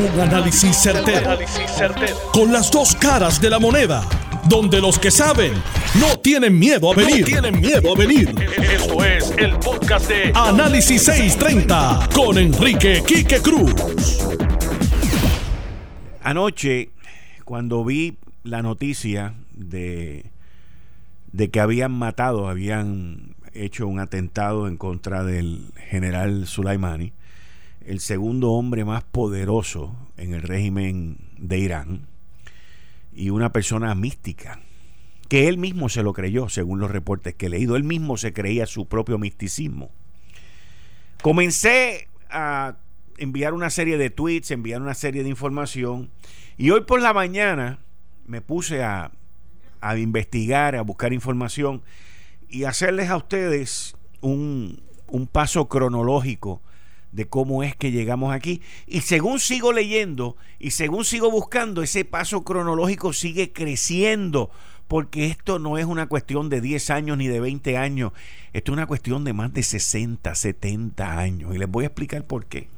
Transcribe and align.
Un 0.00 0.18
análisis 0.18 0.78
certero, 0.78 1.38
Con 2.32 2.50
las 2.50 2.70
dos 2.70 2.94
caras 2.94 3.38
de 3.38 3.50
la 3.50 3.58
moneda. 3.58 4.02
Donde 4.48 4.80
los 4.80 4.98
que 4.98 5.10
saben 5.10 5.52
no 6.00 6.18
tienen 6.20 6.58
miedo 6.58 6.90
a 6.90 6.94
venir. 6.94 7.26
tienen 7.26 7.60
miedo 7.60 7.92
a 7.94 7.98
venir. 7.98 8.34
Esto 8.62 9.04
es 9.04 9.30
el 9.36 9.58
podcast 9.58 10.08
de 10.08 10.32
Análisis 10.34 11.02
630 11.02 12.08
con 12.14 12.38
Enrique 12.38 13.02
Quique 13.06 13.42
Cruz. 13.42 13.74
Anoche, 16.22 16.88
cuando 17.44 17.84
vi 17.84 18.16
la 18.42 18.62
noticia 18.62 19.34
de, 19.52 20.24
de 21.30 21.50
que 21.50 21.60
habían 21.60 21.92
matado, 21.92 22.48
habían 22.48 23.34
hecho 23.52 23.86
un 23.86 23.98
atentado 24.00 24.66
en 24.66 24.78
contra 24.78 25.24
del 25.24 25.66
general 25.90 26.46
Sulaimani, 26.46 27.12
el 27.90 27.98
segundo 27.98 28.52
hombre 28.52 28.84
más 28.84 29.02
poderoso 29.02 29.96
en 30.16 30.32
el 30.32 30.42
régimen 30.42 31.16
de 31.38 31.58
Irán 31.58 32.06
y 33.12 33.30
una 33.30 33.50
persona 33.50 33.92
mística, 33.96 34.60
que 35.28 35.48
él 35.48 35.58
mismo 35.58 35.88
se 35.88 36.04
lo 36.04 36.12
creyó, 36.12 36.48
según 36.48 36.78
los 36.78 36.92
reportes 36.92 37.34
que 37.34 37.46
he 37.46 37.48
leído, 37.48 37.74
él 37.74 37.82
mismo 37.82 38.16
se 38.16 38.32
creía 38.32 38.66
su 38.66 38.86
propio 38.86 39.18
misticismo. 39.18 39.90
Comencé 41.20 42.06
a 42.30 42.76
enviar 43.18 43.54
una 43.54 43.70
serie 43.70 43.98
de 43.98 44.08
tweets, 44.08 44.52
enviar 44.52 44.80
una 44.80 44.94
serie 44.94 45.24
de 45.24 45.28
información, 45.28 46.10
y 46.56 46.70
hoy 46.70 46.82
por 46.82 47.02
la 47.02 47.12
mañana 47.12 47.80
me 48.24 48.40
puse 48.40 48.84
a, 48.84 49.10
a 49.80 49.98
investigar, 49.98 50.76
a 50.76 50.82
buscar 50.82 51.12
información 51.12 51.82
y 52.48 52.62
hacerles 52.62 53.10
a 53.10 53.16
ustedes 53.16 53.96
un, 54.20 54.80
un 55.08 55.26
paso 55.26 55.68
cronológico 55.68 56.62
de 57.12 57.26
cómo 57.26 57.62
es 57.62 57.76
que 57.76 57.90
llegamos 57.90 58.32
aquí. 58.32 58.62
Y 58.86 59.00
según 59.00 59.40
sigo 59.40 59.72
leyendo 59.72 60.36
y 60.58 60.70
según 60.70 61.04
sigo 61.04 61.30
buscando, 61.30 61.82
ese 61.82 62.04
paso 62.04 62.42
cronológico 62.44 63.12
sigue 63.12 63.52
creciendo, 63.52 64.50
porque 64.88 65.26
esto 65.26 65.58
no 65.58 65.78
es 65.78 65.86
una 65.86 66.06
cuestión 66.06 66.48
de 66.48 66.60
10 66.60 66.90
años 66.90 67.18
ni 67.18 67.28
de 67.28 67.40
20 67.40 67.76
años, 67.76 68.12
esto 68.52 68.72
es 68.72 68.76
una 68.76 68.86
cuestión 68.86 69.24
de 69.24 69.32
más 69.32 69.52
de 69.52 69.62
60, 69.62 70.34
70 70.34 71.18
años. 71.18 71.54
Y 71.54 71.58
les 71.58 71.68
voy 71.68 71.84
a 71.84 71.88
explicar 71.88 72.24
por 72.24 72.46
qué. 72.46 72.68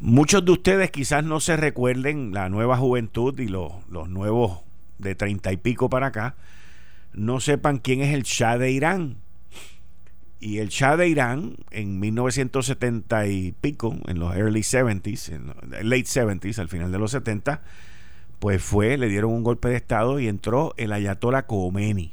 Muchos 0.00 0.44
de 0.44 0.52
ustedes 0.52 0.90
quizás 0.90 1.24
no 1.24 1.40
se 1.40 1.56
recuerden 1.56 2.34
la 2.34 2.50
nueva 2.50 2.76
juventud 2.76 3.38
y 3.38 3.48
los, 3.48 3.72
los 3.88 4.08
nuevos 4.08 4.60
de 4.98 5.14
30 5.14 5.52
y 5.52 5.56
pico 5.56 5.88
para 5.88 6.08
acá, 6.08 6.34
no 7.14 7.40
sepan 7.40 7.78
quién 7.78 8.02
es 8.02 8.12
el 8.12 8.24
Shah 8.24 8.58
de 8.58 8.70
Irán 8.70 9.23
y 10.44 10.58
el 10.58 10.68
Shah 10.68 10.98
de 10.98 11.08
Irán 11.08 11.56
en 11.70 11.98
1970 12.00 13.28
y 13.28 13.52
pico, 13.52 13.96
en 14.06 14.18
los 14.18 14.36
early 14.36 14.60
70s, 14.60 15.32
en 15.32 15.46
late 15.88 16.04
70s, 16.04 16.58
al 16.58 16.68
final 16.68 16.92
de 16.92 16.98
los 16.98 17.12
70, 17.12 17.62
pues 18.40 18.62
fue, 18.62 18.98
le 18.98 19.08
dieron 19.08 19.32
un 19.32 19.42
golpe 19.42 19.70
de 19.70 19.76
Estado 19.76 20.20
y 20.20 20.28
entró 20.28 20.74
el 20.76 20.92
Ayatollah 20.92 21.46
Khomeini, 21.46 22.12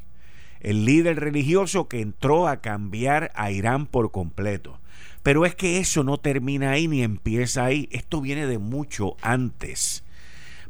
el 0.62 0.86
líder 0.86 1.20
religioso 1.20 1.90
que 1.90 2.00
entró 2.00 2.48
a 2.48 2.62
cambiar 2.62 3.34
a 3.36 3.52
Irán 3.52 3.86
por 3.86 4.12
completo. 4.12 4.80
Pero 5.24 5.46
es 5.46 5.54
que 5.54 5.80
eso 5.80 6.06
no 6.06 6.18
termina 6.18 6.72
ahí 6.72 6.88
ni 6.88 7.04
empieza 7.04 7.66
ahí, 7.66 7.90
esto 7.92 8.22
viene 8.22 8.48
de 8.48 8.60
mucho 8.60 9.18
antes. 9.22 10.06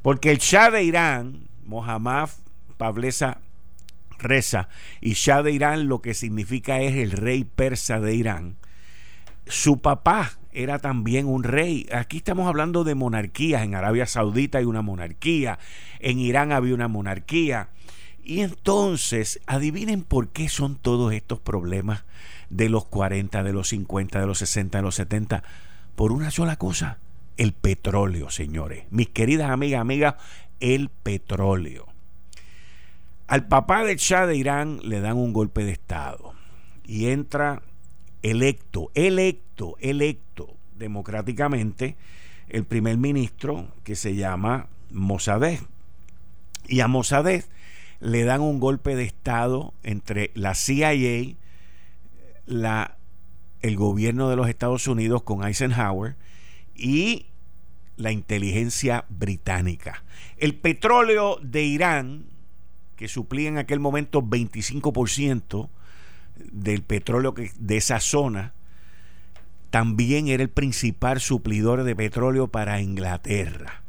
Porque 0.01 0.31
el 0.31 0.39
Shah 0.39 0.71
de 0.71 0.83
Irán, 0.83 1.47
Mohammad 1.67 2.29
Pavleza 2.77 3.37
Reza 4.21 4.69
y 5.01 5.13
Shah 5.13 5.43
de 5.43 5.51
Irán 5.51 5.87
lo 5.87 6.01
que 6.01 6.13
significa 6.13 6.79
es 6.79 6.95
el 6.95 7.11
rey 7.11 7.43
persa 7.43 7.99
de 7.99 8.15
Irán. 8.15 8.57
Su 9.47 9.81
papá 9.81 10.33
era 10.53 10.79
también 10.79 11.27
un 11.27 11.43
rey. 11.43 11.87
Aquí 11.93 12.17
estamos 12.17 12.47
hablando 12.47 12.83
de 12.83 12.95
monarquías. 12.95 13.63
En 13.63 13.75
Arabia 13.75 14.05
Saudita 14.05 14.59
hay 14.59 14.65
una 14.65 14.81
monarquía. 14.81 15.59
En 15.99 16.19
Irán 16.19 16.51
había 16.51 16.75
una 16.75 16.87
monarquía. 16.87 17.69
Y 18.23 18.41
entonces, 18.41 19.39
adivinen 19.47 20.03
por 20.03 20.29
qué 20.29 20.47
son 20.47 20.75
todos 20.75 21.13
estos 21.13 21.39
problemas 21.39 22.03
de 22.49 22.69
los 22.69 22.85
40, 22.85 23.43
de 23.43 23.53
los 23.53 23.69
50, 23.69 24.19
de 24.19 24.27
los 24.27 24.37
60, 24.37 24.77
de 24.77 24.81
los 24.83 24.95
70. 24.95 25.43
Por 25.95 26.11
una 26.11 26.29
sola 26.31 26.57
cosa, 26.57 26.99
el 27.37 27.53
petróleo, 27.53 28.29
señores. 28.29 28.85
Mis 28.91 29.09
queridas 29.09 29.49
amigas, 29.49 29.81
amigas, 29.81 30.15
el 30.59 30.89
petróleo. 30.89 31.90
Al 33.31 33.47
papá 33.47 33.85
del 33.85 33.95
Shah 33.95 34.27
de 34.27 34.35
Irán 34.35 34.81
le 34.83 34.99
dan 34.99 35.15
un 35.15 35.31
golpe 35.31 35.63
de 35.63 35.71
Estado 35.71 36.33
y 36.83 37.07
entra 37.07 37.61
electo, 38.23 38.91
electo, 38.93 39.77
electo 39.79 40.57
democráticamente 40.75 41.95
el 42.49 42.65
primer 42.65 42.97
ministro 42.97 43.69
que 43.85 43.95
se 43.95 44.15
llama 44.15 44.67
Mossadegh. 44.89 45.61
Y 46.67 46.81
a 46.81 46.89
Mossadegh 46.89 47.45
le 48.01 48.25
dan 48.25 48.41
un 48.41 48.59
golpe 48.59 48.97
de 48.97 49.05
Estado 49.05 49.73
entre 49.83 50.31
la 50.33 50.53
CIA, 50.53 50.91
el 52.51 53.75
gobierno 53.77 54.29
de 54.29 54.35
los 54.35 54.49
Estados 54.49 54.89
Unidos 54.89 55.23
con 55.23 55.47
Eisenhower 55.47 56.17
y 56.75 57.27
la 57.95 58.11
inteligencia 58.11 59.05
británica. 59.07 60.03
El 60.35 60.55
petróleo 60.55 61.39
de 61.41 61.63
Irán 61.63 62.25
que 63.01 63.07
suplía 63.07 63.49
en 63.49 63.57
aquel 63.57 63.79
momento 63.79 64.21
25% 64.21 65.69
del 66.51 66.83
petróleo 66.83 67.33
que, 67.33 67.51
de 67.57 67.77
esa 67.77 67.99
zona, 67.99 68.53
también 69.71 70.27
era 70.27 70.43
el 70.43 70.51
principal 70.51 71.19
suplidor 71.19 71.83
de 71.83 71.95
petróleo 71.95 72.49
para 72.49 72.79
Inglaterra. 72.79 73.81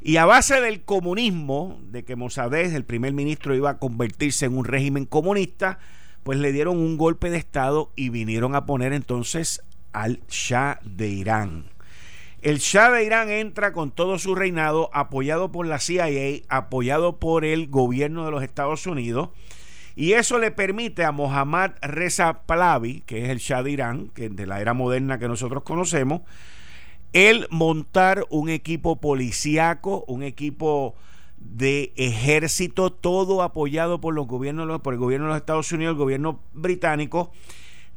Y 0.00 0.18
a 0.18 0.26
base 0.26 0.60
del 0.60 0.84
comunismo, 0.84 1.80
de 1.90 2.04
que 2.04 2.14
Mossadegh, 2.14 2.72
el 2.72 2.84
primer 2.84 3.12
ministro, 3.12 3.56
iba 3.56 3.70
a 3.70 3.78
convertirse 3.78 4.46
en 4.46 4.56
un 4.56 4.64
régimen 4.64 5.06
comunista, 5.06 5.80
pues 6.22 6.38
le 6.38 6.52
dieron 6.52 6.78
un 6.78 6.96
golpe 6.96 7.30
de 7.30 7.38
Estado 7.38 7.90
y 7.96 8.10
vinieron 8.10 8.54
a 8.54 8.64
poner 8.64 8.92
entonces 8.92 9.60
al 9.92 10.20
Shah 10.28 10.78
de 10.84 11.08
Irán. 11.08 11.64
El 12.42 12.58
Shah 12.58 12.90
de 12.90 13.04
Irán 13.04 13.30
entra 13.30 13.72
con 13.72 13.92
todo 13.92 14.18
su 14.18 14.34
reinado 14.34 14.90
apoyado 14.92 15.52
por 15.52 15.64
la 15.64 15.78
CIA, 15.78 16.42
apoyado 16.48 17.20
por 17.20 17.44
el 17.44 17.68
gobierno 17.68 18.24
de 18.24 18.32
los 18.32 18.42
Estados 18.42 18.84
Unidos, 18.88 19.28
y 19.94 20.14
eso 20.14 20.40
le 20.40 20.50
permite 20.50 21.04
a 21.04 21.12
Mohammad 21.12 21.72
Reza 21.82 22.42
Pahlavi, 22.44 23.02
que 23.02 23.22
es 23.24 23.28
el 23.28 23.38
Shah 23.38 23.62
de 23.62 23.70
Irán, 23.70 24.08
que 24.08 24.28
de 24.28 24.46
la 24.46 24.60
era 24.60 24.74
moderna 24.74 25.20
que 25.20 25.28
nosotros 25.28 25.62
conocemos, 25.62 26.22
él 27.12 27.46
montar 27.50 28.26
un 28.28 28.48
equipo 28.48 28.96
policíaco, 29.00 30.04
un 30.08 30.24
equipo 30.24 30.96
de 31.36 31.92
ejército, 31.94 32.90
todo 32.90 33.42
apoyado 33.42 34.00
por 34.00 34.14
los 34.14 34.26
gobiernos, 34.26 34.80
por 34.80 34.94
el 34.94 34.98
gobierno 34.98 35.26
de 35.26 35.34
los 35.34 35.40
Estados 35.40 35.70
Unidos, 35.70 35.92
el 35.92 35.98
gobierno 35.98 36.40
británico, 36.54 37.30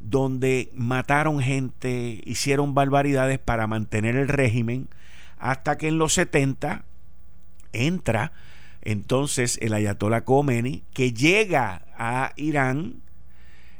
donde 0.00 0.70
mataron 0.74 1.40
gente, 1.40 2.20
hicieron 2.24 2.74
barbaridades 2.74 3.38
para 3.38 3.66
mantener 3.66 4.16
el 4.16 4.28
régimen, 4.28 4.88
hasta 5.38 5.76
que 5.78 5.88
en 5.88 5.98
los 5.98 6.14
70 6.14 6.84
entra 7.72 8.32
entonces 8.82 9.58
el 9.60 9.74
ayatollah 9.74 10.24
Khomeini, 10.24 10.84
que 10.94 11.12
llega 11.12 11.82
a 11.98 12.32
Irán 12.36 13.02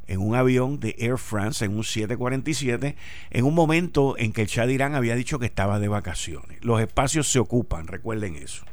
en 0.09 0.21
un 0.21 0.35
avión 0.35 0.81
de 0.81 0.97
Air 0.99 1.19
France, 1.19 1.65
en 1.65 1.77
un 1.77 1.85
747, 1.85 2.97
en 3.31 3.45
un 3.45 3.55
momento 3.55 4.17
en 4.19 4.33
que 4.33 4.43
el 4.43 4.49
Shah 4.49 4.67
de 4.67 4.75
Irán 4.75 4.95
había 4.95 5.15
dicho 5.15 5.39
que 5.39 5.47
estaba 5.47 5.79
de 5.79 5.89
vacaciones. 5.89 6.65
Los 6.65 6.81
espacios 6.81 7.31
se 7.31 7.39
ocupan, 7.39 7.87
recuerden 7.87 8.37
eso. 8.37 8.65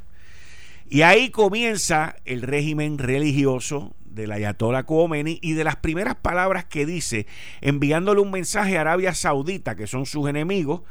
Y 0.89 1.01
ahí 1.01 1.29
comienza 1.29 2.15
el 2.25 2.41
régimen 2.41 2.97
religioso 2.97 3.95
del 4.13 4.31
Ayatollah 4.31 4.83
Khomeini 4.83 5.39
y 5.41 5.53
de 5.53 5.63
las 5.63 5.77
primeras 5.77 6.15
palabras 6.15 6.65
que 6.65 6.85
dice, 6.85 7.25
enviándole 7.61 8.21
un 8.21 8.31
mensaje 8.31 8.77
a 8.77 8.81
Arabia 8.81 9.13
Saudita, 9.13 9.75
que 9.75 9.87
son 9.87 10.05
sus 10.05 10.29
enemigos, 10.29 10.81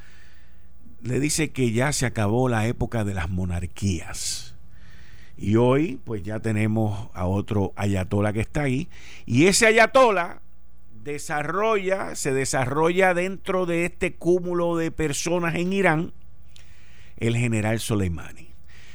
le 1.02 1.20
dice 1.20 1.50
que 1.50 1.72
ya 1.72 1.92
se 1.92 2.06
acabó 2.06 2.48
la 2.48 2.66
época 2.66 3.04
de 3.04 3.14
las 3.14 3.28
monarquías. 3.30 4.54
Y 5.36 5.56
hoy, 5.56 6.00
pues 6.04 6.22
ya 6.22 6.40
tenemos 6.40 7.08
a 7.14 7.26
otro 7.26 7.72
Ayatollah 7.76 8.32
que 8.32 8.40
está 8.40 8.62
ahí. 8.62 8.88
Y 9.26 9.46
ese 9.46 9.66
Ayatollah 9.66 10.40
desarrolla, 11.02 12.14
se 12.14 12.32
desarrolla 12.32 13.14
dentro 13.14 13.66
de 13.66 13.84
este 13.84 14.14
cúmulo 14.14 14.76
de 14.76 14.90
personas 14.90 15.56
en 15.56 15.72
Irán, 15.72 16.12
el 17.16 17.36
general 17.36 17.80
Soleimani. 17.80 18.51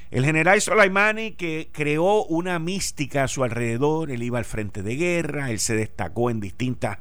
El 0.09 0.23
general 0.23 0.61
Soleimani 0.61 1.31
que 1.31 1.69
creó 1.71 2.23
una 2.25 2.59
mística 2.59 3.25
a 3.25 3.27
su 3.27 3.43
alrededor, 3.43 4.09
él 4.09 4.23
iba 4.23 4.39
al 4.39 4.45
frente 4.45 4.81
de 4.81 4.95
guerra, 4.95 5.51
él 5.51 5.59
se 5.59 5.75
destacó 5.75 6.29
en 6.29 6.39
distintas 6.39 6.99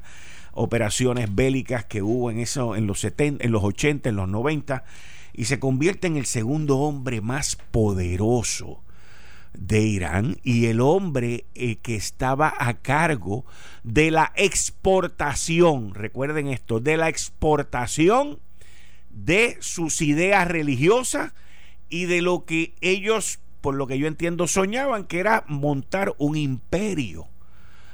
operaciones 0.51 1.33
bélicas 1.33 1.85
que 1.85 2.01
hubo 2.01 2.31
en 2.31 2.39
eso 2.39 2.75
en 2.75 2.85
los 2.85 2.99
70, 2.99 3.45
en 3.45 3.51
los 3.51 3.63
80, 3.63 4.09
en 4.09 4.15
los 4.15 4.27
90 4.27 4.83
y 5.33 5.45
se 5.45 5.59
convierte 5.59 6.07
en 6.07 6.17
el 6.17 6.25
segundo 6.25 6.79
hombre 6.79 7.21
más 7.21 7.55
poderoso 7.71 8.81
de 9.53 9.81
Irán 9.81 10.37
y 10.43 10.65
el 10.65 10.81
hombre 10.81 11.45
eh, 11.55 11.77
que 11.77 11.95
estaba 11.95 12.53
a 12.57 12.73
cargo 12.73 13.45
de 13.83 14.11
la 14.11 14.33
exportación, 14.35 15.93
recuerden 15.93 16.47
esto, 16.47 16.79
de 16.79 16.97
la 16.97 17.07
exportación 17.07 18.39
de 19.09 19.57
sus 19.61 20.01
ideas 20.01 20.47
religiosas 20.47 21.33
y 21.89 22.05
de 22.05 22.21
lo 22.21 22.45
que 22.45 22.73
ellos, 22.81 23.39
por 23.61 23.75
lo 23.75 23.87
que 23.87 23.97
yo 23.97 24.07
entiendo, 24.07 24.47
soñaban, 24.47 25.05
que 25.05 25.19
era 25.19 25.43
montar 25.47 26.13
un 26.17 26.35
imperio 26.35 27.27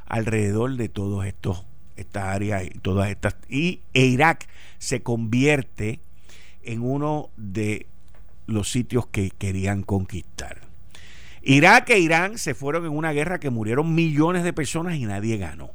alrededor 0.06 0.76
de 0.76 0.90
todos 0.90 1.26
estos 1.26 1.66
estas 1.96 2.24
áreas 2.24 2.64
y 2.66 2.80
todas 2.80 3.10
estas 3.10 3.36
y 3.50 3.82
e 3.94 4.06
Irak 4.06 4.48
se 4.80 5.04
convierte 5.04 6.00
en 6.64 6.82
uno 6.82 7.30
de 7.38 7.88
los 8.48 8.72
sitios 8.72 9.08
que 9.08 9.30
querían 9.30 9.84
conquistar. 9.84 10.62
Irak 11.42 11.90
e 11.90 12.00
Irán 12.00 12.38
se 12.38 12.54
fueron 12.54 12.86
en 12.86 12.92
una 12.92 13.12
guerra 13.12 13.40
que 13.40 13.50
murieron 13.50 13.94
millones 13.94 14.44
de 14.44 14.54
personas 14.54 14.96
y 14.96 15.06
nadie 15.06 15.38
ganó. 15.38 15.72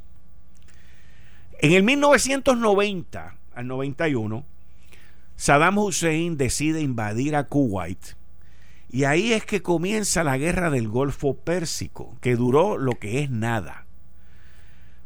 En 1.61 1.73
el 1.73 1.83
1990 1.83 3.35
al 3.53 3.67
91, 3.67 4.45
Saddam 5.39 5.77
Hussein 5.77 6.35
decide 6.35 6.81
invadir 6.81 7.37
a 7.37 7.45
Kuwait 7.45 8.17
y 8.89 9.05
ahí 9.05 9.31
es 9.31 9.45
que 9.45 9.61
comienza 9.61 10.25
la 10.25 10.37
guerra 10.37 10.69
del 10.69 10.89
Golfo 10.89 11.33
Pérsico, 11.33 12.17
que 12.19 12.35
duró 12.35 12.77
lo 12.77 12.99
que 12.99 13.21
es 13.21 13.29
nada. 13.29 13.85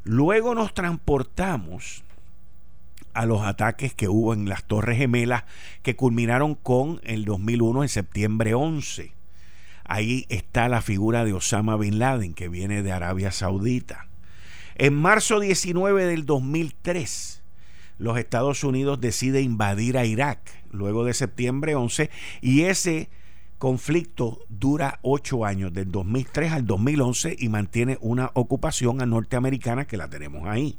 Luego 0.04 0.56
nos 0.56 0.74
transportamos 0.74 2.04
a 3.14 3.28
los 3.28 3.44
ataques 3.44 3.94
que 3.94 4.08
hubo 4.08 4.34
en 4.34 4.50
las 4.50 4.64
Torres 4.64 4.98
Gemelas 4.98 5.44
que 5.84 5.96
culminaron 5.96 6.56
con 6.56 7.00
el 7.04 7.26
2001 7.26 7.84
en 7.84 7.90
septiembre 7.90 8.56
11. 8.56 9.14
Ahí 9.84 10.26
está 10.30 10.68
la 10.68 10.82
figura 10.82 11.26
de 11.26 11.34
Osama 11.34 11.78
Bin 11.78 12.00
Laden 12.00 12.34
que 12.34 12.50
viene 12.50 12.82
de 12.82 12.92
Arabia 12.92 13.32
Saudita. 13.32 14.08
En 14.74 14.96
marzo 14.96 15.40
19 15.40 16.08
del 16.08 16.26
2003, 16.26 17.43
los 17.98 18.18
Estados 18.18 18.64
Unidos 18.64 19.00
decide 19.00 19.42
invadir 19.42 19.98
a 19.98 20.06
Irak 20.06 20.40
luego 20.72 21.06
de 21.06 21.14
septiembre 21.14 21.76
11 21.76 22.10
y 22.42 22.64
ese 22.64 23.10
conflicto 23.58 24.40
dura 24.50 25.00
ocho 25.04 25.46
años, 25.46 25.72
del 25.72 25.90
2003 25.90 26.52
al 26.52 26.68
2011 26.68 27.38
y 27.40 27.48
mantiene 27.48 27.98
una 28.02 28.30
ocupación 28.34 29.02
a 29.02 29.06
norteamericana 29.06 29.86
que 29.86 29.96
la 29.96 30.10
tenemos 30.10 30.48
ahí. 30.48 30.78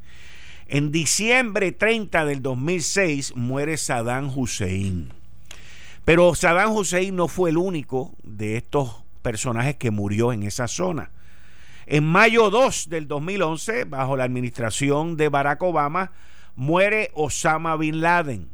En 0.67 0.93
diciembre 0.93 1.73
30 1.73 2.25
del 2.27 2.43
2006 2.43 3.37
muere 3.37 3.77
Saddam 3.77 4.31
Hussein. 4.37 5.13
Pero 6.05 6.35
Saddam 6.35 6.73
Hussein 6.73 7.17
no 7.17 7.29
fue 7.29 7.51
el 7.51 7.57
único 7.57 8.15
de 8.23 8.59
estos 8.59 9.05
personajes 9.23 9.77
que 9.77 9.91
murió 9.91 10.33
en 10.33 10.43
esa 10.43 10.69
zona. 10.69 11.11
En 11.87 12.05
mayo 12.05 12.51
2 12.51 12.89
del 12.89 13.09
2011, 13.09 13.85
bajo 13.85 14.17
la 14.17 14.25
administración 14.25 15.17
de 15.17 15.29
Barack 15.29 15.63
Obama, 15.63 16.13
muere 16.57 17.11
Osama 17.15 17.77
Bin 17.77 18.01
Laden. 18.01 18.51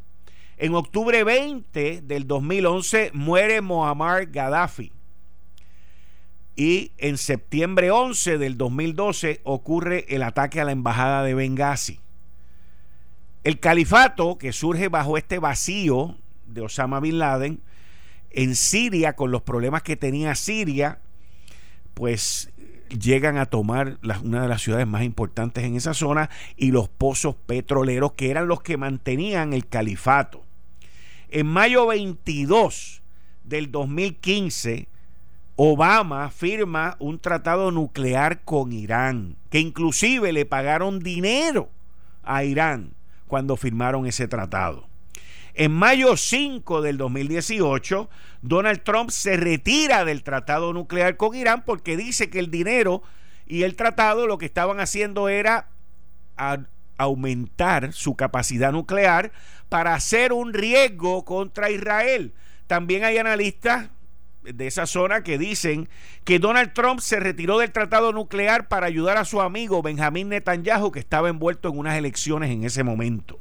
En 0.57 0.75
octubre 0.75 1.23
20 1.23 2.01
del 2.01 2.27
2011 2.27 3.11
muere 3.13 3.61
Muammar 3.61 4.27
Gaddafi. 4.27 4.91
Y 6.55 6.91
en 6.97 7.17
septiembre 7.17 7.91
11 7.91 8.37
del 8.37 8.57
2012 8.57 9.41
ocurre 9.43 10.05
el 10.09 10.21
ataque 10.21 10.61
a 10.61 10.65
la 10.65 10.71
embajada 10.71 11.23
de 11.23 11.33
Benghazi. 11.33 11.99
El 13.43 13.59
califato 13.59 14.37
que 14.37 14.53
surge 14.53 14.87
bajo 14.87 15.17
este 15.17 15.39
vacío 15.39 16.17
de 16.45 16.61
Osama 16.61 16.99
Bin 16.99 17.17
Laden 17.17 17.61
en 18.29 18.55
Siria, 18.55 19.15
con 19.15 19.31
los 19.31 19.41
problemas 19.41 19.81
que 19.81 19.97
tenía 19.97 20.35
Siria, 20.35 20.99
pues 21.93 22.51
llegan 22.99 23.37
a 23.37 23.45
tomar 23.45 23.97
una 24.23 24.41
de 24.41 24.47
las 24.47 24.61
ciudades 24.61 24.87
más 24.87 25.03
importantes 25.03 25.63
en 25.63 25.75
esa 25.75 25.93
zona 25.93 26.29
y 26.57 26.71
los 26.71 26.89
pozos 26.89 27.35
petroleros 27.35 28.13
que 28.13 28.29
eran 28.29 28.47
los 28.47 28.61
que 28.61 28.77
mantenían 28.77 29.53
el 29.53 29.67
califato. 29.67 30.43
En 31.29 31.47
mayo 31.47 31.87
22 31.87 33.01
del 33.43 33.71
2015, 33.71 34.87
Obama 35.55 36.29
firma 36.29 36.95
un 36.99 37.19
tratado 37.19 37.71
nuclear 37.71 38.43
con 38.43 38.73
Irán, 38.73 39.35
que 39.49 39.59
inclusive 39.59 40.33
le 40.33 40.45
pagaron 40.45 40.99
dinero 40.99 41.69
a 42.23 42.43
Irán 42.43 42.93
cuando 43.27 43.55
firmaron 43.57 44.05
ese 44.05 44.27
tratado. 44.27 44.90
En 45.53 45.71
mayo 45.71 46.15
5 46.15 46.81
del 46.81 46.97
2018, 46.97 48.09
Donald 48.41 48.83
Trump 48.83 49.09
se 49.09 49.37
retira 49.37 50.05
del 50.05 50.23
tratado 50.23 50.73
nuclear 50.73 51.17
con 51.17 51.35
Irán 51.35 51.63
porque 51.65 51.97
dice 51.97 52.29
que 52.29 52.39
el 52.39 52.49
dinero 52.49 53.03
y 53.45 53.63
el 53.63 53.75
tratado 53.75 54.27
lo 54.27 54.37
que 54.37 54.45
estaban 54.45 54.79
haciendo 54.79 55.27
era 55.27 55.67
aumentar 56.97 57.91
su 57.93 58.15
capacidad 58.15 58.71
nuclear 58.71 59.31
para 59.69 59.93
hacer 59.93 60.33
un 60.33 60.53
riesgo 60.53 61.25
contra 61.25 61.69
Israel. 61.69 62.33
También 62.67 63.03
hay 63.03 63.17
analistas 63.17 63.89
de 64.43 64.67
esa 64.67 64.85
zona 64.85 65.23
que 65.23 65.37
dicen 65.37 65.89
que 66.23 66.39
Donald 66.39 66.73
Trump 66.73 66.99
se 66.99 67.19
retiró 67.19 67.59
del 67.59 67.71
tratado 67.71 68.11
nuclear 68.11 68.67
para 68.67 68.87
ayudar 68.87 69.17
a 69.17 69.25
su 69.25 69.41
amigo 69.41 69.81
Benjamín 69.81 70.29
Netanyahu 70.29 70.91
que 70.91 70.99
estaba 70.99 71.29
envuelto 71.29 71.69
en 71.69 71.77
unas 71.77 71.97
elecciones 71.97 72.49
en 72.49 72.63
ese 72.63 72.83
momento. 72.83 73.39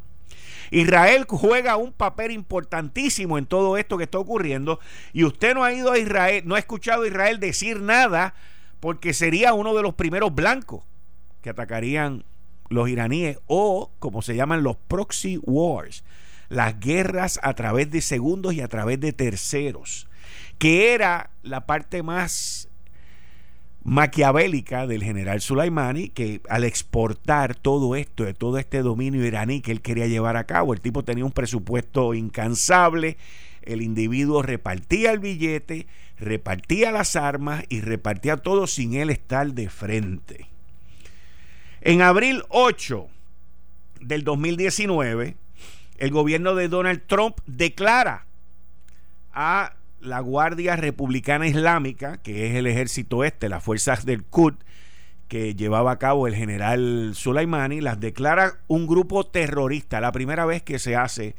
Israel 0.70 1.26
juega 1.28 1.76
un 1.76 1.92
papel 1.92 2.30
importantísimo 2.30 3.38
en 3.38 3.46
todo 3.46 3.76
esto 3.76 3.98
que 3.98 4.04
está 4.04 4.18
ocurriendo 4.18 4.80
y 5.12 5.24
usted 5.24 5.54
no 5.54 5.64
ha 5.64 5.72
ido 5.72 5.92
a 5.92 5.98
Israel, 5.98 6.42
no 6.46 6.54
ha 6.54 6.58
escuchado 6.58 7.02
a 7.02 7.08
Israel 7.08 7.40
decir 7.40 7.80
nada 7.80 8.34
porque 8.78 9.12
sería 9.12 9.52
uno 9.52 9.74
de 9.74 9.82
los 9.82 9.94
primeros 9.94 10.34
blancos 10.34 10.82
que 11.42 11.50
atacarían 11.50 12.24
los 12.68 12.88
iraníes 12.88 13.38
o 13.46 13.90
como 13.98 14.22
se 14.22 14.36
llaman 14.36 14.62
los 14.62 14.76
proxy 14.76 15.38
wars, 15.42 16.04
las 16.48 16.78
guerras 16.78 17.40
a 17.42 17.54
través 17.54 17.90
de 17.90 18.00
segundos 18.00 18.54
y 18.54 18.60
a 18.60 18.68
través 18.68 19.00
de 19.00 19.12
terceros 19.12 20.06
que 20.60 20.92
era 20.92 21.30
la 21.42 21.64
parte 21.66 22.02
más 22.02 22.68
maquiavélica 23.82 24.86
del 24.86 25.02
general 25.02 25.40
Soleimani, 25.40 26.08
que 26.08 26.40
al 26.48 26.64
exportar 26.64 27.54
todo 27.54 27.96
esto, 27.96 28.24
de 28.24 28.34
todo 28.34 28.58
este 28.58 28.82
dominio 28.82 29.24
iraní 29.24 29.62
que 29.62 29.72
él 29.72 29.80
quería 29.80 30.06
llevar 30.06 30.36
a 30.36 30.44
cabo, 30.44 30.74
el 30.74 30.80
tipo 30.80 31.02
tenía 31.02 31.24
un 31.24 31.32
presupuesto 31.32 32.14
incansable, 32.14 33.16
el 33.62 33.82
individuo 33.82 34.42
repartía 34.42 35.12
el 35.12 35.18
billete, 35.18 35.86
repartía 36.18 36.92
las 36.92 37.16
armas 37.16 37.64
y 37.68 37.80
repartía 37.80 38.36
todo 38.36 38.66
sin 38.66 38.94
él 38.94 39.10
estar 39.10 39.52
de 39.52 39.68
frente. 39.70 40.46
En 41.80 42.02
abril 42.02 42.42
8 42.50 43.08
del 44.00 44.24
2019, 44.24 45.36
el 45.98 46.10
gobierno 46.10 46.54
de 46.54 46.68
Donald 46.68 47.02
Trump 47.06 47.38
declara 47.46 48.26
a 49.32 49.74
la 50.00 50.20
Guardia 50.20 50.76
Republicana 50.76 51.46
Islámica, 51.46 52.18
que 52.18 52.46
es 52.46 52.56
el 52.56 52.66
ejército 52.66 53.24
este, 53.24 53.48
las 53.48 53.62
fuerzas 53.62 54.04
del 54.04 54.24
Qud, 54.24 54.54
que 55.28 55.54
llevaba 55.54 55.92
a 55.92 55.98
cabo 55.98 56.26
el 56.26 56.34
general 56.34 57.12
Soleimani, 57.14 57.80
las 57.80 58.00
declara 58.00 58.54
un 58.66 58.86
grupo 58.86 59.24
terrorista, 59.24 60.00
la 60.00 60.10
primera 60.10 60.44
vez 60.44 60.62
que 60.62 60.78
se 60.78 60.96
hace 60.96 61.36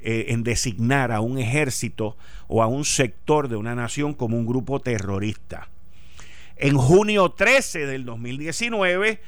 eh, 0.00 0.26
en 0.28 0.42
designar 0.42 1.12
a 1.12 1.20
un 1.20 1.38
ejército 1.38 2.16
o 2.48 2.62
a 2.62 2.66
un 2.66 2.84
sector 2.84 3.48
de 3.48 3.56
una 3.56 3.74
nación 3.74 4.14
como 4.14 4.38
un 4.38 4.46
grupo 4.46 4.80
terrorista. 4.80 5.68
En 6.56 6.78
junio 6.78 7.30
13 7.30 7.86
del 7.86 8.04
2019 8.06 9.20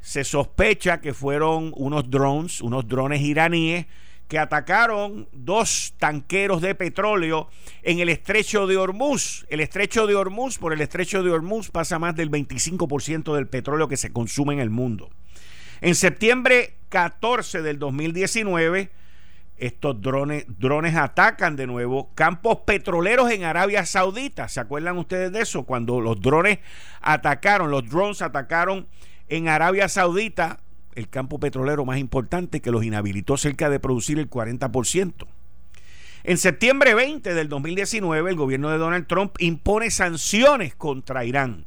se 0.00 0.24
sospecha 0.24 1.00
que 1.00 1.14
fueron 1.14 1.72
unos 1.76 2.10
drones, 2.10 2.60
unos 2.60 2.88
drones 2.88 3.20
iraníes, 3.20 3.86
que 4.28 4.38
atacaron 4.38 5.28
dos 5.32 5.94
tanqueros 5.98 6.62
de 6.62 6.74
petróleo 6.74 7.48
en 7.82 8.00
el 8.00 8.08
estrecho 8.08 8.66
de 8.66 8.76
Hormuz. 8.76 9.46
El 9.48 9.60
estrecho 9.60 10.06
de 10.06 10.14
Hormuz, 10.14 10.58
por 10.58 10.72
el 10.72 10.80
estrecho 10.80 11.22
de 11.22 11.30
Hormuz 11.30 11.70
pasa 11.70 11.98
más 11.98 12.16
del 12.16 12.30
25% 12.30 13.34
del 13.34 13.46
petróleo 13.48 13.88
que 13.88 13.96
se 13.96 14.12
consume 14.12 14.54
en 14.54 14.60
el 14.60 14.70
mundo. 14.70 15.10
En 15.80 15.94
septiembre 15.94 16.76
14 16.88 17.62
del 17.62 17.78
2019, 17.78 18.90
estos 19.56 20.00
drones, 20.00 20.46
drones 20.48 20.96
atacan 20.96 21.56
de 21.56 21.66
nuevo 21.66 22.12
campos 22.14 22.58
petroleros 22.66 23.30
en 23.30 23.44
Arabia 23.44 23.86
Saudita. 23.86 24.48
¿Se 24.48 24.60
acuerdan 24.60 24.98
ustedes 24.98 25.30
de 25.32 25.42
eso? 25.42 25.64
Cuando 25.64 26.00
los 26.00 26.20
drones 26.20 26.58
atacaron, 27.00 27.70
los 27.70 27.88
drones 27.88 28.22
atacaron 28.22 28.88
en 29.28 29.48
Arabia 29.48 29.88
Saudita 29.88 30.60
el 30.94 31.08
campo 31.08 31.38
petrolero 31.38 31.84
más 31.84 31.98
importante 31.98 32.60
que 32.60 32.70
los 32.70 32.84
inhabilitó 32.84 33.36
cerca 33.36 33.70
de 33.70 33.80
producir 33.80 34.18
el 34.18 34.30
40%. 34.30 35.26
En 36.24 36.38
septiembre 36.38 36.94
20 36.94 37.34
del 37.34 37.48
2019, 37.48 38.30
el 38.30 38.36
gobierno 38.36 38.70
de 38.70 38.78
Donald 38.78 39.06
Trump 39.06 39.34
impone 39.38 39.90
sanciones 39.90 40.74
contra 40.74 41.24
Irán. 41.24 41.66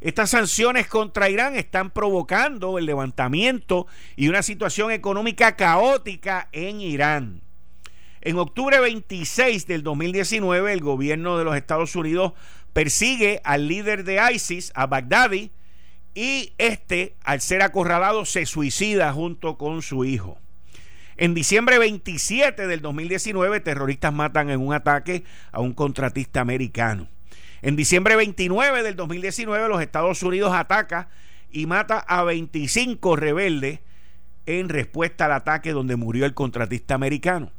Estas 0.00 0.30
sanciones 0.30 0.86
contra 0.86 1.28
Irán 1.28 1.54
están 1.56 1.90
provocando 1.90 2.78
el 2.78 2.86
levantamiento 2.86 3.86
y 4.16 4.28
una 4.28 4.42
situación 4.42 4.90
económica 4.90 5.56
caótica 5.56 6.48
en 6.52 6.80
Irán. 6.80 7.42
En 8.22 8.38
octubre 8.38 8.80
26 8.80 9.66
del 9.66 9.82
2019, 9.82 10.72
el 10.72 10.80
gobierno 10.80 11.36
de 11.36 11.44
los 11.44 11.54
Estados 11.56 11.94
Unidos 11.96 12.32
persigue 12.72 13.42
al 13.44 13.68
líder 13.68 14.04
de 14.04 14.20
ISIS, 14.32 14.72
a 14.74 14.86
Baghdadi, 14.86 15.50
y 16.14 16.54
este, 16.58 17.14
al 17.22 17.40
ser 17.40 17.62
acorralado, 17.62 18.24
se 18.24 18.46
suicida 18.46 19.12
junto 19.12 19.56
con 19.56 19.82
su 19.82 20.04
hijo. 20.04 20.38
En 21.16 21.34
diciembre 21.34 21.78
27 21.78 22.66
del 22.66 22.80
2019, 22.80 23.60
terroristas 23.60 24.12
matan 24.12 24.50
en 24.50 24.60
un 24.60 24.72
ataque 24.72 25.24
a 25.52 25.60
un 25.60 25.74
contratista 25.74 26.40
americano. 26.40 27.08
En 27.62 27.76
diciembre 27.76 28.16
29 28.16 28.82
del 28.82 28.96
2019, 28.96 29.68
los 29.68 29.82
Estados 29.82 30.22
Unidos 30.22 30.52
ataca 30.54 31.10
y 31.50 31.66
mata 31.66 31.98
a 31.98 32.24
25 32.24 33.16
rebeldes 33.16 33.80
en 34.46 34.68
respuesta 34.70 35.26
al 35.26 35.32
ataque 35.32 35.72
donde 35.72 35.96
murió 35.96 36.24
el 36.24 36.32
contratista 36.32 36.94
americano. 36.94 37.52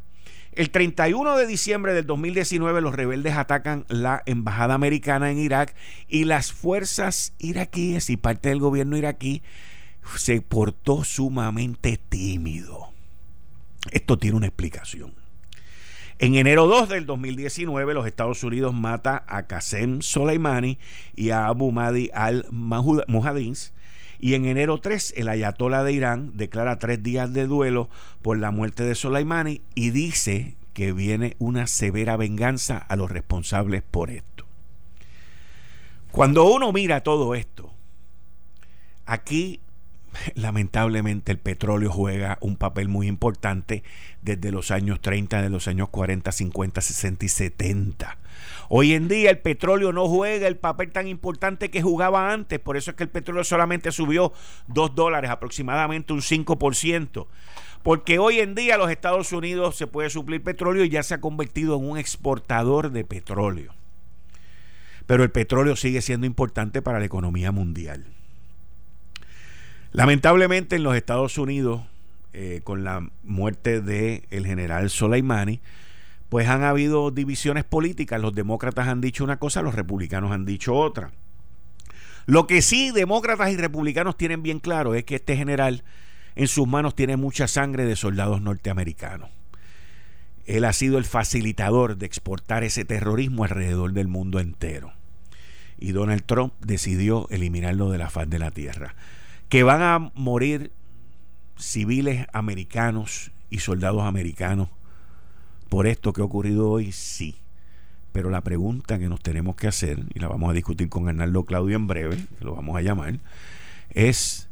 El 0.54 0.70
31 0.70 1.38
de 1.38 1.48
diciembre 1.48 1.94
del 1.94 2.06
2019 2.06 2.82
los 2.82 2.94
rebeldes 2.94 3.38
atacan 3.38 3.86
la 3.88 4.22
embajada 4.26 4.74
americana 4.74 5.32
en 5.32 5.40
Irak 5.40 5.74
y 6.10 6.26
las 6.26 6.52
fuerzas 6.52 7.34
iraquíes 7.40 8.10
y 8.10 8.18
parte 8.18 8.50
del 8.50 8.60
gobierno 8.60 8.98
iraquí 8.98 9.44
se 10.18 10.42
portó 10.42 11.06
sumamente 11.06 11.98
tímido. 12.10 12.90
Esto 13.92 14.18
tiene 14.18 14.38
una 14.38 14.48
explicación. 14.48 15.14
En 16.20 16.36
enero 16.36 16.68
2 16.68 16.90
del 16.90 17.06
2019, 17.06 17.94
los 17.94 18.06
Estados 18.06 18.44
Unidos 18.44 18.74
mata 18.74 19.24
a 19.28 19.48
Qasem 19.48 20.02
Soleimani 20.02 20.78
y 21.16 21.32
a 21.32 21.48
Abu 21.48 21.72
Mahdi 21.72 22.12
al-Mujahideen. 22.14 23.56
Y 24.22 24.36
en 24.36 24.46
enero 24.46 24.80
3, 24.80 25.16
el 25.18 25.30
ayatollah 25.30 25.84
de 25.84 25.94
Irán 25.94 26.32
declara 26.36 26.78
tres 26.78 27.02
días 27.02 27.34
de 27.34 27.48
duelo 27.48 27.90
por 28.22 28.38
la 28.38 28.52
muerte 28.52 28.84
de 28.84 28.94
Soleimani 28.94 29.62
y 29.74 29.90
dice 29.90 30.56
que 30.74 30.94
viene 30.94 31.36
una 31.40 31.66
severa 31.66 32.18
venganza 32.18 32.78
a 32.78 32.96
los 32.96 33.10
responsables 33.10 33.82
por 33.82 34.12
esto. 34.12 34.46
Cuando 36.12 36.46
uno 36.46 36.72
mira 36.72 37.02
todo 37.02 37.34
esto, 37.34 37.74
aquí 39.08 39.60
lamentablemente 40.36 41.32
el 41.32 41.40
petróleo 41.40 41.92
juega 41.92 42.38
un 42.42 42.58
papel 42.58 42.90
muy 42.90 43.08
importante 43.08 43.84
desde 44.22 44.52
los 44.52 44.70
años 44.70 45.02
30, 45.02 45.42
de 45.42 45.50
los 45.50 45.68
años 45.68 45.90
40, 45.90 46.32
50, 46.32 46.80
60 46.80 47.26
y 47.26 47.30
70. 47.30 48.18
Hoy 48.70 48.94
en 48.94 49.08
día 49.08 49.30
el 49.30 49.40
petróleo 49.40 49.92
no 49.92 50.08
juega 50.08 50.48
el 50.48 50.58
papel 50.58 50.92
tan 50.92 51.08
importante 51.08 51.70
que 51.70 51.82
jugaba 51.82 52.32
antes, 52.32 52.60
por 52.60 52.78
eso 52.78 52.92
es 52.92 52.98
que 52.98 53.04
el 53.04 53.10
petróleo 53.10 53.44
solamente 53.44 53.92
subió 53.92 54.34
2 54.68 54.96
dólares, 54.96 55.30
aproximadamente 55.30 56.14
un 56.14 56.22
5%, 56.22 57.28
porque 57.84 58.20
hoy 58.20 58.40
en 58.40 58.56
día 58.56 58.78
los 58.78 58.92
Estados 58.92 59.32
Unidos 59.32 59.76
se 59.76 59.88
puede 59.88 60.10
suplir 60.10 60.44
petróleo 60.44 60.86
y 60.86 60.90
ya 60.90 61.04
se 61.04 61.16
ha 61.16 61.22
convertido 61.22 61.78
en 61.78 61.90
un 61.90 61.98
exportador 61.98 62.92
de 62.92 63.04
petróleo. 63.04 63.74
Pero 65.08 65.24
el 65.24 65.32
petróleo 65.32 65.76
sigue 65.76 66.02
siendo 66.02 66.26
importante 66.26 66.82
para 66.82 67.00
la 67.00 67.06
economía 67.06 67.52
mundial. 67.52 68.06
Lamentablemente 69.92 70.78
en 70.78 70.84
los 70.84 70.96
Estados 70.96 71.38
Unidos, 71.38 71.82
eh, 72.34 72.62
con 72.64 72.86
la 72.86 73.10
muerte 73.24 73.82
del 73.82 74.24
el 74.32 74.46
general 74.46 74.90
Soleimani, 74.90 75.60
pues 76.32 76.48
han 76.48 76.64
habido 76.64 77.12
divisiones 77.12 77.66
políticas. 77.66 78.22
Los 78.22 78.34
demócratas 78.34 78.88
han 78.88 79.02
dicho 79.02 79.26
una 79.26 79.36
cosa, 79.36 79.62
los 79.62 79.76
republicanos 79.76 80.32
han 80.32 80.46
dicho 80.46 80.74
otra. 80.74 81.12
Lo 82.26 82.48
que 82.48 82.62
sí 82.62 82.92
demócratas 82.92 83.52
y 83.52 83.58
republicanos 83.58 84.16
tienen 84.16 84.42
bien 84.42 84.60
claro 84.60 84.96
es 84.96 85.04
que 85.04 85.16
este 85.16 85.36
general 85.36 85.84
en 86.36 86.48
sus 86.48 86.70
manos 86.70 86.96
tiene 86.96 87.18
mucha 87.18 87.50
sangre 87.50 87.84
de 87.84 87.98
soldados 87.98 88.42
norteamericanos. 88.42 89.30
Él 90.46 90.64
ha 90.64 90.72
sido 90.72 90.98
el 90.98 91.04
facilitador 91.04 91.98
de 91.98 92.06
exportar 92.06 92.64
ese 92.64 92.86
terrorismo 92.86 93.44
alrededor 93.44 93.92
del 93.92 94.08
mundo 94.08 94.40
entero. 94.40 94.94
Y 95.80 95.92
Donald 95.92 96.24
Trump 96.24 96.54
decidió 96.62 97.28
eliminarlo 97.30 97.92
de 97.92 97.98
la 97.98 98.10
faz 98.10 98.30
de 98.30 98.40
la 98.40 98.52
tierra 98.52 98.96
que 99.50 99.64
van 99.64 99.82
a 99.82 100.12
morir 100.16 100.72
civiles 101.58 102.26
americanos 102.32 103.32
y 103.50 103.60
soldados 103.60 104.04
americanos 104.04 104.70
por 105.72 105.88
esto 105.88 106.12
que 106.12 106.20
ha 106.20 106.26
ocurrido 106.26 106.70
hoy, 106.70 106.92
sí. 106.92 107.38
Pero 108.12 108.30
la 108.30 108.42
pregunta 108.42 109.00
que 109.00 109.08
nos 109.08 109.22
tenemos 109.22 109.56
que 109.56 109.70
hacer, 109.70 110.04
y 110.14 110.20
la 110.20 110.28
vamos 110.28 110.50
a 110.50 110.54
discutir 110.54 110.90
con 110.90 111.08
Arnaldo 111.08 111.46
Claudio 111.46 111.78
en 111.78 111.88
breve, 111.88 112.18
que 112.38 112.44
lo 112.44 112.54
vamos 112.54 112.76
a 112.76 112.82
llamar, 112.82 113.20
es 113.92 114.50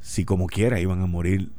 si 0.00 0.24
como 0.24 0.48
quiera 0.48 0.80
iban 0.80 1.00
a 1.02 1.06
morir 1.06 1.52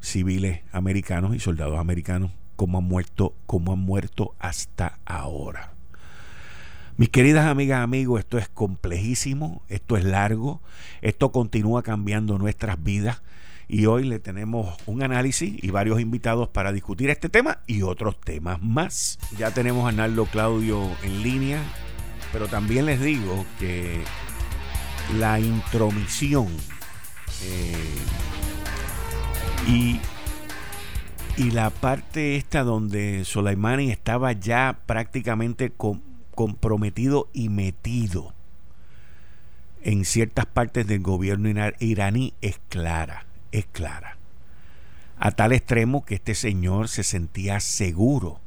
civiles 0.00 0.60
americanos 0.70 1.34
y 1.34 1.40
soldados 1.40 1.76
americanos 1.76 2.30
como 2.54 2.78
han 2.78 2.84
muerto, 2.84 3.34
como 3.46 3.72
han 3.72 3.80
muerto 3.80 4.36
hasta 4.38 5.00
ahora. 5.06 5.72
Mis 6.96 7.08
queridas 7.08 7.46
amigas, 7.46 7.82
amigos, 7.82 8.20
esto 8.20 8.38
es 8.38 8.48
complejísimo, 8.48 9.60
esto 9.68 9.96
es 9.96 10.04
largo, 10.04 10.60
esto 11.02 11.32
continúa 11.32 11.82
cambiando 11.82 12.38
nuestras 12.38 12.80
vidas 12.80 13.22
y 13.74 13.86
hoy 13.86 14.04
le 14.04 14.20
tenemos 14.20 14.76
un 14.86 15.02
análisis 15.02 15.52
y 15.60 15.72
varios 15.72 16.00
invitados 16.00 16.48
para 16.48 16.70
discutir 16.70 17.10
este 17.10 17.28
tema 17.28 17.58
y 17.66 17.82
otros 17.82 18.20
temas 18.20 18.62
más. 18.62 19.18
Ya 19.36 19.50
tenemos 19.50 19.84
a 19.84 19.88
Arnaldo 19.88 20.26
Claudio 20.26 20.88
en 21.02 21.24
línea, 21.24 21.60
pero 22.32 22.46
también 22.46 22.86
les 22.86 23.00
digo 23.00 23.44
que 23.58 24.00
la 25.18 25.40
intromisión 25.40 26.46
eh, 27.42 27.74
y, 29.66 30.00
la 31.50 31.70
parte 31.70 32.36
esta 32.36 32.62
donde 32.62 33.24
Soleimani 33.24 33.90
estaba 33.90 34.30
ya 34.30 34.78
prácticamente 34.86 35.72
comprometido 36.32 37.28
y 37.32 37.48
metido 37.48 38.34
en 39.82 40.04
ciertas 40.04 40.46
partes 40.46 40.86
del 40.86 41.00
gobierno 41.00 41.48
iraní 41.80 42.34
es 42.40 42.60
clara, 42.68 43.23
es 43.54 43.66
clara. 43.66 44.18
A 45.18 45.30
tal 45.30 45.52
extremo 45.52 46.04
que 46.04 46.16
este 46.16 46.34
señor 46.34 46.88
se 46.88 47.04
sentía 47.04 47.60
seguro 47.60 48.40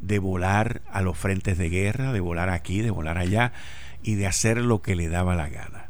de 0.00 0.18
volar 0.18 0.82
a 0.90 1.00
los 1.02 1.16
frentes 1.16 1.56
de 1.56 1.70
guerra, 1.70 2.12
de 2.12 2.20
volar 2.20 2.48
aquí, 2.50 2.80
de 2.80 2.90
volar 2.90 3.18
allá 3.18 3.52
y 4.02 4.16
de 4.16 4.26
hacer 4.26 4.58
lo 4.58 4.82
que 4.82 4.96
le 4.96 5.08
daba 5.08 5.36
la 5.36 5.48
gana. 5.48 5.86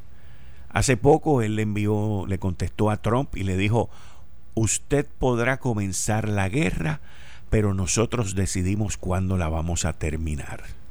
Hace 0.68 0.96
poco 0.96 1.42
él 1.42 1.56
le 1.56 1.62
envió, 1.62 2.26
le 2.28 2.38
contestó 2.38 2.90
a 2.90 2.98
Trump 2.98 3.34
y 3.36 3.44
le 3.44 3.56
dijo, 3.56 3.88
usted 4.54 5.06
podrá 5.18 5.58
comenzar 5.58 6.28
la 6.28 6.48
guerra, 6.48 7.00
pero 7.48 7.72
nosotros 7.72 8.34
decidimos 8.34 8.98
cuándo 8.98 9.38
la 9.38 9.48
vamos 9.48 9.84
a 9.86 9.94
terminar 9.94 10.81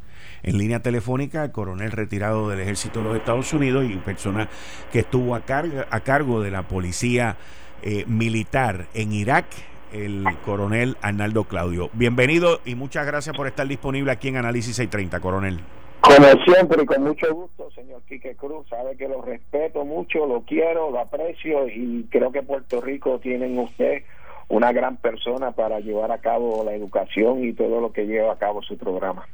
en 0.44 0.58
línea 0.58 0.82
telefónica 0.82 1.44
el 1.44 1.52
coronel 1.52 1.92
retirado 1.92 2.50
del 2.50 2.60
ejército 2.60 3.00
de 3.00 3.06
los 3.06 3.18
Estados 3.18 3.54
Unidos 3.54 3.86
y 3.90 3.96
persona 3.98 4.50
que 4.92 5.00
estuvo 5.00 5.36
a, 5.36 5.42
a 5.90 6.00
cargo 6.02 6.42
de 6.42 6.52
la 6.52 6.64
policía 6.64 7.38
eh, 7.84 8.06
militar 8.08 8.86
en 8.94 9.12
Irak, 9.12 9.46
el 9.92 10.24
coronel 10.46 10.98
Arnaldo 11.02 11.46
Claudio. 11.46 11.90
Bienvenido 11.94 12.60
y 12.66 12.76
muchas 12.76 13.06
gracias 13.06 13.36
por 13.36 13.48
estar 13.48 13.68
disponible 13.68 14.12
aquí 14.12 14.28
en 14.28 14.38
Análisis 14.38 14.76
630, 14.76 15.20
coronel. 15.20 15.60
Como 16.02 16.28
siempre 16.46 16.84
y 16.84 16.86
con 16.86 17.04
mucho 17.04 17.34
gusto, 17.34 17.70
señor 17.72 18.02
Quique 18.08 18.36
Cruz, 18.36 18.68
sabe 18.70 18.98
que 18.98 19.08
lo 19.08 19.22
respeto 19.22 19.86
mucho, 19.86 20.26
lo 20.26 20.42
quiero, 20.42 20.92
lo 20.92 21.00
aprecio 21.00 21.68
y 21.68 22.08
creo 22.10 22.32
que 22.32 22.42
Puerto 22.42 22.82
Rico 22.82 23.20
tiene 23.20 23.48
usted 23.60 24.04
una 24.48 24.72
gran 24.74 24.98
persona 24.98 25.52
para 25.52 25.80
llevar 25.80 26.12
a 26.12 26.18
cabo 26.18 26.64
la 26.64 26.74
educación 26.74 27.44
y 27.44 27.54
todo 27.54 27.80
lo 27.80 27.94
que 27.94 28.06
lleva 28.06 28.34
a 28.34 28.38
cabo 28.38 28.62
su 28.62 28.78
programa. 28.78 29.26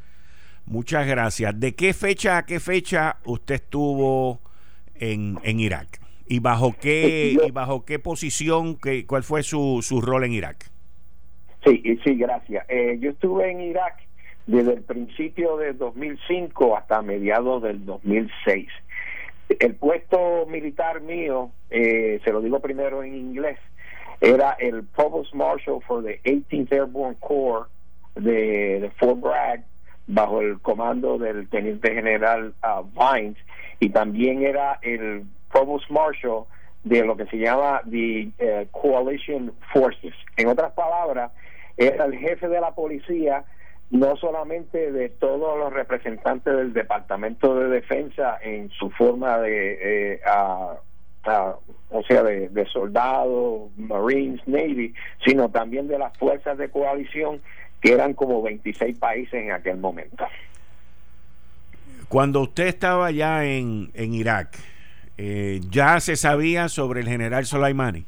Muchas 0.67 1.07
gracias. 1.07 1.57
¿De 1.57 1.75
qué 1.75 1.93
fecha 1.93 2.37
a 2.37 2.45
qué 2.45 2.59
fecha 2.59 3.17
usted 3.23 3.55
estuvo 3.55 4.41
en, 4.95 5.39
en 5.43 5.61
Irak? 5.61 6.01
¿Y 6.27 6.39
bajo 6.39 6.75
qué, 6.79 7.37
y 7.41 7.51
bajo 7.51 7.85
qué 7.85 7.99
posición, 7.99 8.75
qué, 8.75 9.05
cuál 9.05 9.23
fue 9.23 9.43
su, 9.43 9.79
su 9.81 10.01
rol 10.01 10.25
en 10.25 10.33
Irak? 10.33 10.69
Sí, 11.65 11.81
sí, 12.03 12.15
gracias. 12.15 12.65
Eh, 12.67 12.97
yo 12.99 13.11
estuve 13.11 13.49
en 13.49 13.61
Irak 13.61 13.95
desde 14.45 14.73
el 14.73 14.81
principio 14.81 15.55
de 15.55 15.71
2005 15.71 16.77
hasta 16.77 17.01
mediados 17.01 17.63
del 17.63 17.85
2006. 17.85 18.67
El 19.59 19.75
puesto 19.75 20.45
militar 20.47 20.99
mío, 20.99 21.51
eh, 21.69 22.19
se 22.25 22.31
lo 22.33 22.41
digo 22.41 22.59
primero 22.59 23.03
en 23.03 23.15
inglés, 23.15 23.57
era 24.19 24.51
el 24.59 24.83
Provost 24.83 25.33
Marshal 25.33 25.79
for 25.87 26.03
the 26.03 26.19
18th 26.25 26.73
Airborne 26.73 27.15
Corps 27.21 27.69
de, 28.15 28.81
de 28.81 28.89
Fort 28.99 29.21
Bragg 29.21 29.63
bajo 30.07 30.41
el 30.41 30.59
comando 30.59 31.17
del 31.17 31.47
teniente 31.49 31.93
general 31.93 32.53
uh, 32.63 32.83
Vines 32.97 33.37
y 33.79 33.89
también 33.89 34.43
era 34.43 34.79
el 34.81 35.23
provost 35.51 35.89
marshal 35.89 36.43
de 36.83 37.05
lo 37.05 37.17
que 37.17 37.25
se 37.25 37.37
llama 37.37 37.81
the 37.89 38.31
uh, 38.39 38.65
coalition 38.71 39.51
forces. 39.73 40.13
En 40.37 40.47
otras 40.47 40.71
palabras 40.73 41.31
era 41.75 42.05
el 42.05 42.17
jefe 42.17 42.47
de 42.47 42.61
la 42.61 42.71
policía 42.71 43.43
no 43.89 44.15
solamente 44.17 44.91
de 44.91 45.09
todos 45.09 45.57
los 45.57 45.71
representantes 45.71 46.53
del 46.53 46.73
departamento 46.73 47.55
de 47.55 47.69
defensa 47.69 48.37
en 48.41 48.69
su 48.71 48.89
forma 48.91 49.37
de 49.39 50.13
eh, 50.15 50.21
o 51.89 52.03
sea 52.03 52.23
de, 52.23 52.49
de 52.49 52.65
soldados 52.65 53.69
marines 53.77 54.45
navy 54.45 54.93
sino 55.25 55.49
también 55.49 55.87
de 55.87 55.99
las 55.99 56.17
fuerzas 56.17 56.57
de 56.57 56.69
coalición 56.69 57.41
que 57.81 57.93
eran 57.93 58.13
como 58.13 58.41
26 58.41 58.97
países 58.97 59.33
en 59.33 59.51
aquel 59.51 59.77
momento. 59.77 60.25
Cuando 62.09 62.41
usted 62.41 62.67
estaba 62.67 63.11
ya 63.11 63.43
en, 63.45 63.89
Irak, 63.95 64.57
eh, 65.17 65.59
¿ya 65.69 65.99
se 65.99 66.15
sabía 66.15 66.69
sobre 66.69 67.01
el 67.01 67.07
general 67.07 67.45
Soleimani? 67.45 68.05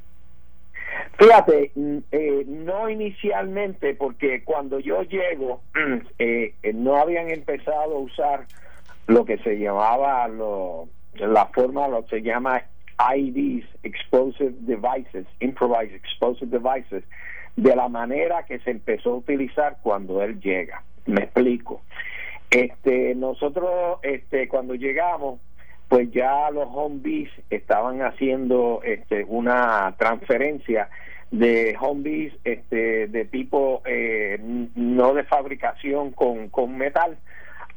Fíjate, 1.17 1.71
mm, 1.75 1.97
eh, 2.13 2.45
no 2.47 2.89
inicialmente, 2.89 3.93
porque 3.93 4.41
cuando 4.43 4.79
yo 4.79 5.01
llego, 5.03 5.61
eh, 6.19 6.53
no 6.73 6.95
habían 6.95 7.29
empezado 7.29 7.97
a 7.97 7.99
usar 7.99 8.45
lo 9.07 9.25
que 9.25 9.37
se 9.39 9.59
llamaba 9.59 10.27
lo, 10.29 10.87
la 11.15 11.47
forma, 11.47 11.87
lo 11.87 12.05
que 12.05 12.17
se 12.17 12.21
llama 12.21 12.63
IDs, 12.99 13.65
Explosive 13.83 14.53
Devices, 14.61 15.25
Improvised 15.39 15.95
Explosive 15.95 16.51
Devices, 16.51 17.03
de 17.63 17.75
la 17.75 17.89
manera 17.89 18.45
que 18.45 18.59
se 18.59 18.71
empezó 18.71 19.11
a 19.11 19.17
utilizar 19.17 19.77
cuando 19.81 20.23
él 20.23 20.39
llega. 20.39 20.83
Me 21.05 21.23
explico. 21.23 21.81
Este, 22.49 23.13
nosotros, 23.15 23.99
este, 24.01 24.47
cuando 24.47 24.75
llegamos, 24.75 25.39
pues 25.89 26.09
ya 26.11 26.49
los 26.51 26.67
home 26.71 26.99
bees 27.01 27.29
estaban 27.49 28.01
haciendo 28.01 28.81
este, 28.83 29.25
una 29.25 29.93
transferencia 29.97 30.89
de 31.31 31.75
home 31.79 32.01
bees 32.03 32.33
este, 32.43 33.07
de 33.07 33.25
tipo 33.25 33.81
eh, 33.85 34.39
no 34.75 35.13
de 35.13 35.23
fabricación 35.25 36.11
con, 36.11 36.49
con 36.49 36.77
metal 36.77 37.17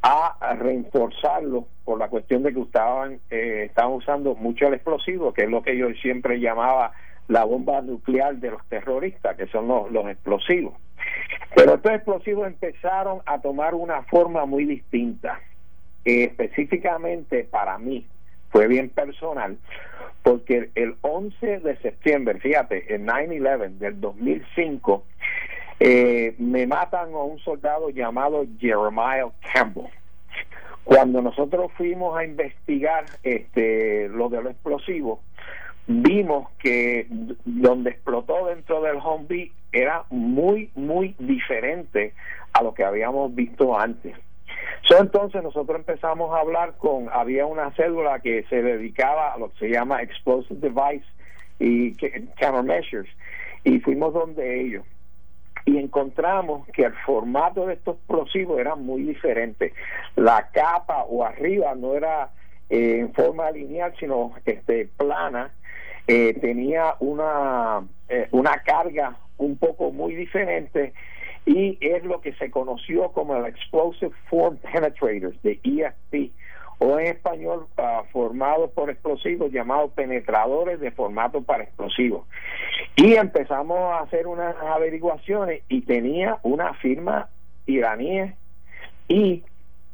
a 0.02 0.56
reforzarlo 0.58 1.66
por 1.84 1.98
la 1.98 2.08
cuestión 2.08 2.42
de 2.42 2.52
que 2.52 2.60
estaban, 2.60 3.20
eh, 3.30 3.64
estaban 3.66 3.92
usando 3.92 4.34
mucho 4.34 4.68
el 4.68 4.74
explosivo, 4.74 5.32
que 5.32 5.44
es 5.44 5.50
lo 5.50 5.62
que 5.62 5.76
yo 5.76 5.88
siempre 6.00 6.40
llamaba 6.40 6.92
la 7.32 7.44
bomba 7.44 7.80
nuclear 7.80 8.36
de 8.36 8.50
los 8.50 8.64
terroristas, 8.66 9.36
que 9.36 9.46
son 9.46 9.66
los, 9.66 9.90
los 9.90 10.06
explosivos. 10.06 10.74
Pero 11.54 11.74
estos 11.74 11.92
explosivos 11.92 12.46
empezaron 12.46 13.20
a 13.24 13.40
tomar 13.40 13.74
una 13.74 14.02
forma 14.02 14.44
muy 14.44 14.66
distinta. 14.66 15.40
específicamente 16.04 17.44
para 17.44 17.78
mí 17.78 18.06
fue 18.50 18.68
bien 18.68 18.90
personal, 18.90 19.56
porque 20.22 20.70
el 20.74 20.96
11 21.00 21.60
de 21.60 21.76
septiembre, 21.78 22.38
fíjate, 22.38 22.94
el 22.94 23.06
9-11 23.06 23.78
del 23.78 23.98
2005, 23.98 25.04
eh, 25.80 26.34
me 26.38 26.66
matan 26.66 27.14
a 27.14 27.22
un 27.22 27.38
soldado 27.38 27.88
llamado 27.88 28.44
Jeremiah 28.58 29.30
Campbell. 29.54 29.86
Cuando 30.84 31.22
nosotros 31.22 31.72
fuimos 31.78 32.18
a 32.18 32.24
investigar 32.24 33.04
este, 33.22 34.08
lo 34.08 34.28
de 34.28 34.42
los 34.42 34.52
explosivos, 34.52 35.20
vimos 35.86 36.50
que 36.58 37.06
donde 37.44 37.90
explotó 37.90 38.46
dentro 38.46 38.82
del 38.82 38.96
Humvee 38.96 39.52
era 39.72 40.04
muy, 40.10 40.70
muy 40.74 41.14
diferente 41.18 42.14
a 42.52 42.62
lo 42.62 42.74
que 42.74 42.84
habíamos 42.84 43.34
visto 43.34 43.78
antes. 43.78 44.14
Entonces 44.90 45.42
nosotros 45.42 45.78
empezamos 45.78 46.34
a 46.34 46.40
hablar 46.40 46.74
con, 46.76 47.08
había 47.10 47.46
una 47.46 47.70
cédula 47.72 48.20
que 48.20 48.44
se 48.50 48.62
dedicaba 48.62 49.32
a 49.32 49.38
lo 49.38 49.50
que 49.52 49.58
se 49.60 49.68
llama 49.70 50.02
Explosive 50.02 50.60
Device 50.60 51.06
y 51.58 51.94
Countermeasures 51.94 53.08
y 53.64 53.78
fuimos 53.80 54.12
donde 54.12 54.60
ellos 54.60 54.84
y 55.64 55.78
encontramos 55.78 56.66
que 56.68 56.82
el 56.82 56.94
formato 57.06 57.66
de 57.66 57.74
estos 57.74 57.96
explosivos 57.96 58.58
era 58.58 58.74
muy 58.74 59.02
diferente. 59.02 59.72
La 60.16 60.48
capa 60.52 61.04
o 61.04 61.24
arriba 61.24 61.74
no 61.74 61.94
era 61.94 62.30
eh, 62.68 62.98
en 62.98 63.14
forma 63.14 63.50
lineal, 63.50 63.94
sino 63.98 64.32
este 64.44 64.88
plana 64.96 65.52
eh, 66.06 66.34
tenía 66.40 66.94
una, 67.00 67.86
eh, 68.08 68.28
una 68.32 68.62
carga 68.62 69.16
un 69.38 69.56
poco 69.56 69.92
muy 69.92 70.14
diferente 70.14 70.92
y 71.46 71.78
es 71.80 72.04
lo 72.04 72.20
que 72.20 72.32
se 72.34 72.50
conoció 72.50 73.10
como 73.12 73.36
el 73.36 73.46
Explosive 73.46 74.12
Form 74.28 74.56
Penetrators 74.58 75.40
de 75.42 75.58
EFP 75.62 76.32
o 76.78 76.98
en 76.98 77.06
español 77.06 77.66
uh, 77.78 78.04
formados 78.10 78.70
por 78.72 78.90
explosivos 78.90 79.52
llamados 79.52 79.92
penetradores 79.92 80.80
de 80.80 80.90
formato 80.90 81.42
para 81.42 81.64
explosivos. 81.64 82.26
Y 82.96 83.14
empezamos 83.14 83.78
a 83.78 84.00
hacer 84.00 84.26
unas 84.26 84.56
averiguaciones 84.56 85.62
y 85.68 85.82
tenía 85.82 86.38
una 86.42 86.74
firma 86.74 87.28
iraní 87.66 88.32
y 89.06 89.44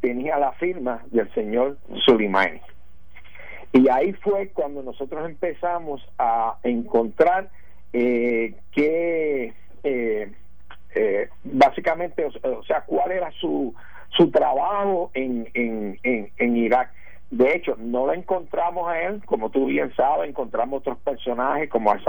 tenía 0.01 0.39
la 0.39 0.53
firma 0.53 1.03
del 1.11 1.33
señor 1.35 1.77
Soleimani. 2.07 2.61
Y 3.73 3.89
ahí 3.89 4.13
fue 4.15 4.49
cuando 4.49 4.83
nosotros 4.83 5.29
empezamos 5.29 6.07
a 6.19 6.59
encontrar 6.63 7.51
eh, 7.93 8.55
que 8.73 9.53
eh, 9.85 10.33
eh, 10.95 11.29
básicamente, 11.45 12.25
o, 12.25 12.63
sea, 12.65 12.83
cuál 12.83 13.13
era 13.13 13.31
su, 13.33 13.75
su 14.17 14.31
trabajo 14.31 15.11
en, 15.15 15.49
en, 15.55 15.99
en, 16.03 16.57
Irak. 16.57 16.93
De 17.31 17.55
hecho, 17.55 17.77
no 17.79 18.07
lo 18.07 18.15
encontramos 18.15 18.89
a 18.89 19.01
él, 19.03 19.23
como 19.27 19.51
tú 19.51 19.67
bien 19.67 19.95
sabes, 19.95 20.31
encontramos 20.31 20.81
otros 20.81 20.99
personajes 20.99 21.69
como 21.69 21.93
al 21.93 22.01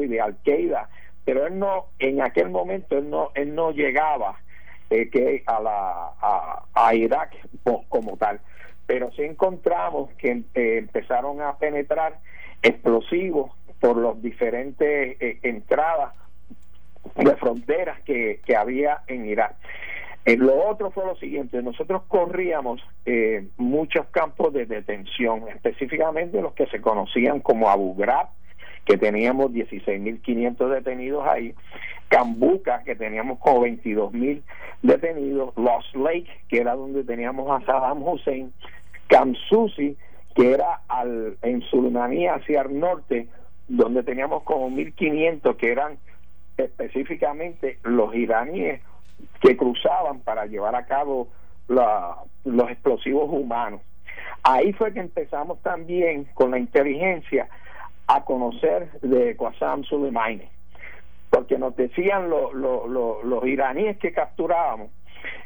y 0.00 0.06
de 0.06 0.20
Al-Qaeda, 0.20 0.88
pero 1.24 1.46
él 1.46 1.58
no, 1.58 1.86
en 1.98 2.22
aquel 2.22 2.48
momento, 2.48 2.96
él 2.96 3.10
no, 3.10 3.30
él 3.34 3.54
no 3.54 3.70
llegaba 3.70 4.40
eh, 4.88 5.10
que 5.10 5.42
a, 5.46 5.60
la, 5.60 6.12
a, 6.20 6.64
a 6.74 6.94
Irak 6.94 7.36
como 7.90 8.16
tal 8.16 8.40
pero 8.86 9.10
sí 9.12 9.22
encontramos 9.22 10.10
que 10.18 10.42
eh, 10.54 10.78
empezaron 10.78 11.40
a 11.40 11.56
penetrar 11.56 12.18
explosivos 12.62 13.52
por 13.80 13.96
las 13.96 14.20
diferentes 14.22 15.16
eh, 15.20 15.38
entradas 15.42 16.14
de 17.16 17.34
fronteras 17.36 18.00
que, 18.02 18.40
que 18.44 18.56
había 18.56 19.02
en 19.06 19.26
Irak. 19.26 19.54
Eh, 20.24 20.36
lo 20.36 20.68
otro 20.68 20.90
fue 20.92 21.04
lo 21.04 21.16
siguiente, 21.16 21.60
nosotros 21.62 22.02
corríamos 22.06 22.80
muchos 23.56 24.06
campos 24.12 24.52
de 24.52 24.66
detención, 24.66 25.48
específicamente 25.48 26.40
los 26.40 26.52
que 26.52 26.66
se 26.66 26.80
conocían 26.80 27.40
como 27.40 27.68
Abu 27.68 27.96
Ghraib, 27.96 28.28
que 28.84 28.98
teníamos 28.98 29.52
16.500 29.52 30.68
detenidos 30.68 31.26
ahí, 31.26 31.54
Cambuca, 32.08 32.82
que 32.84 32.94
teníamos 32.94 33.38
como 33.38 33.64
22.000 33.66 34.42
detenidos, 34.82 35.56
Lost 35.56 35.94
Lake, 35.94 36.28
que 36.48 36.58
era 36.60 36.74
donde 36.74 37.04
teníamos 37.04 37.50
a 37.50 37.64
Saddam 37.64 38.02
Hussein, 38.02 38.52
Kamsusi, 39.06 39.96
que 40.34 40.52
era 40.52 40.80
al, 40.88 41.36
en 41.42 41.62
Sulmaní 41.62 42.26
hacia 42.26 42.62
el 42.62 42.78
norte, 42.78 43.28
donde 43.68 44.02
teníamos 44.02 44.42
como 44.42 44.70
1.500 44.70 45.56
que 45.56 45.72
eran 45.72 45.98
específicamente 46.56 47.78
los 47.84 48.14
iraníes 48.14 48.82
que 49.40 49.56
cruzaban 49.56 50.20
para 50.20 50.46
llevar 50.46 50.74
a 50.74 50.86
cabo 50.86 51.28
los 51.68 52.70
explosivos 52.70 53.30
humanos. 53.30 53.80
Ahí 54.42 54.72
fue 54.72 54.92
que 54.92 55.00
empezamos 55.00 55.60
también 55.62 56.26
con 56.34 56.50
la 56.50 56.58
inteligencia 56.58 57.48
a 58.06 58.24
conocer 58.24 58.90
de 59.00 59.36
Qasem 59.36 59.84
Soleimani, 59.84 60.48
porque 61.30 61.58
nos 61.58 61.74
decían 61.76 62.28
los 62.28 63.46
iraníes 63.46 63.98
que 63.98 64.12
capturábamos, 64.12 64.90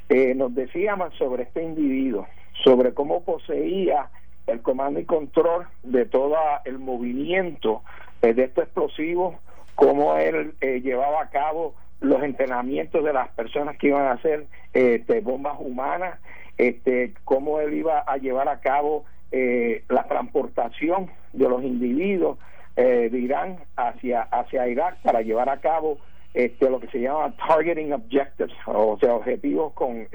eh, 0.09 0.35
nos 0.35 0.55
decían 0.55 1.01
sobre 1.19 1.45
este 1.45 1.63
individuo, 1.63 2.27
sobre 2.65 2.95
cómo 2.95 3.23
poseía 3.25 4.09
el 4.47 4.63
comando 4.63 5.01
y 5.01 5.05
control 5.05 5.67
de 5.83 6.07
todo 6.07 6.37
el 6.65 6.79
movimiento 6.79 7.83
eh, 8.23 8.33
de 8.33 8.45
estos 8.45 8.65
explosivos, 8.65 9.35
cómo 9.75 10.17
él 10.17 10.55
eh, 10.61 10.81
llevaba 10.81 11.23
a 11.23 11.31
cabo 11.31 11.75
los 12.01 12.23
entrenamientos 12.23 13.05
de 13.05 13.13
las 13.13 13.29
personas 13.31 13.77
que 13.79 13.89
iban 13.89 14.07
a 14.07 14.13
hacer 14.13 14.47
este, 14.73 15.21
bombas 15.21 15.57
humanas, 15.59 16.19
este, 16.59 17.15
cómo 17.25 17.61
él 17.61 17.75
iba 17.75 18.01
a 18.01 18.17
llevar 18.19 18.49
a 18.49 18.61
cabo 18.61 19.05
eh, 19.33 19.83
la 19.89 20.05
transportación 20.05 21.11
de 21.33 21.49
los 21.49 21.63
individuos 21.63 22.39
de 22.77 23.19
Irán 23.19 23.57
hacia, 23.77 24.21
hacia 24.21 24.69
Irak 24.69 24.99
para 25.03 25.23
llevar 25.23 25.49
a 25.49 25.61
cabo 25.63 25.97
este, 26.35 26.69
lo 26.69 26.79
que 26.79 26.89
se 26.89 27.01
llama 27.01 27.35
targeting 27.49 27.95
objectives, 27.95 28.53
o 28.67 28.99
sea, 29.01 29.15
objetivos 29.15 29.73
con 29.73 30.07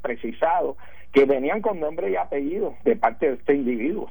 precisados 0.00 0.76
que 1.12 1.24
venían 1.24 1.62
con 1.62 1.80
nombre 1.80 2.10
y 2.10 2.16
apellido 2.16 2.74
de 2.84 2.96
parte 2.96 3.26
de 3.26 3.34
este 3.34 3.54
individuo. 3.54 4.10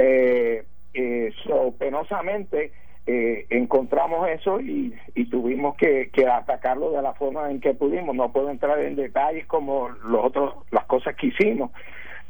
Eh, 0.00 0.64
eh, 0.94 1.32
penosamente 1.78 2.72
eh, 3.06 3.46
encontramos 3.50 4.28
eso 4.28 4.60
y, 4.60 4.94
tuvimos 5.30 5.76
que, 5.76 6.10
atacarlo 6.30 6.92
de 6.92 7.02
la 7.02 7.14
forma 7.14 7.50
en 7.50 7.60
que 7.60 7.74
pudimos. 7.74 8.14
No 8.14 8.30
puedo 8.32 8.50
entrar 8.50 8.78
en 8.80 8.94
detalles 8.96 9.46
como 9.46 9.88
los 9.88 10.24
otros, 10.24 10.54
las 10.70 10.84
cosas 10.84 11.16
que 11.16 11.28
hicimos, 11.28 11.72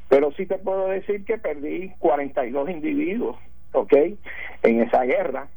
pero 0.09 0.33
sí 0.33 0.47
te 0.47 0.59
puedo 0.59 0.89
decir 0.89 1.25
que 1.25 1.39
perdí 1.39 1.93
42 1.99 2.71
individuos, 2.71 3.37
¿ok? 3.73 3.95
En 4.63 4.83
esa 4.83 5.03
guerra 5.05 5.49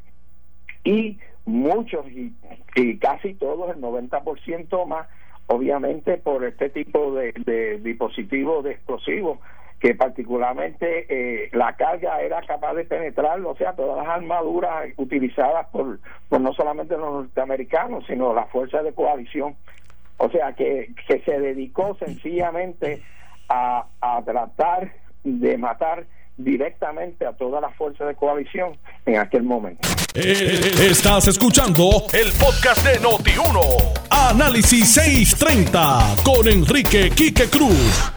y 0.84 1.18
muchos 1.46 2.06
y, 2.08 2.98
casi 2.98 3.34
todos, 3.34 3.76
el 3.76 3.82
90% 3.82 4.86
más, 4.86 5.08
obviamente 5.48 6.18
por 6.18 6.44
este 6.44 6.70
tipo 6.70 7.14
de, 7.14 7.80
dispositivos 7.84 8.64
de 8.64 8.72
explosivos 8.72 9.40
que 9.80 9.94
particularmente 9.94 11.06
eh, 11.10 11.50
la 11.52 11.76
carga 11.76 12.22
era 12.22 12.42
capaz 12.42 12.74
de 12.76 12.86
penetrar, 12.86 13.40
o 13.42 13.56
sea, 13.56 13.74
todas 13.74 13.98
las 13.98 14.08
armaduras 14.08 14.86
utilizadas 14.96 15.68
por, 15.68 16.00
por 16.30 16.42
no 16.42 16.54
solamente 16.54 16.98
los 16.98 17.12
norteamericanos, 17.12 18.06
sino 18.08 18.34
las 18.34 18.50
fuerzas 18.50 18.84
de 18.84 18.94
coalición. 18.94 19.56
O 20.18 20.30
sea, 20.30 20.54
que, 20.54 20.94
que 21.08 21.20
se 21.20 21.40
dedicó 21.40 21.96
sencillamente 21.96 23.04
a, 23.50 23.86
a 24.02 24.24
tratar 24.24 24.94
de 25.24 25.58
matar 25.58 26.06
directamente 26.38 27.26
a 27.26 27.34
todas 27.34 27.62
las 27.62 27.76
fuerzas 27.76 28.08
de 28.08 28.16
coalición 28.16 28.78
en 29.06 29.18
aquel 29.18 29.44
momento. 29.44 29.88
Eh, 30.14 30.60
estás 30.90 31.28
escuchando 31.28 31.90
el 32.14 32.32
podcast 32.34 32.86
de 32.86 33.00
Noti1. 33.00 34.30
Análisis 34.32 34.94
630 34.94 36.16
con 36.24 36.48
Enrique 36.48 37.10
Quique 37.10 37.46
Cruz. 37.50 38.12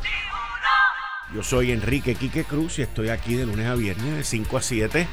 Yo 1.34 1.42
soy 1.42 1.72
Enrique 1.72 2.14
Quique 2.14 2.44
Cruz 2.44 2.78
y 2.78 2.82
estoy 2.82 3.10
aquí 3.10 3.34
de 3.34 3.46
lunes 3.46 3.66
a 3.66 3.74
viernes 3.74 4.16
de 4.16 4.24
5 4.24 4.56
a 4.56 4.62
7 4.62 5.06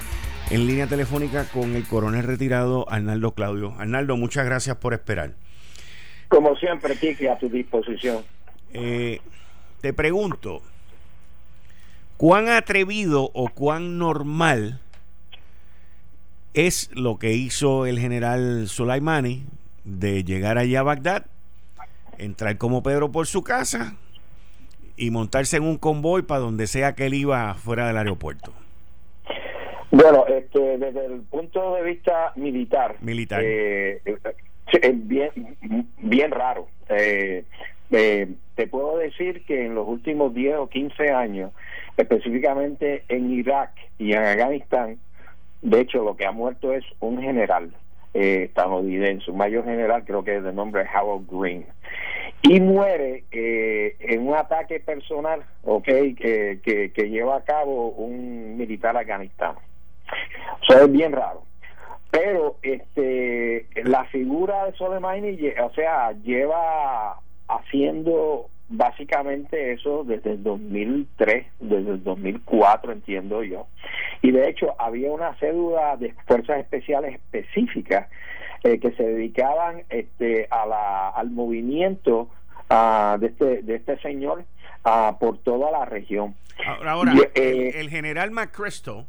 en 0.51 0.67
línea 0.67 0.87
telefónica 0.87 1.45
con 1.51 1.75
el 1.75 1.87
coronel 1.87 2.23
retirado 2.23 2.85
Arnaldo 2.89 3.31
Claudio. 3.33 3.73
Arnaldo, 3.77 4.15
muchas 4.15 4.45
gracias 4.45 4.77
por 4.77 4.93
esperar. 4.93 5.31
Como 6.27 6.55
siempre, 6.55 6.95
Quique, 6.95 7.29
a 7.29 7.37
tu 7.37 7.49
disposición. 7.49 8.23
Eh, 8.73 9.19
te 9.85 9.93
pregunto, 9.93 10.63
¿cuán 12.17 12.49
atrevido 12.49 13.29
o 13.35 13.49
cuán 13.49 13.99
normal 13.99 14.79
es 16.55 16.89
lo 16.95 17.19
que 17.19 17.33
hizo 17.33 17.85
el 17.85 17.99
general 17.99 18.67
Soleimani 18.67 19.43
de 19.83 20.23
llegar 20.23 20.57
allá 20.57 20.79
a 20.79 20.81
Bagdad, 20.81 21.25
entrar 22.17 22.57
como 22.57 22.81
Pedro 22.81 23.11
por 23.11 23.27
su 23.27 23.43
casa 23.43 23.93
y 24.97 25.11
montarse 25.11 25.57
en 25.57 25.65
un 25.65 25.77
convoy 25.77 26.23
para 26.23 26.39
donde 26.39 26.65
sea 26.65 26.95
que 26.95 27.05
él 27.05 27.13
iba 27.13 27.53
fuera 27.53 27.85
del 27.85 27.97
aeropuerto? 27.97 28.53
Bueno, 29.91 30.25
este, 30.25 30.79
desde 30.79 31.05
el 31.05 31.21
punto 31.29 31.75
de 31.75 31.83
vista 31.83 32.33
militar, 32.35 32.95
militar. 33.01 33.39
Eh, 33.43 34.01
es 34.81 35.07
bien, 35.07 35.29
bien 35.99 36.31
raro. 36.31 36.69
Eh, 36.89 37.45
eh, 37.91 38.27
te 38.55 38.67
puedo 38.67 38.97
decir 38.97 39.45
que 39.45 39.65
en 39.65 39.75
los 39.75 39.87
últimos 39.87 40.33
10 40.33 40.55
o 40.57 40.69
15 40.69 41.11
años, 41.11 41.51
específicamente 41.97 43.03
en 43.09 43.31
Irak 43.31 43.71
y 43.97 44.13
en 44.13 44.23
Afganistán, 44.23 44.97
de 45.61 45.81
hecho 45.81 46.03
lo 46.03 46.15
que 46.15 46.25
ha 46.25 46.31
muerto 46.31 46.73
es 46.73 46.83
un 46.99 47.21
general 47.21 47.71
eh, 48.13 48.43
estadounidense, 48.45 49.31
un 49.31 49.37
mayor 49.37 49.65
general, 49.65 50.03
creo 50.05 50.23
que 50.23 50.37
es 50.37 50.43
de 50.43 50.53
nombre 50.53 50.85
Harold 50.91 51.27
Green, 51.29 51.65
y 52.41 52.59
muere 52.59 53.23
eh, 53.31 53.95
en 53.99 54.27
un 54.27 54.35
ataque 54.35 54.79
personal, 54.79 55.43
ok, 55.63 55.85
que, 55.85 56.59
que, 56.63 56.91
que 56.93 57.09
lleva 57.09 57.37
a 57.37 57.43
cabo 57.43 57.89
un 57.89 58.57
militar 58.57 58.95
afganistano. 58.95 59.59
Eso 60.61 60.85
es 60.85 60.91
bien 60.91 61.11
raro 61.11 61.43
pero 62.15 62.55
este 62.61 63.67
la 63.83 64.05
figura 64.05 64.65
de 64.65 64.73
Soleimani 64.77 65.37
o 65.61 65.69
sea 65.71 66.13
lleva 66.23 67.19
haciendo 67.47 68.49
básicamente 68.67 69.73
eso 69.73 70.03
desde 70.03 70.31
el 70.31 70.43
2003, 70.43 71.45
desde 71.59 71.91
el 71.91 72.03
2004 72.03 72.91
entiendo 72.91 73.43
yo. 73.43 73.67
Y 74.21 74.31
de 74.31 74.49
hecho 74.49 74.73
había 74.79 75.11
una 75.11 75.35
cédula 75.35 75.97
de 75.97 76.13
fuerzas 76.25 76.59
especiales 76.59 77.15
específicas 77.15 78.07
eh, 78.63 78.79
que 78.79 78.91
se 78.93 79.03
dedicaban 79.03 79.83
este, 79.89 80.47
a 80.49 80.65
la, 80.65 81.09
al 81.09 81.29
movimiento 81.29 82.29
uh, 82.69 83.19
de, 83.19 83.27
este, 83.27 83.61
de 83.61 83.75
este 83.75 83.99
señor 83.99 84.45
uh, 84.85 85.17
por 85.19 85.37
toda 85.39 85.69
la 85.71 85.85
región. 85.85 86.35
Ahora, 86.83 87.13
eh, 87.35 87.73
el, 87.75 87.89
general 87.89 88.31
McChrystal, 88.31 89.05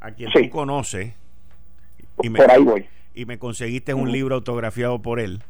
a 0.00 0.12
quien 0.12 0.30
tú 0.30 0.48
conoces, 0.48 1.12
y 2.22 2.30
me, 2.30 2.38
por 2.38 2.50
ahí 2.50 2.62
voy. 2.62 2.86
y 3.14 3.26
me 3.26 3.38
conseguiste 3.38 3.94
un 3.94 4.10
libro 4.12 4.36
autografiado 4.36 5.02
por 5.02 5.20
él. 5.20 5.42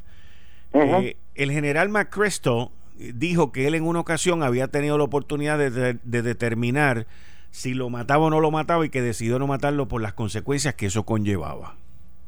Eh, 0.72 1.16
el 1.34 1.50
general 1.50 1.88
McChrystal 1.88 2.68
dijo 2.96 3.52
que 3.52 3.66
él 3.66 3.74
en 3.74 3.84
una 3.84 4.00
ocasión 4.00 4.42
había 4.42 4.68
tenido 4.68 4.98
la 4.98 5.04
oportunidad 5.04 5.58
de, 5.58 5.94
determinar 6.04 7.06
si 7.50 7.74
lo 7.74 7.88
mataba 7.90 8.26
o 8.26 8.30
no 8.30 8.40
lo 8.40 8.50
mataba 8.50 8.84
y 8.84 8.90
que 8.90 9.00
decidió 9.00 9.38
no 9.38 9.46
matarlo 9.46 9.88
por 9.88 10.02
las 10.02 10.12
consecuencias 10.12 10.74
que 10.74 10.86
eso 10.86 11.04
conllevaba. 11.04 11.76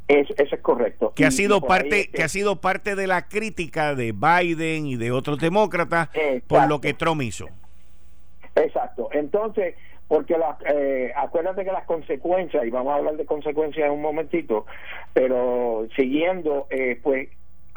eso 0.09 0.35
es 0.38 0.61
correcto. 0.62 1.12
Que 1.14 1.26
ha 1.26 1.31
sido 1.31 1.61
parte, 1.61 2.09
que 2.11 2.22
ha 2.22 2.29
sido 2.29 2.61
parte 2.61 2.94
de 2.96 3.07
la 3.07 3.29
crítica 3.29 3.94
de 3.94 4.12
Biden 4.12 4.87
y 4.87 4.96
de 4.96 5.12
otros 5.12 5.38
demócratas 5.38 6.09
por 6.46 6.68
lo 6.68 6.81
que 6.81 6.94
Trump 6.94 7.22
hizo. 7.22 7.48
Exacto. 8.55 9.09
Entonces, 9.12 9.74
porque 10.11 10.37
las, 10.37 10.57
eh, 10.66 11.12
acuérdate 11.14 11.64
que 11.64 11.70
las 11.70 11.85
consecuencias, 11.85 12.64
y 12.66 12.70
vamos 12.70 12.92
a 12.92 12.96
hablar 12.96 13.16
de 13.16 13.24
consecuencias 13.24 13.87
en 13.87 13.92
un 13.92 14.03
momentito, 14.03 14.66
pero 15.12 15.87
siguiendo, 15.94 16.66
eh, 16.70 16.98
pues 17.00 17.29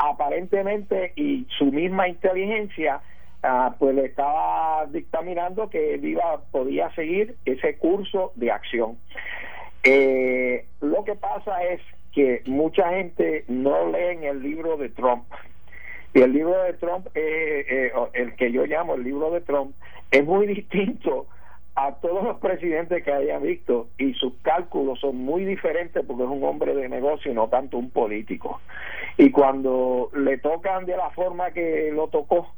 aparentemente 0.09 1.13
y 1.15 1.47
su 1.57 1.65
misma 1.65 2.07
inteligencia 2.07 3.01
ah, 3.43 3.75
pues 3.77 3.95
le 3.95 4.05
estaba 4.05 4.85
dictaminando 4.87 5.69
que 5.69 5.95
él 5.95 6.17
podía 6.51 6.93
seguir 6.95 7.35
ese 7.45 7.77
curso 7.77 8.31
de 8.35 8.51
acción. 8.51 8.97
Eh, 9.83 10.65
lo 10.81 11.03
que 11.03 11.15
pasa 11.15 11.63
es 11.63 11.81
que 12.13 12.41
mucha 12.45 12.89
gente 12.89 13.43
no 13.47 13.91
lee 13.91 14.25
el 14.25 14.41
libro 14.41 14.77
de 14.77 14.89
Trump. 14.89 15.25
Y 16.13 16.21
el 16.21 16.31
libro 16.31 16.61
de 16.63 16.73
Trump 16.73 17.07
eh, 17.15 17.91
el 18.13 18.35
que 18.35 18.51
yo 18.51 18.65
llamo 18.65 18.95
el 18.95 19.03
libro 19.03 19.31
de 19.31 19.41
Trump 19.41 19.75
es 20.11 20.23
muy 20.23 20.47
distinto 20.55 21.27
a 21.75 21.95
todos 21.95 22.23
los 22.23 22.37
presidentes 22.37 23.03
que 23.03 23.11
haya 23.11 23.39
visto 23.39 23.87
y 23.97 24.13
sus 24.13 24.33
cálculos 24.43 24.99
son 24.99 25.17
muy 25.17 25.43
diferentes 25.43 26.05
porque 26.05 26.23
es 26.23 26.29
un 26.29 26.43
hombre 26.43 26.75
de 26.75 26.87
negocio 26.87 27.31
y 27.31 27.35
no 27.35 27.47
tanto 27.47 27.77
un 27.77 27.89
político. 27.89 28.61
Y 29.17 29.31
cuando 29.31 30.09
le 30.15 30.37
tocan 30.37 30.85
de 30.85 30.95
la 30.95 31.09
forma 31.11 31.51
que 31.51 31.91
lo 31.91 32.07
tocó 32.09 32.53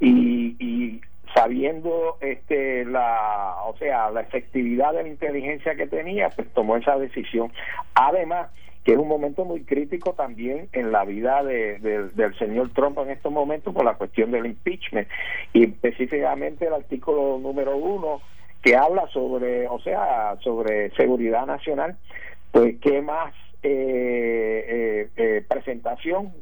y, 0.00 0.56
y 0.58 1.00
sabiendo 1.34 2.16
este 2.20 2.84
la 2.84 3.56
o 3.66 3.76
sea 3.76 4.10
la 4.10 4.22
efectividad 4.22 4.92
de 4.92 5.02
la 5.02 5.08
inteligencia 5.08 5.74
que 5.74 5.86
tenía 5.86 6.30
pues 6.30 6.48
tomó 6.54 6.76
esa 6.76 6.98
decisión 6.98 7.52
además 7.94 8.48
que 8.84 8.92
es 8.92 8.98
un 8.98 9.08
momento 9.08 9.44
muy 9.44 9.64
crítico 9.64 10.14
también 10.14 10.68
en 10.72 10.90
la 10.90 11.04
vida 11.04 11.42
de, 11.42 11.78
del 11.78 12.38
señor 12.38 12.70
Trump 12.72 12.98
en 12.98 13.10
estos 13.10 13.30
momentos 13.30 13.74
por 13.74 13.84
la 13.84 13.94
cuestión 13.94 14.30
del 14.30 14.46
impeachment 14.46 15.06
y 15.52 15.64
específicamente 15.64 16.66
el 16.66 16.72
artículo 16.72 17.38
número 17.38 17.76
uno 17.76 18.22
que 18.62 18.76
habla 18.76 19.06
sobre, 19.08 19.68
o 19.68 19.78
sea, 19.80 20.36
sobre 20.40 20.90
seguridad 20.96 21.46
nacional, 21.46 21.96
pues 22.50 22.76
qué 22.80 23.02
más 23.02 23.34
eh, 23.62 24.64
eh, 24.68 25.08
eh, 25.16 25.44
presentación, 25.48 26.32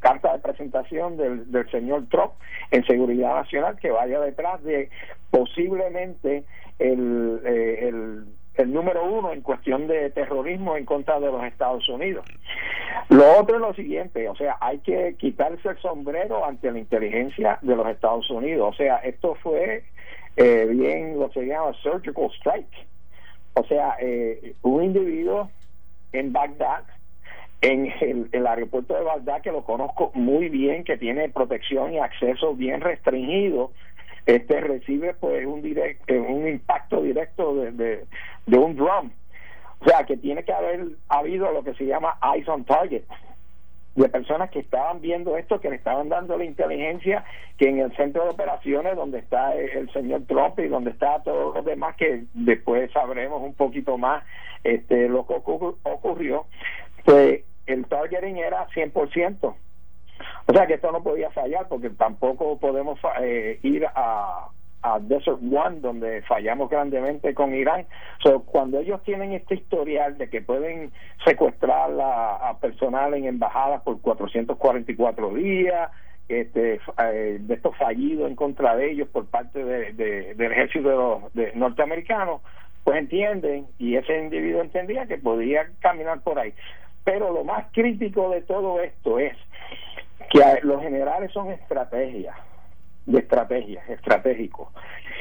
carta 0.00 0.32
de 0.32 0.38
presentación 0.40 1.16
del, 1.16 1.50
del 1.50 1.70
señor 1.70 2.06
Trump 2.10 2.32
en 2.70 2.84
seguridad 2.84 3.34
nacional 3.34 3.78
que 3.78 3.90
vaya 3.90 4.20
detrás 4.20 4.62
de 4.64 4.90
posiblemente 5.30 6.44
el, 6.78 7.40
el 7.44 8.24
el 8.54 8.72
número 8.72 9.04
uno 9.04 9.32
en 9.32 9.40
cuestión 9.40 9.86
de 9.86 10.10
terrorismo 10.10 10.76
en 10.76 10.84
contra 10.84 11.18
de 11.18 11.26
los 11.26 11.42
Estados 11.44 11.88
Unidos. 11.88 12.26
Lo 13.08 13.38
otro 13.38 13.56
es 13.56 13.62
lo 13.62 13.74
siguiente, 13.74 14.28
o 14.28 14.36
sea, 14.36 14.56
hay 14.60 14.78
que 14.78 15.16
quitarse 15.18 15.70
el 15.70 15.78
sombrero 15.78 16.44
ante 16.44 16.70
la 16.70 16.78
inteligencia 16.78 17.58
de 17.62 17.76
los 17.76 17.86
Estados 17.88 18.28
Unidos. 18.30 18.74
O 18.74 18.76
sea, 18.76 18.96
esto 18.96 19.34
fue 19.42 19.84
eh, 20.36 20.66
bien 20.70 21.18
lo 21.18 21.30
que 21.30 21.40
se 21.40 21.46
llama 21.46 21.72
surgical 21.82 22.30
strike. 22.38 22.86
O 23.54 23.64
sea, 23.64 23.96
eh, 24.00 24.54
un 24.62 24.82
individuo 24.82 25.50
en 26.12 26.32
Bagdad, 26.32 26.84
en 27.60 27.92
el, 28.00 28.46
aeropuerto 28.46 28.94
de 28.94 29.02
Bagdad, 29.02 29.42
que 29.42 29.52
lo 29.52 29.64
conozco 29.64 30.10
muy 30.14 30.48
bien, 30.48 30.84
que 30.84 30.96
tiene 30.96 31.28
protección 31.28 31.92
y 31.92 31.98
acceso 31.98 32.54
bien 32.54 32.80
restringido, 32.80 33.72
este 34.26 34.60
recibe 34.60 35.14
pues 35.14 35.44
un 35.46 35.62
directo, 35.62 36.14
un 36.14 36.48
impacto 36.48 37.02
directo 37.02 37.54
de, 37.56 37.72
de, 37.72 38.04
de 38.46 38.58
un 38.58 38.76
drum. 38.76 39.10
O 39.80 39.84
sea, 39.84 40.04
que 40.04 40.16
tiene 40.16 40.44
que 40.44 40.52
haber 40.52 40.86
habido 41.08 41.50
lo 41.52 41.64
que 41.64 41.74
se 41.74 41.84
llama 41.84 42.16
eyes 42.22 42.48
on 42.48 42.64
target 42.64 43.02
de 43.94 44.08
personas 44.08 44.50
que 44.50 44.60
estaban 44.60 45.00
viendo 45.00 45.36
esto, 45.36 45.60
que 45.60 45.70
le 45.70 45.76
estaban 45.76 46.08
dando 46.08 46.38
la 46.38 46.44
inteligencia, 46.44 47.24
que 47.58 47.68
en 47.68 47.78
el 47.78 47.94
centro 47.96 48.24
de 48.24 48.30
operaciones 48.30 48.96
donde 48.96 49.18
está 49.18 49.54
el 49.54 49.90
señor 49.92 50.22
Trump 50.26 50.58
y 50.58 50.68
donde 50.68 50.90
está 50.90 51.22
todos 51.22 51.54
los 51.54 51.64
demás, 51.64 51.96
que 51.96 52.24
después 52.32 52.90
sabremos 52.92 53.42
un 53.42 53.54
poquito 53.54 53.98
más 53.98 54.24
este 54.64 55.08
lo 55.08 55.26
que 55.26 55.34
ocurrió, 55.34 56.46
pues 57.04 57.42
el 57.66 57.86
targeting 57.86 58.38
era 58.38 58.66
100%. 58.68 59.54
O 60.46 60.52
sea 60.52 60.66
que 60.66 60.74
esto 60.74 60.92
no 60.92 61.02
podía 61.02 61.30
fallar 61.30 61.68
porque 61.68 61.90
tampoco 61.90 62.58
podemos 62.58 62.98
eh, 63.20 63.58
ir 63.62 63.86
a, 63.86 64.48
a 64.82 64.98
Desert 64.98 65.38
One, 65.42 65.80
donde 65.80 66.22
fallamos 66.22 66.68
grandemente 66.68 67.34
con 67.34 67.54
Irán. 67.54 67.86
So, 68.22 68.42
cuando 68.42 68.80
ellos 68.80 69.02
tienen 69.04 69.32
este 69.32 69.54
historial 69.54 70.18
de 70.18 70.28
que 70.28 70.42
pueden 70.42 70.92
secuestrar 71.24 71.90
a, 72.00 72.56
personal 72.60 73.14
en 73.14 73.24
embajadas 73.24 73.82
por 73.82 74.00
444 74.00 75.34
días, 75.34 75.90
este, 76.28 76.80
eh, 76.98 77.38
de 77.40 77.54
estos 77.54 77.76
fallidos 77.76 78.28
en 78.28 78.36
contra 78.36 78.76
de 78.76 78.92
ellos 78.92 79.08
por 79.08 79.26
parte 79.26 79.64
de, 79.64 79.92
del 80.34 80.52
ejército 80.52 81.30
de, 81.34 81.52
norteamericano, 81.54 82.40
pues 82.84 82.98
entienden, 82.98 83.66
y 83.78 83.96
ese 83.96 84.18
individuo 84.18 84.62
entendía 84.62 85.06
que 85.06 85.18
podía 85.18 85.68
caminar 85.80 86.20
por 86.22 86.38
ahí. 86.38 86.52
Pero 87.04 87.32
lo 87.32 87.44
más 87.44 87.66
crítico 87.72 88.30
de 88.30 88.42
todo 88.42 88.80
esto 88.80 89.18
es 89.18 89.36
que 90.30 90.40
los 90.62 90.80
generales 90.82 91.30
son 91.32 91.50
estrategias 91.50 92.34
de 93.06 93.18
estrategia, 93.18 93.82
estratégico. 93.88 94.72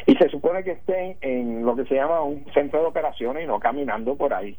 Y 0.06 0.15
se 0.15 0.30
supone 0.30 0.63
que 0.63 0.72
estén 0.72 1.17
en 1.22 1.63
lo 1.63 1.76
que 1.76 1.86
se 1.86 1.96
llama 1.96 2.22
un 2.22 2.46
centro 2.54 2.82
de 2.82 2.88
operaciones 2.88 3.44
y 3.44 3.48
no 3.48 3.60
caminando 3.60 4.15
por 4.15 4.34
ahí. 4.34 4.58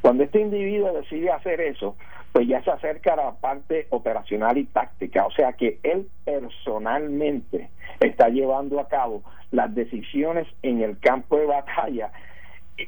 Cuando 0.00 0.24
este 0.24 0.40
individuo 0.40 0.92
decide 0.92 1.30
hacer 1.30 1.60
eso, 1.60 1.96
pues 2.32 2.46
ya 2.48 2.62
se 2.62 2.70
acerca 2.70 3.14
a 3.14 3.16
la 3.16 3.32
parte 3.32 3.86
operacional 3.90 4.58
y 4.58 4.64
táctica, 4.64 5.26
o 5.26 5.30
sea 5.30 5.52
que 5.52 5.78
él 5.82 6.08
personalmente 6.24 7.70
está 8.00 8.28
llevando 8.28 8.80
a 8.80 8.88
cabo 8.88 9.22
las 9.50 9.72
decisiones 9.74 10.46
en 10.62 10.82
el 10.82 10.98
campo 10.98 11.36
de 11.38 11.46
batalla 11.46 12.10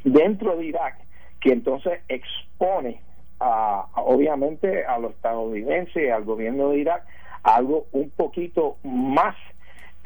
dentro 0.05 0.57
de 0.57 0.67
Irak, 0.67 0.99
que 1.41 1.53
entonces 1.53 2.01
expone 2.09 3.01
a, 3.39 3.87
obviamente 3.95 4.85
a 4.85 4.99
los 4.99 5.13
estadounidenses, 5.13 6.05
y 6.05 6.09
al 6.09 6.25
gobierno 6.25 6.71
de 6.71 6.79
Irak, 6.79 7.05
algo 7.43 7.87
un 7.93 8.11
poquito 8.11 8.79
más, 8.83 9.37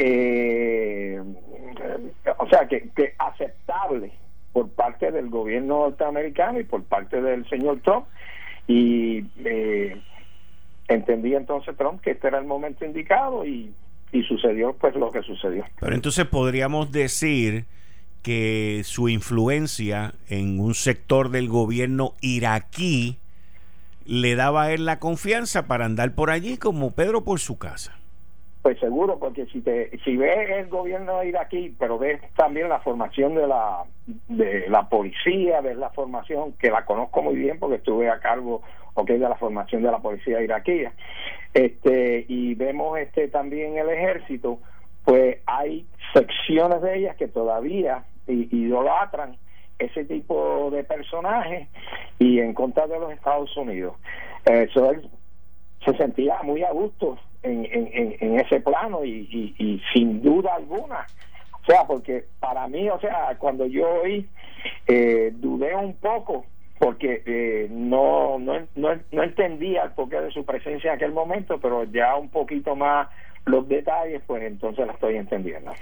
eh, 0.03 1.21
o 2.39 2.49
sea, 2.49 2.67
que, 2.67 3.15
aceptable 3.19 4.13
por 4.51 4.71
parte 4.71 5.13
del 5.13 5.29
gobierno 5.29 5.81
norteamericano 5.81 6.59
y 6.59 6.65
por 6.65 6.83
parte 6.85 7.21
del 7.21 7.47
señor 7.51 7.81
Trump 7.81 8.07
y 8.67 9.27
eh, 9.45 10.01
entendí 10.89 11.35
entonces 11.35 11.77
Trump 11.77 12.01
que 12.01 12.13
este 12.13 12.29
era 12.29 12.39
el 12.39 12.47
momento 12.47 12.87
indicado 12.87 13.45
y, 13.45 13.75
y 14.11 14.23
sucedió 14.23 14.73
pues 14.73 14.95
lo 14.97 15.11
que 15.11 15.21
sucedió. 15.23 15.67
Pero 15.79 15.95
entonces 15.95 16.25
podríamos 16.25 16.91
decir 16.93 17.67
que 18.23 18.81
su 18.85 19.11
influencia 19.11 20.15
en 20.31 20.61
un 20.61 20.75
sector 20.75 21.29
del 21.29 21.49
gobierno 21.49 22.15
iraquí 22.23 23.19
le 24.07 24.35
daba 24.35 24.63
a 24.65 24.73
él 24.73 24.87
la 24.87 24.99
confianza 24.99 25.67
para 25.67 25.85
andar 25.85 26.15
por 26.15 26.31
allí 26.31 26.57
como 26.57 26.93
Pedro 26.93 27.23
por 27.23 27.39
su 27.39 27.59
casa. 27.59 28.00
Pues 28.63 28.79
seguro, 28.79 29.19
porque 29.19 29.47
si 29.47 29.63
te 29.63 29.91
si 30.05 30.19
ves 30.19 30.51
el 30.51 30.69
gobierno 30.69 31.25
iraquí, 31.25 31.75
pero 31.79 31.99
ves 31.99 32.21
también 32.37 32.69
la 32.69 32.81
formación 32.81 33.35
de 33.35 33.47
la 33.47 33.85
de 34.29 34.69
la 34.69 34.87
policía, 34.87 35.63
ves 35.63 35.79
la 35.79 35.89
formación 35.91 36.53
que 36.59 36.71
la 36.71 36.85
conozco 36.85 37.23
muy 37.23 37.37
bien 37.37 37.59
porque 37.59 37.77
estuve 37.77 38.11
a 38.11 38.21
cargo 38.21 38.61
okay, 38.95 39.19
de 39.19 39.29
la 39.29 39.37
formación 39.37 39.83
de 39.83 39.91
la 39.91 40.01
policía 40.01 40.43
iraquí. 40.43 40.85
Este 41.55 42.27
y 42.29 42.55
vemos 42.55 42.99
este 42.99 43.29
también 43.29 43.79
el 43.79 43.89
ejército, 43.89 44.59
pues 45.07 45.39
hay 45.47 45.87
secciones 46.13 46.83
de 46.83 46.99
ellas 46.99 47.17
que 47.17 47.29
todavía 47.29 48.05
idolatran 48.27 49.37
ese 49.79 50.05
tipo 50.05 50.71
de 50.71 50.85
personajes 50.85 51.67
y 52.19 52.41
en 52.41 52.53
contra 52.53 52.87
de 52.87 53.01
los 53.01 53.11
Estados 53.11 53.57
Unidos. 53.57 53.95
Eso 54.45 54.91
él 54.91 55.09
se 55.83 55.97
sentía 55.97 56.43
muy 56.43 56.63
a 56.63 56.73
gusto 56.73 57.19
en, 57.43 57.67
en, 57.67 58.17
en 58.21 58.41
ese 58.41 58.61
plano 58.61 59.05
y, 59.05 59.55
y, 59.59 59.83
sin 59.93 60.23
duda 60.23 60.55
alguna. 60.57 61.07
O 61.63 61.65
sea, 61.67 61.85
porque 61.87 62.25
para 62.39 62.67
mí, 62.69 62.89
o 62.89 62.99
sea, 63.01 63.37
cuando 63.39 63.67
yo 63.67 63.89
oí, 64.03 64.27
eh, 64.87 65.33
dudé 65.35 65.75
un 65.75 65.95
poco 65.95 66.47
porque 66.79 67.23
eh, 67.27 67.69
no, 67.71 68.39
no, 68.39 68.67
no, 68.75 68.89
no 69.13 69.23
entendía 69.23 69.85
el 69.85 69.91
porqué 69.93 70.21
de 70.21 70.31
su 70.31 70.45
presencia 70.45 70.91
en 70.91 70.97
aquel 70.97 71.13
momento, 71.13 71.61
pero 71.61 71.85
ya 71.85 72.17
un 72.17 72.31
poquito 72.31 72.75
más 72.75 73.09
los 73.45 73.69
detalles, 73.69 74.23
pues 74.27 74.43
entonces 74.45 74.87
la 74.87 74.95
estoy 74.95 75.17
entendiendo. 75.17 75.73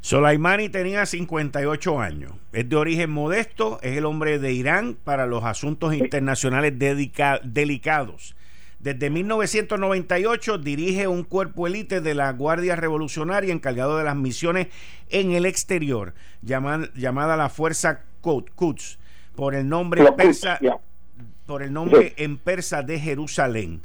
Soleimani 0.00 0.68
tenía 0.68 1.04
58 1.04 2.00
años. 2.00 2.32
Es 2.52 2.68
de 2.68 2.76
origen 2.76 3.10
modesto, 3.10 3.78
es 3.82 3.98
el 3.98 4.06
hombre 4.06 4.38
de 4.38 4.52
Irán 4.52 4.96
para 5.02 5.26
los 5.26 5.44
asuntos 5.44 5.94
internacionales 5.94 6.74
delicados. 6.78 8.36
Desde 8.80 9.10
1998 9.10 10.56
dirige 10.56 11.06
un 11.06 11.22
cuerpo 11.22 11.66
élite 11.66 12.00
de 12.00 12.14
la 12.14 12.32
Guardia 12.32 12.76
Revolucionaria 12.76 13.52
encargado 13.52 13.98
de 13.98 14.04
las 14.04 14.16
misiones 14.16 14.68
en 15.10 15.32
el 15.32 15.44
exterior, 15.44 16.14
llamada, 16.40 17.36
la 17.36 17.50
Fuerza 17.50 18.04
Quds, 18.22 18.98
por 19.36 19.54
el 19.54 19.68
nombre 19.68 20.10
persa, 20.12 20.58
por 21.44 21.62
el 21.62 21.74
nombre 21.74 22.14
en 22.16 22.38
persa 22.38 22.82
de 22.82 22.98
Jerusalén. 22.98 23.82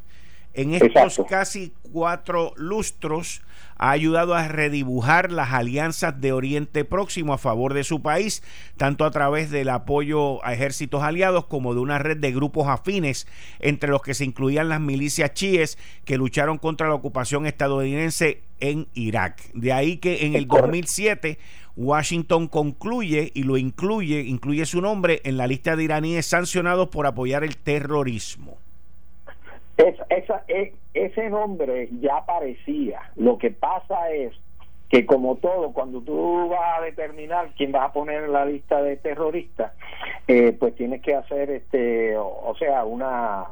En 0.53 0.73
estos 0.73 1.21
casi 1.27 1.73
cuatro 1.91 2.53
lustros 2.55 3.41
ha 3.77 3.91
ayudado 3.91 4.33
a 4.35 4.47
redibujar 4.47 5.31
las 5.31 5.53
alianzas 5.53 6.19
de 6.19 6.31
Oriente 6.31 6.85
Próximo 6.85 7.33
a 7.33 7.37
favor 7.37 7.73
de 7.73 7.83
su 7.83 8.01
país, 8.01 8.43
tanto 8.77 9.05
a 9.05 9.11
través 9.11 9.51
del 9.51 9.69
apoyo 9.69 10.43
a 10.45 10.53
ejércitos 10.53 11.03
aliados 11.03 11.45
como 11.45 11.73
de 11.73 11.81
una 11.81 11.99
red 11.99 12.17
de 12.17 12.31
grupos 12.31 12.67
afines, 12.67 13.27
entre 13.59 13.89
los 13.89 14.01
que 14.01 14.13
se 14.13 14.25
incluían 14.25 14.69
las 14.69 14.81
milicias 14.81 15.33
chiíes 15.33 15.77
que 16.05 16.17
lucharon 16.17 16.57
contra 16.57 16.87
la 16.87 16.95
ocupación 16.95 17.45
estadounidense 17.45 18.43
en 18.59 18.87
Irak. 18.93 19.41
De 19.53 19.73
ahí 19.73 19.97
que 19.97 20.25
en 20.25 20.35
el 20.35 20.47
2007 20.47 21.37
Washington 21.75 22.47
concluye 22.47 23.31
y 23.33 23.43
lo 23.43 23.57
incluye, 23.57 24.21
incluye 24.21 24.65
su 24.65 24.81
nombre 24.81 25.21
en 25.25 25.37
la 25.37 25.47
lista 25.47 25.75
de 25.75 25.83
iraníes 25.83 26.25
sancionados 26.25 26.89
por 26.89 27.05
apoyar 27.05 27.43
el 27.43 27.57
terrorismo. 27.57 28.64
Es, 29.77 29.95
esa, 30.09 30.43
e, 30.47 30.73
ese 30.93 31.29
nombre 31.29 31.89
ya 31.99 32.17
aparecía. 32.17 33.01
Lo 33.15 33.37
que 33.37 33.51
pasa 33.51 34.11
es 34.11 34.33
que 34.89 35.05
como 35.05 35.35
todo, 35.37 35.73
cuando 35.73 36.01
tú 36.01 36.49
vas 36.49 36.79
a 36.79 36.81
determinar 36.83 37.49
quién 37.57 37.71
vas 37.71 37.89
a 37.89 37.93
poner 37.93 38.23
en 38.23 38.31
la 38.31 38.45
lista 38.45 38.81
de 38.81 38.97
terroristas, 38.97 39.73
eh, 40.27 40.55
pues 40.57 40.75
tienes 40.75 41.01
que 41.01 41.15
hacer, 41.15 41.49
este, 41.49 42.15
o, 42.17 42.55
sea, 42.57 42.85
una... 42.85 43.45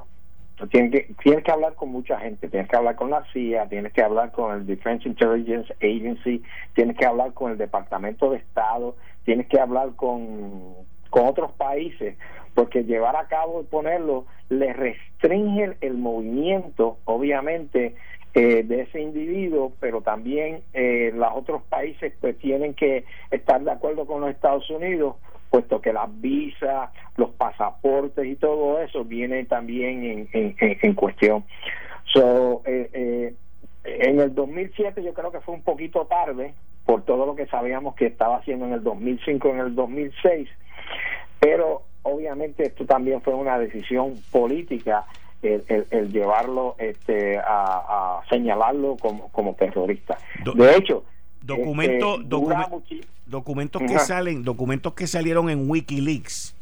Tienes 0.69 0.91
que, 0.91 1.13
tienes 1.21 1.43
que 1.43 1.51
hablar 1.51 1.73
con 1.73 1.89
mucha 1.89 2.19
gente, 2.19 2.47
tienes 2.47 2.69
que 2.69 2.75
hablar 2.77 2.95
con 2.95 3.09
la 3.09 3.25
CIA, 3.33 3.67
tienes 3.67 3.91
que 3.91 4.03
hablar 4.03 4.31
con 4.31 4.55
el 4.55 4.65
Defense 4.67 5.09
Intelligence 5.09 5.73
Agency, 5.81 6.43
tienes 6.75 6.95
que 6.95 7.05
hablar 7.05 7.33
con 7.33 7.51
el 7.51 7.57
Departamento 7.57 8.29
de 8.29 8.38
Estado, 8.38 8.95
tienes 9.25 9.47
que 9.47 9.59
hablar 9.59 9.89
con, 9.95 10.75
con 11.09 11.25
otros 11.25 11.51
países, 11.53 12.15
porque 12.53 12.83
llevar 12.83 13.15
a 13.15 13.27
cabo 13.27 13.61
y 13.61 13.65
ponerlo 13.65 14.25
le 14.49 14.73
restringe 14.73 15.77
el 15.81 15.93
movimiento, 15.95 16.97
obviamente, 17.05 17.95
eh, 18.35 18.63
de 18.63 18.81
ese 18.81 18.99
individuo, 18.99 19.73
pero 19.79 20.01
también 20.01 20.63
eh, 20.73 21.11
los 21.13 21.29
otros 21.35 21.61
países 21.63 22.13
pues 22.19 22.37
tienen 22.39 22.73
que 22.73 23.05
estar 23.29 23.63
de 23.63 23.71
acuerdo 23.71 24.05
con 24.05 24.21
los 24.21 24.31
Estados 24.31 24.69
Unidos, 24.69 25.15
puesto 25.53 25.81
que 25.81 25.93
las 25.93 26.09
visas, 26.19 26.89
los 27.15 27.29
pasaportes 27.29 28.25
y 28.25 28.35
todo 28.35 28.79
eso 28.79 29.05
viene 29.05 29.45
también 29.45 30.27
en, 30.33 30.55
en, 30.59 30.93
cuestión. 30.95 31.43
So, 32.11 32.63
eh, 32.65 32.89
eh, 32.91 33.35
en 33.83 34.19
el 34.19 34.33
2007 34.33 35.03
yo 35.03 35.13
creo 35.13 35.31
que 35.31 35.41
fue 35.41 35.53
un 35.53 35.61
poquito 35.61 36.07
tarde 36.07 36.55
por 36.87 37.03
todo 37.03 37.27
lo 37.27 37.35
que 37.35 37.45
sabíamos 37.45 37.93
que 37.93 38.07
estaba 38.07 38.37
haciendo 38.37 38.65
en 38.65 38.73
el 38.73 38.83
2005, 38.83 39.47
en 39.49 39.59
el 39.59 39.75
2006, 39.75 40.49
pero 41.39 41.83
obviamente 42.03 42.63
esto 42.63 42.85
también 42.85 43.21
fue 43.21 43.33
una 43.33 43.57
decisión 43.57 44.15
política 44.31 45.05
el, 45.41 46.11
llevarlo 46.11 46.75
este, 46.77 47.37
a, 47.37 48.21
señalarlo 48.29 48.95
como, 48.97 49.29
como 49.29 49.55
terrorista. 49.55 50.17
de 50.55 50.77
hecho, 50.77 51.03
documento, 51.41 52.19
este, 52.21 53.01
documentos 53.25 53.81
que 53.81 53.99
salen, 53.99 54.43
documentos 54.43 54.93
que 54.93 55.07
salieron 55.07 55.49
en 55.49 55.69
WikiLeaks 55.69 56.55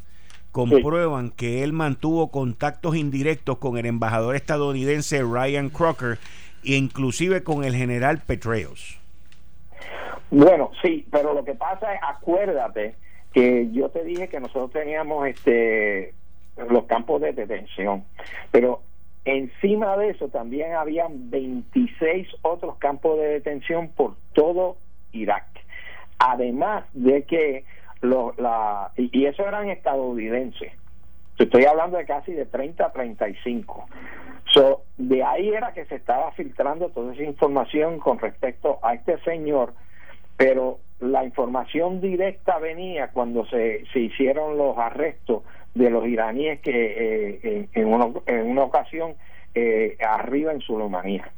comprueban 0.50 1.30
que 1.30 1.62
él 1.62 1.72
mantuvo 1.72 2.30
contactos 2.30 2.94
indirectos 2.96 3.58
con 3.58 3.78
el 3.78 3.86
embajador 3.86 4.36
estadounidense 4.36 5.22
Ryan 5.22 5.70
Crocker 5.70 6.18
e 6.64 6.74
inclusive 6.74 7.42
con 7.42 7.64
el 7.64 7.74
general 7.74 8.20
Petreos. 8.26 8.98
Bueno, 10.30 10.70
sí, 10.82 11.06
pero 11.10 11.34
lo 11.34 11.44
que 11.44 11.54
pasa 11.54 11.94
es, 11.94 12.00
acuérdate 12.06 12.94
que 13.32 13.70
yo 13.72 13.88
te 13.88 14.04
dije 14.04 14.28
que 14.28 14.40
nosotros 14.40 14.72
teníamos 14.72 15.26
este 15.26 16.14
los 16.68 16.84
campos 16.84 17.20
de 17.22 17.32
detención, 17.32 18.04
pero 18.50 18.82
encima 19.24 19.96
de 19.96 20.10
eso 20.10 20.28
también 20.28 20.74
habían 20.74 21.30
26 21.30 22.28
otros 22.42 22.76
campos 22.76 23.18
de 23.18 23.28
detención 23.28 23.88
por 23.88 24.16
todo 24.34 24.76
Irak. 25.12 25.46
Además 26.18 26.84
de 26.92 27.24
que 27.24 27.64
los 28.00 28.36
la, 28.38 28.90
y, 28.96 29.26
eso 29.26 29.46
eran 29.46 29.70
estadounidenses. 29.70 30.72
Estoy 31.38 31.64
hablando 31.64 31.96
de 31.96 32.04
casi 32.04 32.32
de 32.32 32.46
30 32.46 32.84
a 32.84 32.92
35. 32.92 33.88
So, 34.52 34.82
de 34.98 35.24
ahí 35.24 35.48
era 35.48 35.72
que 35.72 35.86
se 35.86 35.94
estaba 35.94 36.30
filtrando 36.32 36.90
toda 36.90 37.14
esa 37.14 37.22
información 37.22 37.98
con 37.98 38.18
respecto 38.18 38.78
a 38.82 38.94
este 38.94 39.18
señor, 39.20 39.72
pero 40.36 40.78
la 41.02 41.24
información 41.24 42.00
directa 42.00 42.58
venía 42.58 43.08
cuando 43.08 43.44
se, 43.46 43.84
se 43.92 44.00
hicieron 44.00 44.56
los 44.56 44.78
arrestos 44.78 45.42
de 45.74 45.90
los 45.90 46.06
iraníes 46.06 46.60
que 46.60 47.38
eh, 47.42 47.68
en, 47.72 47.86
una, 47.88 48.08
en 48.26 48.46
una 48.46 48.62
ocasión 48.62 49.14
eh, 49.54 49.96
arriba 50.06 50.52
en 50.52 50.60
su 50.60 50.78
Rumanía. 50.78 51.30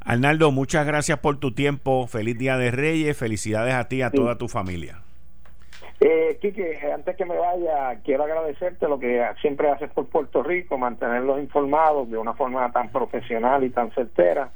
Arnaldo, 0.00 0.52
muchas 0.52 0.86
gracias 0.86 1.18
por 1.18 1.38
tu 1.38 1.52
tiempo. 1.52 2.06
Feliz 2.06 2.38
Día 2.38 2.56
de 2.56 2.70
Reyes. 2.70 3.16
Felicidades 3.16 3.74
a 3.74 3.88
ti 3.88 3.96
y 3.96 4.02
a 4.02 4.10
toda 4.10 4.38
tu 4.38 4.48
familia. 4.48 5.00
Eh, 6.00 6.38
Quique, 6.40 6.78
antes 6.94 7.16
que 7.16 7.24
me 7.24 7.36
vaya, 7.36 8.00
quiero 8.04 8.24
agradecerte 8.24 8.86
lo 8.86 8.98
que 8.98 9.24
siempre 9.40 9.70
haces 9.70 9.90
por 9.90 10.06
Puerto 10.06 10.42
Rico, 10.42 10.78
mantenerlos 10.78 11.40
informados 11.40 12.10
de 12.10 12.18
una 12.18 12.34
forma 12.34 12.70
tan 12.70 12.90
profesional 12.90 13.64
y 13.64 13.70
tan 13.70 13.90
certera 13.92 14.50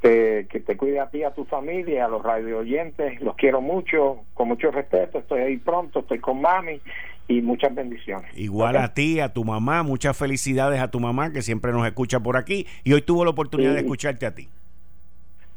que 0.00 0.62
te 0.64 0.76
cuide 0.76 1.00
a 1.00 1.08
ti, 1.10 1.22
a 1.22 1.32
tu 1.32 1.44
familia, 1.44 2.04
a 2.04 2.08
los 2.08 2.22
radio 2.22 2.58
oyentes. 2.58 3.20
Los 3.20 3.36
quiero 3.36 3.60
mucho, 3.60 4.20
con 4.34 4.48
mucho 4.48 4.70
respeto. 4.70 5.18
Estoy 5.18 5.40
ahí 5.40 5.56
pronto, 5.56 6.00
estoy 6.00 6.18
con 6.18 6.40
mami 6.40 6.80
y 7.28 7.42
muchas 7.42 7.74
bendiciones. 7.74 8.30
Igual 8.36 8.76
a 8.76 8.94
ti, 8.94 9.20
a 9.20 9.32
tu 9.32 9.44
mamá, 9.44 9.82
muchas 9.82 10.16
felicidades 10.16 10.80
a 10.80 10.90
tu 10.90 10.98
mamá 10.98 11.32
que 11.32 11.42
siempre 11.42 11.72
nos 11.72 11.86
escucha 11.86 12.20
por 12.20 12.36
aquí 12.36 12.66
y 12.84 12.94
hoy 12.94 13.02
tuvo 13.02 13.24
la 13.24 13.30
oportunidad 13.30 13.74
de 13.74 13.80
escucharte 13.80 14.26
a 14.26 14.34
ti. 14.34 14.48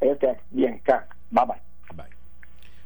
Este, 0.01 0.35
bien, 0.51 0.81
bye 1.29 1.45
bye. 1.45 1.61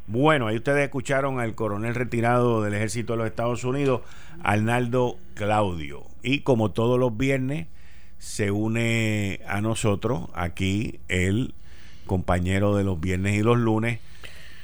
Bueno, 0.07 0.45
ahí 0.45 0.57
ustedes 0.57 0.83
escucharon 0.83 1.39
al 1.39 1.55
coronel 1.55 1.95
retirado 1.95 2.61
del 2.61 2.75
ejército 2.75 3.13
de 3.13 3.17
los 3.17 3.27
Estados 3.27 3.63
Unidos, 3.63 4.01
Arnaldo 4.43 5.17
Claudio. 5.33 6.03
Y 6.21 6.41
como 6.41 6.71
todos 6.71 6.99
los 6.99 7.17
viernes, 7.17 7.67
se 8.17 8.51
une 8.51 9.41
a 9.47 9.61
nosotros 9.61 10.29
aquí 10.33 10.99
el 11.07 11.53
compañero 12.05 12.75
de 12.75 12.83
los 12.83 12.99
viernes 12.99 13.35
y 13.35 13.41
los 13.41 13.57
lunes, 13.57 13.99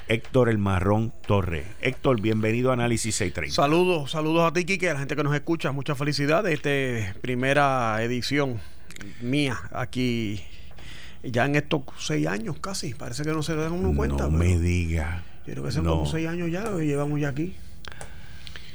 Héctor 0.08 0.48
El 0.48 0.58
Marrón 0.58 1.12
Torres. 1.26 1.66
Héctor, 1.80 2.20
bienvenido 2.20 2.70
a 2.70 2.74
Análisis 2.74 3.14
630. 3.16 3.54
Saludos, 3.54 4.10
saludos 4.10 4.50
a 4.50 4.52
ti, 4.52 4.64
Kike, 4.64 4.90
a 4.90 4.94
la 4.94 5.00
gente 5.00 5.16
que 5.16 5.22
nos 5.22 5.34
escucha. 5.34 5.72
Muchas 5.72 5.96
felicidades. 5.96 6.52
Esta 6.52 7.18
primera 7.20 8.02
edición 8.02 8.60
mía 9.20 9.58
aquí 9.72 10.42
ya 11.22 11.46
en 11.46 11.56
estos 11.56 11.82
seis 11.98 12.26
años 12.26 12.58
casi. 12.60 12.94
Parece 12.94 13.22
que 13.22 13.32
no 13.32 13.42
se 13.42 13.54
dan 13.54 13.72
uno 13.72 13.96
cuenta. 13.96 14.24
No 14.24 14.30
me 14.30 14.58
diga. 14.58 15.24
Yo 15.46 15.54
creo 15.54 15.64
que 15.64 15.72
son 15.72 15.84
como 15.84 16.06
seis 16.06 16.28
años 16.28 16.50
ya, 16.50 16.70
llevamos 16.70 17.20
ya 17.20 17.28
aquí. 17.28 17.54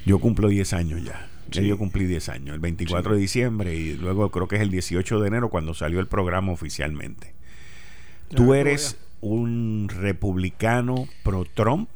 Yo 0.05 0.19
cumplo 0.19 0.47
10 0.47 0.71
años 0.71 1.03
ya. 1.03 1.27
Yo 1.51 1.77
cumplí 1.77 2.05
10 2.05 2.29
años, 2.29 2.53
el 2.53 2.59
24 2.59 3.13
de 3.13 3.19
diciembre 3.19 3.75
y 3.75 3.95
luego 3.95 4.29
creo 4.31 4.47
que 4.47 4.57
es 4.57 4.61
el 4.61 4.69
18 4.69 5.19
de 5.19 5.27
enero 5.27 5.49
cuando 5.49 5.73
salió 5.73 5.99
el 5.99 6.07
programa 6.07 6.51
oficialmente. 6.51 7.33
¿Tú 8.29 8.53
eres 8.53 8.97
un 9.21 9.89
republicano 9.89 11.07
pro-Trump? 11.23 11.89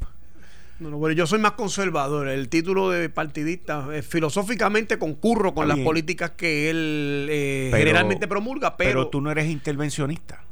No, 0.79 0.97
bueno, 0.97 1.13
yo 1.13 1.27
soy 1.27 1.39
más 1.39 1.51
conservador. 1.51 2.27
El 2.27 2.49
título 2.49 2.89
de 2.89 3.07
partidista, 3.09 3.87
eh, 3.93 4.01
filosóficamente 4.01 4.97
concurro 4.97 5.53
con 5.53 5.67
las 5.67 5.77
políticas 5.79 6.31
que 6.31 6.71
él 6.71 7.27
eh, 7.29 7.71
generalmente 7.71 8.27
promulga, 8.27 8.77
pero... 8.77 8.89
Pero 8.89 9.07
tú 9.09 9.21
no 9.21 9.29
eres 9.29 9.47
intervencionista. 9.47 10.43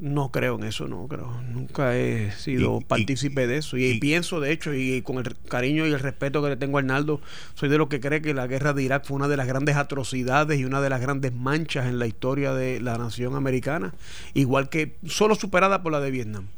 No 0.00 0.32
creo 0.32 0.56
en 0.56 0.64
eso, 0.64 0.88
no 0.88 1.06
creo. 1.06 1.40
Nunca 1.52 1.96
he 1.96 2.32
sido 2.32 2.80
partícipe 2.80 3.46
de 3.46 3.58
eso. 3.58 3.76
Y, 3.76 4.00
pienso, 4.00 4.40
de 4.40 4.50
hecho, 4.50 4.74
y 4.74 5.02
con 5.02 5.18
el 5.18 5.36
cariño 5.48 5.86
y 5.86 5.92
el 5.92 6.00
respeto 6.00 6.42
que 6.42 6.48
le 6.48 6.56
tengo 6.56 6.78
a 6.78 6.80
Arnaldo, 6.80 7.20
soy 7.54 7.68
de 7.68 7.78
los 7.78 7.88
que 7.88 8.00
cree 8.00 8.20
que 8.20 8.34
la 8.34 8.48
guerra 8.48 8.72
de 8.72 8.82
Irak 8.82 9.04
fue 9.06 9.16
una 9.16 9.28
de 9.28 9.36
las 9.36 9.46
grandes 9.46 9.76
atrocidades 9.76 10.58
y 10.58 10.64
una 10.64 10.80
de 10.80 10.90
las 10.90 11.00
grandes 11.00 11.32
manchas 11.32 11.86
en 11.86 12.00
la 12.00 12.08
historia 12.08 12.52
de 12.54 12.80
la 12.80 12.98
nación 12.98 13.36
americana. 13.36 13.94
Igual 14.34 14.68
que 14.68 14.96
solo 15.06 15.36
superada 15.36 15.84
por 15.84 15.92
la 15.92 16.00
de 16.00 16.10
Vietnam, 16.10 16.48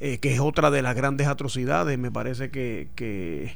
eh, 0.00 0.18
que 0.18 0.34
es 0.34 0.40
otra 0.40 0.72
de 0.72 0.82
las 0.82 0.96
grandes 0.96 1.28
atrocidades. 1.28 1.96
Me 1.96 2.10
parece 2.10 2.50
que, 2.50 2.88
que 2.96 3.54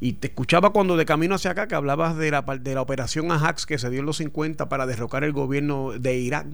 y 0.00 0.14
te 0.14 0.28
escuchaba 0.28 0.70
cuando 0.70 0.96
de 0.96 1.04
camino 1.04 1.34
hacia 1.34 1.50
acá 1.50 1.68
que 1.68 1.74
hablabas 1.74 2.16
de 2.16 2.30
la, 2.30 2.40
de 2.40 2.74
la 2.74 2.80
operación 2.80 3.30
Ajax 3.30 3.66
que 3.66 3.78
se 3.78 3.90
dio 3.90 4.00
en 4.00 4.06
los 4.06 4.16
50 4.16 4.70
para 4.70 4.86
derrocar 4.86 5.24
el 5.24 5.32
gobierno 5.32 5.92
de 5.92 6.16
Irak 6.16 6.46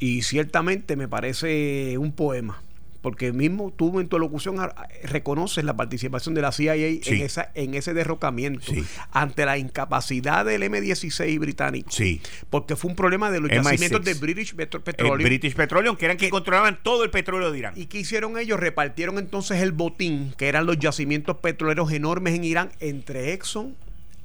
y 0.00 0.22
ciertamente 0.22 0.96
me 0.96 1.08
parece 1.08 1.98
un 1.98 2.12
poema, 2.12 2.62
porque 3.02 3.32
mismo 3.32 3.70
tú 3.76 4.00
en 4.00 4.08
tu 4.08 4.18
locución 4.18 4.56
reconoces 5.04 5.62
la 5.62 5.76
participación 5.76 6.34
de 6.34 6.40
la 6.40 6.52
CIA 6.52 6.74
en, 6.74 7.22
esa, 7.22 7.50
en 7.54 7.74
ese 7.74 7.92
derrocamiento 7.92 8.72
ante 9.10 9.44
la 9.44 9.58
incapacidad 9.58 10.46
del 10.46 10.62
M16 10.62 11.38
británico. 11.38 11.90
Sí. 11.90 12.22
Porque 12.48 12.76
fue 12.76 12.90
un 12.90 12.96
problema 12.96 13.30
de 13.30 13.40
los 13.40 13.50
yacimientos 13.50 14.02
de 14.02 14.14
British 14.14 14.54
Petroleum. 14.54 15.18
British 15.18 15.54
Petroleum, 15.54 15.96
que 15.96 16.06
eran 16.06 16.16
que 16.16 16.30
controlaban 16.30 16.78
todo 16.82 17.04
el 17.04 17.10
petróleo 17.10 17.52
de 17.52 17.58
Irán. 17.58 17.74
¿Y 17.76 17.86
qué 17.86 17.98
hicieron 17.98 18.38
ellos? 18.38 18.58
Repartieron 18.58 19.18
entonces 19.18 19.60
el 19.60 19.72
botín, 19.72 20.32
que 20.38 20.48
eran 20.48 20.64
los 20.64 20.78
yacimientos 20.78 21.36
petroleros 21.36 21.92
enormes 21.92 22.34
en 22.34 22.44
Irán, 22.44 22.72
entre 22.80 23.34
Exxon, 23.34 23.76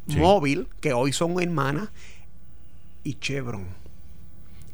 Mobil, 0.08 0.68
que 0.80 0.94
hoy 0.94 1.12
son 1.12 1.42
hermanas, 1.42 1.90
y 3.04 3.16
Chevron 3.16 3.85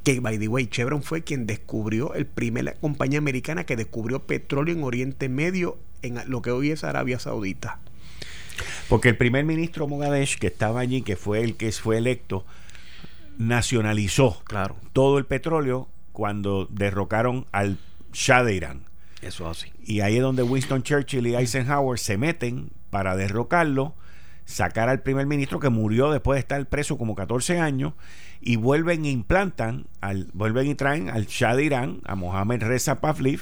que 0.04 0.20
by 0.20 0.40
the 0.40 0.48
way, 0.48 0.68
Chevron 0.68 1.04
fue 1.04 1.24
quien 1.24 1.46
descubrió, 1.46 2.14
el 2.14 2.26
primer 2.26 2.78
compañía 2.80 3.20
americana 3.20 3.66
que 3.66 3.76
descubrió 3.76 4.24
petróleo 4.24 4.76
en 4.76 4.84
Oriente 4.84 5.30
Medio, 5.30 5.78
en 6.02 6.20
lo 6.28 6.42
que 6.42 6.52
hoy 6.52 6.72
es 6.72 6.84
Arabia 6.84 7.20
Saudita. 7.20 7.80
Porque 8.90 9.10
el 9.10 9.18
primer 9.18 9.46
ministro 9.46 9.88
Mogadesh, 9.88 10.38
que 10.38 10.48
estaba 10.48 10.80
allí, 10.80 11.02
que 11.02 11.16
fue 11.16 11.44
el 11.44 11.56
que 11.56 11.72
fue 11.72 11.98
electo, 11.98 12.46
nacionalizó 13.38 14.42
claro. 14.44 14.76
todo 14.94 15.18
el 15.18 15.26
petróleo 15.26 15.88
cuando 16.12 16.68
derrocaron 16.70 17.46
al 17.52 17.78
Shah 18.14 18.44
de 18.44 18.56
Irán. 18.56 18.84
Eso 19.22 19.48
así. 19.48 19.72
Y 19.84 20.02
ahí 20.02 20.18
es 20.18 20.22
donde 20.22 20.44
Winston 20.44 20.84
Churchill 20.84 21.28
y 21.28 21.36
Eisenhower 21.36 22.00
se 22.00 22.18
meten 22.18 22.72
para 22.90 23.16
derrocarlo, 23.16 23.94
sacar 24.46 24.90
al 24.90 25.02
primer 25.02 25.28
ministro 25.28 25.60
que 25.60 25.70
murió 25.70 26.12
después 26.12 26.36
de 26.36 26.42
estar 26.42 26.66
preso 26.68 26.98
como 26.98 27.16
14 27.16 27.60
años 27.60 27.94
y 28.42 28.56
vuelven 28.56 29.06
e 29.06 29.12
implantan, 29.12 29.86
al, 30.02 30.28
vuelven 30.34 30.68
y 30.68 30.76
traen 30.76 31.10
al 31.10 31.28
Shah 31.28 31.56
de 31.56 31.64
Irán, 31.64 32.02
a 32.06 32.16
Mohammed 32.16 32.64
Reza 32.64 33.00
Pavlov, 33.00 33.42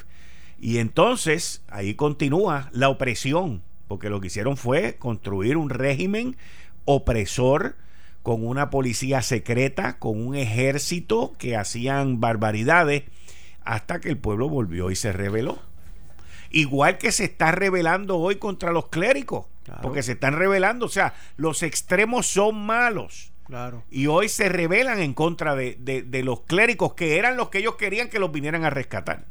y 0.60 0.78
entonces 0.78 1.64
ahí 1.70 1.96
continúa 1.96 2.70
la 2.74 2.90
opresión, 2.90 3.64
porque 3.88 4.10
lo 4.10 4.20
que 4.20 4.28
hicieron 4.28 4.58
fue 4.58 4.98
construir 4.98 5.56
un 5.56 5.70
régimen 5.70 6.36
opresor 6.86 7.76
con 8.24 8.46
una 8.46 8.70
policía 8.70 9.22
secreta, 9.22 9.98
con 9.98 10.26
un 10.26 10.36
ejército 10.36 11.34
que 11.38 11.56
hacían 11.56 12.20
barbaridades, 12.20 13.04
hasta 13.64 14.02
que 14.02 14.10
el 14.10 14.18
pueblo 14.18 14.50
volvió 14.50 14.92
y 14.92 14.96
se 14.96 15.14
rebeló. 15.14 15.60
Igual 16.52 16.98
que 16.98 17.12
se 17.12 17.26
está 17.26 17.52
rebelando 17.52 18.18
hoy 18.18 18.36
contra 18.36 18.72
los 18.72 18.90
clérigos, 18.90 19.46
porque 19.82 20.04
se 20.04 20.14
están 20.14 20.34
rebelando, 20.34 20.88
o 20.88 20.90
sea, 20.90 21.14
los 21.38 21.64
extremos 21.64 22.28
son 22.28 22.66
malos. 22.66 23.29
Y 23.90 24.08
hoy 24.08 24.30
se 24.30 24.48
rebelan 24.48 25.00
en 25.00 25.14
contra 25.14 25.56
de, 25.56 26.22
los 26.24 26.42
clérigos 26.42 26.94
que 26.94 27.18
eran 27.18 27.38
los 27.38 27.50
que 27.50 27.60
ellos 27.60 27.76
querían 27.76 28.10
que 28.10 28.20
los 28.20 28.32
vinieran 28.32 28.64
a 28.64 28.70
rescatar. 28.70 29.26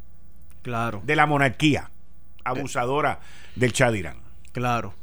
Claro. 0.63 1.03
De 1.05 1.15
la 1.17 1.27
monarquía 1.27 1.91
abusadora 2.45 3.21
del 3.55 3.73
Chad 3.73 3.95
Irán. 3.95 4.17
Claro. 4.53 4.95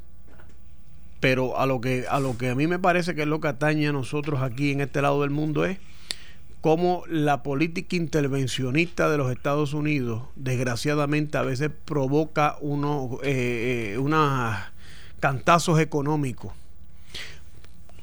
Pero 1.21 1.57
a 1.57 1.65
lo 1.65 1.79
que 1.79 2.05
a 2.09 2.19
lo 2.19 2.37
que 2.37 2.49
a 2.49 2.55
mí 2.55 2.67
me 2.67 2.77
parece 2.77 3.15
que 3.15 3.21
es 3.21 3.27
lo 3.27 3.39
que 3.39 3.47
atañe 3.47 3.87
a 3.87 3.91
nosotros 3.91 4.41
aquí 4.41 4.71
en 4.71 4.81
este 4.81 5.01
lado 5.01 5.21
del 5.21 5.31
mundo 5.31 5.65
es 5.65 5.79
cómo 6.61 7.03
la 7.07 7.41
política 7.41 7.95
intervencionista 7.95 9.09
de 9.09 9.17
los 9.17 9.31
Estados 9.31 9.73
Unidos 9.73 10.23
desgraciadamente 10.35 11.37
a 11.37 11.41
veces 11.41 11.71
provoca 11.85 12.57
unos 12.59 13.13
eh, 13.23 13.93
eh, 13.93 13.97
unos 13.97 14.55
cantazos 15.19 15.79
económicos 15.79 16.51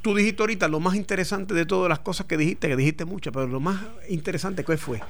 tú 0.03 0.15
dijiste 0.15 0.43
ahorita 0.43 0.69
lo 0.69 0.81
más 0.81 0.97
interesante 0.97 1.55
de 1.55 1.65
todas 1.65 1.89
las 1.89 2.01
cosas 2.01 2.27
que 2.27 2.37
dijiste, 2.37 2.69
que 2.69 2.77
dijiste 2.77 3.05
muchas, 3.05 3.33
pero 3.33 3.47
lo 3.47 3.61
más 3.61 3.81
interesante 4.09 4.65
¿qué 4.65 4.77
fue? 4.77 5.01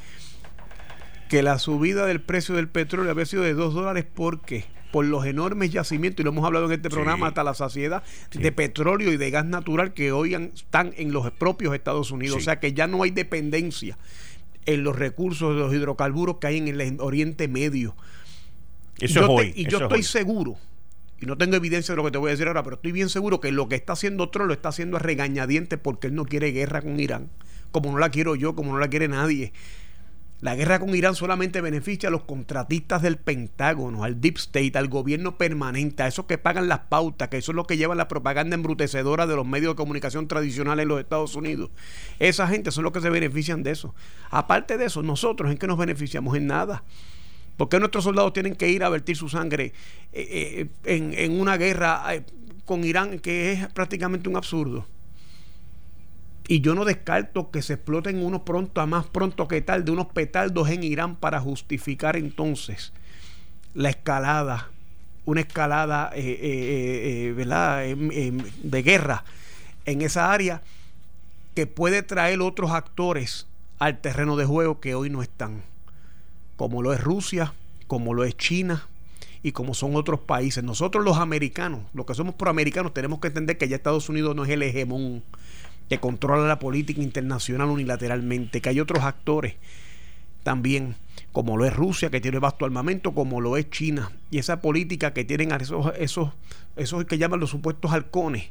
Que 1.29 1.43
la 1.43 1.59
subida 1.59 2.07
del 2.07 2.21
precio 2.21 2.55
del 2.55 2.69
petróleo 2.69 3.11
había 3.11 3.27
sido 3.27 3.43
de 3.43 3.55
2 3.55 3.75
dólares 3.75 4.05
porque 4.15 4.65
por 4.93 5.07
los 5.07 5.25
enormes 5.25 5.73
yacimientos, 5.73 6.21
y 6.21 6.25
lo 6.25 6.31
hemos 6.31 6.45
hablado 6.45 6.67
en 6.67 6.73
este 6.73 6.91
programa 6.91 7.29
hasta 7.29 7.43
la 7.43 7.55
saciedad, 7.55 8.03
de 8.31 8.53
petróleo 8.53 9.11
y 9.11 9.17
de 9.17 9.31
gas 9.31 9.47
natural 9.47 9.95
que 9.95 10.13
hoy 10.13 10.35
están 10.35 10.93
en 10.99 11.13
los 11.13 11.31
propios 11.31 11.75
Estados 11.75 12.11
Unidos. 12.11 12.37
O 12.37 12.41
sea 12.41 12.61
que 12.61 12.75
ya 12.75 12.87
no 12.87 13.03
hay 13.03 13.11
dependencia 13.11 13.97
en 14.67 14.85
los 14.85 14.95
recursos 14.95 15.55
de 15.55 15.61
los 15.61 15.73
hidrocarburos 15.73 16.37
que 16.37 16.49
hay 16.49 16.59
en 16.59 16.69
el 16.69 17.01
Oriente 17.01 17.49
Medio. 17.49 17.97
Eso 18.99 19.41
es 19.41 19.57
y 19.57 19.65
yo 19.65 19.79
estoy 19.79 20.03
seguro 20.03 20.59
y 21.23 21.27
no 21.27 21.39
tengo 21.39 21.55
evidencia 21.55 21.93
de 21.93 21.97
lo 21.97 22.05
que 22.05 22.11
te 22.11 22.19
voy 22.19 22.29
a 22.29 22.31
decir 22.33 22.49
ahora, 22.49 22.65
pero 22.65 22.77
estoy 22.77 22.91
bien 22.91 23.09
seguro 23.09 23.41
que 23.41 23.53
lo 23.53 23.69
que 23.69 23.77
está 23.77 23.93
haciendo 23.93 24.29
Trump 24.31 24.49
lo 24.49 24.55
está 24.55 24.71
haciendo 24.71 24.97
a 24.97 25.01
regañadientes 25.01 25.79
porque 25.79 26.09
él 26.09 26.17
no 26.17 26.25
quiere 26.25 26.51
guerra 26.51 26.83
con 26.83 26.99
Irán, 26.99 27.31
como 27.71 27.93
no 27.93 27.99
la 27.99 28.11
quiero 28.11 28.35
yo, 28.35 28.57
como 28.57 28.73
no 28.73 28.79
la 28.81 28.89
quiere 28.89 29.07
nadie. 29.07 29.53
La 30.41 30.57
guerra 30.57 30.81
con 30.81 30.93
Irán 30.93 31.15
solamente 31.15 31.61
beneficia 31.61 32.09
a 32.09 32.11
los 32.11 32.25
contratistas 32.25 33.03
del 33.03 33.19
Pentágono, 33.19 34.03
al 34.03 34.21
Deep 34.21 34.39
State, 34.39 34.73
al 34.75 34.89
gobierno 34.89 35.39
permanente, 35.39 36.03
a 36.03 36.09
esos 36.09 36.25
que 36.25 36.39
pagan 36.39 36.67
las 36.67 36.81
pautas, 36.81 37.29
que 37.29 37.37
eso 37.37 37.53
es 37.53 37.57
lo 37.57 37.69
que 37.69 37.77
lleva 37.77 37.95
la 37.95 38.09
propaganda 38.09 38.57
embrutecedora 38.57 39.29
de 39.29 39.37
los 39.37 39.47
medios 39.47 39.75
de 39.75 39.77
comunicación 39.77 40.27
tradicionales 40.27 40.83
en 40.83 40.89
los 40.89 40.99
Estados 40.99 41.37
Unidos. 41.37 41.71
Esa 42.19 42.49
gente 42.49 42.73
son 42.73 42.83
los 42.83 42.93
que 42.93 43.01
se 43.01 43.11
benefician 43.11 43.63
de 43.63 43.71
eso. 43.71 43.95
Aparte 44.31 44.77
de 44.77 44.87
eso, 44.87 45.05
nosotros 45.05 45.53
en 45.53 45.59
qué 45.59 45.69
nos 45.69 45.79
beneficiamos 45.79 46.37
en 46.37 46.49
nada. 46.49 46.83
¿Por 47.57 47.69
qué 47.69 47.79
nuestros 47.79 48.05
soldados 48.05 48.33
tienen 48.33 48.57
que 48.57 48.69
ir 48.69 48.83
a 48.83 48.89
vertir 48.89 49.17
su 49.17 49.29
sangre 49.29 49.73
eh, 50.13 50.69
eh, 50.85 51.11
en, 51.17 51.41
una 51.41 51.57
guerra 51.57 52.03
eh, 52.15 52.25
con 52.65 52.85
Irán 52.85 53.19
que 53.19 53.53
es 53.53 53.67
prácticamente 53.69 54.29
un 54.29 54.37
absurdo? 54.37 54.87
Y 56.49 56.61
yo 56.61 56.75
no 56.75 56.85
descarto 56.85 57.51
que 57.51 57.63
se 57.63 57.75
exploten 57.75 58.25
unos 58.25 58.43
pronto 58.43 58.81
a 58.81 58.87
más 58.87 59.07
pronto 59.07 59.47
que 59.47 59.61
tal 59.61 59.85
de 59.85 59.93
unos 59.93 60.07
petardos 60.07 60.69
en 60.71 60.83
Irán 60.83 61.17
para 61.17 61.41
justificar 61.41 62.17
entonces 62.17 62.93
la 63.75 63.91
escalada, 63.91 64.69
una 65.25 65.43
escalada 65.43 66.11
¿verdad? 66.15 67.85
de 67.85 68.83
guerra 68.83 69.25
en 69.87 70.03
esa 70.03 70.33
área 70.33 70.63
que 71.55 71.67
puede 71.67 72.03
traer 72.03 72.41
otros 72.41 72.73
actores 72.73 73.47
al 73.79 74.01
terreno 74.01 74.37
de 74.37 74.45
juego 74.45 74.81
que 74.81 74.95
hoy 74.95 75.11
no 75.11 75.23
están. 75.23 75.63
Como 76.63 76.81
lo 76.81 76.93
es 76.93 77.01
Rusia, 77.01 77.55
como 77.89 78.15
lo 78.15 78.23
es 78.23 78.37
China 78.37 78.87
y 79.43 79.51
como 79.51 79.75
son 79.75 79.97
otros 79.97 80.21
países. 80.21 80.63
Nosotros 80.63 81.05
los 81.05 81.17
americanos, 81.17 81.81
los 81.93 82.07
que 82.07 82.15
somos 82.15 82.37
proamericanos, 82.37 82.95
tenemos 82.95 83.19
que 83.19 83.27
entender 83.27 83.59
que 83.59 83.67
ya 83.67 83.75
Estados 83.75 84.09
Unidos 84.09 84.37
no 84.37 84.45
es 84.45 84.51
el 84.51 84.63
hegemón 84.63 85.25
que 85.89 85.99
controla 85.99 86.47
la 86.47 86.61
política 86.61 87.03
internacional 87.03 87.69
unilateralmente, 87.69 88.61
que 88.61 88.69
hay 88.69 88.79
otros 88.79 89.03
actores 89.03 89.57
también, 90.45 90.95
como 91.33 91.57
lo 91.57 91.65
es 91.65 91.75
Rusia, 91.75 92.11
que 92.11 92.21
tiene 92.21 92.39
vasto 92.39 92.65
armamento, 92.65 93.11
como 93.11 93.41
lo 93.41 93.57
es 93.57 93.69
China, 93.69 94.13
y 94.31 94.39
esa 94.39 94.61
política 94.61 95.13
que 95.13 95.25
tienen 95.25 95.51
esos, 95.51 95.93
esos, 95.99 96.31
esos 96.77 97.05
que 97.07 97.19
llaman 97.19 97.41
los 97.41 97.51
supuestos 97.51 97.91
halcones, 97.91 98.51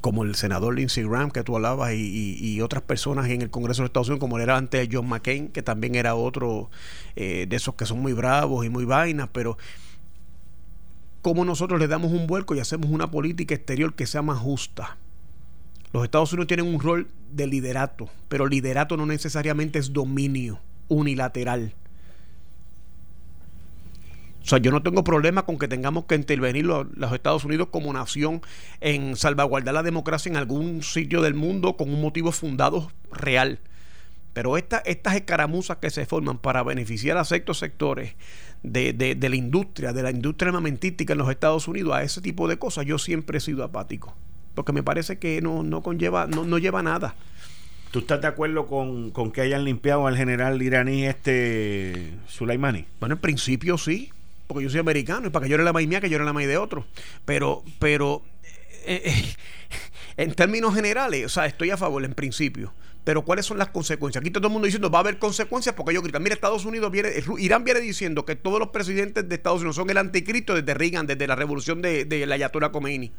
como 0.00 0.24
el 0.24 0.34
senador 0.34 0.74
Lindsey 0.76 1.04
Graham 1.04 1.30
que 1.30 1.42
tú 1.42 1.56
hablabas 1.56 1.92
y, 1.94 2.60
otras 2.60 2.82
personas 2.82 3.28
en 3.28 3.42
el 3.42 3.50
Congreso 3.50 3.82
de 3.82 3.86
Estados 3.86 4.08
Unidos, 4.08 4.20
como 4.20 4.38
era 4.38 4.56
antes 4.56 4.88
John 4.90 5.08
McCain, 5.08 5.48
que 5.48 5.62
también 5.62 5.94
era 5.94 6.14
otro 6.14 6.70
eh, 7.16 7.46
de 7.48 7.56
esos 7.56 7.74
que 7.74 7.86
son 7.86 8.00
muy 8.00 8.12
bravos 8.12 8.64
y 8.66 8.68
muy 8.68 8.84
vainas, 8.84 9.28
pero 9.32 9.56
como 11.22 11.44
nosotros 11.44 11.80
le 11.80 11.88
damos 11.88 12.12
un 12.12 12.26
vuelco 12.26 12.54
y 12.54 12.60
hacemos 12.60 12.90
una 12.90 13.10
política 13.10 13.54
exterior 13.54 13.94
que 13.94 14.06
sea 14.06 14.22
más 14.22 14.38
justa. 14.38 14.96
Los 15.92 16.04
Estados 16.04 16.32
Unidos 16.32 16.48
tienen 16.48 16.66
un 16.66 16.80
rol 16.80 17.08
de 17.32 17.46
liderato, 17.46 18.08
pero 18.28 18.46
liderato 18.46 18.96
no 18.96 19.06
necesariamente 19.06 19.78
es 19.78 19.92
dominio 19.92 20.60
unilateral. 20.88 21.74
O 24.48 24.50
sea, 24.50 24.60
yo 24.60 24.70
no 24.70 24.82
tengo 24.82 25.04
problema 25.04 25.44
con 25.44 25.58
que 25.58 25.68
tengamos 25.68 26.06
que 26.06 26.14
intervenir 26.14 26.64
los, 26.64 26.86
Estados 27.12 27.44
Unidos 27.44 27.68
como 27.70 27.92
nación 27.92 28.40
en 28.80 29.14
salvaguardar 29.14 29.74
la 29.74 29.82
democracia 29.82 30.30
en 30.30 30.36
algún 30.36 30.82
sitio 30.82 31.20
del 31.20 31.34
mundo 31.34 31.76
con 31.76 31.92
un 31.92 32.00
motivo 32.00 32.32
fundado 32.32 32.90
real. 33.12 33.58
Pero 34.32 34.56
estas 34.56 34.86
escaramuzas 34.86 35.76
que 35.76 35.90
se 35.90 36.06
forman 36.06 36.38
para 36.38 36.62
beneficiar 36.62 37.18
a 37.18 37.26
ciertos 37.26 37.58
sectores 37.58 38.14
de, 38.62 38.94
de, 38.94 39.28
la 39.28 39.36
industria, 39.36 39.92
de 39.92 40.02
la 40.02 40.12
industria 40.12 40.48
armamentística 40.48 41.12
en 41.12 41.18
los 41.18 41.28
Estados 41.28 41.68
Unidos, 41.68 41.94
a 41.94 42.02
ese 42.02 42.22
tipo 42.22 42.48
de 42.48 42.58
cosas, 42.58 42.86
yo 42.86 42.96
siempre 42.96 43.36
he 43.36 43.40
sido 43.42 43.64
apático. 43.64 44.14
Porque 44.54 44.72
me 44.72 44.82
parece 44.82 45.18
que 45.18 45.42
no, 45.42 45.62
no 45.62 45.82
conlleva, 45.82 46.26
no, 46.26 46.46
no 46.46 46.56
lleva 46.56 46.82
nada. 46.82 47.16
¿Tú 47.90 47.98
estás 47.98 48.22
de 48.22 48.28
acuerdo 48.28 48.66
con, 48.66 49.10
con, 49.10 49.30
que 49.30 49.42
hayan 49.42 49.66
limpiado 49.66 50.06
al 50.06 50.16
general 50.16 50.62
iraní 50.62 51.04
este 51.04 52.14
Sulaimani? 52.28 52.86
Bueno, 52.98 53.16
en 53.16 53.20
principio 53.20 53.76
sí 53.76 54.10
porque 54.48 54.64
yo 54.64 54.70
soy 54.70 54.80
americano 54.80 55.28
y 55.28 55.30
para 55.30 55.44
que 55.44 55.50
llore 55.50 55.62
la 55.62 55.72
maíz 55.72 55.86
mía, 55.86 56.00
que 56.00 56.10
llore 56.10 56.24
la 56.24 56.32
maíz 56.32 56.48
de 56.48 56.56
otro. 56.56 56.86
Pero, 57.24 57.62
pero 57.78 58.22
eh, 58.84 59.02
eh, 59.04 59.34
en 60.16 60.34
términos 60.34 60.74
generales, 60.74 61.26
o 61.26 61.28
sea, 61.28 61.46
estoy 61.46 61.70
a 61.70 61.76
favor 61.76 62.04
en 62.04 62.14
principio. 62.14 62.72
Pero 63.08 63.22
¿cuáles 63.22 63.46
son 63.46 63.56
las 63.56 63.70
consecuencias? 63.70 64.20
Aquí 64.20 64.30
todo 64.30 64.48
el 64.48 64.52
mundo 64.52 64.66
diciendo 64.66 64.90
va 64.90 64.98
a 64.98 65.00
haber 65.00 65.18
consecuencias 65.18 65.74
porque 65.74 65.92
ellos 65.92 66.02
gritan. 66.02 66.22
Mira, 66.22 66.34
Estados 66.34 66.66
Unidos 66.66 66.90
viene, 66.90 67.10
Irán 67.38 67.64
viene 67.64 67.80
diciendo 67.80 68.26
que 68.26 68.36
todos 68.36 68.58
los 68.58 68.68
presidentes 68.68 69.26
de 69.26 69.34
Estados 69.34 69.60
Unidos 69.60 69.76
son 69.76 69.88
el 69.88 69.96
anticristo 69.96 70.54
desde 70.54 70.74
Reagan, 70.74 71.06
desde 71.06 71.26
la 71.26 71.34
revolución 71.34 71.80
de, 71.80 72.04
de 72.04 72.26
la 72.26 72.34
Ayatollah 72.34 72.70
Khomeini. 72.70 73.10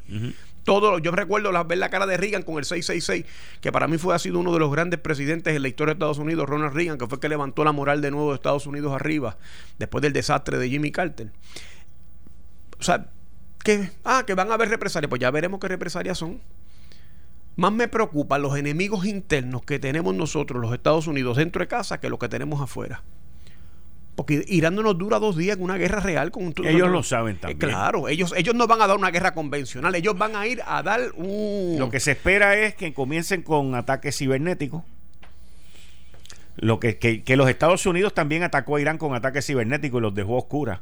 Todo, 0.63 0.99
yo 0.99 1.09
recuerdo 1.09 1.51
ver 1.65 1.79
la 1.79 1.89
cara 1.89 2.05
de 2.05 2.17
Reagan 2.17 2.43
con 2.43 2.59
el 2.59 2.65
666, 2.65 3.25
que 3.61 3.71
para 3.71 3.87
mí 3.87 3.97
fue 3.97 4.13
ha 4.13 4.19
sido 4.19 4.37
uno 4.37 4.53
de 4.53 4.59
los 4.59 4.71
grandes 4.71 4.99
presidentes 4.99 5.55
en 5.55 5.63
la 5.63 5.69
historia 5.69 5.95
de 5.95 5.97
Estados 5.97 6.19
Unidos, 6.19 6.47
Ronald 6.47 6.75
Reagan, 6.75 6.99
que 6.99 7.07
fue 7.07 7.15
el 7.15 7.21
que 7.21 7.29
levantó 7.29 7.63
la 7.63 7.71
moral 7.71 7.99
de 7.99 8.11
nuevo 8.11 8.29
de 8.29 8.35
Estados 8.35 8.67
Unidos 8.67 8.93
arriba, 8.93 9.37
después 9.79 10.03
del 10.03 10.13
desastre 10.13 10.59
de 10.59 10.69
Jimmy 10.69 10.91
Carter. 10.91 11.31
O 12.79 12.83
sea, 12.83 13.07
que, 13.63 13.89
ah, 14.05 14.23
que 14.27 14.35
van 14.35 14.51
a 14.51 14.53
haber 14.53 14.69
represalias, 14.69 15.09
pues 15.09 15.19
ya 15.19 15.31
veremos 15.31 15.59
qué 15.59 15.67
represalias 15.67 16.15
son. 16.15 16.39
Más 17.59 17.73
me 17.73 17.89
preocupan 17.89 18.41
los 18.41 18.57
enemigos 18.57 19.05
internos 19.05 19.63
que 19.63 19.79
tenemos 19.79 20.15
nosotros, 20.15 20.61
los 20.61 20.73
Estados 20.73 21.07
Unidos, 21.07 21.35
dentro 21.35 21.59
de 21.61 21.67
casa, 21.67 21.99
que 21.99 22.09
los 22.09 22.17
que 22.17 22.29
tenemos 22.29 22.61
afuera. 22.61 23.03
Porque 24.15 24.45
Irán 24.47 24.75
no 24.75 24.81
nos 24.81 24.97
dura 24.97 25.19
dos 25.19 25.35
días 25.35 25.57
en 25.57 25.63
una 25.63 25.75
guerra 25.75 25.99
real 25.99 26.31
con 26.31 26.53
Ellos 26.63 26.89
lo 26.89 27.03
saben 27.03 27.35
eh, 27.35 27.39
también. 27.41 27.59
claro, 27.59 28.07
ellos, 28.07 28.33
ellos 28.37 28.55
no 28.55 28.65
van 28.65 28.81
a 28.81 28.87
dar 28.87 28.97
una 28.97 29.11
guerra 29.11 29.33
convencional, 29.33 29.93
ellos 29.93 30.17
van 30.17 30.37
a 30.37 30.47
ir 30.47 30.61
a 30.65 30.81
dar 30.83 31.11
un. 31.17 31.75
Lo 31.77 31.89
que 31.89 31.99
se 31.99 32.11
espera 32.11 32.57
es 32.57 32.75
que 32.75 32.93
comiencen 32.93 33.41
con 33.41 33.75
ataques 33.75 34.17
cibernéticos. 34.17 34.83
Lo 36.55 36.79
que, 36.79 36.97
que 36.97 37.35
los 37.35 37.49
Estados 37.49 37.85
Unidos 37.85 38.13
también 38.13 38.43
atacó 38.43 38.77
a 38.77 38.81
Irán 38.81 38.97
con 38.97 39.15
ataques 39.15 39.45
cibernéticos 39.45 39.99
y 39.99 40.01
los 40.01 40.15
dejó 40.15 40.37
oscuras. 40.37 40.79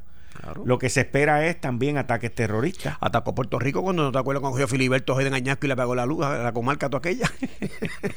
Lo 0.65 0.77
que 0.77 0.89
se 0.89 1.01
espera 1.01 1.45
es 1.47 1.59
también 1.59 1.97
ataques 1.97 2.33
terroristas. 2.33 2.97
Atacó 2.99 3.35
Puerto 3.35 3.59
Rico 3.59 3.83
cuando 3.83 4.03
no 4.03 4.11
te 4.11 4.17
acuerdas 4.17 4.41
cuando 4.41 4.53
cogió 4.53 4.67
Filiberto 4.67 5.15
de 5.15 5.27
Añasco 5.27 5.65
y 5.65 5.69
le 5.69 5.75
pagó 5.75 5.95
la 5.95 6.05
luz 6.05 6.25
a 6.25 6.37
la 6.37 6.51
comarca 6.53 6.89
toda 6.89 6.99
aquella. 6.99 7.31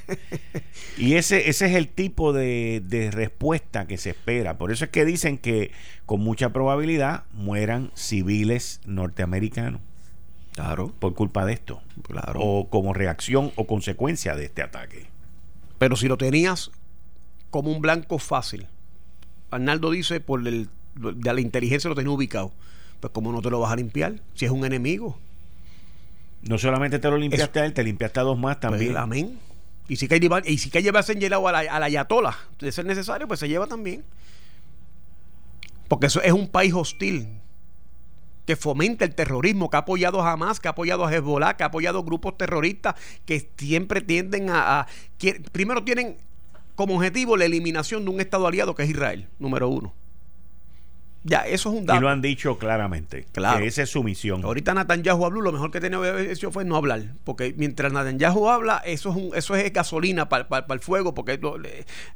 y 0.98 1.14
ese, 1.14 1.48
ese 1.48 1.66
es 1.66 1.74
el 1.74 1.88
tipo 1.88 2.32
de, 2.32 2.82
de 2.84 3.10
respuesta 3.10 3.86
que 3.86 3.98
se 3.98 4.10
espera. 4.10 4.58
Por 4.58 4.72
eso 4.72 4.84
es 4.84 4.90
que 4.90 5.04
dicen 5.04 5.38
que 5.38 5.72
con 6.06 6.20
mucha 6.20 6.50
probabilidad 6.50 7.24
mueran 7.32 7.90
civiles 7.94 8.80
norteamericanos. 8.84 9.80
Claro. 10.54 10.92
Por 10.98 11.14
culpa 11.14 11.44
de 11.44 11.54
esto. 11.54 11.82
Claro. 12.02 12.40
O 12.40 12.68
como 12.68 12.92
reacción 12.92 13.52
o 13.56 13.66
consecuencia 13.66 14.34
de 14.34 14.44
este 14.44 14.62
ataque. 14.62 15.06
Pero 15.78 15.96
si 15.96 16.08
lo 16.08 16.18
tenías 16.18 16.70
como 17.50 17.70
un 17.70 17.80
blanco 17.80 18.18
fácil. 18.18 18.66
Arnaldo 19.50 19.90
dice 19.90 20.20
por 20.20 20.46
el 20.46 20.68
de 21.00 21.34
la 21.34 21.40
inteligencia 21.40 21.88
lo 21.88 21.94
tenés 21.94 22.12
ubicado. 22.12 22.52
Pues 23.00 23.12
¿cómo 23.12 23.32
no 23.32 23.40
te 23.40 23.50
lo 23.50 23.60
vas 23.60 23.72
a 23.72 23.76
limpiar? 23.76 24.20
Si 24.34 24.44
es 24.44 24.50
un 24.50 24.64
enemigo. 24.64 25.18
No 26.42 26.58
solamente 26.58 26.98
te 26.98 27.10
lo 27.10 27.18
limpiaste 27.18 27.60
a 27.60 27.64
él, 27.66 27.72
te 27.72 27.82
limpiaste 27.82 28.20
a 28.20 28.22
dos 28.22 28.38
más 28.38 28.56
pues, 28.56 28.70
también. 28.70 28.96
amén. 28.96 29.38
Y 29.88 29.96
si 29.96 30.06
que 30.06 30.20
y 30.46 30.58
si 30.58 30.70
que 30.70 30.82
llevas 30.82 31.10
engelado 31.10 31.48
a 31.48 31.52
la, 31.52 31.58
a 31.58 31.80
la 31.80 31.86
Ayatola, 31.86 32.36
de 32.60 32.70
ser 32.70 32.86
necesario, 32.86 33.26
pues 33.26 33.40
se 33.40 33.48
lleva 33.48 33.66
también. 33.66 34.04
Porque 35.88 36.06
eso 36.06 36.22
es 36.22 36.32
un 36.32 36.46
país 36.46 36.72
hostil 36.72 37.26
que 38.46 38.56
fomenta 38.56 39.04
el 39.04 39.14
terrorismo, 39.14 39.70
que 39.70 39.76
ha 39.76 39.80
apoyado 39.80 40.22
a 40.22 40.32
Hamas, 40.32 40.60
que 40.60 40.68
ha 40.68 40.70
apoyado 40.72 41.04
a 41.04 41.12
Hezbollah, 41.12 41.56
que 41.56 41.64
ha 41.64 41.66
apoyado 41.66 42.04
grupos 42.04 42.36
terroristas 42.36 42.94
que 43.24 43.50
siempre 43.56 44.00
tienden 44.00 44.50
a, 44.50 44.80
a 44.80 44.86
primero 45.52 45.84
tienen 45.84 46.16
como 46.74 46.96
objetivo 46.96 47.36
la 47.36 47.44
eliminación 47.44 48.04
de 48.04 48.10
un 48.10 48.20
Estado 48.20 48.46
aliado 48.46 48.74
que 48.74 48.84
es 48.84 48.90
Israel, 48.90 49.28
número 49.38 49.68
uno. 49.68 49.92
Ya, 51.22 51.40
eso 51.40 51.70
es 51.70 51.78
un 51.78 51.86
dato. 51.86 51.98
Y 51.98 52.02
lo 52.02 52.08
han 52.08 52.22
dicho 52.22 52.56
claramente. 52.56 53.26
Claro. 53.32 53.58
Que 53.58 53.66
esa 53.66 53.82
es 53.82 53.90
su 53.90 54.02
misión. 54.02 54.42
Ahorita 54.42 54.72
Netanyahu 54.72 55.26
habló, 55.26 55.42
lo 55.42 55.52
mejor 55.52 55.70
que 55.70 55.80
tenía 55.80 56.18
hecho 56.20 56.50
fue 56.50 56.64
no 56.64 56.76
hablar. 56.76 57.02
Porque 57.24 57.54
mientras 57.56 57.92
Netanyahu 57.92 58.48
habla, 58.48 58.78
eso 58.86 59.10
es, 59.10 59.16
un, 59.16 59.30
eso 59.34 59.54
es 59.54 59.70
gasolina 59.72 60.30
para 60.30 60.64
el 60.70 60.80
fuego. 60.80 61.12
Porque 61.12 61.38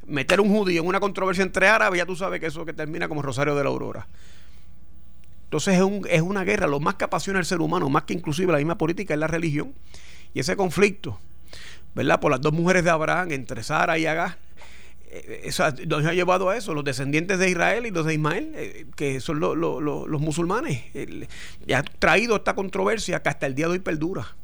meter 0.07 0.41
un 0.41 0.49
judío 0.49 0.81
en 0.81 0.87
una 0.87 0.99
controversia 0.99 1.43
entre 1.43 1.67
árabes, 1.67 1.99
ya 1.99 2.05
tú 2.05 2.15
sabes 2.15 2.39
que 2.39 2.47
eso 2.47 2.65
que 2.65 2.73
termina 2.73 3.07
como 3.07 3.21
Rosario 3.21 3.55
de 3.55 3.63
la 3.63 3.69
Aurora. 3.69 4.07
Entonces 5.45 5.75
es, 5.75 5.81
un, 5.81 6.07
es 6.09 6.21
una 6.21 6.43
guerra. 6.43 6.65
Lo 6.65 6.79
más 6.79 6.95
que 6.95 7.03
apasiona 7.03 7.37
al 7.37 7.45
ser 7.45 7.61
humano, 7.61 7.87
más 7.89 8.03
que 8.03 8.13
inclusive 8.13 8.51
la 8.51 8.57
misma 8.57 8.77
política, 8.77 9.13
es 9.13 9.19
la 9.19 9.27
religión. 9.27 9.73
Y 10.33 10.39
ese 10.39 10.55
conflicto, 10.55 11.19
¿verdad? 11.93 12.19
Por 12.19 12.31
las 12.31 12.41
dos 12.41 12.53
mujeres 12.53 12.83
de 12.83 12.89
Abraham, 12.89 13.31
entre 13.31 13.61
Sara 13.61 13.99
y 13.99 14.07
eh, 14.07 14.25
eso 15.43 15.63
nos 15.87 16.05
ha 16.05 16.13
llevado 16.13 16.49
a 16.49 16.57
eso, 16.57 16.73
los 16.73 16.83
descendientes 16.83 17.39
de 17.39 17.49
Israel 17.49 17.85
y 17.85 17.91
los 17.91 18.05
de 18.05 18.13
Ismael, 18.13 18.51
eh, 18.55 18.85
que 18.95 19.19
son 19.19 19.39
los 19.39 20.21
musulmanes. 20.21 20.83
y 20.93 21.73
ha 21.73 21.83
traído 21.83 22.35
esta 22.37 22.55
controversia 22.55 23.21
que 23.21 23.29
hasta 23.29 23.45
el 23.45 23.55
día 23.55 23.67
de 23.67 23.73
hoy 23.73 23.79
perdura. 23.79 24.35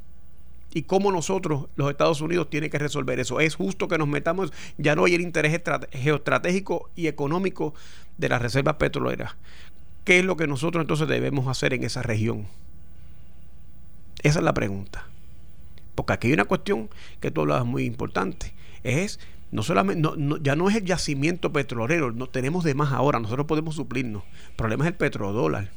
Y 0.73 0.83
cómo 0.83 1.11
nosotros, 1.11 1.67
los 1.75 1.89
Estados 1.91 2.21
Unidos, 2.21 2.49
tiene 2.49 2.69
que 2.69 2.79
resolver 2.79 3.19
eso. 3.19 3.41
Es 3.41 3.55
justo 3.55 3.89
que 3.89 3.97
nos 3.97 4.07
metamos, 4.07 4.53
ya 4.77 4.95
no 4.95 5.03
hay 5.03 5.15
el 5.15 5.21
interés 5.21 5.61
geoestratégico 5.91 6.89
y 6.95 7.07
económico 7.07 7.73
de 8.17 8.29
las 8.29 8.41
reservas 8.41 8.75
petroleras. 8.75 9.35
¿Qué 10.05 10.19
es 10.19 10.25
lo 10.25 10.37
que 10.37 10.47
nosotros 10.47 10.81
entonces 10.81 11.07
debemos 11.07 11.47
hacer 11.47 11.73
en 11.73 11.83
esa 11.83 12.01
región? 12.01 12.47
Esa 14.23 14.39
es 14.39 14.45
la 14.45 14.53
pregunta. 14.53 15.05
Porque 15.95 16.13
aquí 16.13 16.27
hay 16.27 16.33
una 16.33 16.45
cuestión 16.45 16.89
que 17.19 17.31
tú 17.31 17.41
hablabas 17.41 17.65
muy 17.65 17.83
importante. 17.83 18.53
Es 18.83 19.19
no 19.51 19.63
solamente, 19.63 20.09
ya 20.41 20.55
no 20.55 20.69
es 20.69 20.75
el 20.75 20.85
yacimiento 20.85 21.51
petrolero, 21.51 22.11
no 22.11 22.27
tenemos 22.27 22.63
de 22.63 22.73
más 22.73 22.93
ahora, 22.93 23.19
nosotros 23.19 23.47
podemos 23.47 23.75
suplirnos. 23.75 24.23
El 24.49 24.55
problema 24.55 24.85
es 24.85 24.91
el 24.91 24.95
petrodólar. 24.95 25.69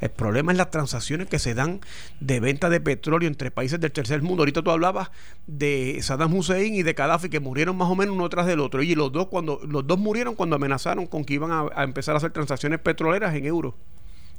El 0.00 0.10
problema 0.10 0.52
es 0.52 0.58
las 0.58 0.70
transacciones 0.70 1.28
que 1.28 1.38
se 1.38 1.54
dan 1.54 1.80
de 2.20 2.40
venta 2.40 2.68
de 2.68 2.80
petróleo 2.80 3.28
entre 3.28 3.50
países 3.50 3.80
del 3.80 3.92
tercer 3.92 4.22
mundo. 4.22 4.42
Ahorita 4.42 4.62
tú 4.62 4.70
hablabas 4.70 5.10
de 5.46 5.98
Saddam 6.02 6.34
Hussein 6.34 6.74
y 6.74 6.82
de 6.82 6.92
Gaddafi 6.94 7.28
que 7.28 7.40
murieron 7.40 7.76
más 7.76 7.88
o 7.88 7.94
menos 7.94 8.14
uno 8.14 8.28
tras 8.28 8.46
del 8.46 8.60
otro. 8.60 8.82
Y 8.82 8.94
los 8.94 9.12
dos 9.12 9.28
cuando 9.28 9.60
los 9.66 9.86
dos 9.86 9.98
murieron 9.98 10.34
cuando 10.34 10.56
amenazaron 10.56 11.06
con 11.06 11.24
que 11.24 11.34
iban 11.34 11.52
a, 11.52 11.68
a 11.74 11.84
empezar 11.84 12.14
a 12.14 12.18
hacer 12.18 12.32
transacciones 12.32 12.80
petroleras 12.80 13.34
en 13.34 13.46
euros 13.46 13.74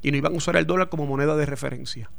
y 0.02 0.10
no 0.10 0.18
iban 0.18 0.34
a 0.34 0.36
usar 0.36 0.56
el 0.56 0.66
dólar 0.66 0.88
como 0.88 1.06
moneda 1.06 1.36
de 1.36 1.46
referencia. 1.46 2.10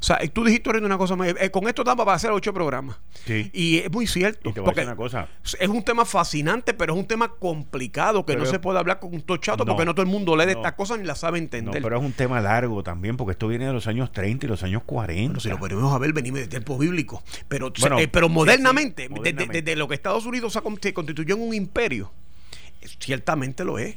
O 0.00 0.02
sea, 0.02 0.18
tú 0.32 0.44
dijiste 0.44 0.70
una 0.70 0.98
cosa 0.98 1.16
más. 1.16 1.28
Eh, 1.28 1.50
con 1.50 1.68
esto 1.68 1.82
estamos 1.82 2.04
para 2.04 2.16
hacer 2.16 2.30
ocho 2.30 2.52
programas. 2.52 2.96
Sí. 3.24 3.50
Y 3.52 3.78
es 3.78 3.90
muy 3.90 4.06
cierto. 4.06 4.52
porque 4.52 4.82
una 4.82 4.96
cosa. 4.96 5.28
Es 5.42 5.68
un 5.68 5.82
tema 5.82 6.04
fascinante, 6.04 6.74
pero 6.74 6.94
es 6.94 6.98
un 6.98 7.06
tema 7.06 7.28
complicado 7.28 8.24
que 8.24 8.36
no 8.36 8.46
se 8.46 8.58
puede 8.58 8.78
hablar 8.78 9.00
con 9.00 9.14
un 9.14 9.22
tochato 9.22 9.64
porque 9.64 9.84
no 9.84 9.94
todo 9.94 10.02
el 10.02 10.10
mundo 10.10 10.36
lee 10.36 10.46
de 10.46 10.52
estas 10.52 10.72
cosas 10.72 10.98
ni 10.98 11.04
las 11.04 11.18
sabe 11.18 11.38
entender. 11.38 11.80
No, 11.80 11.82
pero 11.82 11.98
es 11.98 12.04
un 12.04 12.12
tema 12.12 12.40
largo 12.40 12.82
también 12.82 13.16
porque 13.16 13.32
esto 13.32 13.48
viene 13.48 13.66
de 13.66 13.72
los 13.72 13.86
años 13.86 14.12
30 14.12 14.46
y 14.46 14.48
los 14.48 14.62
años 14.62 14.82
40. 14.84 15.28
Pero 15.28 15.40
si 15.40 15.48
lo 15.48 15.58
podemos 15.58 15.92
a 15.92 15.98
ver, 15.98 16.12
venimos 16.12 16.40
de 16.40 16.48
tiempo 16.48 16.78
bíblico. 16.78 17.22
Pero, 17.48 17.72
eh, 17.98 18.08
pero 18.08 18.28
modernamente, 18.28 19.08
Desde, 19.08 19.76
lo 19.76 19.88
que 19.88 19.94
Estados 19.94 20.26
Unidos 20.26 20.52
se 20.52 20.92
constituyó 20.92 21.34
en 21.34 21.42
un 21.42 21.54
imperio 21.54 22.10
Ciertamente 22.98 23.64
lo 23.64 23.78
es. 23.78 23.96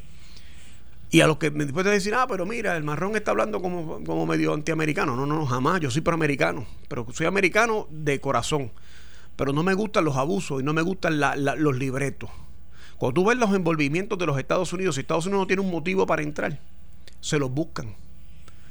Y 1.13 1.19
a 1.19 1.27
los 1.27 1.37
que 1.37 1.51
me 1.51 1.65
después 1.65 1.85
de 1.85 1.91
decir, 1.91 2.15
ah, 2.15 2.25
pero 2.25 2.45
mira, 2.45 2.77
el 2.77 2.83
marrón 2.83 3.17
está 3.17 3.31
hablando 3.31 3.61
como, 3.61 4.01
como 4.05 4.25
medio 4.25 4.53
antiamericano. 4.53 5.17
No, 5.17 5.25
no, 5.25 5.45
jamás. 5.45 5.81
Yo 5.81 5.91
soy 5.91 6.01
proamericano. 6.01 6.65
Pero 6.87 7.05
soy 7.11 7.25
americano 7.25 7.85
de 7.91 8.21
corazón. 8.21 8.71
Pero 9.35 9.51
no 9.51 9.61
me 9.61 9.73
gustan 9.73 10.05
los 10.05 10.15
abusos 10.15 10.61
y 10.61 10.63
no 10.63 10.73
me 10.73 10.81
gustan 10.81 11.19
los 11.19 11.77
libretos. 11.77 12.29
Cuando 12.97 13.13
tú 13.13 13.27
ves 13.27 13.37
los 13.37 13.53
envolvimientos 13.53 14.17
de 14.19 14.25
los 14.25 14.39
Estados 14.39 14.71
Unidos, 14.71 14.95
si 14.95 15.01
Estados 15.01 15.25
Unidos 15.25 15.41
no 15.41 15.47
tiene 15.47 15.61
un 15.61 15.71
motivo 15.71 16.05
para 16.05 16.21
entrar, 16.21 16.59
se 17.19 17.39
los 17.39 17.51
buscan. 17.51 17.93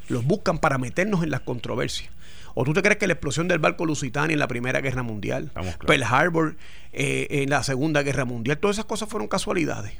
Los 0.09 0.25
buscan 0.25 0.59
para 0.59 0.79
meternos 0.79 1.23
en 1.23 1.31
las 1.31 1.41
controversias. 1.41 2.11
¿O 2.55 2.65
tú 2.65 2.73
te 2.73 2.81
crees 2.81 2.97
que 2.97 3.07
la 3.07 3.13
explosión 3.13 3.49
del 3.49 3.59
barco 3.59 3.85
Lusitania 3.85 4.33
en 4.33 4.39
la 4.39 4.49
Primera 4.49 4.81
Guerra 4.81 5.03
Mundial, 5.03 5.53
Pearl 5.87 6.03
Harbor 6.05 6.57
eh, 6.93 7.27
en 7.31 7.51
la 7.51 7.63
Segunda 7.63 8.03
Guerra 8.03 8.25
Mundial, 8.25 8.59
todas 8.59 8.77
esas 8.77 8.87
cosas 8.87 9.09
fueron 9.09 9.29
casualidades? 9.29 9.93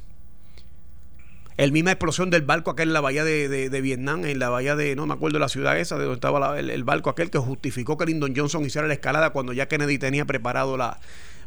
El 1.57 1.73
misma 1.73 1.93
explosión 1.93 2.31
del 2.31 2.43
barco 2.43 2.71
aquel 2.71 2.89
en 2.89 2.95
la 2.95 3.01
bahía 3.01 3.25
de, 3.25 3.81
Vietnam, 3.83 4.25
en 4.25 4.39
la 4.39 4.49
bahía 4.49 4.77
de, 4.77 4.97
no 4.97 5.07
me 5.07 5.15
acuerdo 5.15 5.35
de 5.35 5.41
la 5.41 5.49
ciudad 5.49 5.79
esa, 5.79 5.97
de 5.97 6.05
donde 6.05 6.15
estaba 6.15 6.59
el, 6.59 6.85
barco 6.85 7.11
aquel 7.11 7.31
que 7.31 7.39
justificó 7.39 7.99
que 7.99 8.07
Lyndon 8.07 8.35
Johnson 8.35 8.65
hiciera 8.65 8.89
la 8.89 8.95
escalada 8.95 9.31
cuando 9.31 9.53
ya 9.53 9.69
Kennedy 9.69 9.99
tenía 9.99 10.25
preparado 10.25 10.77
la, 10.77 10.99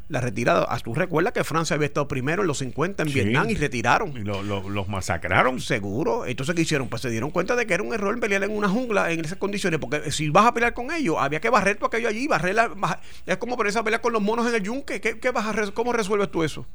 retirada. 0.10 0.68
Ah, 0.70 0.78
¿Tú 0.80 0.94
recuerdas 0.94 1.34
que 1.34 1.44
Francia 1.44 1.76
había 1.76 1.88
estado 1.88 2.08
primero 2.08 2.44
en 2.44 2.48
los 2.48 2.60
50 2.60 3.04
en 3.04 3.14
Vietnam 3.14 3.50
y 3.50 3.56
retiraron? 3.56 4.16
Y 4.16 4.24
los 4.24 4.88
masacraron. 4.88 5.60
Seguro. 5.60 6.28
Entonces, 6.28 6.54
¿qué 6.54 6.62
hicieron? 6.62 6.90
Pues 6.90 7.02
se 7.02 7.10
dieron 7.10 7.32
cuenta 7.32 7.56
de 7.56 7.66
que 7.66 7.74
era 7.74 7.82
un 7.82 7.94
error 7.94 8.20
pelear 8.20 8.44
en 8.44 8.52
una 8.52 8.70
jungla 8.70 9.12
en 9.12 9.26
esas 9.26 9.38
condiciones. 9.40 9.80
Porque 9.80 10.12
si 10.12 10.30
vas 10.30 10.46
a 10.46 10.54
pelear 10.54 10.74
con 10.74 10.92
ellos, 10.92 11.16
había 11.20 11.40
que 11.40 11.50
barrer 11.50 11.78
todo 11.78 11.88
aquello 11.88 12.10
allí. 12.10 12.28
Barrer 12.28 12.56
es 13.26 13.38
como 13.38 13.58
por 13.58 13.66
esa 13.66 13.84
pelear 13.84 14.02
con 14.02 14.14
los 14.14 14.22
monos 14.22 14.48
en 14.48 14.54
el 14.54 14.62
yunque. 14.62 15.02
¿Qué, 15.02 15.32
vas 15.32 15.48
a, 15.48 15.72
¿Cómo 15.72 15.94
resuelves 15.94 16.30
tú 16.30 16.44
eso? 16.44 16.68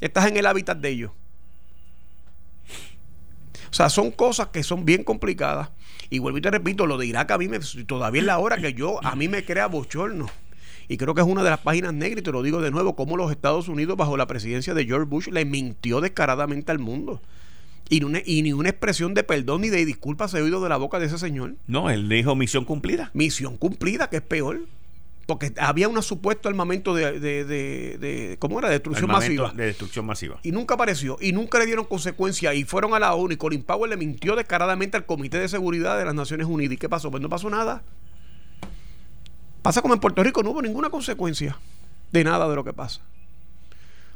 Estás 0.00 0.26
en 0.26 0.36
el 0.36 0.46
hábitat 0.46 0.78
de 0.78 0.88
ellos. 0.88 1.12
O 3.74 3.76
sea, 3.76 3.88
son 3.88 4.12
cosas 4.12 4.50
que 4.52 4.62
son 4.62 4.84
bien 4.84 5.02
complicadas. 5.02 5.70
Y 6.08 6.20
vuelvo 6.20 6.38
y 6.38 6.40
te 6.40 6.48
repito, 6.48 6.86
lo 6.86 6.96
de 6.96 7.06
Irak 7.06 7.32
a 7.32 7.38
mí 7.38 7.48
me, 7.48 7.58
todavía 7.58 8.20
es 8.20 8.26
la 8.26 8.38
hora 8.38 8.56
que 8.56 8.72
yo, 8.72 9.04
a 9.04 9.16
mí 9.16 9.26
me 9.26 9.44
crea 9.44 9.66
bochorno. 9.66 10.30
Y 10.86 10.96
creo 10.96 11.12
que 11.12 11.22
es 11.22 11.26
una 11.26 11.42
de 11.42 11.50
las 11.50 11.58
páginas 11.58 11.92
negras, 11.92 12.20
y 12.20 12.22
te 12.22 12.30
lo 12.30 12.44
digo 12.44 12.60
de 12.60 12.70
nuevo, 12.70 12.94
como 12.94 13.16
los 13.16 13.32
Estados 13.32 13.66
Unidos 13.66 13.96
bajo 13.96 14.16
la 14.16 14.28
presidencia 14.28 14.74
de 14.74 14.84
George 14.84 15.06
Bush 15.06 15.26
le 15.26 15.44
mintió 15.44 16.00
descaradamente 16.00 16.70
al 16.70 16.78
mundo. 16.78 17.20
Y, 17.88 18.00
y 18.24 18.42
ni 18.42 18.52
una 18.52 18.68
expresión 18.68 19.12
de 19.12 19.24
perdón 19.24 19.62
ni 19.62 19.70
de 19.70 19.84
disculpa 19.84 20.28
se 20.28 20.38
ha 20.38 20.44
oído 20.44 20.62
de 20.62 20.68
la 20.68 20.76
boca 20.76 21.00
de 21.00 21.06
ese 21.06 21.18
señor. 21.18 21.56
No, 21.66 21.90
él 21.90 22.08
dijo 22.08 22.36
misión 22.36 22.64
cumplida. 22.64 23.10
Misión 23.12 23.56
cumplida, 23.56 24.08
que 24.08 24.18
es 24.18 24.22
peor 24.22 24.60
porque 25.26 25.52
había 25.58 25.88
un 25.88 26.02
supuesto 26.02 26.48
armamento 26.48 26.94
de, 26.94 27.18
de, 27.18 27.44
de, 27.44 28.36
¿cómo 28.38 28.58
era? 28.58 28.68
destrucción 28.68 29.10
masiva. 29.10 29.52
De 29.54 29.66
destrucción 29.66 30.04
masiva. 30.04 30.38
Y 30.42 30.52
nunca 30.52 30.74
apareció. 30.74 31.16
Y 31.20 31.32
nunca 31.32 31.58
le 31.58 31.66
dieron 31.66 31.86
consecuencia. 31.86 32.54
Y 32.54 32.64
fueron 32.64 32.94
a 32.94 32.98
la 32.98 33.14
ONU 33.14 33.32
y 33.32 33.36
Colin 33.36 33.62
Powell 33.62 33.90
le 33.90 33.96
mintió 33.96 34.36
descaradamente 34.36 34.96
al 34.96 35.06
Comité 35.06 35.38
de 35.38 35.48
Seguridad 35.48 35.98
de 35.98 36.04
las 36.04 36.14
Naciones 36.14 36.46
Unidas. 36.46 36.74
¿Y 36.74 36.76
qué 36.76 36.88
pasó? 36.88 37.10
Pues 37.10 37.22
no 37.22 37.28
pasó 37.28 37.48
nada. 37.48 37.82
Pasa 39.62 39.80
como 39.80 39.94
en 39.94 40.00
Puerto 40.00 40.22
Rico, 40.22 40.42
no 40.42 40.50
hubo 40.50 40.60
ninguna 40.60 40.90
consecuencia 40.90 41.56
de 42.12 42.24
nada 42.24 42.48
de 42.48 42.54
lo 42.54 42.64
que 42.64 42.74
pasa. 42.74 43.00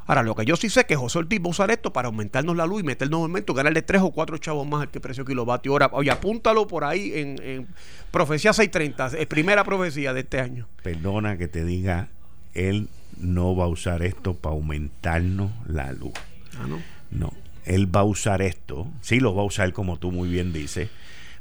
Ahora, 0.08 0.22
lo 0.22 0.34
que 0.34 0.46
yo 0.46 0.56
sí 0.56 0.70
sé 0.70 0.80
es 0.80 0.86
que 0.86 0.96
José 0.96 1.18
Ortiz 1.18 1.38
va 1.38 1.48
a 1.48 1.50
usar 1.50 1.70
esto 1.70 1.92
para 1.92 2.08
aumentarnos 2.08 2.56
la 2.56 2.64
luz 2.64 2.80
y 2.80 2.82
meternos 2.82 3.18
en 3.18 3.24
el 3.24 3.28
momento, 3.28 3.52
ganarle 3.52 3.82
tres 3.82 4.00
o 4.00 4.10
cuatro 4.10 4.38
chavos 4.38 4.66
más 4.66 4.80
al 4.80 4.90
que 4.90 5.00
precio 5.00 5.22
kilovatio 5.22 5.74
hora. 5.74 5.90
Oye, 5.92 6.10
apúntalo 6.10 6.66
por 6.66 6.84
ahí 6.84 7.12
en, 7.14 7.38
en 7.42 7.66
Profecía 8.10 8.54
630, 8.54 9.18
es 9.18 9.26
primera 9.26 9.64
profecía 9.64 10.14
de 10.14 10.20
este 10.20 10.40
año. 10.40 10.66
Perdona 10.82 11.36
que 11.36 11.46
te 11.46 11.62
diga, 11.62 12.08
él 12.54 12.88
no 13.18 13.54
va 13.54 13.66
a 13.66 13.68
usar 13.68 14.02
esto 14.02 14.32
para 14.32 14.54
aumentarnos 14.54 15.50
la 15.66 15.92
luz. 15.92 16.14
Ah, 16.58 16.66
no. 16.66 16.80
No, 17.10 17.34
él 17.66 17.94
va 17.94 18.00
a 18.00 18.04
usar 18.04 18.40
esto, 18.40 18.88
sí 19.02 19.20
lo 19.20 19.34
va 19.34 19.42
a 19.42 19.44
usar 19.44 19.74
como 19.74 19.98
tú 19.98 20.10
muy 20.10 20.30
bien 20.30 20.54
dices, 20.54 20.88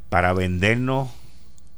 para 0.09 0.33
vendernos 0.33 1.09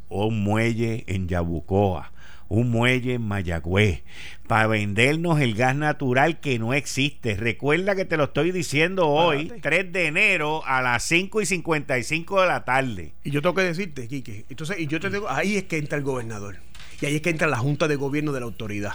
un 0.09 0.43
muelle 0.43 1.03
en 1.05 1.27
Yabucoa 1.27 2.11
un 2.50 2.72
muelle 2.72 3.14
en 3.14 3.22
Mayagüez, 3.22 4.02
para 4.47 4.68
vendernos 4.68 5.39
el 5.39 5.54
gas 5.54 5.76
natural 5.76 6.39
que 6.39 6.60
no 6.60 6.74
existe. 6.74 7.36
Recuerda 7.36 7.95
que 7.95 8.06
te 8.06 8.18
lo 8.18 8.26
estoy 8.26 8.52
diciendo 8.52 9.08
hoy, 9.08 9.54
3 9.62 9.93
de 9.93 10.08
enero 10.08 10.66
a 10.66 10.82
las 10.82 11.04
5 11.04 11.41
y 11.41 11.45
55 11.45 12.41
de 12.41 12.47
la 12.47 12.66
tarde. 12.66 13.14
Y 13.24 13.30
yo 13.30 13.41
tengo 13.41 13.56
que 13.56 13.62
decirte, 13.62 14.08
Quique, 14.08 14.45
entonces, 14.50 14.80
y 14.80 14.88
yo 14.88 15.00
te 15.00 15.10
digo, 15.10 15.30
ahí 15.30 15.56
es 15.56 15.64
que 15.66 15.78
entra 15.78 15.97
el 15.97 16.04
gobernador, 16.04 16.58
y 17.00 17.06
ahí 17.06 17.16
es 17.16 17.22
que 17.22 17.30
entra 17.30 17.47
la 17.47 17.58
Junta 17.58 17.88
de 17.88 17.95
Gobierno 17.95 18.34
de 18.34 18.39
la 18.39 18.47
autoridad, 18.47 18.93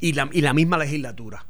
y 0.00 0.12
la, 0.12 0.28
y 0.32 0.40
la 0.40 0.52
misma 0.52 0.76
legislatura. 0.76 1.46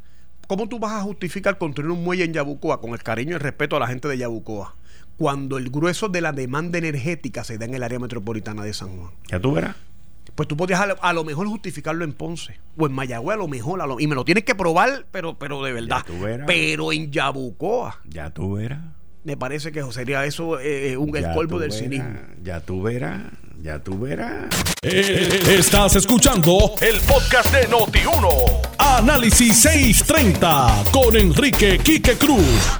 ¿Cómo 0.46 0.68
tú 0.68 0.78
vas 0.78 0.92
a 0.92 1.02
justificar 1.02 1.58
construir 1.58 1.90
un 1.90 2.04
muelle 2.04 2.24
en 2.24 2.32
Yabucoa 2.32 2.80
con 2.80 2.92
el 2.92 3.02
cariño 3.02 3.32
y 3.32 3.34
el 3.34 3.40
respeto 3.40 3.76
a 3.76 3.80
la 3.80 3.86
gente 3.86 4.08
de 4.08 4.16
Yabucoa? 4.16 4.76
Cuando 5.18 5.58
el 5.58 5.68
grueso 5.68 6.08
de 6.08 6.20
la 6.20 6.32
demanda 6.32 6.78
energética 6.78 7.44
se 7.44 7.58
da 7.58 7.66
en 7.66 7.74
el 7.74 7.82
área 7.82 7.98
metropolitana 7.98 8.62
de 8.62 8.72
San 8.72 8.96
Juan. 8.96 9.10
Ya 9.30 9.40
tú 9.40 9.52
verás 9.52 9.76
pues 10.38 10.46
tú 10.46 10.56
podrías 10.56 10.80
a 10.80 11.12
lo, 11.12 11.24
mejor 11.24 11.48
justificarlo 11.48 12.04
en 12.04 12.12
Ponce 12.12 12.60
o 12.76 12.86
en 12.86 12.92
Mayagüez 12.92 13.34
a 13.34 13.38
lo 13.38 13.48
mejor 13.48 13.80
y 13.98 14.06
me 14.06 14.14
lo 14.14 14.24
tienes 14.24 14.44
que 14.44 14.54
probar 14.54 15.04
pero 15.10 15.36
pero 15.36 15.64
de 15.64 15.72
verdad. 15.72 16.06
pero 16.46 16.92
en 16.92 17.10
Yabucoa. 17.10 17.98
Ya 18.08 18.30
tú 18.30 18.52
verás. 18.52 18.78
Me 19.24 19.36
parece 19.36 19.72
que 19.72 19.82
sería 19.90 20.24
eso 20.26 20.60
eh, 20.60 20.96
un, 20.96 21.16
el 21.16 21.24
polvo 21.32 21.58
del 21.58 21.72
cinismo. 21.72 22.20
Ya 22.44 22.60
tú 22.60 22.82
verás. 22.82 23.20
Ya 23.60 23.82
tú 23.82 23.98
verás. 23.98 24.46
Eh, 24.82 25.56
estás 25.58 25.96
escuchando 25.96 26.72
el 26.82 27.00
podcast 27.00 27.52
de 27.52 27.68
Noti1 27.68 28.60
Análisis 28.78 29.56
630 29.56 30.84
con 30.92 31.16
Enrique 31.16 31.80
Quique 31.82 32.16
Cruz 32.16 32.78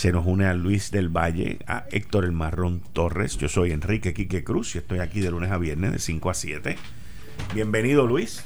se 0.00 0.12
nos 0.12 0.24
une 0.24 0.46
a 0.46 0.54
Luis 0.54 0.90
del 0.90 1.10
Valle, 1.10 1.58
a 1.66 1.84
Héctor 1.90 2.24
El 2.24 2.32
Marrón 2.32 2.80
Torres. 2.94 3.36
Yo 3.36 3.50
soy 3.50 3.72
Enrique 3.72 4.14
Quique 4.14 4.42
Cruz 4.42 4.74
y 4.74 4.78
estoy 4.78 5.00
aquí 5.00 5.20
de 5.20 5.30
lunes 5.30 5.50
a 5.50 5.58
viernes 5.58 5.92
de 5.92 5.98
5 5.98 6.30
a 6.30 6.32
7. 6.32 6.78
Bienvenido, 7.52 8.06
Luis. 8.06 8.42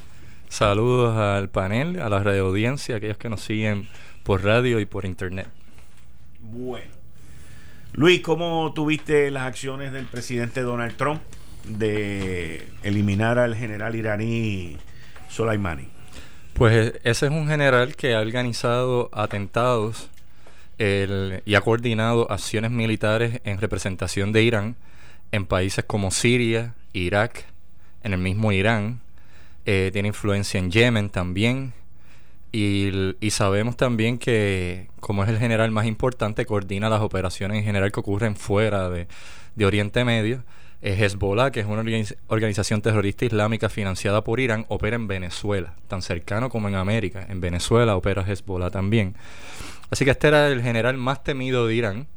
Saludos 0.48 1.16
al 1.16 1.50
panel, 1.50 2.02
a 2.02 2.08
la 2.08 2.24
radio 2.24 2.46
audiencia, 2.46 2.96
aquellos 2.96 3.18
que 3.18 3.28
nos 3.28 3.40
siguen 3.40 3.86
por 4.24 4.42
radio 4.42 4.80
y 4.80 4.84
por 4.84 5.04
internet. 5.04 5.46
Bueno. 6.40 6.90
Luis, 7.92 8.20
¿cómo 8.22 8.72
tuviste 8.74 9.30
las 9.30 9.44
acciones 9.44 9.92
del 9.92 10.06
presidente 10.06 10.60
Donald 10.62 10.96
Trump 10.96 11.22
de 11.68 12.66
eliminar 12.82 13.38
al 13.38 13.54
general 13.54 13.94
iraní 13.94 14.76
Soleimani? 15.28 15.86
Pues 16.54 16.94
ese 17.04 17.26
es 17.26 17.32
un 17.32 17.46
general 17.46 17.94
que 17.94 18.16
ha 18.16 18.20
organizado 18.20 19.08
atentados 19.12 20.10
y 20.78 21.54
ha 21.54 21.60
coordinado 21.60 22.30
acciones 22.30 22.70
militares 22.70 23.40
en 23.44 23.58
representación 23.58 24.32
de 24.32 24.42
Irán 24.42 24.76
en 25.32 25.46
países 25.46 25.84
como 25.84 26.10
Siria, 26.10 26.74
Irak, 26.92 27.44
en 28.02 28.12
el 28.12 28.20
mismo 28.20 28.52
Irán. 28.52 29.00
Eh, 29.66 29.90
tiene 29.92 30.08
influencia 30.08 30.58
en 30.58 30.70
Yemen 30.70 31.10
también. 31.10 31.72
Y, 32.52 33.18
sabemos 33.30 33.76
también 33.76 34.16
que, 34.16 34.86
como 35.00 35.24
es 35.24 35.28
el 35.28 35.38
general 35.38 35.72
más 35.72 35.86
importante, 35.86 36.46
coordina 36.46 36.88
las 36.88 37.00
operaciones 37.00 37.58
en 37.58 37.64
general 37.64 37.90
que 37.90 37.98
ocurren 37.98 38.36
fuera 38.36 38.88
de, 38.90 39.08
Oriente 39.64 40.04
Medio. 40.04 40.44
Hezbollah, 40.80 41.50
que 41.50 41.60
es 41.60 41.66
una 41.66 41.82
organización 42.28 42.82
terrorista 42.82 43.24
islámica 43.24 43.68
financiada 43.68 44.22
por 44.22 44.38
Irán, 44.38 44.66
opera 44.68 44.94
en 44.94 45.08
Venezuela, 45.08 45.74
tan 45.88 46.02
cercano 46.02 46.48
como 46.48 46.68
en 46.68 46.76
América. 46.76 47.26
En 47.28 47.40
Venezuela 47.40 47.96
opera 47.96 48.22
Hezbollah 48.22 48.70
también. 48.70 49.16
Así 49.94 50.04
que 50.04 50.10
este 50.10 50.26
era 50.26 50.48
el 50.48 50.60
general 50.60 50.96
más 50.96 51.22
temido 51.22 51.68
de 51.68 51.74
Irán 51.76 52.08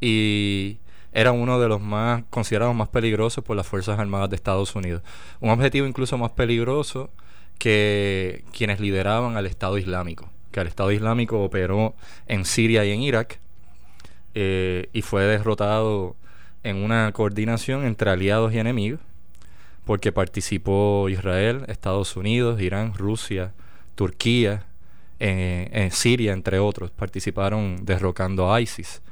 y 0.00 0.78
era 1.12 1.30
uno 1.30 1.60
de 1.60 1.68
los 1.68 1.80
más 1.80 2.24
considerados 2.30 2.74
más 2.74 2.88
peligrosos 2.88 3.44
por 3.44 3.56
las 3.56 3.64
Fuerzas 3.64 4.00
Armadas 4.00 4.28
de 4.28 4.34
Estados 4.34 4.74
Unidos. 4.74 5.02
Un 5.38 5.50
objetivo 5.50 5.86
incluso 5.86 6.18
más 6.18 6.32
peligroso 6.32 7.10
que 7.58 8.44
quienes 8.52 8.80
lideraban 8.80 9.36
al 9.36 9.46
Estado 9.46 9.78
Islámico, 9.78 10.28
que 10.50 10.58
el 10.58 10.66
Estado 10.66 10.90
Islámico 10.90 11.44
operó 11.44 11.94
en 12.26 12.44
Siria 12.44 12.84
y 12.84 12.90
en 12.90 13.02
Irak 13.02 13.38
eh, 14.34 14.88
y 14.92 15.02
fue 15.02 15.22
derrotado 15.22 16.16
en 16.64 16.78
una 16.78 17.12
coordinación 17.12 17.84
entre 17.84 18.10
aliados 18.10 18.52
y 18.52 18.58
enemigos, 18.58 18.98
porque 19.84 20.10
participó 20.10 21.08
Israel, 21.08 21.66
Estados 21.68 22.16
Unidos, 22.16 22.60
Irán, 22.60 22.94
Rusia, 22.94 23.52
Turquía, 23.94 24.66
en, 25.22 25.90
Siria, 25.92 26.32
entre 26.32 26.58
otros, 26.58 26.90
participaron 26.90 27.84
derrocando 27.84 28.52
a 28.52 28.60
ISIS. 28.60 29.02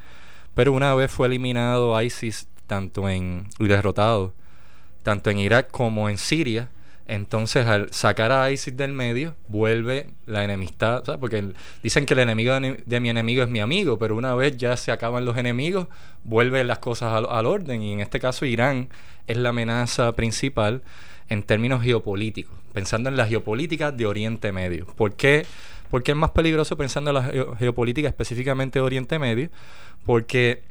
Pero 0.54 0.72
una 0.72 0.94
vez 0.94 1.10
fue 1.10 1.28
eliminado 1.28 2.00
ISIS 2.02 2.48
tanto 2.66 3.08
en, 3.08 3.46
y 3.58 3.68
derrotado, 3.68 4.34
tanto 5.04 5.30
en 5.30 5.38
Irak 5.38 5.70
como 5.70 6.08
en 6.08 6.18
Siria, 6.18 6.68
entonces 7.06 7.66
al 7.66 7.92
sacar 7.92 8.32
a 8.32 8.50
ISIS 8.50 8.76
del 8.76 8.92
medio, 8.92 9.34
vuelve 9.48 10.10
la 10.26 10.44
enemistad, 10.44 11.04
porque 11.20 11.52
dicen 11.82 12.06
que 12.06 12.14
el 12.14 12.20
enemigo 12.20 12.58
de, 12.58 13.00
mi 13.00 13.08
enemigo 13.08 13.42
es 13.42 13.48
mi 13.48 13.60
amigo, 13.60 13.98
pero 13.98 14.16
una 14.16 14.34
vez 14.34 14.56
ya 14.56 14.76
se 14.76 14.92
acaban 14.92 15.24
los 15.24 15.36
enemigos, 15.36 15.86
vuelven 16.24 16.66
las 16.66 16.78
cosas 16.80 17.12
al, 17.12 17.26
al 17.28 17.46
orden, 17.46 17.82
y 17.82 17.92
en 17.92 18.00
este 18.00 18.18
caso 18.18 18.44
Irán 18.46 18.88
es 19.28 19.36
la 19.36 19.50
amenaza 19.50 20.12
principal 20.12 20.82
en 21.28 21.44
términos 21.44 21.82
geopolíticos, 21.82 22.56
pensando 22.72 23.08
en 23.08 23.16
la 23.16 23.26
geopolítica 23.26 23.92
de 23.92 24.06
Oriente 24.06 24.50
Medio. 24.50 24.86
¿Por 24.86 25.14
qué? 25.14 25.46
¿Por 25.90 26.02
qué 26.02 26.12
es 26.12 26.16
más 26.16 26.30
peligroso 26.30 26.76
pensando 26.76 27.10
en 27.10 27.14
la 27.14 27.56
geopolítica, 27.56 28.08
específicamente 28.08 28.78
de 28.78 28.84
Oriente 28.84 29.18
Medio? 29.18 29.50
Porque 30.06 30.62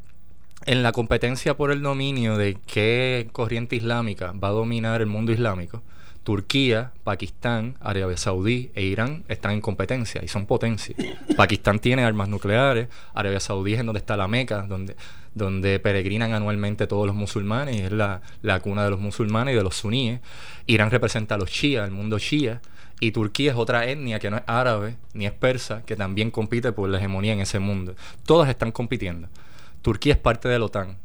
en 0.66 0.84
la 0.84 0.92
competencia 0.92 1.56
por 1.56 1.72
el 1.72 1.82
dominio 1.82 2.38
de 2.38 2.58
qué 2.66 3.28
corriente 3.32 3.76
islámica 3.76 4.34
va 4.34 4.50
a 4.50 4.52
dominar 4.52 5.02
el 5.02 5.08
mundo 5.08 5.32
islámico, 5.32 5.82
Turquía, 6.24 6.92
Pakistán, 7.04 7.76
Arabia 7.80 8.18
Saudí 8.18 8.72
e 8.76 8.84
Irán 8.84 9.24
están 9.30 9.54
en 9.54 9.62
competencia 9.62 10.22
y 10.24 10.28
son 10.28 10.46
potencias. 10.46 10.98
Pakistán 11.36 11.80
tiene 11.80 12.04
armas 12.04 12.30
nucleares, 12.30 12.88
Arabia 13.14 13.40
Saudí 13.40 13.74
es 13.74 13.80
en 13.80 13.88
donde 13.88 14.00
está 14.00 14.16
la 14.18 14.28
Meca, 14.28 14.64
donde, 14.64 14.96
donde 15.34 15.80
peregrinan 15.80 16.34
anualmente 16.34 16.88
todos 16.88 17.08
los 17.08 17.16
musulmanes 17.16 17.78
y 17.78 17.80
es 17.80 17.92
la, 17.92 18.22
la 18.42 18.60
cuna 18.60 18.84
de 18.84 18.92
los 18.92 19.00
musulmanes 19.00 19.54
y 19.54 19.58
de 19.58 19.64
los 19.64 19.76
suníes. 19.76 20.20
Irán 20.68 20.92
representa 20.92 21.36
a 21.36 21.38
los 21.38 21.50
chiíes, 21.50 21.84
el 21.84 21.92
mundo 21.92 22.20
chiía. 22.20 22.62
Y 23.00 23.12
Turquía 23.12 23.52
es 23.52 23.58
otra 23.58 23.86
etnia 23.86 24.20
que 24.20 24.30
no 24.30 24.38
es 24.38 24.44
árabe 24.46 24.98
ni 25.14 25.26
es 25.26 25.32
persa, 25.32 25.84
que 25.86 25.96
también 25.96 26.32
compite 26.32 26.72
por 26.72 26.90
la 26.90 26.98
hegemonía 26.98 27.34
en 27.34 27.40
ese 27.40 27.60
mundo. 27.60 27.96
Todas 28.26 28.50
están 28.50 28.72
compitiendo. 28.72 29.30
Turquía 29.82 30.14
es 30.14 30.20
parte 30.20 30.50
de 30.50 30.60
la 30.60 30.66
OTAN. 30.66 30.98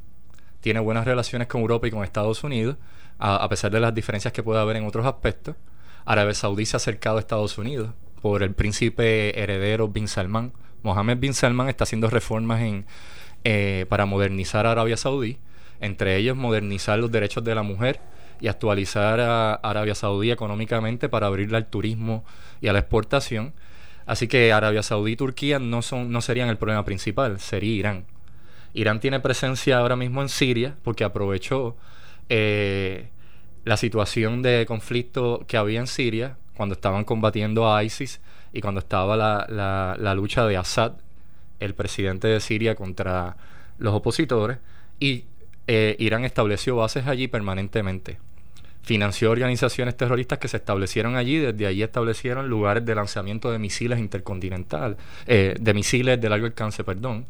Tiene 0.60 0.80
buenas 0.80 1.04
relaciones 1.04 1.46
con 1.46 1.60
Europa 1.60 1.86
y 1.86 1.90
con 1.90 2.02
Estados 2.02 2.42
Unidos, 2.42 2.76
a, 3.18 3.48
pesar 3.48 3.70
de 3.70 3.80
las 3.80 3.94
diferencias 3.94 4.32
que 4.32 4.42
puede 4.42 4.60
haber 4.60 4.76
en 4.76 4.86
otros 4.86 5.06
aspectos. 5.06 5.54
Arabia 6.04 6.34
Saudí 6.34 6.66
se 6.66 6.76
ha 6.76 6.78
acercado 6.78 7.18
a 7.18 7.20
Estados 7.20 7.58
Unidos 7.58 7.90
por 8.20 8.42
el 8.42 8.52
príncipe 8.52 9.40
heredero 9.40 9.88
Bin 9.88 10.08
Salman. 10.08 10.52
Mohammed 10.82 11.18
Bin 11.18 11.32
Salman 11.32 11.68
está 11.68 11.84
haciendo 11.84 12.10
reformas 12.10 12.60
eh, 13.44 13.86
para 13.88 14.04
modernizar 14.04 14.66
a 14.66 14.72
Arabia 14.72 14.96
Saudí, 14.96 15.38
entre 15.80 16.16
ellos 16.16 16.36
modernizar 16.36 16.98
los 16.98 17.12
derechos 17.12 17.44
de 17.44 17.54
la 17.54 17.62
mujer 17.62 18.00
y 18.44 18.48
actualizar 18.48 19.20
a 19.20 19.54
Arabia 19.54 19.94
Saudí 19.94 20.30
económicamente 20.30 21.08
para 21.08 21.28
abrirla 21.28 21.56
al 21.56 21.64
turismo 21.64 22.26
y 22.60 22.68
a 22.68 22.74
la 22.74 22.80
exportación. 22.80 23.54
Así 24.04 24.28
que 24.28 24.52
Arabia 24.52 24.82
Saudí 24.82 25.12
y 25.12 25.16
Turquía 25.16 25.58
no, 25.58 25.80
son, 25.80 26.12
no 26.12 26.20
serían 26.20 26.50
el 26.50 26.58
problema 26.58 26.84
principal, 26.84 27.40
sería 27.40 27.72
Irán. 27.72 28.04
Irán 28.74 29.00
tiene 29.00 29.18
presencia 29.18 29.78
ahora 29.78 29.96
mismo 29.96 30.20
en 30.20 30.28
Siria 30.28 30.76
porque 30.82 31.04
aprovechó 31.04 31.74
eh, 32.28 33.08
la 33.64 33.78
situación 33.78 34.42
de 34.42 34.66
conflicto 34.66 35.46
que 35.48 35.56
había 35.56 35.80
en 35.80 35.86
Siria 35.86 36.36
cuando 36.54 36.74
estaban 36.74 37.04
combatiendo 37.04 37.74
a 37.74 37.82
ISIS 37.82 38.20
y 38.52 38.60
cuando 38.60 38.80
estaba 38.80 39.16
la, 39.16 39.96
la, 39.98 40.14
lucha 40.14 40.46
de 40.46 40.58
Assad, 40.58 40.92
el 41.60 41.74
presidente 41.74 42.28
de 42.28 42.40
Siria, 42.40 42.74
contra 42.74 43.38
los 43.78 43.94
opositores. 43.94 44.58
Y 45.00 45.24
eh, 45.66 45.96
Irán 45.98 46.26
estableció 46.26 46.76
bases 46.76 47.06
allí 47.06 47.26
permanentemente. 47.26 48.18
Financió 48.84 49.30
organizaciones 49.30 49.96
terroristas 49.96 50.38
que 50.38 50.46
se 50.46 50.58
establecieron 50.58 51.16
allí, 51.16 51.38
desde 51.38 51.66
allí 51.66 51.82
establecieron 51.82 52.48
lugares 52.48 52.84
de 52.84 52.94
lanzamiento 52.94 53.50
de 53.50 53.58
misiles 53.58 53.98
intercontinental, 53.98 54.96
eh, 55.26 55.56
de 55.58 55.74
misiles 55.74 56.20
de 56.20 56.28
largo 56.28 56.46
alcance, 56.46 56.84
perdón, 56.84 57.26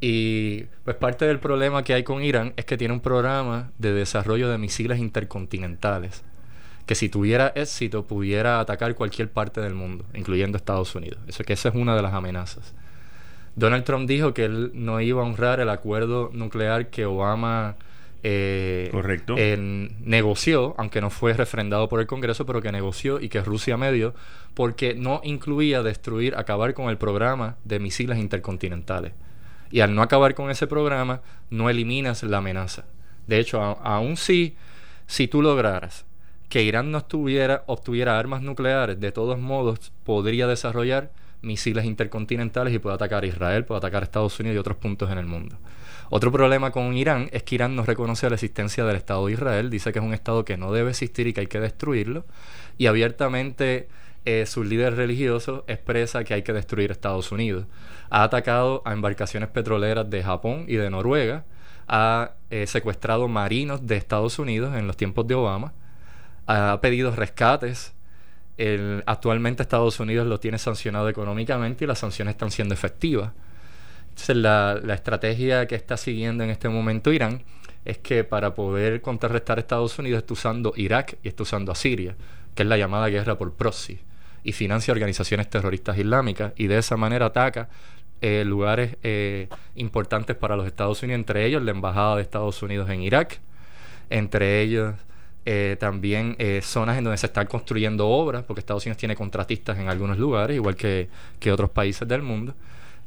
y 0.00 0.64
pues 0.84 0.96
parte 0.96 1.24
del 1.24 1.38
problema 1.38 1.82
que 1.82 1.94
hay 1.94 2.02
con 2.02 2.22
Irán 2.22 2.52
es 2.56 2.64
que 2.64 2.76
tiene 2.76 2.92
un 2.92 3.00
programa 3.00 3.70
de 3.78 3.92
desarrollo 3.92 4.50
de 4.50 4.58
misiles 4.58 4.98
intercontinentales 4.98 6.24
que 6.86 6.94
si 6.94 7.08
tuviera 7.08 7.52
éxito 7.54 8.04
pudiera 8.04 8.60
atacar 8.60 8.94
cualquier 8.94 9.30
parte 9.30 9.60
del 9.60 9.74
mundo, 9.74 10.04
incluyendo 10.14 10.56
Estados 10.58 10.94
Unidos. 10.94 11.18
Eso 11.26 11.44
que 11.44 11.54
esa 11.54 11.70
es 11.70 11.74
una 11.74 11.96
de 11.96 12.02
las 12.02 12.12
amenazas. 12.12 12.74
Donald 13.56 13.84
Trump 13.84 14.08
dijo 14.08 14.34
que 14.34 14.44
él 14.44 14.72
no 14.74 15.00
iba 15.00 15.22
a 15.22 15.24
honrar 15.24 15.60
el 15.60 15.68
acuerdo 15.68 16.30
nuclear 16.32 16.88
que 16.88 17.06
Obama 17.06 17.76
eh, 18.26 18.88
Correcto. 18.90 19.36
negoció, 19.36 20.74
aunque 20.78 21.02
no 21.02 21.10
fue 21.10 21.34
refrendado 21.34 21.90
por 21.90 22.00
el 22.00 22.06
Congreso, 22.06 22.46
pero 22.46 22.62
que 22.62 22.72
negoció 22.72 23.20
y 23.20 23.28
que 23.28 23.42
Rusia 23.42 23.76
medio, 23.76 24.14
porque 24.54 24.94
no 24.94 25.20
incluía 25.24 25.82
destruir, 25.82 26.34
acabar 26.34 26.72
con 26.72 26.88
el 26.88 26.96
programa 26.96 27.56
de 27.64 27.78
misiles 27.80 28.18
intercontinentales. 28.18 29.12
Y 29.70 29.80
al 29.80 29.94
no 29.94 30.00
acabar 30.00 30.34
con 30.34 30.50
ese 30.50 30.66
programa, 30.66 31.20
no 31.50 31.68
eliminas 31.68 32.22
la 32.22 32.38
amenaza. 32.38 32.86
De 33.26 33.38
hecho, 33.38 33.60
aún 33.60 34.16
si, 34.16 34.56
si 35.06 35.28
tú 35.28 35.42
lograras 35.42 36.06
que 36.48 36.62
Irán 36.62 36.90
no 36.90 36.98
estuviera, 36.98 37.62
obtuviera 37.66 38.18
armas 38.18 38.40
nucleares, 38.40 39.00
de 39.00 39.12
todos 39.12 39.38
modos 39.38 39.92
podría 40.02 40.46
desarrollar 40.46 41.10
misiles 41.42 41.84
intercontinentales 41.84 42.72
y 42.72 42.78
puede 42.78 42.94
atacar 42.94 43.24
a 43.24 43.26
Israel, 43.26 43.66
puede 43.66 43.78
atacar 43.78 44.02
a 44.02 44.06
Estados 44.06 44.40
Unidos 44.40 44.56
y 44.56 44.58
otros 44.58 44.78
puntos 44.78 45.10
en 45.10 45.18
el 45.18 45.26
mundo. 45.26 45.56
Otro 46.10 46.30
problema 46.30 46.70
con 46.70 46.96
Irán 46.96 47.28
es 47.32 47.42
que 47.42 47.56
Irán 47.56 47.76
no 47.76 47.84
reconoce 47.84 48.28
la 48.28 48.34
existencia 48.34 48.84
del 48.84 48.96
Estado 48.96 49.26
de 49.26 49.32
Israel, 49.32 49.70
dice 49.70 49.92
que 49.92 49.98
es 49.98 50.04
un 50.04 50.14
Estado 50.14 50.44
que 50.44 50.56
no 50.56 50.72
debe 50.72 50.90
existir 50.90 51.26
y 51.26 51.32
que 51.32 51.40
hay 51.40 51.46
que 51.46 51.60
destruirlo, 51.60 52.24
y 52.78 52.86
abiertamente 52.86 53.88
eh, 54.26 54.46
su 54.46 54.64
líder 54.64 54.96
religioso 54.96 55.64
expresa 55.66 56.24
que 56.24 56.34
hay 56.34 56.42
que 56.42 56.52
destruir 56.52 56.90
Estados 56.90 57.32
Unidos. 57.32 57.66
Ha 58.10 58.22
atacado 58.22 58.82
a 58.84 58.92
embarcaciones 58.92 59.48
petroleras 59.48 60.08
de 60.08 60.22
Japón 60.22 60.64
y 60.68 60.76
de 60.76 60.90
Noruega, 60.90 61.44
ha 61.88 62.32
eh, 62.50 62.66
secuestrado 62.66 63.28
marinos 63.28 63.86
de 63.86 63.96
Estados 63.96 64.38
Unidos 64.38 64.74
en 64.76 64.86
los 64.86 64.96
tiempos 64.96 65.26
de 65.26 65.34
Obama, 65.34 65.72
ha 66.46 66.78
pedido 66.80 67.14
rescates. 67.14 67.94
actualmente 69.06 69.62
Estados 69.62 69.98
Unidos 70.00 70.26
lo 70.26 70.38
tiene 70.38 70.58
sancionado 70.58 71.08
económicamente 71.08 71.84
y 71.84 71.88
las 71.88 71.98
sanciones 71.98 72.32
están 72.32 72.50
siendo 72.50 72.74
efectivas. 72.74 73.32
La, 74.28 74.80
estrategia 74.94 75.66
que 75.66 75.74
está 75.74 75.96
siguiendo 75.96 76.44
en 76.44 76.50
este 76.50 76.68
momento 76.68 77.12
Irán 77.12 77.42
es 77.84 77.98
que 77.98 78.24
para 78.24 78.54
poder 78.54 79.02
contrarrestar 79.02 79.58
a 79.58 79.60
Estados 79.60 79.98
Unidos 79.98 80.18
está 80.18 80.32
usando 80.32 80.72
Irak 80.76 81.18
y 81.22 81.28
está 81.28 81.42
usando 81.42 81.72
a 81.72 81.74
Siria, 81.74 82.16
que 82.54 82.62
es 82.62 82.68
la 82.68 82.78
llamada 82.78 83.08
guerra 83.08 83.36
por 83.36 83.52
proxy 83.52 84.00
y 84.42 84.52
financia 84.52 84.92
organizaciones 84.92 85.50
terroristas 85.50 85.98
islámicas 85.98 86.52
y 86.56 86.68
de 86.68 86.78
esa 86.78 86.96
manera 86.96 87.26
ataca 87.26 87.68
eh, 88.20 88.44
lugares 88.46 88.96
eh, 89.02 89.48
importantes 89.74 90.36
para 90.36 90.56
los 90.56 90.66
Estados 90.66 91.02
Unidos, 91.02 91.18
entre 91.18 91.44
ellos 91.44 91.62
la 91.62 91.72
Embajada 91.72 92.16
de 92.16 92.22
Estados 92.22 92.62
Unidos 92.62 92.88
en 92.88 93.02
Irak, 93.02 93.40
entre 94.08 94.62
ellos 94.62 94.94
eh, 95.44 95.76
también 95.78 96.38
zonas 96.62 96.96
en 96.96 97.04
donde 97.04 97.18
se 97.18 97.26
están 97.26 97.46
construyendo 97.46 98.08
obras, 98.08 98.44
porque 98.44 98.60
Estados 98.60 98.86
Unidos 98.86 98.96
tiene 98.96 99.14
contratistas 99.14 99.78
en 99.78 99.88
algunos 99.88 100.18
lugares, 100.18 100.56
igual 100.56 100.76
que, 100.76 101.10
que 101.38 101.52
otros 101.52 101.68
países 101.68 102.08
del 102.08 102.22
mundo. 102.22 102.54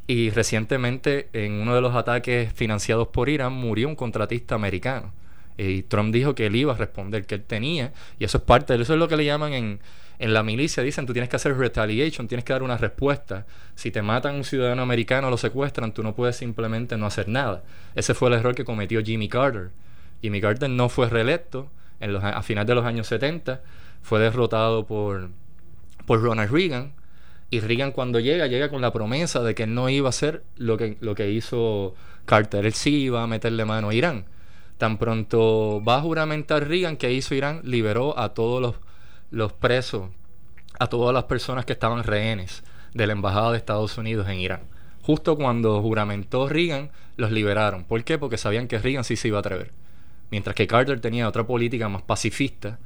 Y 0.08 0.30
recientemente, 0.30 1.28
en 1.34 1.54
uno 1.54 1.76
de 1.76 1.82
los 1.82 1.96
ataques 1.96 2.54
financiados 2.54 3.10
por 3.10 3.28
Irán, 3.28 3.54
murió 3.54 3.90
un 3.90 3.96
contratista 3.96 4.56
americano. 4.56 5.12
Y 5.58 5.84
Trump 5.84 6.14
dijo 6.14 6.34
que 6.34 6.46
él 6.46 6.56
iba 6.56 6.74
a 6.74 6.78
responder, 6.78 7.26
que 7.26 7.36
él 7.36 7.44
tenía, 7.44 7.92
y 8.20 8.24
eso 8.24 8.38
es 8.38 8.44
parte 8.44 8.78
de 8.78 8.84
eso, 8.84 8.94
es 8.94 9.00
lo 9.00 9.08
que 9.08 9.18
le 9.18 9.26
llaman 9.26 9.54
en, 9.54 9.80
en 10.20 10.34
la 10.34 10.42
milicia 10.44 10.82
dicen, 10.82 11.06
tú 11.06 11.14
tienes 11.14 11.30
que 11.30 11.36
hacer 11.36 11.56
retaliation, 11.56 12.28
tienes 12.28 12.44
que 12.44 12.54
dar 12.54 12.64
una 12.64 12.78
respuesta. 12.78 13.46
Si 13.76 13.92
te 13.92 14.02
matan 14.02 14.36
un 14.36 14.44
ciudadano 14.44 14.82
americano, 14.82 15.30
lo 15.30 15.38
secuestran, 15.38 15.94
tú 15.94 16.02
no 16.02 16.16
puedes 16.16 16.36
simplemente 16.36 16.98
no 16.98 17.06
hacer 17.06 17.28
nada. 17.28 17.64
Ese 17.94 18.14
fue 18.14 18.30
el 18.30 18.36
error 18.36 18.56
que 18.56 18.66
cometió 18.66 19.04
Jimmy 19.04 19.30
Carter. 19.30 19.70
Jimmy 20.22 20.42
Carter 20.42 20.70
no 20.70 20.90
fue 20.90 21.08
reelecto 21.10 21.70
en 22.00 22.14
los, 22.14 22.24
a 22.24 22.42
finales 22.42 22.68
de 22.68 22.76
los 22.76 22.86
años 22.86 23.08
70, 23.08 23.62
fue 24.02 24.20
derrotado 24.20 24.88
por, 24.88 25.30
por 26.06 26.22
Ronald 26.22 26.52
Reagan. 26.52 26.94
Y 27.50 27.62
Reagan 27.62 27.92
cuando 27.92 28.20
llega, 28.20 28.48
llega 28.48 28.70
con 28.70 28.82
la 28.82 28.92
promesa 28.92 29.42
de 29.42 29.56
que 29.56 29.64
él 29.64 29.74
no 29.74 29.90
iba 29.90 30.08
a 30.08 30.10
hacer 30.10 30.44
lo 30.58 30.78
que, 30.78 30.98
lo 31.00 31.16
que 31.16 31.32
hizo 31.32 31.96
Carter. 32.26 32.66
Él 32.66 32.74
sí 32.74 33.04
iba 33.04 33.24
a 33.24 33.28
meterle 33.28 33.64
mano 33.66 33.90
a 33.90 33.94
Irán. 33.94 34.26
Tan 34.78 34.98
pronto 34.98 35.82
va 35.84 35.98
a 35.98 36.02
juramentar 36.02 36.68
Reagan 36.68 36.98
que 36.98 37.14
hizo 37.14 37.34
Irán, 37.36 37.62
liberó 37.64 38.20
a 38.20 38.34
todos 38.34 38.62
los 38.62 38.76
los 39.32 39.54
presos 39.54 40.10
a 40.80 40.88
todas 40.88 41.14
las 41.14 41.24
personas 41.24 41.66
que 41.66 41.74
estaban 41.74 42.04
rehenes 42.04 42.64
de 42.94 43.08
la 43.08 43.14
Embajada 43.14 43.52
de 43.52 43.58
Estados 43.58 43.98
Unidos 43.98 44.28
en 44.30 44.40
Irán. 44.40 44.62
Justo 45.02 45.36
cuando 45.36 45.82
juramentó 45.82 46.48
Reagan, 46.48 46.92
los 47.16 47.32
liberaron. 47.32 47.84
¿Por 47.84 48.04
qué? 48.04 48.20
Porque 48.20 48.38
sabían 48.38 48.68
que 48.68 48.78
Reagan 48.78 49.04
sí 49.04 49.16
se 49.16 49.30
iba 49.30 49.38
a 49.38 49.40
atrever. 49.40 49.72
Mientras 50.30 50.56
que 50.56 50.68
Carter 50.68 51.00
tenía 51.00 51.28
otra 51.28 51.48
política 51.48 51.90
más 51.90 52.04
pacifista, 52.04 52.78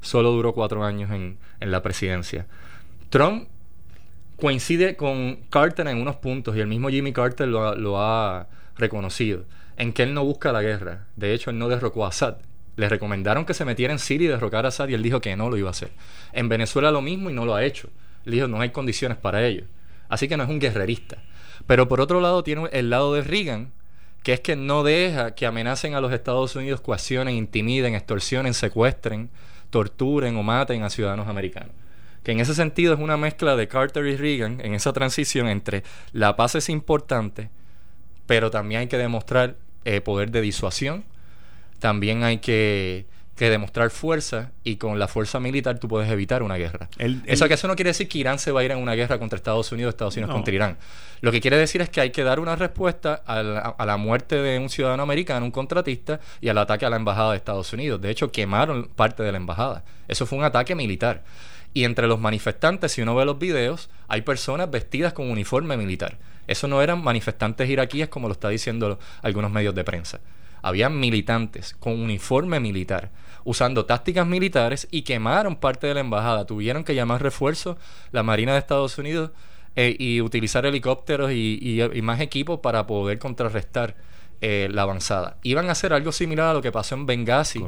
solo 0.00 0.30
duró 0.30 0.54
cuatro 0.54 0.84
años 0.84 1.10
en, 1.10 1.38
la 1.58 1.82
presidencia. 1.82 2.46
Trump 3.08 3.48
coincide 4.40 4.96
con 4.96 5.36
Carter 5.50 5.86
en 5.86 5.98
unos 5.98 6.16
puntos 6.16 6.56
y 6.56 6.60
el 6.60 6.66
mismo 6.66 6.88
Jimmy 6.88 7.12
Carter 7.12 7.48
lo, 7.48 7.74
lo 7.76 8.00
ha 8.00 8.48
reconocido, 8.76 9.44
en 9.76 9.92
que 9.92 10.02
él 10.02 10.14
no 10.14 10.24
busca 10.24 10.52
la 10.52 10.62
guerra. 10.62 11.06
De 11.16 11.32
hecho, 11.32 11.50
él 11.50 11.58
no 11.58 11.68
derrocó 11.68 12.04
a 12.04 12.08
Assad. 12.08 12.36
Le 12.76 12.88
recomendaron 12.88 13.44
que 13.44 13.54
se 13.54 13.64
metiera 13.64 13.92
en 13.92 13.98
Siria 13.98 14.26
y 14.26 14.30
derrocar 14.30 14.64
a 14.64 14.68
Assad 14.68 14.88
y 14.88 14.94
él 14.94 15.02
dijo 15.02 15.20
que 15.20 15.36
no 15.36 15.50
lo 15.50 15.56
iba 15.56 15.68
a 15.68 15.72
hacer. 15.72 15.90
En 16.32 16.48
Venezuela 16.48 16.90
lo 16.90 17.02
mismo 17.02 17.30
y 17.30 17.32
no 17.32 17.44
lo 17.44 17.54
ha 17.54 17.64
hecho. 17.64 17.88
Él 18.24 18.32
dijo 18.32 18.48
no 18.48 18.60
hay 18.60 18.70
condiciones 18.70 19.18
para 19.18 19.46
ello. 19.46 19.64
Así 20.08 20.28
que 20.28 20.36
no 20.36 20.42
es 20.42 20.48
un 20.48 20.58
guerrerista. 20.58 21.18
Pero 21.66 21.88
por 21.88 22.00
otro 22.00 22.20
lado 22.20 22.42
tiene 22.42 22.68
el 22.72 22.90
lado 22.90 23.14
de 23.14 23.22
Reagan, 23.22 23.72
que 24.22 24.32
es 24.32 24.40
que 24.40 24.56
no 24.56 24.82
deja 24.82 25.34
que 25.34 25.46
amenacen 25.46 25.94
a 25.94 26.00
los 26.00 26.12
Estados 26.12 26.56
Unidos, 26.56 26.80
coaccionen, 26.80 27.36
intimiden, 27.36 27.94
extorsionen, 27.94 28.54
secuestren, 28.54 29.30
torturen 29.70 30.36
o 30.36 30.42
maten 30.42 30.82
a 30.82 30.90
ciudadanos 30.90 31.28
americanos. 31.28 31.72
Que 32.22 32.32
en 32.32 32.40
ese 32.40 32.54
sentido 32.54 32.94
es 32.94 33.00
una 33.00 33.16
mezcla 33.16 33.56
de 33.56 33.68
Carter 33.68 34.06
y 34.06 34.16
Reagan 34.16 34.60
en 34.62 34.74
esa 34.74 34.92
transición 34.92 35.48
entre 35.48 35.82
la 36.12 36.36
paz 36.36 36.54
es 36.54 36.68
importante, 36.68 37.50
pero 38.26 38.50
también 38.50 38.82
hay 38.82 38.86
que 38.88 38.98
demostrar 38.98 39.56
eh, 39.84 40.00
poder 40.00 40.30
de 40.30 40.40
disuasión 40.42 41.04
también 41.80 42.22
hay 42.22 42.38
que 42.38 43.06
que 43.36 43.48
demostrar 43.48 43.88
fuerza 43.88 44.50
y 44.64 44.76
con 44.76 44.98
la 44.98 45.08
fuerza 45.08 45.40
militar 45.40 45.78
tú 45.78 45.88
puedes 45.88 46.10
evitar 46.10 46.42
una 46.42 46.56
guerra. 46.56 46.90
eso, 47.24 47.48
que 47.48 47.54
eso 47.54 47.68
no 47.68 47.74
quiere 47.74 47.88
decir 47.88 48.06
que 48.06 48.18
Irán 48.18 48.38
se 48.38 48.52
va 48.52 48.60
a 48.60 48.64
ir 48.64 48.70
en 48.70 48.76
una 48.76 48.92
guerra 48.92 49.18
contra 49.18 49.38
Estados 49.38 49.72
Unidos, 49.72 49.94
Estados 49.94 50.14
Unidos 50.18 50.34
contra 50.34 50.54
Irán. 50.54 50.76
Lo 51.22 51.32
que 51.32 51.40
quiere 51.40 51.56
decir 51.56 51.80
es 51.80 51.88
que 51.88 52.02
hay 52.02 52.10
que 52.10 52.22
dar 52.22 52.38
una 52.38 52.54
respuesta 52.54 53.14
a 53.24 53.42
la, 53.42 53.60
a 53.60 53.86
la, 53.86 53.96
muerte 53.96 54.36
de 54.36 54.58
un 54.58 54.68
ciudadano 54.68 55.02
americano, 55.02 55.46
un 55.46 55.52
contratista, 55.52 56.20
y 56.42 56.50
al 56.50 56.58
ataque 56.58 56.84
a 56.84 56.90
la 56.90 56.96
embajada 56.96 57.30
de 57.30 57.38
Estados 57.38 57.72
Unidos. 57.72 57.98
De 58.02 58.10
hecho, 58.10 58.30
quemaron 58.30 58.90
parte 58.94 59.22
de 59.22 59.32
la 59.32 59.38
embajada. 59.38 59.84
Eso 60.06 60.26
fue 60.26 60.36
un 60.36 60.44
ataque 60.44 60.74
militar. 60.74 61.22
Y 61.72 61.84
entre 61.84 62.06
los 62.06 62.20
manifestantes, 62.20 62.92
si 62.92 63.02
uno 63.02 63.14
ve 63.14 63.24
los 63.24 63.38
videos, 63.38 63.90
hay 64.08 64.22
personas 64.22 64.70
vestidas 64.70 65.12
con 65.12 65.30
uniforme 65.30 65.76
militar. 65.76 66.18
Eso 66.46 66.66
no 66.66 66.82
eran 66.82 67.02
manifestantes 67.02 67.68
iraquíes 67.68 68.08
como 68.08 68.28
lo 68.28 68.32
está 68.32 68.48
diciendo 68.48 68.98
algunos 69.22 69.50
medios 69.52 69.74
de 69.74 69.84
prensa. 69.84 70.20
Habían 70.62 70.98
militantes 70.98 71.74
con 71.78 72.00
uniforme 72.00 72.60
militar 72.60 73.10
usando 73.44 73.84
tácticas 73.86 74.26
militares 74.26 74.88
y 74.90 75.02
quemaron 75.02 75.56
parte 75.56 75.86
de 75.86 75.94
la 75.94 76.00
embajada. 76.00 76.46
Tuvieron 76.46 76.84
que 76.84 76.94
llamar 76.94 77.22
refuerzo 77.22 77.78
la 78.12 78.22
Marina 78.22 78.52
de 78.52 78.58
Estados 78.58 78.98
Unidos 78.98 79.30
eh, 79.76 79.96
y 79.98 80.20
utilizar 80.20 80.66
helicópteros 80.66 81.30
y, 81.32 81.80
más 82.02 82.20
equipos 82.20 82.60
para 82.60 82.86
poder 82.86 83.18
contrarrestar 83.18 83.96
eh, 84.40 84.68
la 84.70 84.82
avanzada. 84.82 85.36
Iban 85.42 85.68
a 85.68 85.72
hacer 85.72 85.92
algo 85.92 86.12
similar 86.12 86.48
a 86.48 86.54
lo 86.54 86.62
que 86.62 86.72
pasó 86.72 86.94
en 86.94 87.06
Benghazi, 87.06 87.64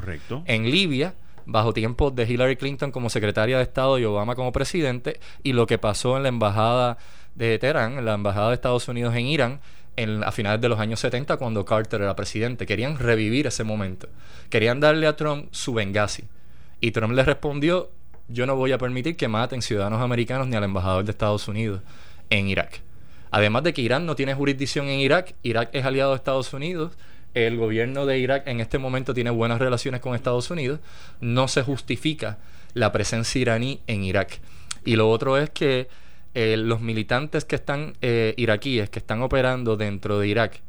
en 0.47 0.71
Libia, 0.71 1.15
bajo 1.47 1.73
tiempos 1.73 2.15
de 2.15 2.25
Hillary 2.25 2.57
Clinton 2.57 2.91
como 2.91 3.11
secretaria 3.11 3.57
de 3.57 3.63
Estado 3.63 3.99
y 3.99 4.05
Obama 4.05 4.35
como 4.35 4.53
presidente, 4.53 5.21
y 5.43 5.53
lo 5.53 5.67
que 5.67 5.79
pasó 5.79 6.17
en 6.17 6.23
la 6.25 6.29
embajada 6.29 6.99
de 7.35 7.59
Teherán, 7.59 7.99
en 7.99 8.05
la 8.05 8.15
embajada 8.15 8.49
de 8.49 8.55
Estados 8.55 8.89
Unidos 8.89 9.15
en 9.15 9.27
Irán, 9.27 9.61
a 10.25 10.33
finales 10.33 10.61
de 10.61 10.69
los 10.69 10.79
años 10.79 11.01
70 11.01 11.37
cuando 11.37 11.65
Carter 11.65 12.01
era 12.01 12.17
presidente. 12.17 12.67
Querían 12.67 12.99
revivir 12.99 13.47
ese 13.47 13.65
momento. 13.65 14.09
Querían 14.49 14.81
darle 14.81 15.07
a 15.07 15.17
Trump 15.17 15.49
su 15.51 15.75
Benghazi. 15.75 16.25
Y 16.81 16.93
Trump 16.93 17.13
le 17.13 17.23
respondió, 17.23 17.91
yo 18.29 18.47
no 18.47 18.57
voy 18.57 18.73
a 18.73 18.79
permitir 18.79 19.17
que 19.17 19.29
maten 19.29 19.63
ciudadanos 19.63 20.01
americanos 20.01 20.49
ni 20.49 20.57
al 20.57 20.65
embajador 20.65 21.05
de 21.05 21.11
Estados 21.11 21.47
Unidos 21.47 21.83
en 22.31 22.49
Irak. 22.49 22.81
Además 23.31 23.63
de 23.63 23.73
que 23.73 23.83
Irán 23.83 24.07
no 24.07 24.17
tiene 24.17 24.35
jurisdicción 24.35 24.89
en 24.89 25.01
Irak, 25.01 25.35
Irak 25.43 25.71
es 25.73 25.85
aliado 25.85 26.11
de 26.11 26.17
Estados 26.17 26.53
Unidos, 26.53 26.93
el 27.35 27.57
gobierno 27.57 28.07
de 28.07 28.19
Irak 28.19 28.47
en 28.47 28.61
este 28.61 28.79
momento 28.79 29.15
tiene 29.15 29.31
buenas 29.31 29.59
relaciones 29.59 30.01
con 30.01 30.15
Estados 30.15 30.51
Unidos, 30.51 30.81
no 31.21 31.49
se 31.49 31.63
justifica 31.63 32.39
la 32.75 32.93
presencia 32.93 33.41
iraní 33.41 33.81
en 33.87 34.05
Irak. 34.05 34.41
Y 34.85 34.97
lo 34.97 35.11
otro 35.11 35.37
es 35.39 35.51
que 35.51 35.89
eh, 36.35 36.57
los 36.57 36.81
militantes 36.81 37.45
que 37.45 37.57
están 37.57 37.95
eh, 38.01 38.35
iraquíes, 38.37 38.91
que 38.91 38.99
están 38.99 39.23
operando 39.23 39.77
dentro 39.77 40.19
de 40.19 40.29
Irak 40.29 40.61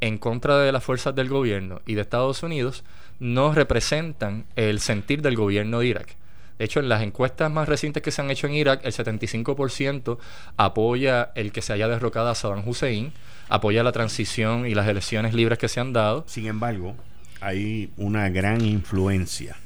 en 0.00 0.18
contra 0.18 0.58
de 0.58 0.72
las 0.72 0.82
fuerzas 0.82 1.14
del 1.14 1.28
gobierno 1.28 1.80
y 1.86 1.94
de 1.94 2.00
Estados 2.00 2.42
Unidos, 2.42 2.82
no 3.20 3.52
representan 3.52 4.46
el 4.56 4.80
sentir 4.80 5.22
del 5.22 5.36
gobierno 5.36 5.80
de 5.80 5.86
Irak. 5.86 6.16
De 6.58 6.64
hecho, 6.64 6.80
en 6.80 6.88
las 6.88 7.02
encuestas 7.02 7.50
más 7.50 7.68
recientes 7.68 8.02
que 8.02 8.10
se 8.10 8.20
han 8.20 8.30
hecho 8.30 8.46
en 8.46 8.54
Irak, 8.54 8.80
el 8.84 8.92
75% 8.92 10.18
apoya 10.56 11.30
el 11.34 11.52
que 11.52 11.62
se 11.62 11.72
haya 11.72 11.88
derrocado 11.88 12.28
a 12.28 12.34
Saddam 12.34 12.66
Hussein, 12.66 13.12
apoya 13.52 13.82
la 13.82 13.92
transición 13.92 14.66
y 14.66 14.74
las 14.74 14.88
elecciones 14.88 15.34
libres 15.34 15.58
que 15.58 15.68
se 15.68 15.78
han 15.78 15.92
dado. 15.92 16.24
Sin 16.26 16.46
embargo, 16.46 16.96
hay 17.42 17.90
una 17.98 18.30
gran 18.30 18.64
influencia 18.64 19.56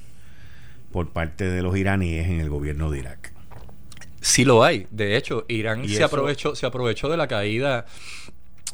por 0.90 1.10
parte 1.10 1.44
de 1.44 1.62
los 1.62 1.76
iraníes 1.76 2.26
en 2.26 2.40
el 2.40 2.50
gobierno 2.50 2.90
de 2.90 2.98
Irak. 2.98 3.32
Sí 4.20 4.44
lo 4.44 4.64
hay. 4.64 4.88
De 4.90 5.16
hecho, 5.16 5.44
Irán 5.46 5.88
se 5.88 6.02
aprovechó, 6.02 6.56
se 6.56 6.66
aprovechó 6.66 7.08
de 7.08 7.16
la 7.16 7.28
caída, 7.28 7.86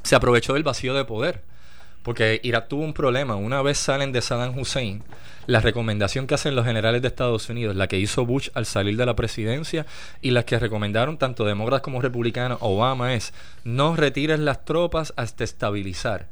se 0.03 0.15
aprovechó 0.15 0.55
del 0.55 0.63
vacío 0.63 0.95
de 0.95 1.05
poder. 1.05 1.43
Porque 2.03 2.41
Irak 2.43 2.69
tuvo 2.69 2.83
un 2.83 2.95
problema. 2.95 3.37
Una 3.37 3.61
vez 3.61 3.77
salen 3.77 4.13
de 4.13 4.23
Saddam 4.23 4.59
Hussein, 4.59 5.03
la 5.47 5.61
recomendación 5.61 6.27
que 6.27 6.35
hacen 6.35 6.55
los 6.55 6.65
generales 6.65 7.03
de 7.03 7.09
Estados 7.09 7.49
Unidos, 7.49 7.77
la 7.77 7.89
que 7.89 7.99
hizo 7.99 8.25
Bush 8.27 8.51
al 8.55 8.67
salir 8.67 8.97
de 8.97 9.07
la 9.07 9.17
presidencia 9.17 9.87
y 10.21 10.31
las 10.31 10.45
que 10.45 10.59
recomendaron 10.59 11.19
tanto 11.19 11.45
demócratas 11.45 11.83
como 11.83 12.01
republicanos, 12.01 12.59
Obama, 12.61 13.15
es 13.15 13.33
no 13.65 13.97
retires 13.97 14.39
las 14.39 14.65
tropas 14.65 15.13
hasta 15.17 15.45
estabilizar. 15.45 16.29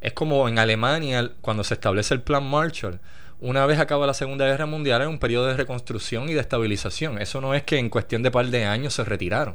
Es 0.00 0.12
como 0.12 0.48
en 0.48 0.58
Alemania 0.58 1.30
cuando 1.40 1.64
se 1.64 1.74
establece 1.74 2.14
el 2.14 2.22
plan 2.22 2.48
Marshall 2.48 3.00
una 3.42 3.64
vez 3.64 3.78
acaba 3.78 4.06
la 4.06 4.12
Segunda 4.12 4.46
Guerra 4.46 4.66
Mundial, 4.66 5.00
en 5.00 5.08
un 5.08 5.18
periodo 5.18 5.46
de 5.46 5.56
reconstrucción 5.56 6.28
y 6.28 6.34
de 6.34 6.40
estabilización. 6.40 7.18
Eso 7.18 7.40
no 7.40 7.54
es 7.54 7.62
que 7.62 7.78
en 7.78 7.88
cuestión 7.88 8.22
de 8.22 8.30
par 8.30 8.46
de 8.46 8.66
años 8.66 8.92
se 8.92 9.02
retiraron. 9.02 9.54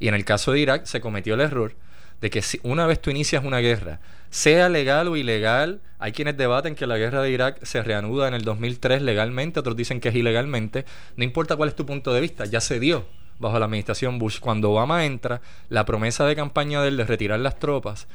Y 0.00 0.08
en 0.08 0.14
el 0.14 0.24
caso 0.24 0.50
de 0.50 0.58
Irak 0.58 0.86
se 0.86 1.00
cometió 1.00 1.34
el 1.34 1.40
error 1.40 1.74
de 2.20 2.30
que 2.30 2.42
si 2.42 2.60
una 2.62 2.86
vez 2.86 3.00
tú 3.00 3.10
inicias 3.10 3.44
una 3.44 3.58
guerra, 3.58 4.00
sea 4.30 4.68
legal 4.68 5.08
o 5.08 5.16
ilegal, 5.16 5.80
hay 5.98 6.12
quienes 6.12 6.36
debaten 6.36 6.74
que 6.74 6.86
la 6.86 6.98
guerra 6.98 7.22
de 7.22 7.30
Irak 7.30 7.64
se 7.64 7.82
reanuda 7.82 8.28
en 8.28 8.34
el 8.34 8.42
2003 8.42 9.02
legalmente, 9.02 9.60
otros 9.60 9.76
dicen 9.76 10.00
que 10.00 10.08
es 10.08 10.14
ilegalmente, 10.14 10.84
no 11.16 11.24
importa 11.24 11.56
cuál 11.56 11.68
es 11.68 11.76
tu 11.76 11.86
punto 11.86 12.12
de 12.12 12.20
vista, 12.20 12.44
ya 12.44 12.60
se 12.60 12.80
dio 12.80 13.06
bajo 13.38 13.58
la 13.58 13.66
administración 13.66 14.18
Bush. 14.18 14.40
Cuando 14.40 14.70
Obama 14.70 15.04
entra, 15.04 15.40
la 15.68 15.84
promesa 15.84 16.26
de 16.26 16.36
campaña 16.36 16.82
de 16.82 16.88
él 16.88 16.96
de 16.96 17.04
retirar 17.04 17.40
las 17.40 17.58
tropas 17.58 18.08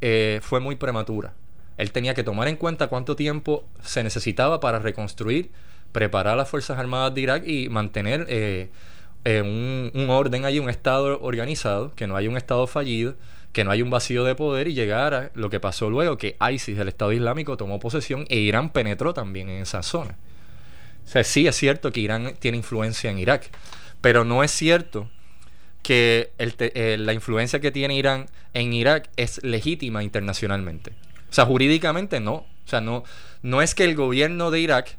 eh, 0.00 0.40
fue 0.42 0.60
muy 0.60 0.76
prematura. 0.76 1.34
Él 1.78 1.92
tenía 1.92 2.14
que 2.14 2.24
tomar 2.24 2.48
en 2.48 2.56
cuenta 2.56 2.88
cuánto 2.88 3.16
tiempo 3.16 3.64
se 3.82 4.02
necesitaba 4.02 4.60
para 4.60 4.78
reconstruir, 4.78 5.50
preparar 5.92 6.36
las 6.36 6.48
Fuerzas 6.48 6.78
Armadas 6.78 7.14
de 7.14 7.20
Irak 7.20 7.46
y 7.46 7.68
mantener 7.68 8.26
eh, 8.28 8.70
eh, 9.24 9.42
un, 9.42 10.10
orden 10.10 10.44
allí, 10.44 10.58
un 10.58 10.70
Estado 10.70 11.20
organizado, 11.20 11.94
que 11.94 12.06
no 12.06 12.16
haya 12.16 12.28
un 12.28 12.36
Estado 12.36 12.66
fallido, 12.66 13.14
que 13.52 13.64
no 13.64 13.70
haya 13.70 13.84
un 13.84 13.90
vacío 13.90 14.24
de 14.24 14.34
poder 14.34 14.68
y 14.68 14.74
llegar 14.74 15.14
a 15.14 15.30
lo 15.34 15.50
que 15.50 15.60
pasó 15.60 15.90
luego, 15.90 16.16
que 16.16 16.36
ISIS, 16.52 16.78
el 16.78 16.88
Estado 16.88 17.12
Islámico, 17.12 17.56
tomó 17.56 17.78
posesión 17.78 18.24
e 18.28 18.38
Irán 18.38 18.70
penetró 18.70 19.12
también 19.14 19.48
en 19.48 19.62
esa 19.62 19.82
zona. 19.82 20.16
O 21.04 21.08
sea, 21.08 21.24
sí 21.24 21.46
es 21.46 21.56
cierto 21.56 21.92
que 21.92 22.00
Irán 22.00 22.34
tiene 22.38 22.56
influencia 22.56 23.10
en 23.10 23.18
Irak, 23.18 23.50
pero 24.00 24.24
no 24.24 24.42
es 24.42 24.50
cierto 24.50 25.10
que 25.82 26.32
eh, 26.38 26.96
la 26.98 27.12
influencia 27.12 27.60
que 27.60 27.72
tiene 27.72 27.96
Irán 27.96 28.26
en 28.54 28.72
Irak 28.72 29.10
es 29.16 29.42
legítima 29.42 30.02
internacionalmente. 30.02 30.92
O 31.28 31.34
sea, 31.34 31.44
jurídicamente 31.44 32.20
no. 32.20 32.34
O 32.34 32.68
sea, 32.68 32.80
no, 32.80 33.04
no 33.42 33.62
es 33.62 33.74
que 33.74 33.84
el 33.84 33.96
gobierno 33.96 34.50
de 34.50 34.60
Irak 34.60 34.96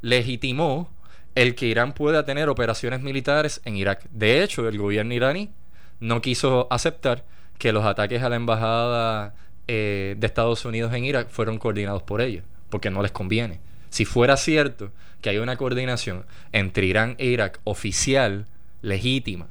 legitimó 0.00 0.88
el 1.34 1.54
que 1.54 1.66
Irán 1.66 1.92
pueda 1.92 2.24
tener 2.24 2.48
operaciones 2.48 3.00
militares 3.02 3.60
en 3.64 3.76
Irak. 3.76 4.04
De 4.10 4.42
hecho, 4.42 4.68
el 4.68 4.78
gobierno 4.78 5.14
iraní 5.14 5.50
no 5.98 6.20
quiso 6.20 6.66
aceptar 6.70 7.24
que 7.60 7.72
los 7.72 7.84
ataques 7.84 8.22
a 8.22 8.30
la 8.30 8.36
embajada 8.36 9.34
eh, 9.68 10.16
de 10.18 10.26
Estados 10.26 10.64
Unidos 10.64 10.94
en 10.94 11.04
Irak 11.04 11.28
fueron 11.28 11.58
coordinados 11.58 12.02
por 12.02 12.22
ellos, 12.22 12.42
porque 12.70 12.90
no 12.90 13.02
les 13.02 13.12
conviene. 13.12 13.60
Si 13.90 14.06
fuera 14.06 14.38
cierto 14.38 14.90
que 15.20 15.28
hay 15.28 15.36
una 15.36 15.58
coordinación 15.58 16.24
entre 16.52 16.86
Irán 16.86 17.16
e 17.18 17.26
Irak 17.26 17.60
oficial, 17.64 18.46
legítima, 18.80 19.48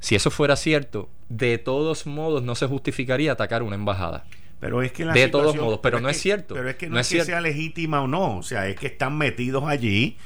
si 0.00 0.16
eso 0.16 0.30
fuera 0.30 0.54
cierto, 0.54 1.08
de 1.30 1.56
todos 1.56 2.06
modos 2.06 2.42
no 2.42 2.54
se 2.54 2.66
justificaría 2.66 3.32
atacar 3.32 3.62
una 3.62 3.76
embajada. 3.76 4.24
Pero 4.60 4.82
es 4.82 4.92
que 4.92 5.06
de 5.06 5.28
todos 5.28 5.56
modos, 5.56 5.80
pero, 5.82 5.98
no 5.98 6.10
es, 6.10 6.20
cierto. 6.20 6.54
Pero 6.54 6.68
es 6.68 6.76
que 6.76 6.90
no, 6.90 6.98
es, 6.98 7.08
que 7.08 7.24
sea 7.24 7.40
legítima 7.40 8.02
o 8.02 8.06
no, 8.06 8.36
o 8.36 8.42
sea, 8.42 8.68
es 8.68 8.76
que 8.76 8.88
están 8.88 9.16
metidos 9.16 9.64
allí 9.64 10.18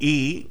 y 0.00 0.48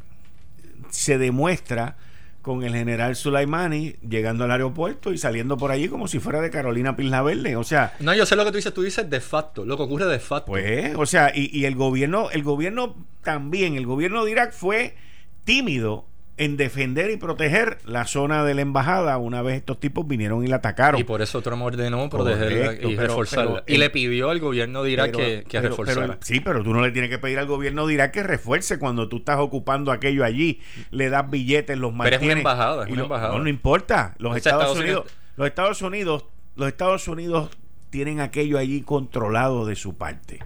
se 0.89 1.17
demuestra 1.17 1.97
con 2.41 2.63
el 2.63 2.73
general 2.73 3.15
Sulaimani 3.15 3.95
llegando 4.07 4.45
al 4.45 4.51
aeropuerto 4.51 5.11
y 5.11 5.17
saliendo 5.17 5.57
por 5.57 5.71
allí 5.71 5.87
como 5.87 6.07
si 6.07 6.19
fuera 6.19 6.41
de 6.41 6.49
Carolina 6.49 6.95
Pilna 6.95 7.21
Verde, 7.21 7.55
o 7.55 7.63
sea... 7.63 7.93
No, 7.99 8.13
yo 8.13 8.25
sé 8.25 8.35
lo 8.35 8.45
que 8.45 8.51
tú 8.51 8.57
dices, 8.57 8.73
tú 8.73 8.81
dices 8.81 9.09
de 9.09 9.19
facto, 9.19 9.65
lo 9.65 9.77
que 9.77 9.83
ocurre 9.83 10.05
de 10.05 10.19
facto. 10.19 10.51
Pues, 10.51 10.95
o 10.95 11.05
sea, 11.05 11.31
y, 11.33 11.49
y 11.57 11.65
el 11.65 11.75
gobierno, 11.75 12.29
el 12.31 12.43
gobierno 12.43 12.95
también, 13.23 13.75
el 13.75 13.85
gobierno 13.85 14.25
de 14.25 14.31
Irak 14.31 14.53
fue 14.53 14.95
tímido 15.43 16.08
en 16.39 16.55
defender 16.55 17.11
y 17.11 17.17
proteger 17.17 17.79
la 17.83 18.05
zona 18.05 18.45
de 18.45 18.53
la 18.53 18.61
embajada 18.61 19.17
una 19.17 19.41
vez 19.41 19.57
estos 19.57 19.77
tipos 19.77 20.07
vinieron 20.07 20.41
y 20.41 20.47
la 20.47 20.55
atacaron. 20.55 20.99
Y 20.99 21.03
por 21.03 21.21
eso 21.21 21.41
Trump 21.41 21.61
ordenó 21.61 22.09
protegerla 22.09 22.75
y 22.75 22.95
reforzarla. 22.95 23.63
y 23.67 23.75
le 23.75 23.89
pidió 23.89 24.29
al 24.29 24.39
gobierno 24.39 24.81
de 24.81 24.91
Irak 24.91 25.11
que, 25.11 25.43
que 25.47 25.59
reforzara. 25.59 26.17
sí, 26.21 26.39
pero 26.39 26.63
tú 26.63 26.73
no 26.73 26.81
le 26.81 26.91
tienes 26.91 27.09
que 27.09 27.19
pedir 27.19 27.39
al 27.39 27.45
gobierno 27.45 27.85
de 27.85 27.93
Irak 27.93 28.11
que 28.11 28.23
refuerce 28.23 28.79
cuando 28.79 29.09
tú 29.09 29.17
estás 29.17 29.37
ocupando 29.37 29.91
aquello 29.91 30.23
allí. 30.23 30.61
Le 30.91 31.09
das 31.09 31.29
billetes, 31.29 31.77
los 31.77 31.93
mantienes. 31.93 32.19
Pero 32.19 32.31
es 32.31 32.31
una 32.31 32.39
embajada, 32.39 32.85
es 32.85 32.93
una 32.93 33.03
embajada. 33.03 33.33
No, 33.33 33.43
no 33.43 33.49
importa. 33.49 34.15
Los 34.17 34.37
Estados, 34.37 34.79
Unidos, 34.79 35.07
los 35.35 35.45
Estados 35.45 35.81
Unidos, 35.81 36.23
los 36.55 36.69
Estados 36.69 37.05
Unidos 37.09 37.49
tienen 37.89 38.21
aquello 38.21 38.57
allí 38.57 38.79
controlado 38.81 39.65
de 39.65 39.75
su 39.75 39.97
parte 39.97 40.39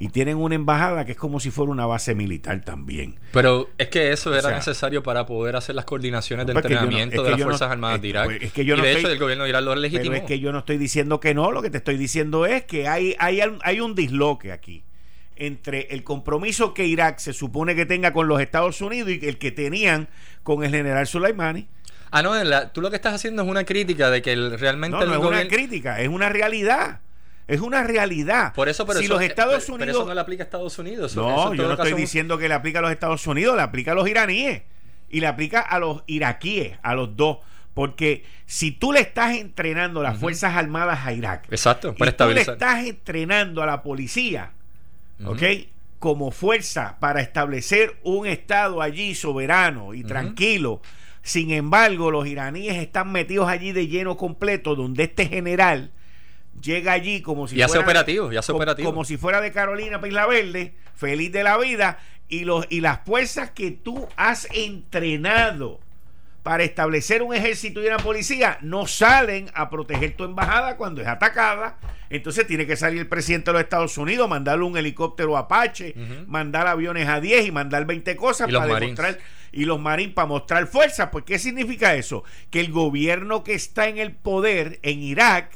y 0.00 0.08
tienen 0.08 0.38
una 0.38 0.54
embajada 0.54 1.04
que 1.04 1.12
es 1.12 1.18
como 1.18 1.40
si 1.40 1.50
fuera 1.50 1.70
una 1.70 1.84
base 1.84 2.14
militar 2.14 2.62
también. 2.64 3.20
Pero 3.32 3.68
es 3.76 3.88
que 3.88 4.12
eso 4.12 4.34
era 4.34 4.50
necesario 4.50 5.02
para 5.02 5.26
poder 5.26 5.56
hacer 5.56 5.74
las 5.74 5.84
coordinaciones 5.84 6.46
de 6.46 6.52
entrenamiento 6.52 7.22
de 7.22 7.30
las 7.32 7.42
Fuerzas 7.42 7.70
Armadas 7.70 8.00
de 8.00 8.08
Irak. 8.08 8.24
Pues, 8.24 8.42
es 8.42 8.52
que 8.52 8.64
yo 8.64 8.76
y 8.76 8.80
de 8.80 8.92
hecho 8.92 9.10
el 9.10 9.18
gobierno 9.18 9.44
de 9.44 9.50
Irak 9.50 9.62
lo 9.62 9.74
legitimó. 9.74 10.12
Pero 10.12 10.22
es 10.22 10.26
que 10.26 10.40
yo 10.40 10.52
no 10.52 10.60
estoy 10.60 10.78
diciendo 10.78 11.20
que 11.20 11.34
no, 11.34 11.52
lo 11.52 11.60
que 11.60 11.68
te 11.68 11.76
estoy 11.76 11.98
diciendo 11.98 12.46
es 12.46 12.64
que 12.64 12.88
hay, 12.88 13.14
hay, 13.18 13.40
hay 13.62 13.80
un 13.80 13.94
disloque 13.94 14.52
aquí 14.52 14.84
entre 15.36 15.88
el 15.90 16.02
compromiso 16.02 16.72
que 16.72 16.86
Irak 16.86 17.18
se 17.18 17.34
supone 17.34 17.74
que 17.74 17.84
tenga 17.84 18.14
con 18.14 18.26
los 18.26 18.40
Estados 18.40 18.80
Unidos 18.80 19.10
y 19.10 19.26
el 19.26 19.36
que 19.36 19.50
tenían 19.50 20.08
con 20.42 20.64
el 20.64 20.70
general 20.70 21.06
Soleimani. 21.06 21.68
Ah, 22.10 22.22
no, 22.22 22.32
tú 22.72 22.80
lo 22.80 22.88
que 22.88 22.96
estás 22.96 23.14
haciendo 23.14 23.42
es 23.42 23.48
una 23.48 23.64
crítica 23.64 24.10
de 24.10 24.22
que 24.22 24.34
realmente... 24.34 24.96
No, 24.96 25.04
no 25.04 25.12
es 25.12 25.20
una 25.20 25.46
crítica, 25.46 26.00
es 26.00 26.08
una 26.08 26.30
realidad. 26.30 27.00
Es 27.50 27.60
una 27.60 27.82
realidad. 27.82 28.54
Por 28.54 28.68
eso, 28.68 28.86
pero 28.86 28.98
si 29.00 29.06
eso, 29.06 29.14
los 29.14 29.22
Estados 29.22 29.64
pero- 29.64 29.74
Unidos. 29.74 29.86
pero 29.88 29.98
eso 30.00 30.08
no 30.08 30.14
le 30.14 30.20
aplica 30.20 30.42
a 30.42 30.46
Estados 30.46 30.78
Unidos. 30.78 31.12
Eso- 31.12 31.22
no, 31.22 31.54
yo 31.54 31.66
no 31.66 31.72
estoy 31.74 31.94
diciendo 31.94 32.38
que 32.38 32.48
le 32.48 32.54
aplica 32.54 32.78
a 32.78 32.82
los 32.82 32.92
Estados 32.92 33.26
Unidos, 33.26 33.56
le 33.56 33.62
aplica 33.62 33.92
a 33.92 33.94
los 33.94 34.08
iraníes. 34.08 34.62
Y 35.08 35.18
le 35.20 35.26
aplica 35.26 35.60
a 35.60 35.78
los 35.80 36.02
iraquíes, 36.06 36.78
a 36.82 36.94
los 36.94 37.16
dos. 37.16 37.38
Porque 37.74 38.24
si 38.46 38.70
tú 38.70 38.92
le 38.92 39.00
estás 39.00 39.36
entrenando 39.36 40.02
las 40.02 40.18
Fuerzas 40.18 40.54
Armadas 40.54 41.00
a 41.04 41.12
Irak, 41.12 41.46
Exacto, 41.50 41.94
para 41.94 42.10
y 42.10 42.14
tú 42.14 42.28
le 42.28 42.40
estás 42.42 42.84
entrenando 42.84 43.62
a 43.62 43.66
la 43.66 43.82
policía. 43.82 44.52
¿ok? 45.24 45.42
Como 45.98 46.30
fuerza 46.30 46.96
para 47.00 47.20
establecer 47.20 47.96
un 48.04 48.26
Estado 48.26 48.80
allí 48.80 49.14
soberano 49.14 49.92
y 49.94 50.02
tranquilo. 50.04 50.80
Sin 51.22 51.50
embargo, 51.50 52.10
los 52.10 52.26
iraníes 52.26 52.76
están 52.76 53.12
metidos 53.12 53.48
allí 53.48 53.72
de 53.72 53.86
lleno 53.88 54.16
completo, 54.16 54.74
donde 54.74 55.04
este 55.04 55.26
general 55.26 55.90
llega 56.60 56.92
allí 56.92 57.22
como 57.22 57.48
si 57.48 57.56
Y 57.56 57.62
hace 57.62 57.74
fuera, 57.74 57.84
operativo, 57.84 58.32
y 58.32 58.36
hace 58.36 58.52
como, 58.52 58.58
operativo. 58.58 58.90
como 58.90 59.04
si 59.04 59.16
fuera 59.16 59.40
de 59.40 59.52
Carolina 59.52 60.00
Isla 60.04 60.26
Verde, 60.26 60.74
feliz 60.94 61.32
de 61.32 61.42
la 61.42 61.58
vida, 61.58 61.98
y, 62.28 62.44
los, 62.44 62.66
y 62.70 62.80
las 62.80 63.00
fuerzas 63.04 63.50
que 63.50 63.70
tú 63.70 64.08
has 64.16 64.46
entrenado 64.54 65.80
para 66.42 66.62
establecer 66.62 67.22
un 67.22 67.34
ejército 67.34 67.82
y 67.82 67.86
una 67.86 67.98
policía 67.98 68.58
no 68.62 68.86
salen 68.86 69.50
a 69.54 69.68
proteger 69.68 70.16
tu 70.16 70.24
embajada 70.24 70.76
cuando 70.76 71.02
es 71.02 71.06
atacada. 71.06 71.76
Entonces 72.08 72.46
tiene 72.46 72.66
que 72.66 72.76
salir 72.76 73.00
el 73.00 73.08
presidente 73.08 73.50
de 73.50 73.54
los 73.54 73.62
Estados 73.62 73.98
Unidos, 73.98 74.28
mandarle 74.28 74.64
un 74.64 74.76
helicóptero 74.76 75.36
Apache, 75.36 75.94
mandar 76.26 76.66
aviones 76.66 77.08
a 77.08 77.20
10 77.20 77.46
y 77.46 77.50
mandar 77.52 77.84
20 77.84 78.16
cosas 78.16 78.48
Y 78.48 78.52
para 78.52 78.74
demostrar 78.74 79.18
y 79.52 79.64
los 79.64 79.80
marines 79.80 80.14
para 80.14 80.26
mostrar 80.26 80.66
fuerza. 80.66 81.10
Pues 81.10 81.24
¿qué 81.24 81.38
significa 81.38 81.94
eso? 81.94 82.24
Que 82.50 82.60
el 82.60 82.72
gobierno 82.72 83.44
que 83.44 83.54
está 83.54 83.88
en 83.88 83.98
el 83.98 84.12
poder 84.12 84.78
en 84.82 85.02
Irak 85.02 85.52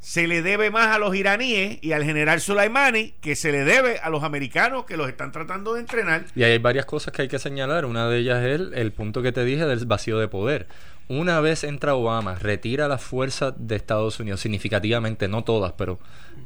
se 0.00 0.26
le 0.26 0.42
debe 0.42 0.70
más 0.70 0.94
a 0.94 0.98
los 0.98 1.14
iraníes 1.14 1.78
y 1.80 1.92
al 1.92 2.04
general 2.04 2.40
Soleimani 2.40 3.14
que 3.20 3.36
se 3.36 3.52
le 3.52 3.64
debe 3.64 3.98
a 3.98 4.10
los 4.10 4.22
americanos 4.22 4.84
que 4.84 4.96
los 4.96 5.08
están 5.08 5.32
tratando 5.32 5.74
de 5.74 5.80
entrenar. 5.80 6.24
Y 6.34 6.44
hay 6.44 6.58
varias 6.58 6.86
cosas 6.86 7.12
que 7.12 7.22
hay 7.22 7.28
que 7.28 7.38
señalar. 7.38 7.84
Una 7.84 8.08
de 8.08 8.18
ellas 8.18 8.44
es 8.44 8.60
el, 8.60 8.74
el 8.74 8.92
punto 8.92 9.22
que 9.22 9.32
te 9.32 9.44
dije 9.44 9.66
del 9.66 9.84
vacío 9.86 10.18
de 10.18 10.28
poder. 10.28 10.66
Una 11.08 11.40
vez 11.40 11.64
entra 11.64 11.94
Obama, 11.94 12.34
retira 12.34 12.86
las 12.86 13.02
fuerzas 13.02 13.54
de 13.56 13.76
Estados 13.76 14.20
Unidos 14.20 14.40
significativamente, 14.40 15.26
no 15.26 15.42
todas, 15.42 15.72
pero 15.72 15.98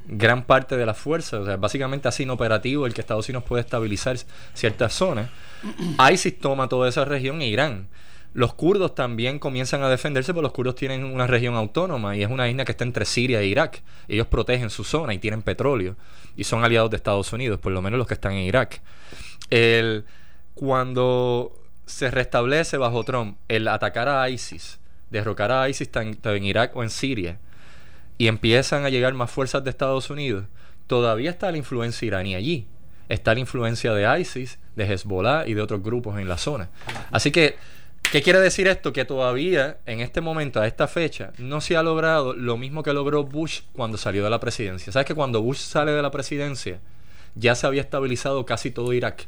gran 0.06 0.44
parte 0.44 0.76
de 0.76 0.86
las 0.86 0.96
fuerzas, 0.96 1.40
o 1.40 1.44
sea, 1.44 1.56
básicamente 1.56 2.06
así 2.06 2.22
inoperativo 2.22 2.86
el 2.86 2.94
que 2.94 3.00
Estados 3.00 3.28
Unidos 3.28 3.42
puede 3.42 3.62
estabilizar 3.62 4.16
ciertas 4.54 4.92
zonas. 4.92 5.30
ISIS 6.12 6.38
toma 6.38 6.68
toda 6.68 6.88
esa 6.88 7.04
región 7.04 7.42
e 7.42 7.48
Irán. 7.48 7.88
Los 8.34 8.54
kurdos 8.54 8.94
también 8.94 9.38
comienzan 9.38 9.82
a 9.82 9.88
defenderse, 9.88 10.32
porque 10.32 10.44
los 10.44 10.52
kurdos 10.52 10.74
tienen 10.74 11.04
una 11.04 11.26
región 11.26 11.54
autónoma 11.54 12.16
y 12.16 12.22
es 12.22 12.30
una 12.30 12.48
isla 12.48 12.64
que 12.64 12.72
está 12.72 12.84
entre 12.84 13.04
Siria 13.04 13.40
e 13.40 13.46
Irak. 13.46 13.82
Ellos 14.08 14.26
protegen 14.26 14.70
su 14.70 14.84
zona 14.84 15.12
y 15.12 15.18
tienen 15.18 15.42
petróleo 15.42 15.96
y 16.36 16.44
son 16.44 16.64
aliados 16.64 16.90
de 16.90 16.96
Estados 16.96 17.32
Unidos, 17.32 17.60
por 17.60 17.72
lo 17.72 17.82
menos 17.82 17.98
los 17.98 18.06
que 18.06 18.14
están 18.14 18.32
en 18.32 18.44
Irak. 18.44 18.80
El, 19.50 20.04
cuando 20.54 21.52
se 21.84 22.10
restablece 22.10 22.78
bajo 22.78 23.04
Trump 23.04 23.36
el 23.48 23.68
atacar 23.68 24.08
a 24.08 24.28
ISIS, 24.30 24.78
derrocar 25.10 25.52
a 25.52 25.68
ISIS 25.68 25.90
tanto 25.90 26.34
en 26.34 26.44
Irak 26.44 26.74
o 26.74 26.82
en 26.82 26.90
Siria, 26.90 27.38
y 28.18 28.28
empiezan 28.28 28.84
a 28.84 28.88
llegar 28.88 29.12
más 29.14 29.30
fuerzas 29.30 29.64
de 29.64 29.70
Estados 29.70 30.08
Unidos, 30.08 30.44
todavía 30.86 31.30
está 31.30 31.50
la 31.50 31.58
influencia 31.58 32.06
iraní 32.06 32.34
allí. 32.34 32.66
Está 33.08 33.34
la 33.34 33.40
influencia 33.40 33.92
de 33.92 34.20
ISIS, 34.20 34.58
de 34.76 34.84
Hezbollah 34.84 35.46
y 35.46 35.54
de 35.54 35.60
otros 35.60 35.82
grupos 35.82 36.18
en 36.18 36.28
la 36.28 36.38
zona. 36.38 36.70
Así 37.10 37.30
que, 37.30 37.56
¿qué 38.12 38.20
quiere 38.20 38.40
decir 38.40 38.68
esto? 38.68 38.92
Que 38.92 39.06
todavía, 39.06 39.78
en 39.86 40.00
este 40.00 40.20
momento, 40.20 40.60
a 40.60 40.66
esta 40.66 40.86
fecha, 40.86 41.32
no 41.38 41.62
se 41.62 41.78
ha 41.78 41.82
logrado 41.82 42.34
lo 42.34 42.58
mismo 42.58 42.82
que 42.82 42.92
logró 42.92 43.24
Bush 43.24 43.62
cuando 43.72 43.96
salió 43.96 44.22
de 44.22 44.28
la 44.28 44.38
presidencia. 44.38 44.92
¿Sabes 44.92 45.06
que 45.06 45.14
cuando 45.14 45.40
Bush 45.40 45.56
sale 45.56 45.92
de 45.92 46.02
la 46.02 46.10
presidencia, 46.10 46.78
ya 47.34 47.54
se 47.54 47.66
había 47.66 47.80
estabilizado 47.80 48.44
casi 48.44 48.70
todo 48.70 48.92
Irak? 48.92 49.26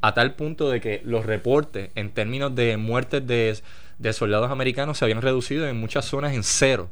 a 0.00 0.12
tal 0.12 0.34
punto 0.34 0.68
de 0.68 0.82
que 0.82 1.00
los 1.02 1.24
reportes 1.24 1.88
en 1.94 2.10
términos 2.10 2.54
de 2.54 2.76
muertes 2.76 3.26
de, 3.26 3.58
de 3.98 4.12
soldados 4.12 4.50
americanos 4.50 4.98
se 4.98 5.06
habían 5.06 5.22
reducido 5.22 5.66
en 5.66 5.80
muchas 5.80 6.04
zonas 6.04 6.34
en 6.34 6.42
cero 6.42 6.90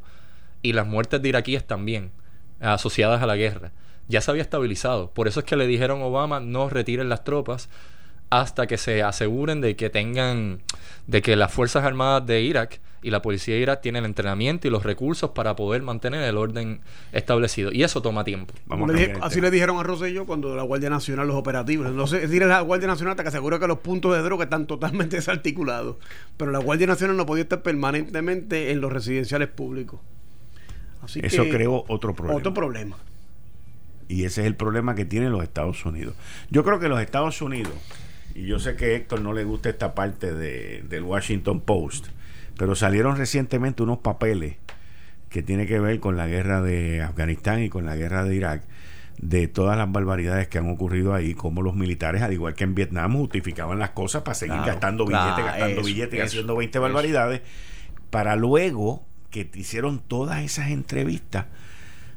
y 0.63 0.73
las 0.73 0.87
muertes 0.87 1.21
de 1.21 1.29
iraquíes 1.29 1.63
también 1.67 2.11
asociadas 2.59 3.23
a 3.23 3.27
la 3.27 3.37
guerra 3.37 3.71
ya 4.09 4.23
se 4.23 4.31
había 4.31 4.43
estabilizado 4.43 5.11
por 5.11 5.29
eso 5.29 5.41
es 5.41 5.45
que 5.45 5.57
le 5.57 5.67
dijeron 5.67 6.01
a 6.01 6.07
Obama 6.07 6.41
no 6.41 6.71
retiren 6.71 7.11
las 7.11 7.23
tropas 7.23 7.69
hasta 8.41 8.67
que 8.67 8.79
se 8.79 9.03
aseguren 9.03 9.61
de 9.61 9.77
que 9.77 9.91
tengan 9.91 10.61
de 11.07 11.21
que 11.23 11.37
las 11.37 11.53
fuerzas 11.53 11.85
armadas 11.85 12.27
de 12.27 12.41
Irak 12.41 12.81
y 13.03 13.11
la 13.11 13.21
policía 13.21 13.57
de 13.57 13.61
Irak 13.61 13.81
tienen 13.83 14.05
el 14.05 14.11
entrenamiento 14.11 14.69
y 14.69 14.71
los 14.71 14.85
recursos 14.85 15.31
para 15.31 15.57
poder 15.57 15.83
mantener 15.83 16.23
el 16.23 16.37
orden 16.39 16.81
establecido 17.13 17.73
y 17.73 17.83
eso 17.83 18.01
toma 18.01 18.23
tiempo 18.25 18.55
Vamos 18.67 18.89
le 18.93 18.95
dije- 19.09 19.19
así 19.21 19.41
le 19.41 19.51
dijeron 19.51 19.77
a 19.79 19.83
Rosselló 19.83 20.25
cuando 20.25 20.55
la 20.57 20.63
Guardia 20.63 20.89
Nacional 20.89 21.27
los 21.27 21.37
operativos. 21.37 21.91
No 21.93 22.07
se 22.07 22.27
tire 22.29 22.47
la 22.47 22.61
Guardia 22.61 22.87
Nacional 22.89 23.13
hasta 23.13 23.25
que 23.25 23.29
asegura 23.31 23.59
que 23.59 23.67
los 23.67 23.81
puntos 23.81 24.15
de 24.15 24.23
droga 24.23 24.45
están 24.45 24.67
totalmente 24.67 25.17
desarticulados. 25.23 25.97
Pero 26.37 26.53
la 26.53 26.59
Guardia 26.61 26.87
Nacional 26.87 27.17
no 27.17 27.27
podía 27.27 27.43
estar 27.43 27.61
permanentemente 27.63 28.71
en 28.71 28.81
los 28.81 28.93
residenciales 28.93 29.49
públicos. 29.49 30.01
Así 31.03 31.21
Eso 31.25 31.43
que- 31.43 31.51
creó 31.51 31.85
otro 31.89 32.15
problema. 32.15 32.39
Otro 32.39 32.55
problema. 32.55 32.97
Y 34.09 34.25
ese 34.25 34.43
es 34.43 34.47
el 34.47 34.55
problema 34.55 34.95
que 34.95 35.05
tienen 35.05 35.33
los 35.33 35.43
Estados 35.43 35.85
Unidos. 35.85 36.15
Yo 36.51 36.63
creo 36.65 36.79
que 36.79 36.89
los 36.89 37.01
Estados 37.01 37.41
Unidos, 37.43 37.73
y 38.35 38.47
yo 38.47 38.59
sé 38.59 38.77
que 38.77 38.85
a 38.87 38.89
Héctor 38.97 39.21
no 39.21 39.33
le 39.33 39.45
gusta 39.45 39.69
esta 39.69 39.95
parte 39.95 40.33
de, 40.33 40.83
del 40.89 41.03
Washington 41.03 41.61
Post, 41.61 42.07
pero 42.57 42.75
salieron 42.75 43.17
recientemente 43.17 43.83
unos 43.83 43.99
papeles 43.99 44.57
que 45.29 45.43
tiene 45.43 45.67
que 45.67 45.81
ver 45.81 45.99
con 46.01 46.17
la 46.17 46.27
guerra 46.27 46.61
de 46.61 47.01
Afganistán 47.03 47.63
y 47.63 47.69
con 47.69 47.87
la 47.87 47.97
guerra 47.97 48.25
de 48.25 48.35
Irak, 48.37 48.63
de 49.19 49.49
todas 49.49 49.77
las 49.79 49.91
barbaridades 49.91 50.49
que 50.49 50.59
han 50.59 50.69
ocurrido 50.71 51.15
ahí, 51.15 51.35
como 51.35 51.63
los 51.63 51.75
militares, 51.75 52.23
al 52.23 52.33
igual 52.33 52.55
que 52.55 52.65
en 52.65 52.75
Vietnam, 52.75 53.15
justificaban 53.17 53.79
las 53.79 53.91
cosas 53.91 54.23
para 54.23 54.35
seguir 54.35 54.57
Claro, 54.57 54.73
gastando 54.73 55.05
claro, 55.07 55.25
billetes, 55.37 55.45
gastando 55.47 55.81
eso, 55.81 55.87
billetes, 55.87 56.19
y 56.19 56.23
haciendo 56.23 56.57
20 56.57 56.79
eso. 56.79 56.83
barbaridades, 56.83 57.41
para 58.11 58.37
luego 58.37 59.05
que 59.31 59.45
te 59.45 59.61
hicieron 59.61 60.01
todas 60.01 60.43
esas 60.43 60.71
entrevistas, 60.71 61.47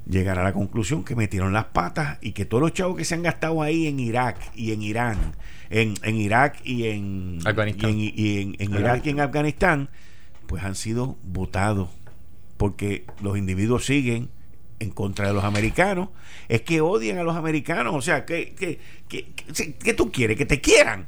llegar 0.07 0.37
a 0.39 0.43
la 0.43 0.53
conclusión 0.53 1.03
que 1.03 1.15
metieron 1.15 1.51
las 1.53 1.65
patas 1.65 2.17
y 2.21 2.31
que 2.33 2.45
todos 2.45 2.61
los 2.61 2.73
chavos 2.73 2.95
que 2.97 3.05
se 3.05 3.15
han 3.15 3.23
gastado 3.23 3.61
ahí 3.61 3.87
en 3.87 3.99
Irak 3.99 4.37
y 4.55 4.71
en 4.71 4.81
Irán, 4.83 5.17
en, 5.69 5.95
en 6.03 6.15
Irak 6.15 6.59
y 6.63 6.85
en 6.87 7.39
Afganistán. 7.45 7.89
y 7.99 8.07
en, 8.07 8.13
y 8.15 8.41
en- 8.41 8.55
en 8.59 8.71
Irak 8.79 9.05
y 9.05 9.09
en 9.09 9.19
Afganistán, 9.19 9.89
pues 10.47 10.63
han 10.63 10.75
sido 10.75 11.17
votados 11.23 11.89
porque 12.57 13.05
los 13.21 13.37
individuos 13.37 13.85
siguen 13.85 14.29
en 14.79 14.89
contra 14.91 15.27
de 15.27 15.33
los 15.33 15.43
americanos. 15.43 16.09
Es 16.49 16.61
que 16.61 16.81
odian 16.81 17.17
a 17.17 17.23
los 17.23 17.35
americanos. 17.35 17.95
O 17.95 18.01
sea, 18.01 18.25
que, 18.25 18.53
que, 18.53 18.79
que, 19.07 19.25
que- 19.55 19.73
¿qué 19.73 19.93
tú 19.93 20.11
quieres? 20.11 20.37
Que 20.37 20.45
te 20.45 20.61
quieran. 20.61 21.07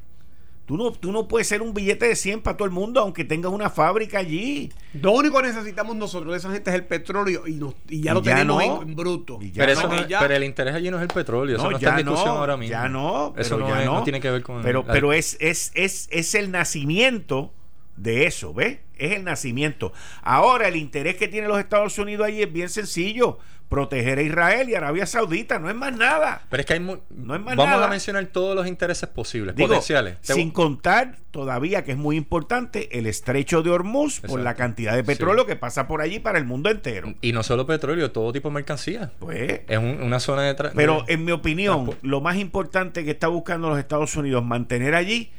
Tú 0.67 0.75
no, 0.77 0.91
tú 0.91 1.13
no 1.13 1.29
puedes 1.29 1.47
ser 1.47 1.61
un 1.61 1.73
billete 1.73 2.09
de 2.09 2.15
100 2.17 2.41
para 2.41 2.57
todo 2.57 2.65
el 2.65 2.73
mundo, 2.73 2.99
aunque 2.99 3.23
tengas 3.23 3.51
una 3.53 3.69
fábrica 3.69 4.19
allí. 4.19 4.69
Lo 5.01 5.13
único 5.13 5.37
que 5.41 5.47
necesitamos 5.47 5.95
nosotros 5.95 6.33
de 6.33 6.37
esa 6.39 6.51
gente 6.51 6.69
es 6.69 6.75
el 6.75 6.83
petróleo 6.85 7.47
y, 7.47 7.53
nos- 7.53 7.73
y 7.87 8.01
ya 8.01 8.11
Y 8.11 8.13
lo 8.15 8.21
ya 8.21 8.35
tenemos 8.35 8.65
no. 8.67 8.81
en, 8.83 8.89
en 8.89 8.95
bruto. 8.97 9.39
Y 9.41 9.51
ya 9.51 9.65
pero, 9.65 9.73
no. 9.73 9.79
eso 9.79 9.87
no- 10.01 10.07
ya- 10.09 10.19
pero 10.19 10.35
el 10.35 10.43
interés 10.43 10.75
allí 10.75 10.91
no 10.91 10.97
es 10.97 11.03
el 11.03 11.07
petróleo, 11.07 11.55
eso 11.55 11.71
no, 11.71 11.77
está 11.77 11.91
en 11.91 12.05
discusión 12.05 12.29
ahora 12.35 12.57
mismo. 12.57 12.71
Ya 12.71 12.89
no, 12.89 13.33
eso 13.37 13.55
pero 13.55 13.67
no, 13.69 13.73
ya 13.75 13.79
es- 13.79 13.85
no. 13.85 13.93
no 13.95 14.03
tiene 14.03 14.19
que 14.19 14.29
ver 14.29 14.43
con 14.43 14.61
Pero, 14.61 14.83
la- 14.85 14.91
pero 14.93 15.13
es, 15.13 15.37
es, 15.39 15.71
es, 15.73 16.09
es 16.11 16.35
el 16.35 16.51
nacimiento 16.51 17.53
de 17.97 18.25
eso, 18.25 18.53
¿ves? 18.53 18.79
Es 18.97 19.11
el 19.13 19.23
nacimiento. 19.23 19.91
Ahora, 20.23 20.67
el 20.67 20.75
interés 20.75 21.17
que 21.17 21.27
tienen 21.27 21.49
los 21.49 21.59
Estados 21.59 21.97
Unidos 21.99 22.25
ahí 22.27 22.41
es 22.41 22.51
bien 22.51 22.69
sencillo: 22.69 23.37
proteger 23.69 24.17
a 24.17 24.21
Israel 24.21 24.69
y 24.69 24.75
Arabia 24.75 25.05
Saudita, 25.05 25.59
no 25.59 25.69
es 25.69 25.75
más 25.75 25.93
nada. 25.95 26.41
Pero 26.49 26.61
es 26.61 26.65
que 26.65 26.73
hay 26.73 26.79
No 26.79 26.95
es 26.95 27.41
más 27.41 27.55
vamos 27.55 27.65
nada. 27.65 27.85
a 27.85 27.89
mencionar 27.89 28.25
todos 28.27 28.55
los 28.55 28.65
intereses 28.65 29.07
posibles, 29.09 29.55
Digo, 29.55 29.67
potenciales. 29.67 30.19
Te- 30.21 30.33
sin 30.33 30.49
contar 30.51 31.17
todavía 31.31 31.83
que 31.83 31.91
es 31.91 31.97
muy 31.97 32.15
importante 32.15 32.97
el 32.97 33.05
estrecho 33.05 33.61
de 33.61 33.69
Hormuz 33.69 34.21
por 34.21 34.39
la 34.39 34.55
cantidad 34.55 34.95
de 34.95 35.03
petróleo 35.03 35.45
que 35.45 35.55
pasa 35.55 35.87
por 35.87 36.01
allí 36.01 36.17
para 36.19 36.39
el 36.39 36.45
mundo 36.45 36.69
entero. 36.71 37.13
y 37.21 37.33
no 37.33 37.43
solo 37.43 37.67
petróleo, 37.67 38.09
todo 38.11 38.31
tipo 38.33 38.49
de 38.49 38.55
mercancía. 38.55 39.11
Pues, 39.19 39.61
Es 39.67 39.77
un- 39.77 40.01
una 40.01 40.19
zona 40.19 40.41
de... 40.43 40.55
Pero 40.75 41.03
en 41.07 41.23
mi 41.25 41.31
opinión, 41.33 41.91
lo 42.01 42.21
más 42.21 42.37
importante 42.37 43.05
que 43.05 43.11
está 43.11 43.27
buscando 43.27 43.69
los 43.69 43.77
Estados 43.77 44.15
Unidos 44.15 44.43
mantener 44.43 44.95
allí 44.95 45.31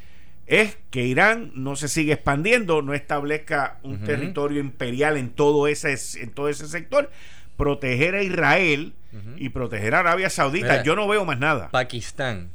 es 0.48 0.78
que 0.90 1.04
Irán 1.04 1.52
no 1.54 1.76
se 1.76 1.88
siga 1.88 2.14
expandiendo, 2.14 2.80
no 2.80 2.94
establezca 2.94 3.78
un 3.82 3.98
territorio 3.98 4.60
imperial 4.60 5.16
en 5.18 5.30
todo 5.30 5.68
ese 5.68 5.94
en 6.20 6.30
todo 6.30 6.48
ese 6.48 6.66
sector, 6.66 7.10
proteger 7.56 8.14
a 8.14 8.22
Israel 8.22 8.94
y 9.36 9.50
proteger 9.50 9.94
a 9.94 10.00
Arabia 10.00 10.30
Saudita. 10.30 10.68
Mira, 10.68 10.82
Yo 10.82 10.96
no 10.96 11.06
veo 11.06 11.24
más 11.24 11.38
nada. 11.38 11.68
Pakistán, 11.70 12.48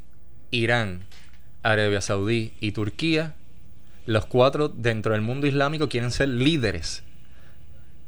Irán, 0.49 1.03
Arabia 1.61 2.01
Saudí 2.01 2.53
y 2.59 2.71
Turquía, 2.71 3.35
los 4.07 4.25
cuatro 4.25 4.69
dentro 4.69 5.13
del 5.13 5.21
mundo 5.21 5.45
islámico 5.45 5.87
quieren 5.87 6.11
ser 6.11 6.29
líderes 6.29 7.03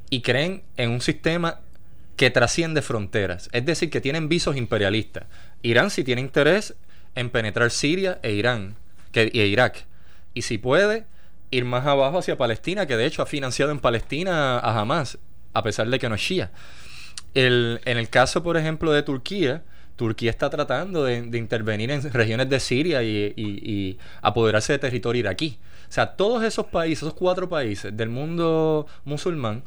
y 0.09 0.21
creen 0.21 0.63
en 0.77 0.89
un 0.89 1.01
sistema 1.01 1.59
que 2.15 2.31
trasciende 2.31 2.81
fronteras, 2.81 3.49
es 3.51 3.65
decir, 3.65 3.89
que 3.89 4.01
tienen 4.01 4.29
visos 4.29 4.55
imperialistas. 4.55 5.25
Irán 5.61 5.91
sí 5.91 6.03
tiene 6.03 6.21
interés 6.21 6.75
en 7.13 7.29
penetrar 7.29 7.71
Siria 7.71 8.19
e 8.23 8.31
Irán, 8.31 8.75
e 9.21 9.47
Irak, 9.47 9.85
y 10.33 10.43
si 10.43 10.57
puede 10.57 11.05
ir 11.51 11.65
más 11.65 11.85
abajo 11.85 12.19
hacia 12.19 12.37
Palestina, 12.37 12.85
que 12.85 12.97
de 12.97 13.05
hecho 13.05 13.21
ha 13.21 13.25
financiado 13.25 13.71
en 13.71 13.79
Palestina 13.79 14.59
a 14.59 14.79
Hamas, 14.79 15.17
a 15.53 15.63
pesar 15.63 15.89
de 15.89 15.99
que 15.99 16.09
no 16.09 16.15
es 16.15 16.21
shia. 16.21 16.51
El, 17.33 17.81
en 17.85 17.97
el 17.97 18.09
caso, 18.09 18.43
por 18.43 18.57
ejemplo, 18.57 18.91
de 18.91 19.03
Turquía, 19.03 19.63
Turquía 19.95 20.29
está 20.29 20.49
tratando 20.49 21.05
de, 21.05 21.17
intervenir 21.37 21.89
en 21.91 22.01
regiones 22.11 22.49
de 22.49 22.59
Siria 22.59 23.01
y, 23.03 23.33
y, 23.37 23.97
apoderarse 24.21 24.73
de 24.73 24.79
territorio 24.79 25.21
iraquí. 25.21 25.57
O 25.87 25.91
sea, 25.91 26.15
todos 26.15 26.43
esos 26.43 26.65
países, 26.65 27.03
esos 27.03 27.13
cuatro 27.13 27.47
países 27.47 27.95
del 27.95 28.09
mundo 28.09 28.87
musulmán, 29.05 29.63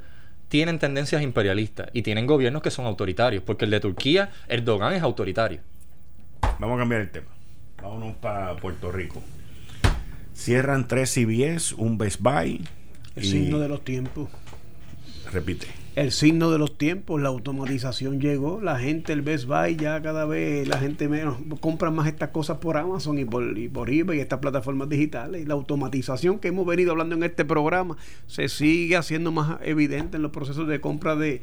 tienen 0.49 0.79
tendencias 0.79 1.23
imperialistas 1.23 1.89
y 1.93 2.03
tienen 2.03 2.27
gobiernos 2.27 2.63
que 2.63 2.71
son 2.71 2.87
autoritarios, 2.87 3.43
porque 3.43 3.65
el 3.65 3.71
de 3.71 3.81
Turquía, 3.81 4.31
Erdogan 4.49 4.93
es 4.95 5.03
autoritario. 5.03 5.61
Vamos 6.59 6.77
a 6.77 6.79
cambiar 6.81 7.03
el 7.03 7.11
tema. 7.11 7.29
Vámonos 7.83 8.17
para 8.17 8.57
Puerto 8.57 8.91
Rico. 8.91 9.23
Cierran 10.39 10.87
tres 10.87 11.13
CBS, 11.13 11.75
un 11.77 11.99
Best 11.99 12.21
Buy. 12.21 12.65
El 13.17 13.25
signo 13.25 13.59
de 13.59 13.69
los 13.69 13.85
tiempos. 13.85 14.29
Repite 15.33 15.67
el 15.99 16.13
signo 16.13 16.53
de 16.53 16.59
los 16.59 16.79
tiempos, 16.79 17.21
la 17.21 17.29
automatización 17.29 18.21
llegó, 18.21 18.61
la 18.61 18.79
gente, 18.79 19.13
el 19.13 19.23
Best 19.23 19.47
Buy, 19.47 19.75
ya 19.75 20.01
cada 20.01 20.27
vez 20.27 20.69
la 20.69 20.79
gente 20.79 21.09
menos 21.09 21.39
compra 21.59 21.91
más 21.91 22.07
estas 22.07 22.29
cosas 22.29 22.59
por 22.59 22.77
Amazon 22.77 23.19
y 23.19 23.25
por, 23.25 23.59
y 23.59 23.69
por 23.69 23.91
eBay 23.91 24.19
y 24.19 24.21
estas 24.21 24.39
plataformas 24.39 24.89
digitales. 24.89 25.43
Y 25.43 25.45
la 25.45 25.55
automatización 25.55 26.39
que 26.39 26.49
hemos 26.49 26.65
venido 26.65 26.93
hablando 26.93 27.17
en 27.17 27.25
este 27.25 27.45
programa 27.45 27.97
se 28.29 28.49
sigue 28.49 28.95
haciendo 28.95 29.33
más 29.33 29.59
evidente 29.63 30.19
en 30.19 30.23
los 30.23 30.31
procesos 30.31 30.69
de 30.69 30.81
compra 30.81 31.17
de, 31.17 31.43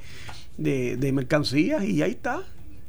de, 0.57 0.95
de 0.95 1.11
mercancías 1.11 1.83
y 1.83 2.01
ahí 2.01 2.11
está. 2.11 2.41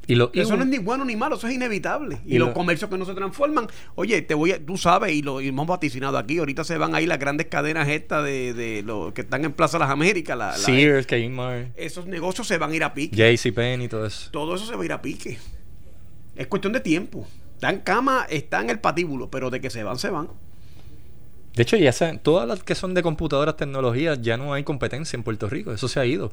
Y 0.06 0.40
eso 0.40 0.56
no 0.56 0.62
es 0.62 0.68
ni 0.68 0.78
bueno 0.78 1.04
ni 1.04 1.16
malo, 1.16 1.36
eso 1.36 1.48
es 1.48 1.54
inevitable. 1.54 2.18
Y, 2.24 2.38
los 2.38 2.50
comercios 2.50 2.88
que 2.88 2.96
no 2.96 3.04
se 3.04 3.14
transforman, 3.14 3.66
oye, 3.96 4.22
te 4.22 4.34
voy 4.34 4.52
a, 4.52 4.64
tú 4.64 4.76
sabes, 4.76 5.12
y 5.12 5.22
lo 5.22 5.40
hemos 5.40 5.66
vaticinado 5.66 6.16
aquí, 6.16 6.38
ahorita 6.38 6.62
se 6.62 6.78
van 6.78 6.94
ahí 6.94 7.06
las 7.06 7.18
grandes 7.18 7.46
cadenas 7.46 7.88
estas 7.88 8.24
de, 8.24 8.54
de 8.54 8.82
los 8.82 9.12
que 9.12 9.22
están 9.22 9.44
en 9.44 9.52
Plaza 9.52 9.78
Las 9.78 9.90
Américas. 9.90 10.38
La, 10.38 10.52
Sears, 10.52 11.06
Kmart. 11.06 11.70
Esos 11.76 12.06
negocios 12.06 12.46
se 12.46 12.56
van 12.58 12.70
a 12.70 12.76
ir 12.76 12.84
a 12.84 12.94
pique. 12.94 13.16
JCPenney 13.16 13.86
y 13.86 13.88
todo 13.88 14.06
eso. 14.06 14.30
Todo 14.30 14.54
eso 14.54 14.66
se 14.66 14.76
va 14.76 14.82
a 14.82 14.84
ir 14.84 14.92
a 14.92 15.02
pique. 15.02 15.38
Es 16.36 16.46
cuestión 16.46 16.72
de 16.72 16.80
tiempo. 16.80 17.26
Están 17.54 17.76
en 17.76 17.80
cama, 17.80 18.26
está 18.28 18.60
en 18.60 18.70
el 18.70 18.78
patíbulo, 18.78 19.30
pero 19.30 19.50
de 19.50 19.60
que 19.60 19.70
se 19.70 19.82
van, 19.82 19.98
se 19.98 20.10
van. 20.10 20.28
De 21.56 21.62
hecho, 21.62 21.78
ya 21.78 21.90
todas 22.18 22.46
las 22.46 22.62
que 22.62 22.74
son 22.74 22.92
de 22.92 23.02
computadoras, 23.02 23.56
tecnologías, 23.56 24.20
ya 24.20 24.36
no 24.36 24.52
hay 24.52 24.62
competencia 24.62 25.16
en 25.16 25.22
Puerto 25.22 25.48
Rico. 25.48 25.72
Eso 25.72 25.88
se 25.88 25.98
ha 25.98 26.04
ido. 26.04 26.30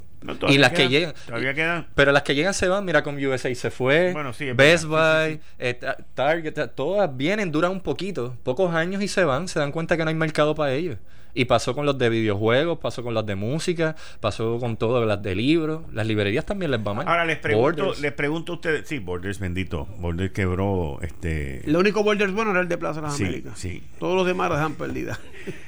y 0.50 0.58
las 0.58 0.74
que 0.74 0.90
llegan. 0.90 1.14
Todavía 1.26 1.54
quedan. 1.54 1.88
Pero 1.96 2.12
las 2.12 2.24
que 2.24 2.36
llegan 2.36 2.54
se 2.54 2.68
van. 2.68 2.84
Mira, 2.84 3.04
con 3.04 3.16
USA 3.16 3.56
se 3.56 3.72
fue. 3.72 4.14
Best 4.54 4.84
Buy, 4.84 5.40
eh, 5.60 5.80
Target, 6.14 6.72
todas 6.76 7.16
vienen, 7.16 7.54
duran 7.54 7.72
un 7.72 7.80
poquito, 7.80 8.36
pocos 8.44 8.76
años 8.76 9.02
y 9.02 9.08
se 9.08 9.24
van. 9.24 9.48
Se 9.48 9.60
dan 9.60 9.72
cuenta 9.72 9.96
que 9.96 10.04
no 10.04 10.10
hay 10.10 10.16
mercado 10.16 10.56
para 10.56 10.74
ellos. 10.74 10.98
Y 11.34 11.46
pasó 11.46 11.74
con 11.74 11.86
los 11.86 11.98
de 11.98 12.10
videojuegos, 12.10 12.78
pasó 12.80 13.04
con 13.04 13.14
los 13.14 13.26
de 13.26 13.36
música, 13.36 13.96
pasó 14.20 14.60
con 14.60 14.78
todo, 14.78 15.06
las 15.06 15.22
de 15.22 15.36
libros. 15.36 15.82
Las 15.92 16.06
librerías 16.06 16.46
también 16.46 16.72
les 16.72 16.80
va 16.80 16.94
mal. 16.94 17.08
Ahora 17.08 17.26
les 17.26 17.40
pregunto, 17.40 17.94
les 18.00 18.12
pregunto 18.12 18.54
a 18.54 18.56
ustedes, 18.56 18.88
sí, 18.88 19.00
Borders 19.00 19.40
bendito, 19.40 19.88
Borders 20.00 20.32
quebró 20.32 21.00
este 21.02 21.62
Lo 21.66 21.80
único 21.80 22.04
Borders 22.04 22.34
bueno 22.34 22.52
era 22.52 22.62
el 22.62 22.68
de 22.68 22.78
Plaza 22.78 23.02
de 23.02 23.08
las 23.08 23.18
sí, 23.18 23.24
Américas. 23.24 23.58
Sí. 23.58 23.84
Todos 24.00 24.16
los 24.16 24.28
demás 24.28 24.52
dejan 24.52 24.76
perdidas. 24.76 25.20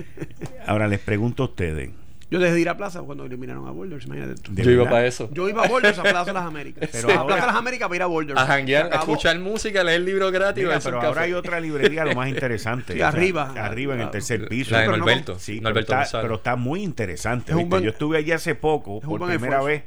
Ahora 0.68 0.88
les 0.88 1.00
pregunto 1.00 1.44
a 1.44 1.46
ustedes, 1.48 1.90
yo 2.32 2.40
dejé 2.40 2.56
de 2.56 2.62
ir 2.62 2.70
a 2.70 2.78
Plaza 2.78 3.02
cuando 3.02 3.26
eliminaron 3.26 3.68
a 3.68 3.72
Boulders, 3.72 4.08
Yo 4.52 4.72
iba 4.72 4.86
para 4.86 5.06
eso. 5.06 5.30
Yo 5.32 5.48
iba 5.48 5.64
a 5.64 5.68
Boulders 5.68 6.00
a 6.00 6.04
Plaza 6.04 6.26
de 6.26 6.34
las 6.34 6.46
Américas. 6.46 6.90
Pero 6.92 7.12
a 7.12 7.26
Plaza 7.28 7.42
de 7.42 7.48
las 7.48 7.56
Américas 7.56 7.88
para 7.88 7.96
ir 7.96 8.02
a 8.02 8.06
Boulders. 8.08 8.40
A 8.40 8.46
janguear, 8.48 8.90
a 8.92 8.98
escuchar 8.98 9.38
música, 9.40 9.84
leer 9.84 10.02
libros 10.02 10.32
gratis. 10.32 10.66
pero 10.84 11.02
ahora 11.02 11.22
hay 11.22 11.34
otra 11.34 11.60
librería, 11.60 12.04
lo 12.06 12.16
más 12.16 12.30
interesante. 12.30 13.02
arriba. 13.04 13.54
Arriba, 13.56 13.94
en 13.96 14.02
el 14.02 14.12
tercer 14.12 14.48
piso. 14.48 14.72
La 14.72 14.82
de 14.82 14.88
Norberto. 14.88 15.38
sí, 15.40 15.62
pero, 15.62 15.80
está, 15.80 16.08
pero, 16.12 16.36
está, 16.36 16.56
muy 16.56 16.82
interesante. 16.82 17.54
yo 17.54 17.90
estuve 17.90 18.18
allí 18.18 18.32
hace 18.32 18.56
poco, 18.56 19.02
por 19.02 19.26
primera 19.26 19.62
vez, 19.62 19.84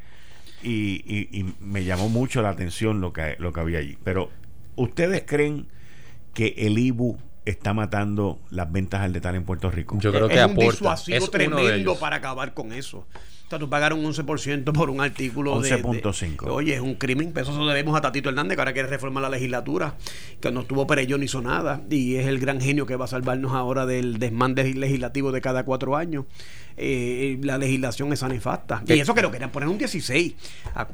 y, 0.62 1.02
y, 1.06 1.38
y, 1.38 1.54
me 1.60 1.84
llamó 1.84 2.08
mucho 2.08 2.42
la 2.42 2.50
atención 2.50 3.00
lo 3.00 3.12
que, 3.12 3.36
lo 3.38 3.52
que 3.52 3.60
había 3.60 3.78
allí. 3.78 3.96
Pero, 4.02 4.30
¿ustedes 4.74 5.22
creen 5.24 5.68
que 6.34 6.54
el 6.58 6.78
IBU 6.78 7.16
está 7.50 7.74
matando 7.74 8.38
las 8.50 8.70
ventas 8.70 9.00
al 9.00 9.12
detalle 9.12 9.38
en 9.38 9.44
Puerto 9.44 9.70
Rico. 9.70 9.96
Yo 10.00 10.12
creo 10.12 10.28
que 10.28 10.40
es 10.40 10.46
un 10.46 10.56
disuasivo 10.56 11.28
tremendo 11.28 11.98
para 11.98 12.16
acabar 12.16 12.54
con 12.54 12.72
eso. 12.72 13.06
O 13.48 13.50
sea, 13.50 13.58
tú 13.58 13.70
pagaron 13.70 14.04
un 14.04 14.12
11% 14.12 14.72
por 14.74 14.90
un 14.90 15.00
artículo 15.00 15.56
11.5. 15.58 16.48
Oye, 16.50 16.74
es 16.74 16.80
un 16.82 16.96
crimen. 16.96 17.32
Eso 17.34 17.52
se 17.52 17.58
lo 17.58 17.66
debemos 17.66 17.96
a 17.96 18.02
Tatito 18.02 18.28
Hernández, 18.28 18.56
que 18.56 18.60
ahora 18.60 18.74
quiere 18.74 18.88
reformar 18.88 19.22
la 19.22 19.30
legislatura, 19.30 19.94
que 20.38 20.50
no 20.50 20.60
estuvo 20.60 20.86
Perellón 20.86 21.20
ni 21.20 21.26
hizo 21.26 21.40
nada. 21.40 21.80
Y 21.88 22.16
es 22.16 22.26
el 22.26 22.40
gran 22.40 22.60
genio 22.60 22.84
que 22.84 22.96
va 22.96 23.06
a 23.06 23.08
salvarnos 23.08 23.52
ahora 23.52 23.86
del 23.86 24.18
desmande 24.18 24.74
legislativo 24.74 25.32
de 25.32 25.40
cada 25.40 25.64
cuatro 25.64 25.96
años. 25.96 26.26
Eh, 26.80 27.38
la 27.42 27.58
legislación 27.58 28.12
es 28.12 28.22
nefasta. 28.22 28.82
Y 28.86 28.92
eso 28.92 29.14
que 29.14 29.22
lo 29.22 29.30
querían 29.30 29.50
poner 29.50 29.68
un 29.68 29.78
16. 29.78 30.34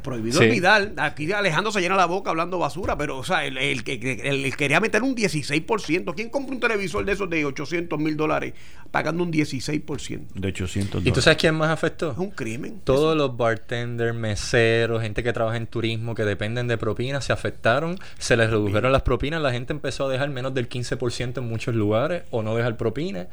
Prohibido 0.03 0.41
olvidar. 0.41 0.93
Aquí 0.97 1.31
Alejandro 1.33 1.71
se 1.71 1.81
llena 1.81 1.95
la 1.95 2.07
boca 2.07 2.31
hablando 2.31 2.59
basura, 2.59 2.97
pero, 2.97 3.19
o 3.19 3.25
sea, 3.25 3.45
el, 3.45 3.85
que 3.85 4.55
quería 4.57 4.81
meter 4.81 5.03
un 5.03 5.15
16%. 5.15 6.15
¿Quién 6.15 6.31
compra 6.31 6.55
un 6.55 6.61
televisor 6.61 7.05
de 7.05 7.13
esos 7.13 7.29
de 7.29 7.45
800 7.45 7.99
mil 7.99 8.17
dólares 8.17 8.55
pagando 8.91 9.23
un 9.23 9.33
16%? 9.33 10.33
De 10.35 10.49
800 10.49 10.91
dólares. 10.91 11.09
¿Y 11.09 11.13
tú 11.13 11.21
sabes 11.21 11.39
quién 11.39 11.55
más 11.55 11.71
afectó? 11.71 12.13
Es 12.13 12.19
un 12.19 12.31
crimen. 12.31 12.81
Todos 12.85 13.17
los 13.17 13.37
bartenders, 13.37 14.15
meseros, 14.15 15.03
gente 15.03 15.23
que 15.23 15.33
trabaja 15.33 15.57
en 15.57 15.67
turismo, 15.67 16.15
que 16.15 16.25
dependen 16.25 16.67
de 16.67 16.79
propinas, 16.79 17.27
se 17.27 17.33
afectaron, 17.33 17.99
se 18.19 18.37
les 18.37 18.49
redujeron 18.49 18.91
las 18.91 19.03
propinas, 19.03 19.43
la 19.43 19.53
gente 19.53 19.73
empezó 19.73 20.07
a 20.07 20.09
dejar 20.11 20.31
menos 20.31 20.55
del 20.55 20.69
15% 20.69 21.39
en 21.39 21.45
muchos 21.49 21.75
lugares 21.75 22.23
o 22.31 22.43
no 22.43 22.57
dejar 22.57 22.77
propinas. 22.77 23.27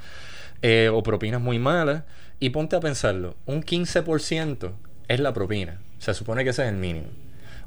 Eh, 0.64 0.90
o 0.94 1.02
propinas 1.02 1.42
muy 1.42 1.58
malas. 1.58 2.04
Y 2.42 2.50
ponte 2.50 2.76
a 2.76 2.80
pensarlo, 2.80 3.36
un 3.46 3.62
15% 3.62 4.72
es 5.08 5.20
la 5.20 5.32
propina. 5.32 5.80
Se 6.00 6.16
supone 6.16 6.44
que 6.44 6.50
ese 6.50 6.64
es 6.64 6.70
el 6.70 6.76
mínimo. 6.76 7.06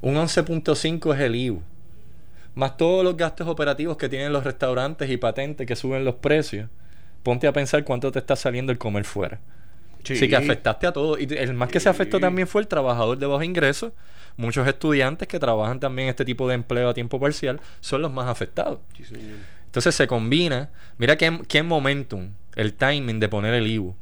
Un 0.01 0.17
11.5 0.17 1.15
es 1.15 1.21
el 1.21 1.37
IVU. 1.37 1.63
Más 2.57 2.77
todos 2.77 3.05
los 3.05 3.17
gastos 3.17 3.47
operativos 3.47 3.97
que 3.97 4.09
tienen 4.09 4.33
los 4.33 4.43
restaurantes 4.43 5.09
y 5.09 5.17
patentes 5.17 5.65
que 5.65 5.77
suben 5.77 6.05
los 6.05 6.17
precios. 6.17 6.69
Ponte 7.23 7.47
a 7.47 7.53
pensar 7.53 7.85
cuánto 7.85 8.11
te 8.11 8.19
está 8.19 8.35
saliendo 8.35 8.73
el 8.73 8.79
comer 8.79 9.05
fuera. 9.05 9.39
Sí. 10.03 10.15
Así 10.15 10.29
que 10.29 10.35
afectaste 10.35 10.89
a 10.89 10.93
todo. 10.93 11.21
Y 11.21 11.29
el 11.31 11.55
más 11.55 11.69
que 11.69 11.79
se 11.79 11.89
afectó 11.89 12.19
también 12.19 12.49
fue 12.49 12.61
el 12.61 12.67
trabajador 12.67 13.17
de 13.17 13.27
bajo 13.27 13.45
ingreso. 13.45 13.93
Muchos 14.37 14.67
estudiantes 14.67 15.29
que 15.29 15.39
trabajan 15.39 15.79
también 15.79 16.09
este 16.09 16.25
tipo 16.25 16.49
de 16.49 16.57
empleo 16.57 16.89
a 16.89 16.95
tiempo 16.95 17.21
parcial 17.21 17.61
son 17.79 18.03
los 18.03 18.13
más 18.13 18.27
afectados. 18.27 18.81
Entonces 19.67 19.95
se 19.95 20.09
combina. 20.09 20.71
Mira 20.99 21.17
qué, 21.17 21.43
qué 21.47 21.63
momentum, 21.63 22.31
el 22.57 22.75
timing 22.75 23.21
de 23.21 23.29
poner 23.29 23.55
el 23.55 23.69
IVU 23.69 23.95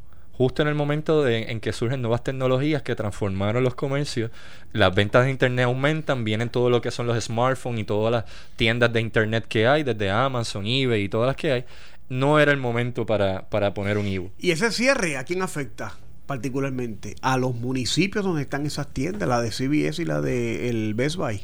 justo 0.43 0.63
en 0.63 0.67
el 0.67 0.75
momento 0.75 1.23
de, 1.23 1.53
en 1.53 1.61
que 1.61 1.73
surgen 1.73 2.03
nuevas 2.03 2.25
tecnologías 2.25 2.83
que 2.83 2.97
transformaron 2.97 3.63
los 3.63 3.77
comercios, 3.77 4.33
las 4.73 4.93
ventas 4.93 5.25
de 5.25 5.31
internet 5.31 5.67
aumentan, 5.67 6.25
vienen 6.25 6.49
todo 6.49 6.69
lo 6.69 6.83
que 6.83 6.91
son 6.91 7.07
los 7.07 7.23
smartphones 7.23 7.83
y 7.83 7.85
todas 7.85 8.11
las 8.11 8.25
tiendas 8.57 8.93
de 8.93 9.01
internet 9.01 9.45
que 9.49 9.69
hay, 9.69 9.85
desde 9.85 10.11
Amazon, 10.11 10.67
eBay 10.67 11.05
y 11.05 11.09
todas 11.09 11.29
las 11.29 11.37
que 11.37 11.53
hay, 11.53 11.65
no 12.09 12.41
era 12.41 12.51
el 12.51 12.59
momento 12.59 13.07
para, 13.07 13.49
para 13.51 13.73
poner 13.73 13.99
un 13.99 14.09
IVU. 14.09 14.33
¿Y 14.37 14.51
ese 14.51 14.73
cierre 14.73 15.17
a 15.17 15.23
quién 15.23 15.43
afecta? 15.43 15.97
particularmente 16.27 17.17
a 17.21 17.37
los 17.37 17.55
municipios 17.55 18.25
donde 18.25 18.43
están 18.43 18.65
esas 18.65 18.87
tiendas, 18.95 19.29
la 19.29 19.43
de 19.43 19.51
CBS 19.51 20.01
y 20.01 20.05
la 20.05 20.23
de 20.23 20.71
el 20.71 20.95
Best 20.95 21.17
Buy 21.17 21.43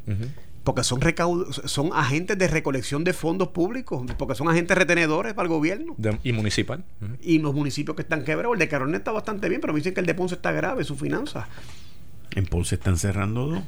porque 0.65 0.85
son 0.85 1.01
son 1.65 1.91
agentes 1.95 2.37
de 2.37 2.49
recolección 2.49 3.05
de 3.05 3.13
fondos 3.13 3.49
públicos, 3.49 4.05
porque 4.19 4.35
son 4.35 4.49
agentes 4.49 4.77
retenedores 4.77 5.35
para 5.35 5.47
el 5.47 5.49
gobierno. 5.49 5.97
y 6.23 6.33
municipal. 6.33 6.85
Y 7.23 7.39
los 7.39 7.55
municipios 7.55 7.97
que 7.97 8.03
están 8.03 8.25
quebrados, 8.25 8.55
el 8.55 8.59
de 8.59 8.69
Carolina 8.69 8.99
está 8.99 9.13
bastante 9.13 9.49
bien, 9.49 9.61
pero 9.61 9.73
me 9.73 9.79
dicen 9.79 9.95
que 9.95 10.01
el 10.01 10.07
de 10.07 10.15
Ponce 10.15 10.35
está 10.35 10.53
grave, 10.53 10.85
su 10.85 10.97
finanzas. 10.97 11.47
En 12.33 12.47
Ponce 12.47 12.75
están 12.75 12.99
cerrando 12.99 13.47
dos. 13.47 13.63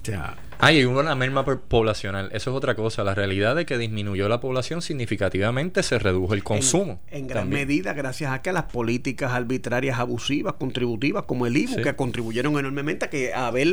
O 0.00 0.04
sea, 0.04 0.36
hay 0.62 0.84
una 0.84 1.16
merma 1.16 1.44
poblacional. 1.44 2.30
Eso 2.32 2.50
es 2.50 2.56
otra 2.56 2.76
cosa. 2.76 3.02
La 3.02 3.16
realidad 3.16 3.56
de 3.56 3.66
que 3.66 3.78
disminuyó 3.78 4.28
la 4.28 4.38
población 4.38 4.80
significativamente 4.80 5.82
se 5.82 5.98
redujo 5.98 6.34
el 6.34 6.44
consumo. 6.44 7.00
En, 7.10 7.26
gran 7.26 7.48
medida 7.48 7.94
gracias 7.94 8.30
a 8.30 8.42
que 8.42 8.52
las 8.52 8.64
políticas 8.64 9.32
arbitrarias 9.32 9.98
abusivas, 9.98 10.52
contributivas, 10.54 11.24
como 11.24 11.48
el 11.48 11.56
IBU, 11.56 11.82
que 11.82 11.96
contribuyeron 11.96 12.56
enormemente 12.60 13.06
a 13.06 13.10
que 13.10 13.34
a 13.34 13.50
ver 13.50 13.66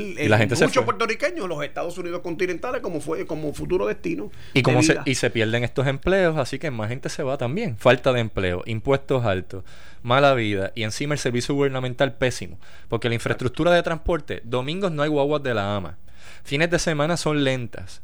muchos 0.49 0.83
puertorriqueños 0.83 1.47
los 1.47 1.63
Estados 1.63 1.95
Unidos 1.99 2.21
continentales 2.21 2.81
como 2.81 3.01
fue 3.01 3.27
como 3.27 3.53
futuro 3.53 3.85
destino. 3.85 4.31
Y, 4.55 4.63
como 4.63 4.81
se, 4.81 4.97
y 5.05 5.13
se 5.13 5.29
pierden 5.29 5.63
estos 5.63 5.85
empleos, 5.85 6.37
así 6.37 6.57
que 6.57 6.71
más 6.71 6.89
gente 6.89 7.09
se 7.09 7.21
va 7.21 7.37
también. 7.37 7.77
Falta 7.77 8.13
de 8.13 8.21
empleo, 8.21 8.63
impuestos 8.65 9.25
altos, 9.25 9.63
mala 10.01 10.33
vida 10.33 10.71
y 10.73 10.81
encima 10.81 11.13
el 11.13 11.19
servicio 11.19 11.53
gubernamental 11.53 12.13
pésimo. 12.15 12.57
Porque 12.87 13.09
la 13.09 13.13
infraestructura 13.13 13.71
de 13.73 13.83
transporte, 13.83 14.41
domingos 14.43 14.91
no 14.91 15.03
hay 15.03 15.09
guaguas 15.09 15.43
de 15.43 15.53
la 15.53 15.75
AMA. 15.75 15.99
Fines 16.43 16.69
de 16.69 16.79
semana 16.79 17.17
son 17.17 17.43
lentas. 17.43 18.01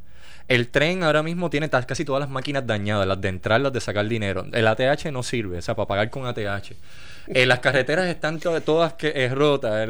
El 0.48 0.68
tren 0.68 1.04
ahora 1.04 1.24
mismo 1.24 1.50
tiene 1.50 1.70
casi 1.70 2.06
todas 2.06 2.20
las 2.20 2.30
máquinas 2.30 2.68
dañadas, 2.68 3.08
las 3.08 3.20
de 3.20 3.30
entrar, 3.30 3.62
las 3.62 3.74
de 3.74 3.82
sacar 3.82 4.08
dinero. 4.08 4.46
El 4.52 4.68
ATH 4.68 5.06
no 5.12 5.24
sirve, 5.24 5.58
o 5.58 5.62
sea, 5.62 5.76
para 5.76 5.88
pagar 5.88 6.10
con 6.12 6.28
ATH. 6.28 6.74
Eh, 7.28 7.48
las 7.48 7.60
carreteras 7.60 8.06
están 8.08 8.40
todas 8.40 8.94
que, 8.94 9.12
eh, 9.16 9.30
rotas. 9.30 9.90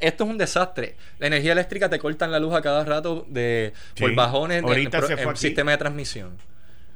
esto 0.00 0.24
es 0.24 0.30
un 0.30 0.38
desastre. 0.38 0.96
La 1.20 1.28
energía 1.28 1.52
eléctrica 1.52 1.88
te 1.88 2.00
cortan 2.00 2.32
la 2.32 2.40
luz 2.40 2.54
a 2.54 2.62
cada 2.62 2.84
rato 2.84 3.24
de, 3.28 3.72
por 3.96 4.12
bajones 4.16 4.64
en 4.64 4.68
el 4.68 5.36
sistema 5.36 5.70
de 5.70 5.78
transmisión. 5.78 6.36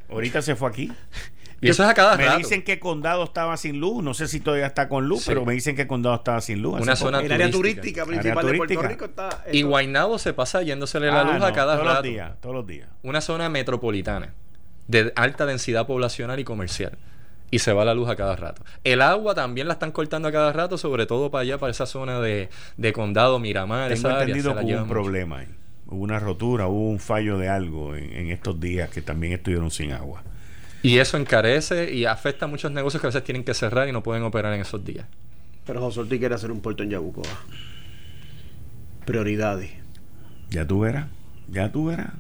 Ahorita 0.09 0.43
se 0.43 0.57
fue 0.57 0.69
aquí. 0.69 0.93
Y 1.61 1.71
eso 1.71 1.83
es 1.85 1.89
a 1.89 1.95
cada 1.95 2.17
me 2.17 2.27
rato. 2.27 2.39
dicen 2.39 2.63
que 2.63 2.79
Condado 2.79 3.25
estaba 3.25 3.57
sin 3.57 3.81
luz. 3.81 4.03
No 4.03 4.13
sé 4.15 4.29
si 4.29 4.41
todavía 4.41 4.67
está 4.67 4.89
con 4.89 5.09
luz, 5.09 5.23
Sí. 5.23 5.27
pero 5.29 5.45
me 5.47 5.55
dicen 5.55 5.75
que 5.75 5.87
Condado 5.87 6.15
estaba 6.17 6.41
sin 6.43 6.61
luz. 6.61 6.79
Una 6.81 6.97
zona. 6.97 7.21
El 7.21 7.33
área 7.33 7.51
turística. 7.51 8.03
turística 8.03 8.03
Área 8.03 8.21
principal 8.21 8.47
de 8.47 8.57
Puerto 8.59 8.75
turística. 8.75 8.89
Rico 8.89 9.05
está. 9.07 9.45
Y 9.53 9.63
Guaynabo 9.63 10.19
se 10.19 10.33
pasa 10.35 10.63
yéndosele 10.63 11.07
la 11.07 11.21
Ah, 11.21 11.25
luz 11.25 11.43
a 11.43 11.53
cada 11.53 11.75
todos 11.77 11.87
rato. 11.87 12.03
los 12.03 12.11
días, 12.13 12.33
todos 12.41 12.55
los 12.57 12.67
días. 12.67 12.89
Una 13.03 13.21
zona 13.21 13.49
metropolitana 13.49 14.35
de 14.89 15.13
alta 15.17 15.47
densidad 15.47 15.87
poblacional 15.87 16.39
y 16.39 16.45
comercial. 16.45 16.93
Y 17.51 17.61
se 17.61 17.73
va 17.73 17.85
la 17.85 17.95
luz 17.95 18.09
a 18.09 18.17
cada 18.17 18.35
rato. 18.37 18.63
El 18.85 19.01
agua 19.01 19.35
también 19.35 19.67
la 19.69 19.75
están 19.75 19.93
cortando 19.93 20.27
a 20.29 20.33
cada 20.33 20.53
rato, 20.53 20.77
sobre 20.79 21.07
todo 21.07 21.31
para 21.31 21.43
allá, 21.43 21.59
para 21.59 21.71
esa 21.71 21.87
zona 21.87 22.21
de, 22.21 22.49
de 22.77 22.93
condado, 22.93 23.39
Miramar, 23.39 23.89
Tengo 23.89 23.95
esa 24.01 24.09
área. 24.09 24.21
entendido 24.23 24.51
se 24.51 24.55
la 24.57 24.61
que 24.63 24.67
hubo 24.67 24.75
un 24.75 24.81
mucho. 24.89 24.93
problema 24.93 25.39
ahí. 25.39 25.49
Hubo 25.87 26.03
una 26.03 26.19
rotura, 26.19 26.67
hubo 26.67 26.91
un 26.91 26.99
fallo 26.99 27.39
de 27.39 27.49
algo 27.49 27.95
en, 27.95 28.13
en 28.13 28.31
estos 28.33 28.59
días 28.61 28.91
que 28.91 29.01
también 29.01 29.33
estuvieron 29.33 29.71
sin 29.71 29.93
agua. 29.93 30.25
Y 30.87 31.01
eso 31.01 31.17
encarece 31.17 31.93
y 31.93 32.05
afecta 32.05 32.45
a 32.45 32.49
muchos 32.49 32.71
negocios 32.71 33.01
que 33.01 33.09
a 33.09 33.11
veces 33.11 33.25
tienen 33.25 33.43
que 33.43 33.55
cerrar 33.55 33.89
y 33.89 33.93
no 33.93 34.05
pueden 34.05 34.23
operar 34.23 34.55
en 34.55 34.61
esos 34.61 34.85
días. 34.85 35.05
Pero 35.67 35.81
José 35.81 35.99
Ortiz 35.99 36.21
quiere 36.21 36.37
hacer 36.37 36.53
un 36.53 36.61
puerto 36.61 36.85
en 36.85 36.91
Yabucoa. 36.91 37.25
Prioridades. 39.05 39.73
Ya 40.49 40.65
tú 40.65 40.79
verás, 40.79 41.09
ya 41.49 41.73
tú 41.73 41.87
verás. 41.87 42.13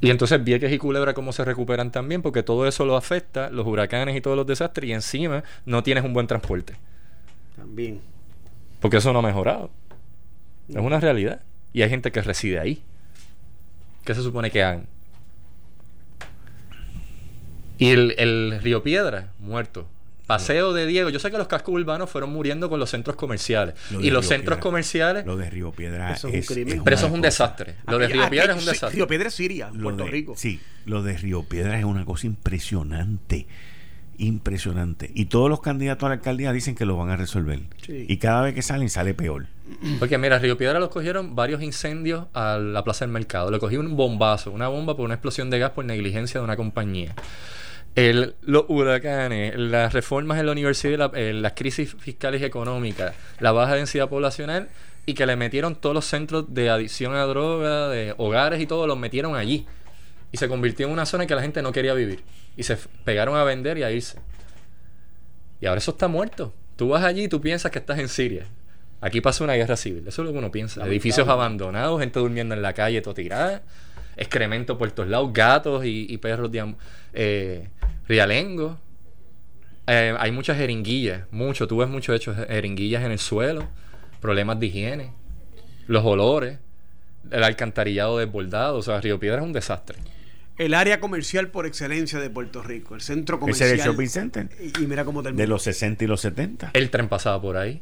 Y 0.00 0.10
entonces 0.10 0.42
Vieques 0.42 0.72
y 0.72 0.78
Culebra 0.78 1.14
cómo 1.14 1.32
se 1.32 1.44
recuperan 1.44 1.92
también, 1.92 2.22
porque 2.22 2.42
todo 2.42 2.66
eso 2.66 2.84
lo 2.84 2.96
afecta, 2.96 3.50
los 3.50 3.64
huracanes 3.68 4.16
y 4.16 4.20
todos 4.20 4.36
los 4.36 4.48
desastres, 4.48 4.90
y 4.90 4.92
encima 4.92 5.44
no 5.64 5.84
tienes 5.84 6.02
un 6.02 6.12
buen 6.12 6.26
transporte. 6.26 6.74
También. 7.54 8.00
Porque 8.80 8.96
eso 8.96 9.12
no 9.12 9.20
ha 9.20 9.22
mejorado. 9.22 9.70
Es 10.68 10.74
una 10.74 10.98
realidad. 10.98 11.42
Y 11.72 11.82
hay 11.82 11.90
gente 11.90 12.10
que 12.10 12.20
reside 12.20 12.58
ahí. 12.58 12.82
¿Qué 14.04 14.12
se 14.12 14.22
supone 14.22 14.50
que 14.50 14.64
hagan? 14.64 14.86
Y 17.80 17.90
el, 17.90 18.14
el 18.18 18.60
Río 18.62 18.82
Piedra, 18.82 19.32
muerto. 19.40 19.86
Paseo 20.26 20.72
de 20.72 20.86
Diego. 20.86 21.10
Yo 21.10 21.18
sé 21.18 21.28
que 21.32 21.38
los 21.38 21.48
cascos 21.48 21.74
urbanos 21.74 22.08
fueron 22.08 22.30
muriendo 22.30 22.68
con 22.70 22.78
los 22.78 22.88
centros 22.88 23.16
comerciales. 23.16 23.74
Lo 23.90 24.00
Y 24.00 24.10
los 24.10 24.22
Río 24.24 24.28
centros 24.28 24.56
Piedra. 24.58 24.60
comerciales. 24.60 25.26
Lo 25.26 25.36
de 25.36 25.50
Río 25.50 25.72
Piedra 25.72 26.12
Eso 26.12 26.28
es 26.28 26.34
un 26.34 26.38
es, 26.38 26.46
crimen. 26.46 26.84
Pero 26.84 26.94
eso 26.94 27.06
es 27.06 27.12
un 27.12 27.20
desastre. 27.20 27.74
Lo 27.88 27.98
de 27.98 28.04
Aquí- 28.04 28.12
Río 28.14 28.22
aquí- 28.22 28.30
Piedra 28.30 28.52
es 28.52 28.58
un 28.58 28.62
sí, 28.64 28.68
desastre. 28.70 28.94
Río 28.96 29.08
Piedra 29.08 29.26
es 29.26 29.34
Siria, 29.34 29.70
Lo 29.74 29.82
Puerto 29.82 30.04
de- 30.04 30.10
Rico. 30.12 30.34
Sí, 30.36 30.60
lo 30.86 31.02
de 31.02 31.16
Río 31.18 31.42
Piedra 31.42 31.76
es 31.80 31.84
una 31.84 32.04
cosa 32.04 32.28
impresionante. 32.28 33.48
Impresionante. 34.18 35.10
Y 35.14 35.24
todos 35.24 35.48
los 35.48 35.60
candidatos 35.62 36.04
a 36.06 36.08
la 36.10 36.14
alcaldía 36.16 36.52
dicen 36.52 36.74
que 36.74 36.84
lo 36.84 36.96
van 36.96 37.08
a 37.10 37.16
resolver. 37.16 37.60
Sí. 37.84 38.04
Y 38.08 38.18
cada 38.18 38.42
vez 38.42 38.54
que 38.54 38.62
salen 38.62 38.90
sale 38.90 39.14
peor. 39.14 39.46
Porque 39.98 40.18
mira, 40.18 40.38
Río 40.38 40.58
Piedra 40.58 40.78
los 40.78 40.90
cogieron 40.90 41.34
varios 41.34 41.62
incendios 41.62 42.26
a 42.34 42.58
la 42.58 42.84
Plaza 42.84 43.04
del 43.06 43.12
Mercado. 43.12 43.50
Le 43.50 43.58
cogió 43.58 43.80
un 43.80 43.96
bombazo, 43.96 44.50
una 44.50 44.68
bomba 44.68 44.94
por 44.94 45.06
una 45.06 45.14
explosión 45.14 45.48
de 45.48 45.58
gas 45.58 45.70
por 45.70 45.84
negligencia 45.86 46.38
de 46.38 46.44
una 46.44 46.56
compañía. 46.56 47.14
El, 47.96 48.34
los 48.42 48.64
huracanes, 48.68 49.56
las 49.58 49.92
reformas 49.92 50.38
en 50.38 50.46
la 50.46 50.52
universidad, 50.52 50.98
la- 50.98 51.18
eh, 51.20 51.32
las 51.32 51.52
crisis 51.52 51.94
fiscales 51.98 52.40
y 52.40 52.44
económicas, 52.44 53.14
la 53.40 53.52
baja 53.52 53.74
densidad 53.74 54.08
poblacional 54.08 54.68
y 55.06 55.14
que 55.14 55.26
le 55.26 55.34
metieron 55.36 55.74
todos 55.74 55.94
los 55.94 56.04
centros 56.04 56.54
de 56.54 56.70
adicción 56.70 57.14
a 57.14 57.24
droga, 57.24 57.88
de 57.88 58.14
hogares 58.16 58.60
y 58.60 58.66
todo, 58.66 58.86
los 58.86 58.96
metieron 58.98 59.34
allí. 59.34 59.66
Y 60.32 60.36
se 60.36 60.46
convirtió 60.48 60.86
en 60.86 60.92
una 60.92 61.04
zona 61.06 61.26
que 61.26 61.34
la 61.34 61.42
gente 61.42 61.60
no 61.62 61.72
quería 61.72 61.92
vivir. 61.94 62.22
Y 62.56 62.62
se 62.62 62.76
pegaron 63.04 63.36
a 63.36 63.42
vender 63.42 63.76
y 63.78 63.82
a 63.82 63.90
irse. 63.90 64.18
Y 65.60 65.66
ahora 65.66 65.78
eso 65.78 65.90
está 65.90 66.06
muerto. 66.06 66.54
Tú 66.76 66.88
vas 66.90 67.02
allí 67.04 67.24
y 67.24 67.28
tú 67.28 67.40
piensas 67.40 67.72
que 67.72 67.80
estás 67.80 67.98
en 67.98 68.08
Siria. 68.08 68.46
Aquí 69.00 69.20
pasó 69.20 69.44
una 69.44 69.54
guerra 69.54 69.76
civil. 69.76 70.04
Eso 70.06 70.22
es 70.22 70.26
lo 70.26 70.32
que 70.32 70.38
uno 70.38 70.52
piensa. 70.52 70.86
Edificios 70.86 71.26
abandonados, 71.32 72.00
gente 72.00 72.20
durmiendo 72.20 72.54
en 72.54 72.62
la 72.62 72.72
calle, 72.72 73.00
todo 73.02 73.14
tirada. 73.14 73.62
Excremento 74.16 74.76
por 74.76 74.90
todos 74.92 75.08
lados, 75.08 75.32
gatos 75.32 75.84
y, 75.84 76.06
y 76.08 76.18
perros 76.18 76.50
de 76.52 76.74
eh, 77.12 77.68
rialengos. 78.08 78.76
Eh, 79.86 80.14
hay 80.18 80.30
muchas 80.30 80.56
jeringuillas, 80.56 81.24
mucho. 81.30 81.66
Tú 81.66 81.78
ves 81.78 81.88
muchos 81.88 82.14
hechos 82.14 82.36
de 82.36 82.46
jeringuillas 82.46 83.02
en 83.04 83.12
el 83.12 83.18
suelo, 83.18 83.68
problemas 84.20 84.60
de 84.60 84.66
higiene, 84.66 85.12
los 85.86 86.04
olores, 86.04 86.58
el 87.30 87.42
alcantarillado 87.42 88.18
desbordado. 88.18 88.76
O 88.78 88.82
sea, 88.82 89.00
Río 89.00 89.18
Piedra 89.18 89.38
es 89.38 89.44
un 89.44 89.52
desastre. 89.52 89.98
El 90.58 90.74
área 90.74 91.00
comercial 91.00 91.48
por 91.48 91.64
excelencia 91.64 92.20
de 92.20 92.28
Puerto 92.28 92.62
Rico. 92.62 92.94
El 92.94 93.00
centro 93.00 93.36
Ese 93.36 93.40
comercial. 93.40 93.68
es 93.70 93.80
el 93.80 93.80
shopping 93.80 94.08
center. 94.08 94.48
Y, 94.60 94.82
y 94.82 94.86
mira 94.86 95.06
cómo 95.06 95.22
termina. 95.22 95.42
De 95.42 95.48
los 95.48 95.62
60 95.62 96.04
y 96.04 96.06
los 96.06 96.20
70. 96.20 96.70
El 96.74 96.90
tren 96.90 97.08
pasaba 97.08 97.40
por 97.40 97.56
ahí. 97.56 97.80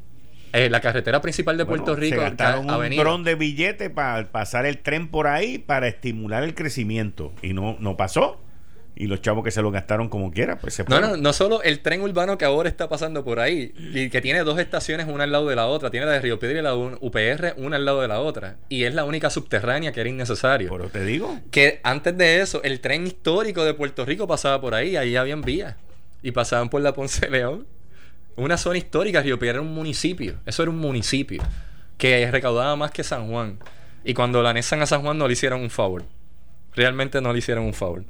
Eh, 0.53 0.71
la 0.71 0.81
carretera 0.81 1.21
principal 1.21 1.57
de 1.57 1.65
Puerto 1.67 1.85
Bueno, 1.93 2.01
Rico, 2.01 2.17
Se 2.17 2.23
gastaron 2.23 2.65
un 2.65 2.71
avenida. 2.71 3.03
dron 3.03 3.25
de 3.25 3.35
billete 3.35 3.91
para 3.91 4.25
pasar 4.31 4.67
el 4.67 4.79
tren 4.79 5.09
por 5.09 5.27
ahí 5.27 5.59
para 5.59 5.89
estimular 5.89 6.43
el 6.45 6.55
crecimiento. 6.55 7.33
Y 7.43 7.53
no, 7.53 7.77
no 7.81 7.97
pasó. 7.97 8.41
Y 9.01 9.07
los 9.07 9.23
chavos 9.23 9.45
que 9.45 9.53
se 9.53 9.63
lo 9.63 9.71
gastaron 9.71 10.09
como 10.09 10.33
quiera, 10.33 10.59
pues 10.59 10.75
se 10.75 10.83
No, 10.83 10.89
fueron. 10.89 11.11
no, 11.13 11.17
no 11.19 11.33
solo 11.33 11.63
el 11.63 11.79
tren 11.81 12.01
urbano 12.01 12.37
que 12.37 12.45
ahora 12.45 12.69
está 12.69 12.89
pasando 12.89 13.25
por 13.25 13.39
ahí, 13.39 13.73
y 13.95 14.11
que 14.11 14.21
tiene 14.21 14.41
dos 14.41 14.59
estaciones 14.59 15.07
una 15.07 15.23
al 15.23 15.31
lado 15.31 15.47
de 15.47 15.55
la 15.55 15.67
otra, 15.69 15.89
tiene 15.93 16.07
la 16.07 16.13
de 16.13 16.21
Río 16.21 16.41
Piedra 16.41 16.59
y 16.59 16.63
la 16.63 16.75
UPR 16.75 17.55
una 17.59 17.77
al 17.77 17.85
lado 17.85 18.01
de 18.01 18.09
la 18.09 18.19
otra, 18.19 18.57
y 18.69 18.83
es 18.83 18.95
la 18.95 19.05
única 19.05 19.31
subterránea 19.31 19.93
que 19.93 20.01
era 20.01 20.11
innecesario. 20.11 20.69
Pero 20.71 20.89
te 20.89 21.05
digo, 21.05 21.39
Que 21.53 21.79
antes 21.85 22.19
de 22.19 22.41
eso, 22.41 22.61
el 22.65 22.81
tren 22.81 23.07
histórico 23.07 23.65
de 23.65 23.73
Puerto 23.75 24.05
Rico 24.05 24.27
pasaba 24.27 24.61
por 24.61 24.75
ahí, 24.75 24.97
ahí 24.97 25.15
habían 25.15 25.43
vías, 25.43 25.77
y 26.21 26.33
pasaban 26.33 26.69
por 26.69 26.83
la 26.83 26.93
Ponce 26.93 27.31
León. 27.31 27.69
Una 28.39 28.57
zona 28.57 28.79
histórica, 28.79 29.21
Río 29.23 29.39
Piedra 29.39 29.59
era 29.59 29.63
un 29.63 29.75
municipio, 29.75 30.37
eso 30.47 30.63
era 30.63 30.71
un 30.71 30.79
municipio, 30.79 31.43
que 31.97 32.31
recaudaba 32.31 32.77
más 32.77 32.91
que 32.93 33.03
San 33.05 33.29
Juan. 33.29 33.59
Y 34.05 34.15
cuando 34.15 34.43
la 34.43 34.51
anexan 34.51 34.81
a 34.81 34.87
San 34.87 35.03
Juan 35.03 35.19
no 35.19 35.27
le 35.27 35.33
hicieron 35.33 35.61
un 35.61 35.71
favor. 35.71 36.05
Realmente 36.75 37.21
no 37.21 37.33
le 37.33 37.41
hicieron 37.41 37.65
un 37.65 37.75
favor. 37.75 38.05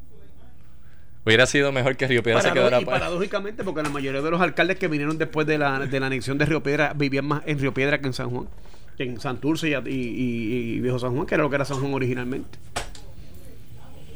Hubiera 1.24 1.47
sido 1.47 1.72
mejor 1.72 1.97
que 1.97 2.07
Río 2.07 2.22
Piedra 2.22 2.41
se 2.43 2.53
quedara 2.53 2.81
y 2.81 2.85
pa- 2.85 2.93
paradójicamente, 2.93 3.64
porque 3.64 3.83
la 3.83 3.89
mayoría 3.89 4.22
de 4.22 4.31
los 4.31 4.41
alcaldes 4.41 4.79
que 4.79 4.89
vinieron 4.89 5.18
después 5.18 5.47
de 5.47 5.59
la, 5.59 5.81
de 5.81 6.01
la 6.01 6.07
anexión 6.07 6.39
de 6.39 6.47
Río 6.47 6.62
Piedra 6.62 6.93
vivían 6.95 7.26
más 7.26 7.43
en 7.47 7.59
Río 7.59 7.74
Piedra 7.74 7.99
que 8.01 8.07
en 8.07 8.12
San 8.12 8.31
Juan, 8.31 8.49
que 8.97 9.05
en 9.05 9.20
Santurce 9.20 9.68
y, 9.70 9.72
y, 9.74 9.76
y- 9.95 10.74
y 10.76 10.81
Viejo 10.81 10.99
San 10.99 11.14
Juan, 11.14 11.26
que 11.26 11.35
era 11.35 11.43
lo 11.45 11.51
que 11.51 11.57
era 11.57 11.64
San 11.64 11.81
Juan 11.81 11.93
originalmente. 11.95 12.59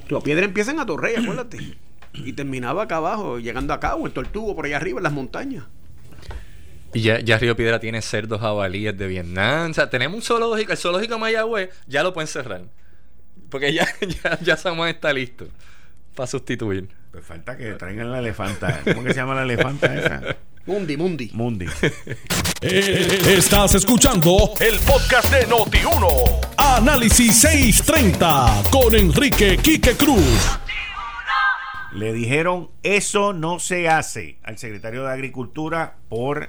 Río 0.09 0.21
Piedra 0.21 0.45
empieza 0.45 0.71
en 0.73 0.81
Atorrey, 0.81 1.17
acuérdate, 1.17 1.59
y 2.15 2.33
terminaba 2.35 2.83
acá 2.85 2.97
abajo, 2.97 3.39
llegando 3.39 3.73
acá, 3.73 3.95
o 3.95 4.07
en 4.07 4.13
Tortugo, 4.13 4.55
por 4.55 4.67
allá 4.67 4.77
arriba, 4.77 4.99
en 4.99 5.05
las 5.05 5.13
montañas. 5.13 5.65
Y 6.95 7.01
ya, 7.01 7.21
ya 7.21 7.39
Río 7.39 7.57
Piedra 7.57 7.81
tiene 7.81 8.03
cerdos 8.03 8.41
jabalíes 8.41 8.97
de 8.97 9.07
Vietnam. 9.07 9.71
O 9.71 9.75
sea, 9.75 9.89
tenemos 9.89 10.17
un 10.17 10.23
zoológico. 10.23 10.73
El 10.73 10.79
zoológico 10.79 11.15
de 11.15 11.21
Mayagüez 11.21 11.71
ya 11.87 12.03
lo 12.03 12.13
pueden 12.13 12.29
cerrar. 12.29 12.63
Porque 13.49 13.73
ya, 13.73 13.87
ya, 14.25 14.39
ya 14.41 14.57
Juan 14.57 14.89
está 14.91 15.13
listo 15.13 15.47
para 16.15 16.27
sustituir. 16.27 16.89
pues 17.11 17.25
falta 17.25 17.57
que 17.57 17.73
traigan 17.73 18.11
la 18.11 18.19
elefanta. 18.19 18.81
¿Cómo 18.85 19.05
que 19.05 19.11
se 19.11 19.17
llama 19.17 19.35
la 19.35 19.43
elefanta 19.43 19.95
esa? 19.95 20.37
Mundi, 20.67 20.97
Mundi. 20.97 21.31
Mundi. 21.33 21.67
Eh, 22.61 23.19
Estás 23.37 23.75
escuchando 23.75 24.53
el 24.61 24.79
podcast 24.81 25.33
de 25.33 25.49
Noti1. 25.49 26.47
Análisis 26.57 27.35
630 27.41 28.63
con 28.71 28.95
Enrique 28.95 29.57
Quique 29.57 29.95
Cruz. 29.97 30.59
Le 31.93 32.13
dijeron, 32.13 32.71
eso 32.83 33.33
no 33.33 33.59
se 33.59 33.89
hace 33.89 34.39
al 34.45 34.57
secretario 34.57 35.05
de 35.05 35.11
Agricultura 35.13 35.97
por 36.09 36.49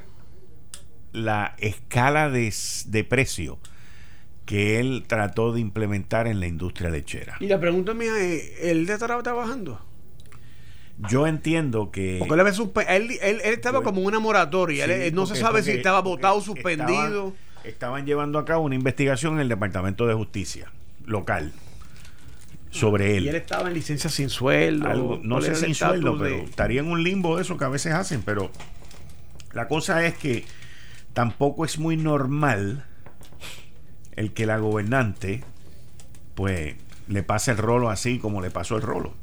la 1.13 1.55
escala 1.59 2.29
de, 2.29 2.53
de 2.87 3.03
precio 3.03 3.59
que 4.45 4.79
él 4.81 5.05
trató 5.07 5.53
de 5.53 5.61
implementar 5.61 6.27
en 6.27 6.39
la 6.41 6.47
industria 6.47 6.89
lechera. 6.89 7.37
Y 7.39 7.47
la 7.47 7.59
pregunta 7.59 7.93
mía 7.93 8.11
es, 8.19 8.59
¿él 8.61 8.89
estará 8.89 9.21
trabajando? 9.23 9.79
Yo 11.09 11.25
entiendo 11.27 11.91
que... 11.91 12.17
Porque 12.19 12.39
él, 12.41 12.47
él, 12.87 13.11
él- 13.21 13.41
él 13.43 13.53
estaba 13.53 13.81
como 13.81 14.01
en 14.01 14.07
una 14.07 14.19
moratoria. 14.19 14.85
Sí, 14.85 14.91
Él- 14.91 15.01
él 15.01 15.15
no 15.15 15.25
se 15.25 15.35
sabe 15.35 15.63
si 15.63 15.71
estaba 15.71 16.01
votado, 16.01 16.39
suspendido. 16.41 17.29
Estaban, 17.29 17.33
estaban 17.63 18.05
llevando 18.05 18.37
a 18.37 18.45
cabo 18.45 18.63
una 18.65 18.75
investigación 18.75 19.35
en 19.35 19.39
el 19.41 19.49
Departamento 19.49 20.05
de 20.05 20.13
Justicia 20.13 20.71
local 21.05 21.51
sobre 22.69 23.17
él. 23.17 23.25
Y 23.25 23.29
él 23.29 23.35
estaba 23.35 23.67
en 23.69 23.73
licencia 23.75 24.09
sin 24.09 24.29
sueldo. 24.29 24.87
Algo- 24.87 25.19
no 25.23 25.35
¿Cuál 25.39 25.55
sé 25.55 25.65
sin 25.65 25.75
sueldo, 25.75 26.17
de- 26.17 26.29
pero 26.29 26.43
estaría 26.43 26.81
en 26.81 26.87
un 26.87 27.03
limbo 27.03 27.37
de 27.37 27.43
eso 27.43 27.57
que 27.57 27.65
a 27.65 27.69
veces 27.69 27.93
hacen, 27.93 28.21
pero 28.23 28.51
la 29.53 29.67
cosa 29.67 30.05
es 30.05 30.15
que 30.15 30.45
tampoco 31.13 31.65
es 31.65 31.79
muy 31.79 31.97
normal 31.97 32.85
el 34.15 34.33
que 34.33 34.45
la 34.45 34.57
gobernante 34.57 35.43
pues 36.35 36.75
le 37.07 37.23
pase 37.23 37.51
el 37.51 37.57
rolo 37.57 37.89
así 37.89 38.19
como 38.19 38.41
le 38.41 38.51
pasó 38.51 38.75
el 38.75 38.81
rolo. 38.81 39.13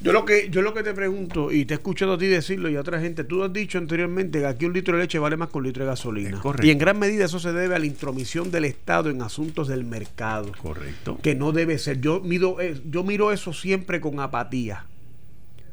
Yo 0.00 0.12
lo 0.12 0.24
que 0.24 0.48
yo 0.48 0.62
lo 0.62 0.74
que 0.74 0.84
te 0.84 0.94
pregunto, 0.94 1.50
y 1.50 1.64
te 1.64 1.74
he 1.74 1.76
escuchado 1.76 2.14
a 2.14 2.18
ti 2.18 2.26
decirlo 2.26 2.68
y 2.68 2.76
a 2.76 2.80
otra 2.80 3.00
gente, 3.00 3.24
tú 3.24 3.42
has 3.42 3.52
dicho 3.52 3.78
anteriormente 3.78 4.38
que 4.38 4.46
aquí 4.46 4.64
un 4.64 4.72
litro 4.72 4.96
de 4.96 5.02
leche 5.02 5.18
vale 5.18 5.36
más 5.36 5.48
que 5.48 5.58
un 5.58 5.64
litro 5.64 5.82
de 5.82 5.90
gasolina. 5.90 6.38
Correcto. 6.38 6.66
Y 6.66 6.70
en 6.70 6.78
gran 6.78 7.00
medida 7.00 7.24
eso 7.24 7.40
se 7.40 7.52
debe 7.52 7.74
a 7.74 7.80
la 7.80 7.86
intromisión 7.86 8.52
del 8.52 8.64
Estado 8.64 9.10
en 9.10 9.22
asuntos 9.22 9.66
del 9.66 9.84
mercado. 9.84 10.52
Correcto. 10.62 11.18
Que 11.20 11.34
no 11.34 11.50
debe 11.50 11.78
ser. 11.78 12.00
Yo 12.00 12.20
miro, 12.20 12.60
eh, 12.60 12.80
yo 12.88 13.02
miro 13.02 13.32
eso 13.32 13.52
siempre 13.52 14.00
con 14.00 14.20
apatía. 14.20 14.86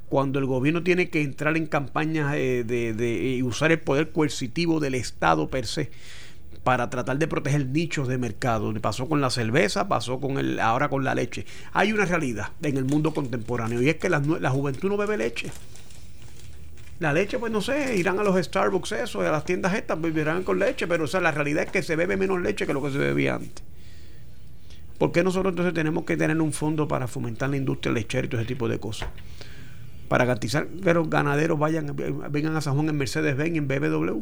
Cuando 0.09 0.39
el 0.39 0.45
gobierno 0.45 0.83
tiene 0.83 1.09
que 1.09 1.21
entrar 1.21 1.57
en 1.57 1.65
campañas 1.65 2.35
eh, 2.35 2.63
de, 2.65 3.35
y 3.37 3.43
usar 3.43 3.71
el 3.71 3.79
poder 3.79 4.11
coercitivo 4.11 4.79
del 4.79 4.95
Estado 4.95 5.49
per 5.49 5.65
se 5.65 5.89
para 6.65 6.89
tratar 6.89 7.19
de 7.19 7.27
proteger 7.27 7.67
nichos 7.67 8.07
de 8.07 8.17
mercado. 8.17 8.73
Pasó 8.81 9.07
con 9.07 9.21
la 9.21 9.29
cerveza, 9.29 9.87
pasó 9.87 10.19
con 10.19 10.39
el, 10.39 10.59
ahora 10.59 10.89
con 10.89 11.03
la 11.03 11.13
leche. 11.13 11.45
Hay 11.73 11.93
una 11.93 12.05
realidad 12.05 12.49
en 12.63 12.77
el 12.77 12.85
mundo 12.85 13.13
contemporáneo 13.13 13.83
y 13.83 13.89
es 13.89 13.97
que 13.97 14.09
la, 14.09 14.19
juventud 14.49 14.89
no 14.89 14.97
bebe 14.97 15.15
leche. 15.15 15.51
La 16.99 17.13
leche, 17.13 17.37
pues 17.37 17.51
no 17.51 17.61
sé, 17.61 17.95
irán 17.97 18.17
a 18.17 18.23
los 18.23 18.43
Starbucks, 18.43 18.93
eso, 18.93 19.21
a 19.21 19.29
las 19.29 19.45
tiendas 19.45 19.75
estas, 19.75 20.01
beberán 20.01 20.43
con 20.43 20.57
leche, 20.57 20.87
pero 20.87 21.03
o 21.03 21.07
sea, 21.07 21.21
la 21.21 21.31
realidad 21.31 21.65
es 21.65 21.71
que 21.71 21.83
se 21.83 21.95
bebe 21.95 22.17
menos 22.17 22.41
leche 22.41 22.65
que 22.65 22.73
lo 22.73 22.81
que 22.81 22.89
se 22.89 22.97
bebía 22.97 23.35
antes. 23.35 23.63
¿Por 24.97 25.11
qué 25.11 25.23
nosotros 25.23 25.51
entonces 25.51 25.73
tenemos 25.75 26.03
que 26.05 26.17
tener 26.17 26.41
un 26.41 26.51
fondo 26.51 26.87
para 26.87 27.07
fomentar 27.07 27.51
la 27.51 27.57
industria 27.57 27.93
lechera 27.93 28.25
y 28.25 28.29
todo 28.29 28.41
ese 28.41 28.47
tipo 28.47 28.67
de 28.67 28.79
cosas? 28.79 29.09
Para 30.07 30.25
garantizar 30.25 30.67
que 30.67 30.93
los 30.93 31.09
ganaderos 31.09 31.57
vayan, 31.57 31.95
vengan 31.95 32.55
a 32.55 32.61
San 32.61 32.75
Juan 32.75 32.89
en 32.89 32.97
Mercedes-Benz 32.97 33.55
y 33.55 33.57
en 33.57 33.67
BMW. 33.67 34.21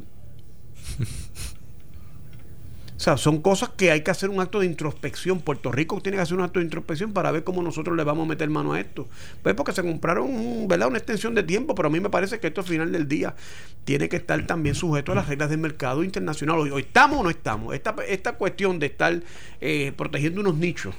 O 2.96 3.00
sea, 3.04 3.18
son 3.18 3.42
cosas 3.42 3.68
que 3.76 3.92
hay 3.92 4.00
que 4.00 4.12
hacer 4.12 4.30
un 4.30 4.40
acto 4.40 4.62
de 4.62 4.66
introspección. 4.66 5.42
Puerto 5.42 5.74
Rico 5.74 6.00
tiene 6.00 6.16
que 6.16 6.22
hacer 6.22 6.38
un 6.38 6.44
acto 6.44 6.60
de 6.60 6.66
introspección 6.66 7.12
para 7.12 7.32
ver 7.32 7.44
cómo 7.44 7.62
nosotros 7.62 7.98
le 7.98 8.04
vamos 8.06 8.26
a 8.26 8.30
meter 8.30 8.50
mano 8.50 8.72
a 8.72 8.80
esto. 8.80 9.10
Pues 9.42 9.56
porque 9.56 9.74
se 9.74 9.82
compraron 9.82 10.70
¿verdad? 10.70 10.88
una 10.88 11.00
extensión 11.00 11.36
de 11.36 11.44
tiempo, 11.44 11.76
pero 11.76 11.90
a 11.90 11.92
mí 11.92 12.00
me 12.00 12.10
parece 12.10 12.40
que 12.40 12.48
esto 12.48 12.62
al 12.62 12.68
final 12.68 12.94
del 12.94 13.10
día 13.10 13.36
tiene 13.84 14.08
que 14.08 14.16
estar 14.16 14.48
también 14.48 14.74
sujeto 14.74 15.12
a 15.12 15.16
las 15.16 15.28
reglas 15.28 15.50
del 15.50 15.60
mercado 15.60 16.02
internacional. 16.06 16.60
Hoy, 16.60 16.82
estamos 16.82 17.20
o 17.20 17.24
no 17.24 17.30
estamos. 17.30 17.74
Esta, 17.74 17.94
esta 18.08 18.38
cuestión 18.38 18.80
de 18.80 18.86
estar 18.86 19.22
eh, 19.60 19.92
protegiendo 19.98 20.40
unos 20.40 20.56
nichos 20.56 20.96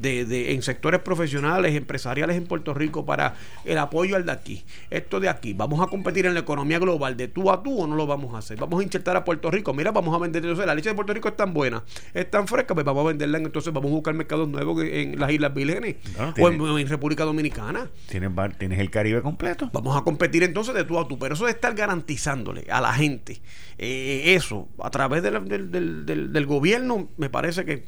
de, 0.00 0.52
en 0.52 0.62
sectores 0.62 1.00
profesionales, 1.00 1.74
empresariales 1.74 2.36
en 2.36 2.44
Puerto 2.44 2.74
Rico 2.74 3.04
para 3.04 3.34
el 3.64 3.78
apoyo 3.78 4.16
al 4.16 4.26
de 4.26 4.32
aquí. 4.32 4.64
Esto 4.90 5.20
de 5.20 5.28
aquí, 5.28 5.52
vamos 5.52 5.80
a 5.80 5.88
competir 5.88 6.26
en 6.26 6.34
la 6.34 6.40
economía 6.40 6.78
global 6.78 7.16
de 7.16 7.28
tú 7.28 7.50
a 7.50 7.62
tú 7.62 7.80
o 7.80 7.86
no 7.86 7.96
lo 7.96 8.06
vamos 8.06 8.34
a 8.34 8.38
hacer. 8.38 8.58
Vamos 8.58 8.80
a 8.80 8.82
insertar 8.82 9.16
a 9.16 9.24
Puerto 9.24 9.50
Rico. 9.50 9.72
Mira, 9.72 9.90
vamos 9.90 10.14
a 10.14 10.18
vender. 10.18 10.42
Entonces, 10.42 10.66
la 10.66 10.74
leche 10.74 10.90
de 10.90 10.94
Puerto 10.94 11.12
Rico 11.12 11.28
es 11.28 11.36
tan 11.36 11.52
buena, 11.52 11.82
es 12.14 12.30
tan 12.30 12.46
fresca, 12.46 12.74
pues 12.74 12.84
vamos 12.84 13.04
a 13.04 13.08
venderla. 13.08 13.38
Entonces, 13.38 13.72
vamos 13.72 13.90
a 13.90 13.94
buscar 13.94 14.14
mercados 14.14 14.48
nuevos 14.48 14.82
en 14.84 15.18
las 15.18 15.30
Islas 15.30 15.54
Vírgenes 15.54 15.96
o 16.38 16.48
en, 16.48 16.88
República 16.88 17.24
Dominicana. 17.24 17.88
Tienes, 18.08 18.30
tienes 18.58 18.78
el 18.78 18.90
Caribe 18.90 19.22
completo. 19.22 19.70
Vamos 19.72 19.96
a 19.96 20.02
competir 20.02 20.42
entonces 20.42 20.74
de 20.74 20.84
tú 20.84 20.98
a 20.98 21.08
tú. 21.08 21.18
Pero 21.18 21.34
eso 21.34 21.46
de 21.46 21.52
estar 21.52 21.74
garantizándole 21.74 22.66
a 22.70 22.80
la 22.80 22.92
gente 22.92 23.40
eh, 23.78 24.34
eso 24.34 24.68
a 24.82 24.90
través 24.90 25.22
del, 25.22 25.70
del, 25.70 26.32
del 26.32 26.46
gobierno, 26.46 27.08
me 27.18 27.28
parece 27.28 27.64
que 27.64 27.84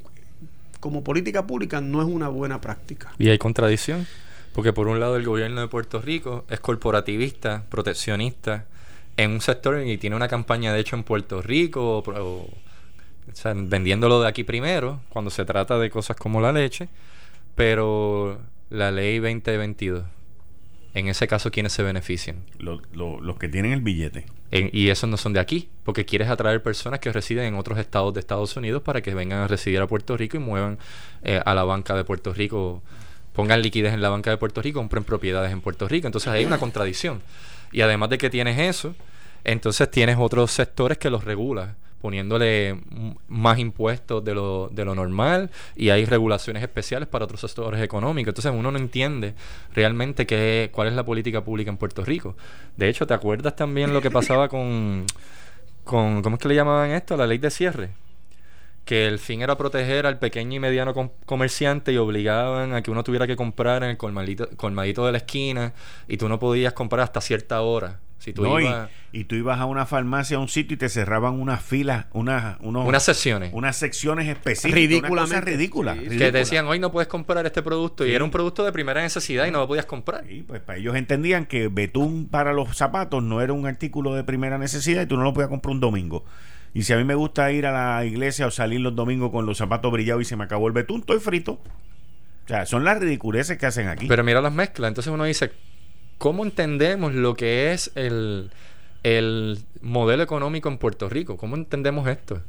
como 0.81 1.05
política 1.05 1.47
pública 1.47 1.81
no 1.81 2.01
es 2.01 2.09
una 2.09 2.29
buena 2.29 2.61
práctica. 2.61 3.13
Y 3.19 3.29
hay 3.29 3.39
contradicción, 3.39 4.07
porque 4.53 4.73
por 4.73 4.89
un 4.89 5.01
lado 5.01 5.17
el 5.17 5.25
gobierno 5.25 5.61
de 5.61 5.69
Puerto 5.69 6.01
Rico 6.01 6.45
es 6.49 6.61
corporativista, 6.61 7.65
proteccionista, 7.69 8.67
en 9.17 9.33
un 9.33 9.41
sector 9.41 9.85
y 9.85 9.99
tiene 9.99 10.17
una 10.17 10.29
campaña 10.29 10.73
de 10.73 10.81
hecho 10.81 10.97
en 10.97 11.03
Puerto 11.03 11.43
Rico, 11.43 12.05
o, 12.07 12.49
vendiéndolo 13.55 14.21
de 14.21 14.29
aquí 14.29 14.45
primero, 14.45 15.01
cuando 15.09 15.31
se 15.31 15.45
trata 15.45 15.79
de 15.79 15.91
cosas 15.91 16.17
como 16.17 16.41
la 16.41 16.53
leche, 16.53 16.89
pero 17.55 18.39
la 18.71 18.91
ley 18.91 19.19
2022 19.19 20.05
en 20.95 21.09
ese 21.09 21.29
caso, 21.29 21.51
¿quiénes 21.51 21.73
se 21.73 21.83
benefician? 21.83 22.37
los 22.59 23.39
que 23.39 23.49
tienen 23.49 23.73
el 23.73 23.81
billete. 23.81 24.27
y 24.51 24.89
esos 24.89 25.09
no 25.09 25.17
son 25.17 25.33
de 25.33 25.41
aquí, 25.41 25.69
porque 25.85 26.05
quieres 26.05 26.29
atraer 26.29 26.63
personas 26.63 27.01
que 27.01 27.13
residen 27.13 27.45
en 27.45 27.55
otros 27.55 27.79
estados 27.79 28.15
de 28.15 28.21
Estados 28.21 28.57
Unidos 28.57 28.83
para 28.83 29.03
que 29.03 29.15
vengan 29.15 29.41
a 29.41 29.49
residir 29.49 29.81
a 29.81 29.87
Puerto 29.87 30.17
Rico 30.17 30.37
y 30.37 30.41
muevan 30.41 30.79
eh, 31.23 31.41
a 31.45 31.55
la 31.55 31.65
banca 31.65 31.95
de 31.95 32.05
Puerto 32.05 32.33
Rico, 32.33 32.83
pongan 33.35 33.63
liquidez 33.63 33.93
en 33.93 34.03
la 34.03 34.09
banca 34.09 34.31
de 34.31 34.39
Puerto 34.39 34.63
Rico, 34.63 34.81
compren 34.81 35.05
propiedades 35.05 35.53
en 35.53 35.61
Puerto 35.61 35.87
Rico. 35.87 36.07
Entonces 36.07 36.29
hay 36.29 36.45
una 36.45 36.59
contradicción. 36.59 37.23
Y 37.71 37.83
además 37.83 38.09
de 38.11 38.19
que 38.19 38.31
tienes 38.31 38.59
eso, 38.59 38.95
entonces 39.45 39.91
tienes 39.91 40.17
otros 40.19 40.51
sectores 40.51 40.99
que 40.99 41.11
los 41.11 41.25
regulan 41.25 41.77
poniéndole 42.01 42.81
más 43.29 43.59
impuestos 43.59 44.25
de 44.25 44.35
lo, 44.35 44.69
de 44.73 44.85
lo 44.85 44.95
normal 44.95 45.51
y 45.77 45.91
hay 45.91 46.05
regulaciones 46.05 46.63
especiales 46.63 47.09
para 47.09 47.25
otros 47.25 47.41
sectores 47.41 47.83
económicos. 47.83 48.31
Entonces 48.31 48.53
uno 48.55 48.71
no 48.71 48.79
entiende 48.79 49.35
realmente 49.75 50.27
qué, 50.27 50.71
cuál 50.73 50.89
es 50.89 50.95
la 50.95 51.05
política 51.05 51.45
pública 51.45 51.71
en 51.71 51.77
Puerto 51.77 52.05
Rico. 52.05 52.37
De 52.77 52.89
hecho, 52.89 53.07
¿te 53.07 53.15
acuerdas 53.15 53.57
también 53.57 53.93
lo 53.93 54.01
que 54.01 54.11
pasaba 54.11 54.49
con, 54.51 55.07
con 55.85 56.23
¿cómo 56.23 56.37
es 56.37 56.43
que 56.43 56.49
le 56.49 56.55
llamaban 56.55 56.91
esto? 56.91 57.17
La 57.17 57.27
ley 57.27 57.39
de 57.39 57.51
cierre 57.51 57.91
que 58.89 59.07
el 59.07 59.19
fin 59.19 59.43
era 59.43 59.59
proteger 59.59 60.07
al 60.07 60.19
pequeño 60.19 60.57
y 60.57 60.61
mediano 60.61 60.95
comerciante 61.27 61.93
y 61.93 61.99
obligaban 61.99 62.73
a 62.73 62.81
que 62.83 62.91
uno 62.91 63.05
tuviera 63.05 63.27
que 63.27 63.37
comprar 63.37 63.83
en 63.83 63.91
el 63.91 63.97
colmadito, 63.99 64.49
colmadito 64.57 65.05
de 65.05 65.13
la 65.13 65.19
esquina 65.19 65.75
y 66.09 66.17
tú 66.17 66.27
no 66.27 66.39
podías 66.39 66.73
comprar 66.73 67.03
hasta 67.03 67.21
cierta 67.21 67.61
hora. 67.61 68.01
Si 68.19 68.33
tú 68.33 68.47
y, 69.13 69.25
tú 69.25 69.37
ibas 69.37 69.61
a 69.61 69.65
una 69.65 69.87
farmacia, 69.87 70.37
a 70.37 70.41
un 70.41 70.49
sitio 70.49 70.75
y 70.75 70.79
te 70.79 70.89
cerraban 70.89 71.41
unas 71.41 71.63
filas, 71.63 72.07
unas, 72.13 72.57
unas 72.61 73.03
secciones. 73.03 73.51
Unas 73.55 73.77
secciones 73.77 74.29
específicas. 74.29 74.75
Ridículamente. 74.75 75.41
Ridícula, 75.41 75.97
Que 75.97 76.33
decían, 76.33 76.67
hoy 76.67 76.81
no 76.81 76.91
puedes 76.91 77.09
comprar 77.09 77.47
este 77.47 77.63
producto. 77.63 78.05
Y 78.05 78.13
era 78.13 78.25
un 78.25 78.31
producto 78.31 78.65
de 78.65 78.73
primera 78.73 79.01
necesidad 79.01 79.47
y 79.47 79.51
no 79.53 79.61
lo 79.61 79.69
podías 79.69 79.87
comprar. 79.87 80.31
Y 80.31 80.43
pues 80.43 80.61
para 80.61 80.79
ellos 80.79 80.97
entendían 80.97 81.47
que 81.47 81.69
betún 81.69 82.29
para 82.29 82.53
los 82.53 82.77
zapatos 82.77 83.23
no 83.23 83.41
era 83.41 83.53
un 83.53 83.67
artículo 83.67 84.15
de 84.15 84.25
primera 84.25 84.59
necesidad 84.59 85.03
y 85.03 85.07
tú 85.07 85.17
no 85.17 85.23
lo 85.23 85.33
podías 85.33 85.49
comprar 85.49 85.73
un 85.73 85.81
domingo. 85.81 86.25
Y 86.75 86.83
si 86.83 86.93
a 86.93 86.97
mí 86.97 87.05
me 87.05 87.15
gusta 87.15 87.51
ir 87.53 87.67
a 87.67 87.73
la 87.73 88.05
iglesia 88.05 88.47
o 88.47 88.51
salir 88.51 88.81
los 88.81 88.95
domingos 88.95 89.31
con 89.31 89.47
los 89.47 89.59
zapatos 89.59 89.91
brillados 89.93 90.23
y 90.23 90.25
se 90.25 90.37
me 90.37 90.45
acabó 90.45 90.67
el 90.67 90.73
betún, 90.73 91.01
estoy 91.01 91.21
frito. 91.21 91.53
O 91.53 92.49
sea, 92.49 92.67
son 92.67 92.85
las 92.85 92.99
ridiculeces 92.99 93.59
que 93.59 93.67
hacen 93.67 93.89
aquí. 93.89 94.07
Pero 94.07 94.25
mira 94.25 94.41
las 94.41 94.53
mezclas. 94.53 94.89
Entonces 94.89 95.13
uno 95.13 95.25
dice, 95.25 95.53
¿cómo 96.19 96.45
entendemos 96.45 97.15
lo 97.15 97.35
que 97.35 97.73
es 97.73 97.93
el, 97.95 98.51
el 99.03 99.61
modelo 99.81 100.23
económico 100.23 100.69
en 100.69 100.79
Puerto 100.79 101.09
Rico? 101.09 101.37
¿Cómo 101.37 101.57
entendemos 101.57 102.07
esto? 102.09 102.43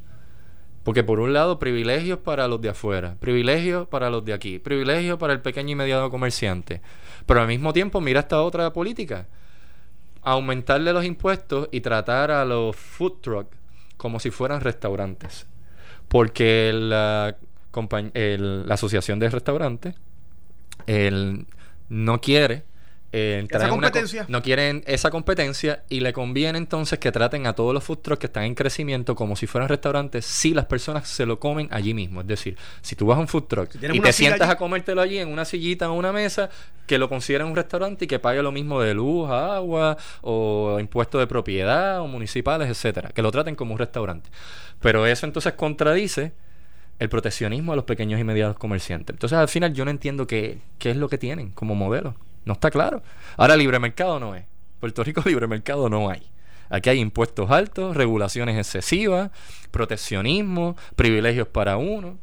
Porque 0.83 1.03
por 1.03 1.19
un 1.19 1.33
lado, 1.33 1.59
privilegios 1.59 2.19
para 2.19 2.47
los 2.47 2.61
de 2.61 2.69
afuera, 2.69 3.15
privilegios 3.19 3.87
para 3.87 4.09
los 4.09 4.25
de 4.25 4.33
aquí, 4.33 4.59
privilegios 4.59 5.19
para 5.19 5.33
el 5.33 5.41
pequeño 5.41 5.71
y 5.71 5.75
mediano 5.75 6.09
comerciante. 6.09 6.81
Pero 7.25 7.41
al 7.41 7.47
mismo 7.47 7.73
tiempo, 7.73 8.01
mira 8.01 8.21
esta 8.21 8.41
otra 8.41 8.73
política. 8.73 9.27
Aumentarle 10.21 10.91
los 10.91 11.05
impuestos 11.05 11.69
y 11.71 11.81
tratar 11.81 12.31
a 12.31 12.43
los 12.43 12.75
food 12.75 13.21
trucks 13.21 13.55
como 13.97 14.19
si 14.19 14.31
fueran 14.31 14.61
restaurantes. 14.61 15.45
Porque 16.07 16.71
la, 16.73 17.37
la 17.71 18.73
Asociación 18.73 19.19
de 19.19 19.29
Restaurantes 19.29 19.95
no 21.89 22.21
quiere 22.21 22.63
eh, 23.11 23.47
esa 23.49 23.69
competencia. 23.69 24.25
no 24.27 24.43
quieren 24.43 24.83
esa 24.85 25.09
competencia 25.09 25.83
y 25.89 26.01
le 26.01 26.13
conviene 26.13 26.59
entonces 26.59 26.99
que 26.99 27.11
traten 27.11 27.47
a 27.47 27.53
todos 27.53 27.73
los 27.73 27.83
food 27.83 27.99
trucks 27.99 28.19
que 28.19 28.27
están 28.27 28.43
en 28.43 28.53
crecimiento 28.53 29.15
como 29.15 29.35
si 29.35 29.47
fueran 29.47 29.67
restaurantes 29.67 30.25
si 30.25 30.53
las 30.53 30.65
personas 30.65 31.07
se 31.07 31.25
lo 31.25 31.39
comen 31.39 31.67
allí 31.71 31.95
mismo. 31.95 32.21
Es 32.21 32.27
decir, 32.27 32.57
si 32.81 32.95
tú 32.95 33.07
vas 33.07 33.17
a 33.17 33.21
un 33.21 33.27
food 33.27 33.45
truck 33.45 33.69
y 33.93 33.99
te 33.99 34.13
sientas 34.13 34.49
a 34.49 34.57
comértelo 34.57 35.01
allí 35.01 35.17
en 35.17 35.29
una 35.29 35.45
sillita 35.45 35.89
o 35.89 35.93
una 35.93 36.13
mesa, 36.13 36.49
que 36.85 36.97
lo 36.97 37.09
consideren 37.09 37.47
un 37.47 37.55
restaurante 37.55 38.05
y 38.05 38.07
que 38.07 38.19
pague 38.19 38.43
lo 38.43 38.51
mismo 38.51 38.81
de 38.81 38.93
luz, 38.93 39.29
agua 39.29 39.97
o 40.21 40.77
impuestos 40.79 41.19
de 41.19 41.27
propiedad 41.27 42.01
o 42.01 42.07
municipales, 42.07 42.69
etcétera, 42.69 43.09
que 43.09 43.21
lo 43.21 43.31
traten 43.31 43.55
como 43.55 43.73
un 43.73 43.79
restaurante. 43.79 44.29
Pero 44.81 45.05
eso 45.07 45.25
entonces 45.25 45.53
contradice 45.53 46.31
el 46.99 47.09
proteccionismo 47.09 47.73
a 47.73 47.75
los 47.75 47.85
pequeños 47.85 48.19
y 48.19 48.23
medianos 48.23 48.57
comerciantes. 48.57 49.13
Entonces, 49.13 49.37
al 49.37 49.47
final 49.47 49.73
yo 49.73 49.85
no 49.85 49.91
entiendo 49.91 50.27
qué, 50.27 50.59
qué 50.77 50.91
es 50.91 50.97
lo 50.97 51.09
que 51.09 51.17
tienen 51.17 51.51
como 51.51 51.73
modelo. 51.73 52.15
No 52.49 52.53
está 52.53 52.71
claro. 52.71 53.03
Ahora 53.37 53.55
libre 53.55 53.77
mercado 53.77 54.19
no 54.19 54.33
es. 54.33 54.43
Puerto 54.79 55.03
Rico 55.03 55.21
libre 55.25 55.45
mercado 55.45 55.87
no 55.87 56.09
hay. 56.09 56.27
Aquí 56.71 56.89
hay 56.89 56.99
impuestos 56.99 57.51
altos, 57.51 57.95
regulaciones 57.95 58.57
excesivas, 58.57 59.29
proteccionismo, 59.69 60.75
privilegios 60.95 61.47
para 61.47 61.77
uno. 61.77 62.17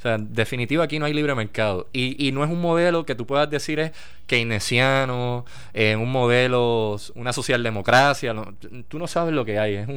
O 0.00 0.02
sea, 0.02 0.14
en 0.14 0.32
definitiva 0.32 0.84
aquí 0.84 0.98
no 0.98 1.04
hay 1.04 1.12
libre 1.12 1.34
mercado. 1.34 1.86
Y, 1.92 2.26
y 2.26 2.32
no 2.32 2.42
es 2.42 2.50
un 2.50 2.58
modelo 2.58 3.04
que 3.04 3.14
tú 3.14 3.26
puedas 3.26 3.50
decir 3.50 3.78
es 3.80 3.92
keynesiano, 4.26 5.44
eh, 5.74 5.94
un 5.94 6.10
modelo, 6.10 6.96
una 7.16 7.34
socialdemocracia. 7.34 8.34
tú 8.88 8.98
no 8.98 9.06
sabes 9.06 9.34
lo 9.34 9.44
que 9.44 9.58
hay. 9.58 9.74
Es 9.74 9.88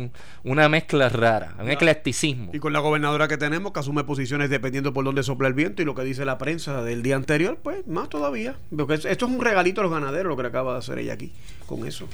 una 0.43 0.67
mezcla 0.67 1.07
rara, 1.07 1.55
un 1.57 1.71
eclecticismo. 1.71 2.51
Y 2.53 2.59
con 2.59 2.73
la 2.73 2.79
gobernadora 2.79 3.29
que 3.29 3.37
tenemos, 3.37 3.71
que 3.71 3.79
asume 3.79 4.03
posiciones 4.03 4.49
dependiendo 4.49 4.91
por 4.91 5.05
dónde 5.05 5.23
sopla 5.23 5.47
el 5.47 5.53
viento 5.53 5.81
y 5.81 5.85
lo 5.85 5.95
que 5.95 6.03
dice 6.03 6.25
la 6.25 6.37
prensa 6.37 6.83
del 6.83 7.01
día 7.01 7.15
anterior, 7.15 7.59
pues 7.63 7.87
más 7.87 8.09
todavía. 8.09 8.57
Porque 8.75 8.95
esto 8.95 9.07
es 9.07 9.21
un 9.31 9.39
regalito 9.39 9.79
a 9.79 9.85
los 9.85 9.93
ganaderos 9.93 10.35
lo 10.35 10.35
que 10.35 10.45
acaba 10.45 10.73
de 10.73 10.79
hacer 10.79 10.99
ella 10.99 11.13
aquí 11.13 11.31
con 11.65 11.87
eso 11.87 12.09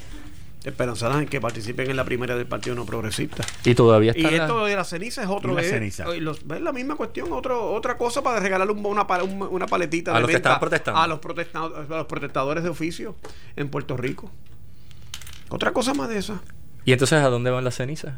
esperanzadas 0.69 1.21
en 1.21 1.27
que 1.27 1.41
participen 1.41 1.89
en 1.89 1.95
la 1.95 2.05
primera 2.05 2.35
del 2.35 2.47
Partido 2.47 2.75
No 2.75 2.85
Progresista. 2.85 3.43
Y 3.65 3.75
todavía 3.75 4.11
está. 4.11 4.31
Y 4.31 4.35
esto 4.35 4.65
de 4.65 4.75
la 4.75 4.83
ceniza 4.83 5.23
es 5.23 5.29
otro. 5.29 5.57
Es, 5.59 5.69
ceniza. 5.69 6.05
la 6.05 6.71
misma 6.71 6.95
cuestión, 6.95 7.31
otro, 7.31 7.71
otra 7.71 7.97
cosa 7.97 8.21
para 8.21 8.39
regalarle 8.39 8.73
una, 8.73 9.05
una 9.05 9.67
paletita 9.67 10.11
a 10.11 10.15
de 10.15 10.21
los 10.21 10.31
que 10.31 10.39
protestando. 10.59 10.99
A 10.99 11.07
los, 11.07 11.19
a 11.89 11.97
los 11.97 12.05
protestadores 12.05 12.63
de 12.63 12.69
oficio 12.69 13.15
en 13.55 13.69
Puerto 13.69 13.97
Rico. 13.97 14.31
Otra 15.49 15.73
cosa 15.73 15.93
más 15.93 16.09
de 16.09 16.17
esa. 16.19 16.41
¿Y 16.85 16.93
entonces 16.93 17.19
a 17.21 17.29
dónde 17.29 17.49
van 17.49 17.63
las 17.63 17.75
cenizas? 17.75 18.15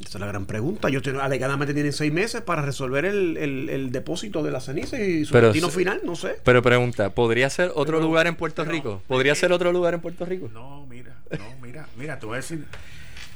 Esa 0.00 0.18
es 0.18 0.20
la 0.20 0.26
gran 0.26 0.46
pregunta. 0.46 0.88
Yo 0.88 1.00
alegadamente 1.20 1.72
tienen 1.72 1.92
seis 1.92 2.12
meses 2.12 2.42
para 2.42 2.62
resolver 2.62 3.04
el, 3.04 3.36
el, 3.36 3.92
depósito 3.92 4.42
de 4.42 4.50
la 4.50 4.60
ceniza 4.60 5.00
y 5.00 5.24
su 5.24 5.34
destino 5.34 5.68
final, 5.68 6.00
no 6.04 6.16
sé. 6.16 6.36
Pero 6.44 6.62
pregunta, 6.62 7.10
¿podría 7.10 7.48
ser 7.48 7.72
otro 7.74 8.00
lugar 8.00 8.26
en 8.26 8.34
Puerto 8.34 8.64
Rico? 8.64 9.02
¿Podría 9.06 9.34
ser 9.34 9.52
otro 9.52 9.72
lugar 9.72 9.94
en 9.94 10.00
Puerto 10.00 10.24
Rico? 10.24 10.50
No, 10.52 10.84
mira, 10.86 10.93
no, 11.38 11.44
mira, 11.62 11.86
mira, 11.96 12.18
te 12.18 12.26
voy 12.26 12.34
a 12.34 12.36
decir. 12.36 12.64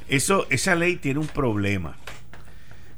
Eso, 0.09 0.47
esa 0.51 0.75
ley 0.75 0.97
tiene 0.97 1.21
un 1.21 1.27
problema. 1.27 1.97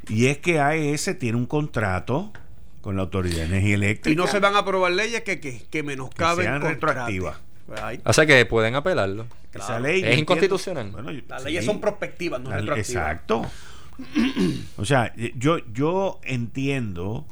Y 0.08 0.26
es 0.26 0.38
que 0.38 0.60
AES 0.60 1.18
tiene 1.18 1.36
un 1.38 1.46
contrato 1.46 2.32
con 2.80 2.96
la 2.96 3.02
Autoridad 3.02 3.36
de 3.38 3.44
Energía 3.44 3.74
Eléctrica. 3.74 4.12
Y 4.12 4.16
no 4.16 4.26
se 4.26 4.38
van 4.40 4.54
a 4.56 4.60
aprobar 4.60 4.92
leyes 4.92 5.22
que, 5.22 5.38
que, 5.40 5.62
que 5.70 5.82
menoscaben 5.82 6.44
sean 6.46 6.60
contratos. 6.60 6.88
retroactivas. 6.88 7.38
Pues 7.66 8.00
O 8.04 8.12
sea 8.12 8.26
que 8.26 8.44
pueden 8.46 8.74
apelarlo. 8.74 9.26
Esa 9.52 9.78
ley, 9.80 10.02
Es 10.04 10.18
inconstitucional. 10.18 10.86
entiendo- 10.86 11.02
Bueno, 11.04 11.18
yo- 11.20 11.24
Las 11.28 11.42
sí. 11.42 11.48
leyes 11.48 11.64
son 11.64 11.80
prospectivas, 11.80 12.40
no 12.40 12.50
La- 12.50 12.56
retroactivas. 12.58 12.88
Exacto. 13.12 13.46
O 14.76 14.84
sea, 14.84 15.12
yo, 15.36 15.58
yo 15.72 16.20
entiendo. 16.22 17.26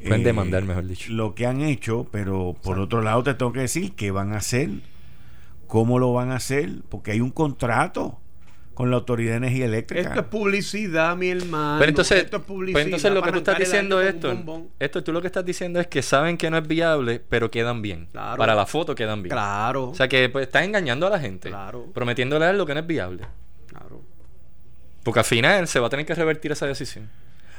eh, 0.00 0.08
Pueden 0.08 0.24
demandar, 0.24 0.64
mejor 0.64 0.86
dicho. 0.86 1.12
Lo 1.12 1.34
que 1.34 1.46
han 1.46 1.60
hecho, 1.62 2.06
pero 2.10 2.56
por 2.62 2.78
otro 2.80 3.02
lado 3.02 3.22
te 3.22 3.34
tengo 3.34 3.52
que 3.52 3.60
decir 3.60 3.92
qué 3.94 4.10
van 4.10 4.32
a 4.32 4.38
hacer, 4.38 4.70
cómo 5.72 5.98
lo 5.98 6.12
van 6.12 6.30
a 6.32 6.36
hacer, 6.36 6.68
porque 6.90 7.12
hay 7.12 7.22
un 7.22 7.30
contrato 7.30 8.20
con 8.74 8.90
la 8.90 8.96
Autoridad 8.96 9.30
de 9.30 9.36
Energía 9.38 9.64
Eléctrica. 9.64 10.06
Esto 10.10 10.20
es 10.20 10.26
publicidad, 10.26 11.16
mi 11.16 11.30
hermano. 11.30 11.78
Pero 11.78 11.88
entonces, 11.88 12.24
esto 12.24 12.36
es 12.36 12.42
publicidad. 12.42 12.74
pues 12.74 12.84
entonces 12.84 13.10
lo 13.10 13.22
que 13.22 13.32
tú 13.32 13.38
estás 13.38 13.58
diciendo 13.58 14.02
esto, 14.02 14.66
esto 14.78 15.02
tú 15.02 15.12
lo 15.14 15.22
que 15.22 15.28
estás 15.28 15.46
diciendo 15.46 15.80
es 15.80 15.86
que 15.86 16.02
saben 16.02 16.36
que 16.36 16.50
no 16.50 16.58
es 16.58 16.68
viable, 16.68 17.24
pero 17.26 17.50
quedan 17.50 17.80
bien. 17.80 18.06
Claro. 18.12 18.36
Para 18.36 18.54
la 18.54 18.66
foto 18.66 18.94
quedan 18.94 19.22
bien. 19.22 19.30
Claro. 19.30 19.88
O 19.88 19.94
sea 19.94 20.08
que 20.08 20.28
pues, 20.28 20.46
estás 20.46 20.62
engañando 20.62 21.06
a 21.06 21.10
la 21.10 21.18
gente, 21.18 21.48
Claro. 21.48 21.86
prometiéndole 21.94 22.44
algo 22.44 22.66
que 22.66 22.74
no 22.74 22.80
es 22.80 22.86
viable. 22.86 23.24
claro. 23.66 24.02
Porque 25.02 25.20
al 25.20 25.24
final 25.24 25.66
se 25.68 25.80
va 25.80 25.86
a 25.86 25.90
tener 25.90 26.04
que 26.04 26.14
revertir 26.14 26.52
esa 26.52 26.66
decisión. 26.66 27.08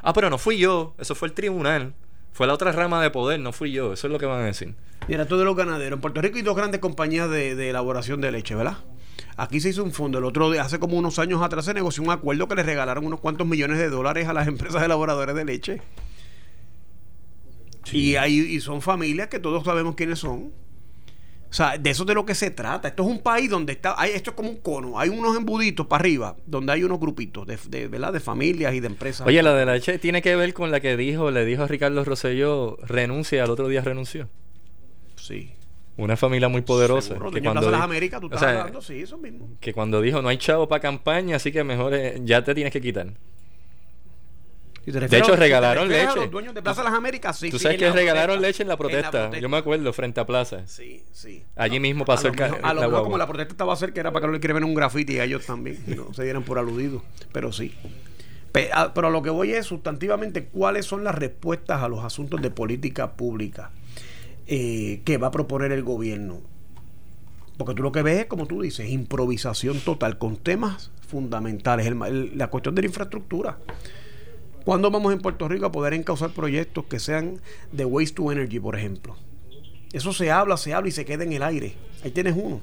Ah, 0.03 0.13
pero 0.13 0.29
no 0.29 0.37
fui 0.37 0.59
yo, 0.59 0.93
eso 0.99 1.15
fue 1.15 1.29
el 1.29 1.33
tribunal. 1.33 1.95
Fue 2.33 2.47
la 2.47 2.53
otra 2.53 2.71
rama 2.71 3.01
de 3.01 3.11
poder, 3.11 3.39
no 3.39 3.53
fui 3.53 3.71
yo. 3.71 3.93
Eso 3.93 4.07
es 4.07 4.13
lo 4.13 4.19
que 4.19 4.25
van 4.25 4.41
a 4.41 4.45
decir. 4.45 4.75
Mira, 5.07 5.23
esto 5.23 5.37
de 5.37 5.45
los 5.45 5.55
ganaderos. 5.55 5.97
En 5.97 6.01
Puerto 6.01 6.21
Rico 6.21 6.37
hay 6.37 6.41
dos 6.41 6.55
grandes 6.55 6.81
compañías 6.81 7.29
de, 7.29 7.55
de 7.55 7.69
elaboración 7.69 8.21
de 8.21 8.31
leche, 8.31 8.55
¿verdad? 8.55 8.77
Aquí 9.37 9.59
se 9.59 9.69
hizo 9.69 9.83
un 9.83 9.91
fondo. 9.91 10.17
El 10.17 10.25
otro 10.25 10.51
día, 10.51 10.63
hace 10.63 10.79
como 10.79 10.97
unos 10.97 11.19
años 11.19 11.41
atrás, 11.41 11.65
se 11.65 11.73
negoció 11.73 12.03
un 12.03 12.11
acuerdo 12.11 12.47
que 12.47 12.55
le 12.55 12.63
regalaron 12.63 13.05
unos 13.05 13.19
cuantos 13.19 13.47
millones 13.47 13.77
de 13.77 13.89
dólares 13.89 14.27
a 14.27 14.33
las 14.33 14.47
empresas 14.49 14.83
elaboradoras 14.83 15.35
de 15.35 15.45
leche. 15.45 15.81
Y, 17.91 18.15
hay, 18.15 18.39
y 18.39 18.59
son 18.61 18.81
familias 18.81 19.27
que 19.27 19.39
todos 19.39 19.63
sabemos 19.63 19.95
quiénes 19.95 20.19
son. 20.19 20.51
O 21.53 21.55
sea, 21.55 21.77
de 21.77 21.91
eso 21.91 22.01
es 22.01 22.07
de 22.07 22.15
lo 22.15 22.25
que 22.25 22.33
se 22.33 22.49
trata. 22.49 22.87
Esto 22.87 23.03
es 23.03 23.09
un 23.09 23.19
país 23.19 23.47
donde 23.47 23.73
está, 23.73 23.93
hay, 23.95 24.09
esto 24.13 24.31
es 24.31 24.35
como 24.35 24.49
un 24.49 24.57
cono. 24.57 24.99
Hay 24.99 25.09
unos 25.09 25.37
embuditos 25.37 25.85
para 25.85 26.01
arriba, 26.01 26.35
donde 26.47 26.73
hay 26.73 26.83
unos 26.83 26.99
grupitos 26.99 27.45
de, 27.45 27.59
de, 27.67 27.87
¿verdad? 27.87 28.11
de 28.11 28.19
familias 28.19 28.73
y 28.73 28.79
de 28.79 28.87
empresas. 28.87 29.27
Oye, 29.27 29.43
la 29.43 29.53
de 29.53 29.63
la 29.63 29.73
leche 29.75 29.99
tiene 29.99 30.23
que 30.23 30.35
ver 30.35 30.55
con 30.55 30.71
la 30.71 30.79
que 30.79 30.97
dijo, 30.97 31.29
le 31.29 31.45
dijo 31.45 31.61
a 31.61 31.67
Ricardo 31.67 32.03
Rosselló, 32.03 32.77
renuncia, 32.81 33.37
y 33.37 33.39
al 33.39 33.51
otro 33.51 33.67
día 33.67 33.81
renunció. 33.81 34.29
sí. 35.15 35.51
Una 35.95 36.17
familia 36.17 36.49
muy 36.49 36.61
poderosa. 36.61 37.09
Seguro, 37.09 37.29
que 37.29 37.39
de 37.39 37.53
las 37.53 37.81
Américas, 37.81 38.19
tú 38.19 38.25
o 38.25 38.29
estás 38.29 38.39
sea, 38.39 38.61
hablando, 38.61 38.81
sí, 38.81 38.99
eso 38.99 39.15
mismo. 39.19 39.47
que 39.59 39.73
cuando 39.73 40.01
dijo 40.01 40.23
no 40.23 40.29
hay 40.29 40.37
chavo 40.37 40.67
para 40.67 40.81
campaña, 40.81 41.35
así 41.35 41.51
que 41.51 41.63
mejor 41.63 41.93
eh, 41.93 42.19
ya 42.23 42.43
te 42.43 42.55
tienes 42.55 42.73
que 42.73 42.81
quitar. 42.81 43.13
Si 44.85 44.91
te 44.91 44.99
refieres 44.99 45.11
De 45.11 45.17
hecho, 45.17 45.25
a- 45.25 45.29
si 45.29 45.31
te 45.33 45.39
regalaron 45.39 45.85
a 45.85 45.87
leche. 45.87 46.15
los 46.15 46.31
dueños 46.31 46.53
de 46.53 46.61
Plaza 46.61 46.81
de 46.81 46.89
las 46.89 46.97
Américas, 46.97 47.37
sí. 47.37 47.49
Tú 47.49 47.57
sabes 47.59 47.77
que 47.77 47.85
la 47.85 47.93
regalaron 47.93 48.35
protesta. 48.35 48.47
leche 48.47 48.63
en 48.63 48.67
la 48.69 48.77
protesta. 48.77 49.39
Yo 49.39 49.47
me 49.49 49.57
acuerdo, 49.57 49.93
frente 49.93 50.19
a 50.19 50.25
Plaza. 50.25 50.67
Sí, 50.67 51.03
sí. 51.13 51.43
Allí 51.55 51.79
mismo 51.79 52.03
pasó 52.03 52.27
el 52.27 52.33
lo 52.33 52.37
ca- 52.37 52.45
mejor, 52.49 52.59
a 52.65 52.73
lo 52.73 52.81
mejor 52.81 53.03
como 53.03 53.17
la 53.17 53.27
protesta 53.27 53.53
estaba 53.53 53.75
cerca 53.77 54.01
era 54.01 54.11
para 54.11 54.21
que 54.23 54.27
no 54.27 54.31
le 54.33 54.37
escribieran 54.39 54.65
un 54.67 54.75
grafiti 54.75 55.19
a 55.19 55.23
ellos 55.23 55.45
también 55.45 55.81
y 55.87 55.91
no 55.95 56.13
se 56.13 56.23
dieran 56.23 56.43
por 56.43 56.57
aludidos. 56.59 57.01
Pero 57.31 57.51
sí. 57.53 57.73
Pe- 58.51 58.69
a- 58.73 58.93
Pero 58.93 59.07
a 59.07 59.09
lo 59.09 59.21
que 59.23 59.29
voy 59.29 59.51
es 59.53 59.65
sustantivamente 59.65 60.45
cuáles 60.45 60.85
son 60.85 61.03
las 61.05 61.15
respuestas 61.15 61.81
a 61.81 61.87
los 61.87 62.03
asuntos 62.03 62.41
de 62.41 62.49
política 62.51 63.13
pública 63.13 63.71
eh, 64.47 65.01
que 65.05 65.17
va 65.17 65.27
a 65.27 65.31
proponer 65.31 65.71
el 65.71 65.83
gobierno. 65.83 66.41
Porque 67.57 67.73
tú 67.73 67.83
lo 67.83 67.91
que 67.93 68.01
ves 68.01 68.19
es, 68.19 68.25
como 68.25 68.47
tú 68.47 68.61
dices, 68.61 68.89
improvisación 68.89 69.79
total 69.79 70.17
con 70.17 70.35
temas 70.37 70.91
fundamentales. 71.07 71.85
El 71.87 71.95
ma- 71.95 72.07
el- 72.09 72.37
la 72.37 72.47
cuestión 72.47 72.75
de 72.75 72.81
la 72.81 72.87
infraestructura. 72.87 73.57
¿Cuándo 74.65 74.89
vamos 74.89 75.11
en 75.11 75.19
Puerto 75.19 75.49
Rico 75.49 75.65
a 75.65 75.71
poder 75.71 75.93
encauzar 75.93 76.31
proyectos 76.31 76.85
que 76.85 76.99
sean 76.99 77.41
de 77.73 77.83
waste 77.83 78.15
to 78.15 78.31
energy, 78.31 78.59
por 78.59 78.77
ejemplo? 78.77 79.17
Eso 79.91 80.13
se 80.13 80.31
habla, 80.31 80.55
se 80.55 80.73
habla 80.73 80.87
y 80.87 80.91
se 80.91 81.03
queda 81.03 81.23
en 81.23 81.33
el 81.33 81.43
aire. 81.43 81.75
Ahí 82.03 82.11
tienes 82.11 82.35
uno. 82.37 82.61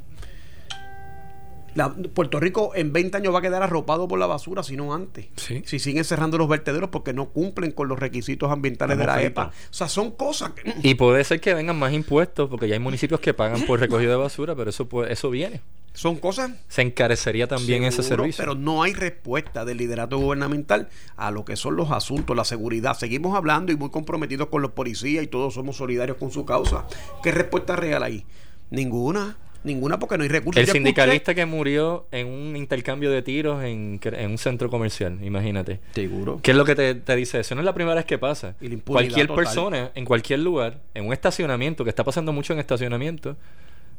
La- 1.75 1.95
Puerto 1.95 2.41
Rico 2.41 2.73
en 2.75 2.93
20 2.93 3.17
años 3.19 3.35
va 3.35 3.39
a 3.39 3.43
quedar 3.43 3.63
arropado 3.63 4.09
por 4.09 4.19
la 4.19 4.27
basura, 4.27 4.63
si 4.63 4.77
no 4.77 4.93
antes. 4.95 5.27
Sí. 5.37 5.63
Si 5.67 5.79
siguen 5.79 6.05
cerrando 6.05 6.37
los 6.39 6.49
vertederos 6.49 6.91
porque 6.91 7.13
no 7.13 7.31
cumplen 7.31 7.73
con 7.73 7.89
los 7.89 7.99
requisitos 7.99 8.51
ambientales 8.51 8.99
de 8.99 9.07
la. 9.07 9.23
EPA. 9.23 9.47
O 9.49 9.73
sea, 9.73 9.89
son 9.89 10.11
cosas 10.13 10.53
que... 10.53 10.75
Y 10.83 10.95
puede 10.95 11.23
ser 11.25 11.41
que 11.41 11.55
vengan 11.55 11.79
más 11.79 11.93
impuestos, 11.93 12.49
porque 12.49 12.67
ya 12.69 12.75
hay 12.75 12.81
municipios 12.81 13.21
que 13.21 13.35
pagan 13.35 13.63
por 13.67 13.79
recogido 13.81 14.11
de 14.11 14.17
basura, 14.17 14.55
pero 14.57 14.71
eso 14.71 14.89
puede- 14.89 15.13
eso 15.13 15.31
viene. 15.31 15.61
Son 15.93 16.17
cosas 16.19 16.53
Se 16.69 16.83
encarecería 16.83 17.49
también 17.49 17.83
ese 17.83 18.05
servicio. 18.05 18.43
Pero 18.45 18.55
no 18.55 18.85
hay 18.85 18.93
respuesta 18.95 19.65
del 19.65 19.77
liderato 19.79 20.19
gubernamental 20.19 20.89
a 21.17 21.33
lo 21.33 21.45
que 21.45 21.57
son 21.57 21.75
los 21.75 21.91
asuntos, 21.91 22.37
la 22.37 22.45
seguridad. 22.45 22.97
Seguimos 22.97 23.37
hablando 23.37 23.73
y 23.73 23.77
muy 23.77 23.91
comprometidos 23.91 24.49
con 24.49 24.63
los 24.63 24.71
policías 24.71 25.25
y 25.25 25.27
todos 25.27 25.55
somos 25.55 25.77
solidarios 25.77 26.17
con 26.17 26.31
su 26.31 26.45
causa. 26.45 26.87
¿Qué 27.25 27.33
respuesta 27.33 27.75
real 27.75 28.05
hay? 28.05 28.25
Ninguna. 28.71 29.37
Ninguna 29.63 29.99
porque 29.99 30.17
no 30.17 30.23
hay 30.23 30.29
recursos. 30.31 30.59
El 30.63 30.69
sindicalista 30.71 31.35
que 31.35 31.45
murió 31.45 32.07
en 32.13 32.27
un 32.29 32.57
intercambio 32.57 33.11
de 33.11 33.21
tiros 33.23 33.63
en, 33.63 34.01
en 34.03 34.31
un 34.31 34.39
centro 34.39 34.71
comercial, 34.71 35.19
imagínate. 35.23 35.81
Seguro. 35.95 36.41
¿Qué 36.43 36.53
es 36.53 36.57
lo 36.57 36.65
que 36.65 36.75
te, 36.75 36.95
te 36.95 37.17
dice 37.17 37.41
eso? 37.41 37.55
No 37.55 37.61
es 37.61 37.65
la 37.67 37.75
primera 37.75 37.95
vez 37.97 38.05
que 38.07 38.17
pasa. 38.19 38.55
Y 38.61 38.69
la 38.69 38.75
impunidad 38.75 39.03
Cualquier 39.05 39.27
total. 39.27 39.45
persona, 39.45 39.91
en 39.95 40.05
cualquier 40.07 40.39
lugar, 40.41 40.81
en 40.95 41.07
un 41.07 41.13
estacionamiento, 41.13 41.85
que 41.85 41.91
está 41.91 42.05
pasando 42.05 42.33
mucho 42.33 42.53
en 42.55 42.59
estacionamiento, 42.59 43.37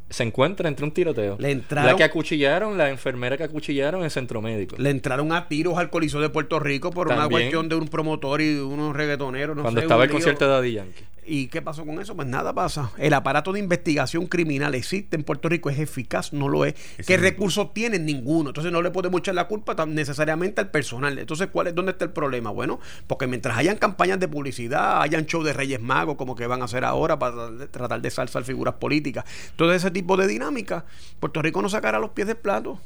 se 0.09 0.23
encuentra 0.23 0.67
entre 0.67 0.83
un 0.83 0.91
tiroteo. 0.91 1.38
Le 1.39 1.51
entraron- 1.51 1.85
La 1.91 1.95
que 1.95 2.03
acuchillaron, 2.03 2.77
la 2.77 2.89
enfermera 2.89 3.38
que 3.38 3.43
acuchillaron 3.43 4.03
en 4.03 4.09
centro 4.09 4.41
médico. 4.41 4.75
Le 4.77 4.89
entraron 4.89 5.31
a 5.31 5.47
tiros 5.47 5.77
al 5.77 5.89
Coliseo 5.89 6.19
de 6.19 6.29
Puerto 6.29 6.59
Rico 6.59 6.89
por 6.91 7.07
una 7.07 7.29
cuestión 7.29 7.69
de 7.69 7.75
un 7.75 7.88
promotor 7.88 8.41
y 8.41 8.55
de 8.55 8.61
unos 8.61 8.93
reggaetoneros. 8.95 9.55
No 9.55 9.61
cuando 9.61 9.79
sé, 9.79 9.85
estaba 9.85 10.03
el 10.03 10.09
lío. 10.09 10.15
concierto 10.15 10.45
de 10.45 10.51
Daddy 10.51 10.73
Yankee. 10.73 11.03
¿Y 11.23 11.48
qué 11.49 11.61
pasó 11.61 11.85
con 11.85 12.02
eso? 12.02 12.15
Pues 12.15 12.27
nada 12.27 12.52
pasa. 12.52 12.91
El 12.98 13.14
aparato 13.14 13.53
de 13.53 13.60
investigación 13.60 14.26
criminal 14.26 14.73
existe 14.73 15.15
en 15.15 15.23
Puerto 15.23 15.49
Rico, 15.49 15.69
es 15.69 15.77
eficaz, 15.77 16.34
no 16.34 16.49
lo 16.49 16.65
es. 16.65 16.73
¿Qué 17.06 17.15
recursos 17.15 17.73
tienen? 17.76 18.06
Ninguno. 18.07 18.49
Entonces 18.49 18.72
no 18.73 18.81
le 18.81 18.89
podemos 18.89 19.19
echar 19.19 19.35
la 19.35 19.48
culpa 19.48 19.76
tan 19.76 19.93
necesariamente 19.93 20.61
al 20.61 20.72
personal. 20.72 21.19
Entonces, 21.19 21.49
¿cuál 21.52 21.68
es, 21.68 21.76
¿dónde 21.76 21.91
está 21.91 22.06
el 22.06 22.11
problema? 22.11 22.49
Bueno, 22.49 22.80
porque 23.06 23.27
mientras 23.27 23.56
hayan 23.56 23.77
campañas 23.77 24.19
de 24.19 24.27
publicidad, 24.27 25.02
hayan 25.03 25.27
show 25.27 25.43
de 25.43 25.53
Reyes 25.53 25.80
Magos, 25.80 26.15
como 26.15 26.35
que 26.35 26.48
van 26.48 26.64
a 26.64 26.65
hacer 26.65 26.84
ahora 26.84 27.19
para 27.19 27.68
tratar 27.69 28.02
de- 28.02 28.10
salsar 28.10 28.43
figuras 28.43 28.73
políticas, 28.76 29.23
todo 29.56 29.72
ese 29.73 29.91
tipo 29.91 30.18
de 30.18 30.26
dinámica, 30.26 30.85
Puerto 31.19 31.41
Rico 31.43 31.61
no 31.61 31.69
sacará 31.69 31.99
los 31.99 32.10
pies 32.10 32.27
del 32.27 32.38
plato. 32.38 32.80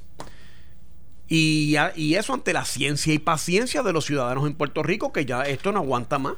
Y, 1.28 1.76
y 1.96 2.16
eso 2.16 2.34
ante 2.34 2.54
la 2.54 2.66
ciencia 2.66 3.14
y 3.14 3.20
paciencia 3.20 3.82
de 3.82 3.94
los 3.94 4.06
ciudadanos 4.06 4.46
en 4.46 4.54
Puerto 4.54 4.84
Rico, 4.84 5.12
que 5.12 5.26
ya 5.26 5.44
esto 5.44 5.72
no 5.72 5.80
aguanta 5.80 6.20
más. 6.20 6.34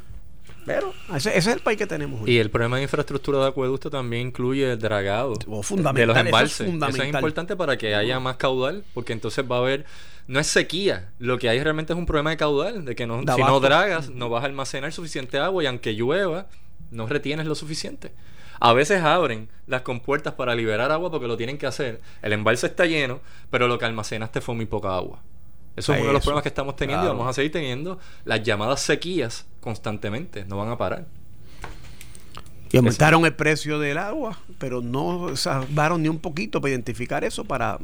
Pero 0.68 0.94
ese, 1.15 1.30
ese 1.30 1.49
es 1.49 1.56
el 1.56 1.61
país 1.61 1.77
que 1.77 1.88
tenemos 1.88 2.22
hoy. 2.22 2.30
Y 2.30 2.39
el 2.39 2.52
problema 2.52 2.76
de 2.76 2.84
infraestructura 2.84 3.39
de 3.39 3.48
acueducto 3.48 3.89
también 3.89 4.27
incluye 4.27 4.69
el 4.69 4.77
dragado 4.77 5.34
Oh, 5.48 5.61
de 5.61 6.06
los 6.06 6.18
eso 6.18 6.19
es 6.19 6.26
embalses. 6.26 6.68
Eso 6.68 7.03
es, 7.03 7.07
importante 7.07 7.56
para 7.56 7.77
que 7.77 7.95
haya 7.95 8.19
más 8.19 8.35
caudal, 8.35 8.84
porque 8.94 9.14
entonces 9.14 9.45
va 9.49 9.56
a 9.56 9.60
haber, 9.60 9.85
no 10.27 10.41
es 10.41 10.48
sequía, 10.48 11.10
lo 11.19 11.39
que 11.39 11.48
hay 11.48 11.64
realmente 11.64 11.94
es 11.94 11.98
un 11.98 12.06
problema 12.06 12.31
de 12.31 12.38
caudal, 12.38 12.84
de 12.84 12.95
que 12.95 13.07
no, 13.07 13.23
De 13.23 13.34
si 13.34 13.41
no 13.41 13.61
dragas, 13.61 14.10
no 14.10 14.30
vas 14.30 14.44
a 14.44 14.48
almacenar 14.48 14.91
suficiente 14.91 15.38
agua 15.38 15.64
y 15.64 15.68
aunque 15.68 15.94
llueva, 15.94 16.48
no 16.91 17.07
retienes 17.07 17.48
lo 17.48 17.56
suficiente. 17.56 18.11
A 18.60 18.73
veces 18.73 19.02
abren 19.03 19.48
las 19.68 19.84
compuertas 19.84 20.34
para 20.34 20.53
liberar 20.53 20.91
agua 20.91 21.10
porque 21.10 21.27
lo 21.27 21.38
tienen 21.38 21.57
que 21.57 21.68
hacer. 21.68 22.02
El 22.22 22.34
embalse 22.34 22.68
está 22.68 22.85
lleno, 22.85 23.22
pero 23.49 23.69
lo 23.69 23.80
que 23.80 23.85
almacenaste 23.85 24.41
fue 24.41 24.53
muy 24.53 24.65
poca 24.65 24.98
agua. 24.98 25.22
Eso 25.78 25.94
es 25.94 25.99
uno 25.99 26.08
de 26.08 26.14
los 26.14 26.24
problemas 26.24 26.41
que 26.41 26.49
estamos 26.49 26.76
teniendo 26.76 27.06
y 27.06 27.08
vamos 27.08 27.28
a 27.28 27.34
seguir 27.34 27.52
teniendo 27.52 27.99
las 28.26 28.41
llamadas 28.41 28.82
sequías 28.82 29.45
constantemente, 29.62 30.44
no 30.44 30.58
van 30.58 30.70
a 30.70 30.78
parar. 30.78 31.06
Y 32.72 32.78
aumentaron 32.78 33.26
el 33.26 33.36
precio 33.36 33.80
del 33.80 33.99
agua, 33.99 34.40
pero 34.58 34.82
no 34.82 35.36
salvaron 35.38 36.02
ni 36.02 36.10
un 36.10 36.20
poquito 36.20 36.60
para 36.60 36.72
identificar 36.72 37.24
eso 37.24 37.45
para 37.45 37.78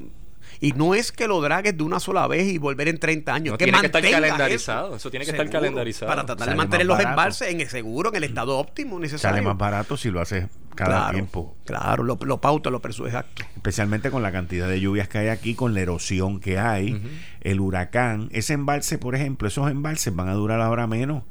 y 0.59 0.71
no 0.71 0.95
es 0.95 1.11
que 1.11 1.27
lo 1.27 1.41
dragues 1.41 1.77
de 1.77 1.83
una 1.83 1.99
sola 1.99 2.27
vez 2.27 2.47
y 2.47 2.57
volver 2.57 2.87
en 2.87 2.99
30 2.99 3.33
años, 3.33 3.51
No, 3.53 3.57
que 3.57 3.65
tiene 3.65 3.79
que 3.79 3.85
estar 3.87 4.01
calendarizado, 4.01 4.95
eso 4.95 5.09
tiene 5.09 5.25
que 5.25 5.31
estar 5.31 5.49
calendarizado. 5.49 6.09
Para 6.09 6.25
tratar 6.25 6.49
de 6.49 6.55
mantener 6.55 6.85
los 6.85 6.99
embalses 6.99 7.49
en 7.49 7.61
el 7.61 7.69
seguro, 7.69 8.09
en 8.09 8.15
el 8.15 8.23
estado 8.23 8.57
óptimo 8.57 8.99
necesario. 8.99 9.35
Sale 9.35 9.41
más 9.41 9.57
barato 9.57 9.97
si 9.97 10.09
lo 10.09 10.21
haces 10.21 10.47
cada 10.75 10.89
claro, 10.89 11.13
tiempo. 11.13 11.57
Claro, 11.65 12.03
lo, 12.03 12.17
lo 12.21 12.41
pauta, 12.41 12.69
lo 12.69 12.81
persu 12.81 13.05
exacto. 13.05 13.43
Especialmente 13.55 14.11
con 14.11 14.21
la 14.23 14.31
cantidad 14.31 14.67
de 14.67 14.79
lluvias 14.79 15.07
que 15.07 15.19
hay 15.19 15.27
aquí, 15.29 15.55
con 15.55 15.73
la 15.73 15.81
erosión 15.81 16.39
que 16.39 16.59
hay, 16.59 17.01
el 17.41 17.59
huracán. 17.59 18.29
Ese 18.31 18.53
embalse, 18.53 18.97
por 18.97 19.15
ejemplo, 19.15 19.47
esos 19.47 19.69
embalses 19.69 20.15
van 20.15 20.29
a 20.29 20.33
durar 20.33 20.61
ahora 20.61 20.87
menos 20.87 21.23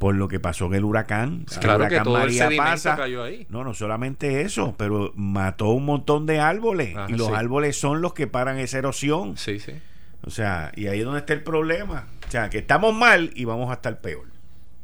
por 0.00 0.14
lo 0.14 0.28
que 0.28 0.40
pasó 0.40 0.64
en 0.66 0.74
el 0.74 0.84
huracán. 0.84 1.44
El 1.52 1.58
Claro 1.58 1.80
que 1.80 1.96
huracán 1.96 2.04
todo 2.04 2.22
el 2.22 2.32
sedimento 2.32 2.96
cayó 2.96 3.22
ahí. 3.22 3.46
No, 3.50 3.64
no 3.64 3.74
solamente 3.74 4.40
eso, 4.40 4.74
pero 4.78 5.12
mató 5.14 5.68
un 5.68 5.84
montón 5.84 6.24
de 6.24 6.40
árboles. 6.40 6.96
Ajá, 6.96 7.06
y 7.10 7.12
los 7.12 7.28
sí. 7.28 7.34
árboles 7.36 7.78
son 7.78 8.00
los 8.00 8.14
que 8.14 8.26
paran 8.26 8.58
esa 8.58 8.78
erosión. 8.78 9.36
Sí, 9.36 9.60
sí. 9.60 9.74
O 10.24 10.30
sea, 10.30 10.72
y 10.74 10.86
ahí 10.86 11.00
es 11.00 11.04
donde 11.04 11.20
está 11.20 11.34
el 11.34 11.42
problema. 11.42 12.06
O 12.26 12.30
sea, 12.30 12.48
que 12.48 12.58
estamos 12.58 12.94
mal 12.94 13.30
y 13.34 13.44
vamos 13.44 13.70
a 13.70 13.74
estar 13.74 14.00
peor. 14.00 14.26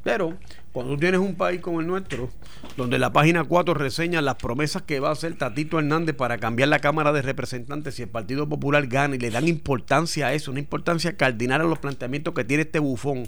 Pero 0.02 0.36
cuando 0.76 0.92
tú 0.92 1.00
tienes 1.00 1.20
un 1.20 1.36
país 1.36 1.62
como 1.62 1.80
el 1.80 1.86
nuestro, 1.86 2.28
donde 2.76 2.98
la 2.98 3.10
página 3.10 3.44
4 3.44 3.72
reseña 3.72 4.20
las 4.20 4.34
promesas 4.34 4.82
que 4.82 5.00
va 5.00 5.08
a 5.08 5.12
hacer 5.12 5.34
Tatito 5.34 5.78
Hernández 5.78 6.14
para 6.14 6.36
cambiar 6.36 6.68
la 6.68 6.80
Cámara 6.80 7.14
de 7.14 7.22
Representantes 7.22 7.94
si 7.94 8.02
el 8.02 8.10
Partido 8.10 8.46
Popular 8.46 8.86
gana 8.86 9.16
y 9.16 9.18
le 9.18 9.30
dan 9.30 9.48
importancia 9.48 10.26
a 10.26 10.34
eso, 10.34 10.50
una 10.50 10.60
importancia 10.60 11.16
cardinal 11.16 11.62
a 11.62 11.64
los 11.64 11.78
planteamientos 11.78 12.34
que 12.34 12.44
tiene 12.44 12.64
este 12.64 12.78
bufón 12.78 13.26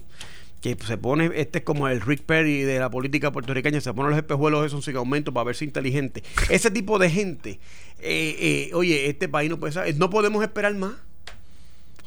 que 0.61 0.77
se 0.87 0.99
pone, 0.99 1.31
este 1.37 1.61
es 1.61 1.65
como 1.65 1.89
el 1.89 2.03
Rick 2.03 2.25
Perry 2.25 2.65
de 2.65 2.81
la 2.81 2.91
política 2.91 3.33
puertorriqueña, 3.33 3.81
se 3.81 3.95
pone 3.95 4.11
los 4.11 4.19
espejuelos 4.19 4.67
esos 4.67 4.85
sin 4.85 4.97
aumento 4.97 5.33
para 5.33 5.45
verse 5.45 5.65
inteligente. 5.65 6.23
Ese 6.51 6.71
tipo 6.71 6.99
de 6.99 7.09
gente, 7.09 7.61
eh, 8.01 8.69
eh, 8.71 8.71
oye, 8.75 9.09
este 9.09 9.27
país 9.27 9.49
no 9.49 9.59
puede 9.59 9.95
no 9.95 10.11
podemos 10.11 10.43
esperar 10.43 10.75
más. 10.75 10.97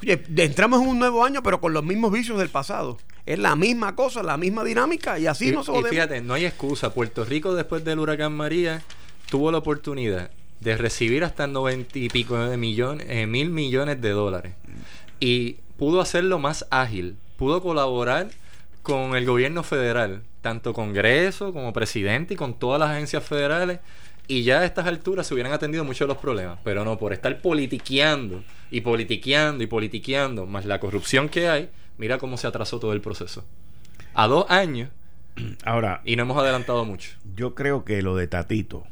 Oye, 0.03 0.21
entramos 0.37 0.83
en 0.83 0.87
un 0.87 0.99
nuevo 0.99 1.25
año, 1.25 1.41
pero 1.41 1.59
con 1.59 1.73
los 1.73 1.83
mismos 1.83 2.11
vicios 2.11 2.37
del 2.37 2.49
pasado. 2.49 2.99
Es 3.25 3.39
la 3.39 3.55
misma 3.55 3.95
cosa, 3.95 4.23
la 4.23 4.37
misma 4.37 4.63
dinámica, 4.63 5.19
y 5.19 5.27
así 5.27 5.51
no 5.51 5.63
se 5.63 5.77
Y 5.77 5.83
fíjate, 5.83 6.21
no 6.21 6.33
hay 6.33 6.45
excusa. 6.45 6.93
Puerto 6.93 7.23
Rico, 7.23 7.53
después 7.53 7.83
del 7.83 7.99
huracán 7.99 8.33
María, 8.33 8.81
tuvo 9.29 9.51
la 9.51 9.59
oportunidad 9.59 10.31
de 10.59 10.77
recibir 10.77 11.23
hasta 11.23 11.47
noventa 11.47 11.97
y 11.97 12.09
pico 12.09 12.37
de 12.37 12.57
millones, 12.57 13.07
eh, 13.09 13.27
mil 13.27 13.49
millones 13.49 14.01
de 14.01 14.09
dólares. 14.09 14.53
Y 15.19 15.57
pudo 15.77 16.01
hacerlo 16.01 16.39
más 16.39 16.65
ágil. 16.69 17.15
Pudo 17.37 17.61
colaborar 17.61 18.29
con 18.83 19.15
el 19.15 19.25
gobierno 19.25 19.63
federal, 19.63 20.23
tanto 20.41 20.73
Congreso 20.73 21.53
como 21.53 21.73
presidente 21.73 22.33
y 22.33 22.37
con 22.37 22.55
todas 22.55 22.79
las 22.79 22.91
agencias 22.91 23.23
federales 23.23 23.79
y 24.27 24.43
ya 24.43 24.61
a 24.61 24.65
estas 24.65 24.87
alturas 24.87 25.27
se 25.27 25.33
hubieran 25.33 25.51
atendido 25.51 25.83
muchos 25.83 26.07
de 26.07 26.13
los 26.13 26.17
problemas, 26.17 26.57
pero 26.63 26.85
no, 26.85 26.97
por 26.97 27.11
estar 27.11 27.41
politiqueando 27.41 28.43
y 28.69 28.79
politiqueando 28.79 29.61
y 29.61 29.67
politiqueando, 29.67 30.45
más 30.45 30.65
la 30.65 30.79
corrupción 30.79 31.27
que 31.27 31.49
hay, 31.49 31.69
mira 31.97 32.17
cómo 32.17 32.37
se 32.37 32.47
atrasó 32.47 32.79
todo 32.79 32.93
el 32.93 33.01
proceso. 33.01 33.45
A 34.13 34.27
dos 34.27 34.45
años. 34.49 34.89
Ahora. 35.65 36.01
Y 36.03 36.15
no 36.15 36.23
hemos 36.23 36.37
adelantado 36.37 36.85
mucho. 36.85 37.11
Yo 37.35 37.55
creo 37.55 37.85
que 37.85 38.01
lo 38.01 38.15
de 38.15 38.27
Tatito 38.27 38.85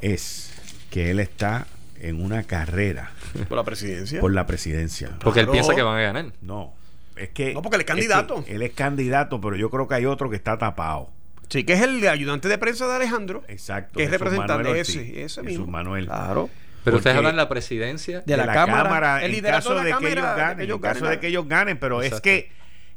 es 0.00 0.52
que 0.90 1.10
él 1.10 1.20
está 1.20 1.66
en 2.00 2.22
una 2.22 2.44
carrera. 2.44 3.12
Por 3.48 3.56
la 3.56 3.64
presidencia. 3.64 4.20
Por 4.20 4.32
la 4.32 4.46
presidencia. 4.46 5.16
Porque 5.20 5.40
él 5.40 5.48
piensa 5.48 5.74
que 5.74 5.82
van 5.82 5.98
a 5.98 6.02
ganar. 6.02 6.32
No. 6.40 6.74
Es 7.16 7.30
que. 7.30 7.52
No, 7.52 7.62
porque 7.62 7.76
él 7.76 7.80
es 7.82 7.86
candidato. 7.86 8.44
él 8.46 8.62
es 8.62 8.72
candidato, 8.72 9.40
pero 9.40 9.56
yo 9.56 9.70
creo 9.70 9.88
que 9.88 9.94
hay 9.96 10.06
otro 10.06 10.30
que 10.30 10.36
está 10.36 10.56
tapado. 10.56 11.10
Sí, 11.48 11.64
que 11.64 11.72
es 11.72 11.80
el 11.80 12.06
ayudante 12.06 12.48
de 12.48 12.58
prensa 12.58 12.86
de 12.86 12.94
Alejandro. 12.94 13.42
Exacto. 13.48 13.96
Que 13.96 14.04
es 14.04 14.10
representante 14.10 14.78
ese, 14.78 15.24
ese 15.24 15.42
mismo. 15.42 15.66
Manuel. 15.66 16.06
Claro. 16.06 16.50
Pero 16.84 16.96
ustedes 16.98 17.16
hablan 17.16 17.32
de 17.32 17.42
la 17.42 17.48
presidencia 17.48 18.20
de, 18.20 18.36
la, 18.36 18.52
Cámara, 18.52 19.24
el 19.24 19.34
en 19.34 19.44
caso 19.44 19.74
de, 19.74 19.94
que 19.98 20.12
ellos 20.12 20.24
ganen, 20.36 20.70
en 20.70 20.78
caso 20.78 21.06
de 21.06 21.20
que 21.20 21.26
ellos 21.28 21.48
ganen, 21.48 21.78
pero 21.78 22.02
es 22.02 22.20
que 22.20 22.50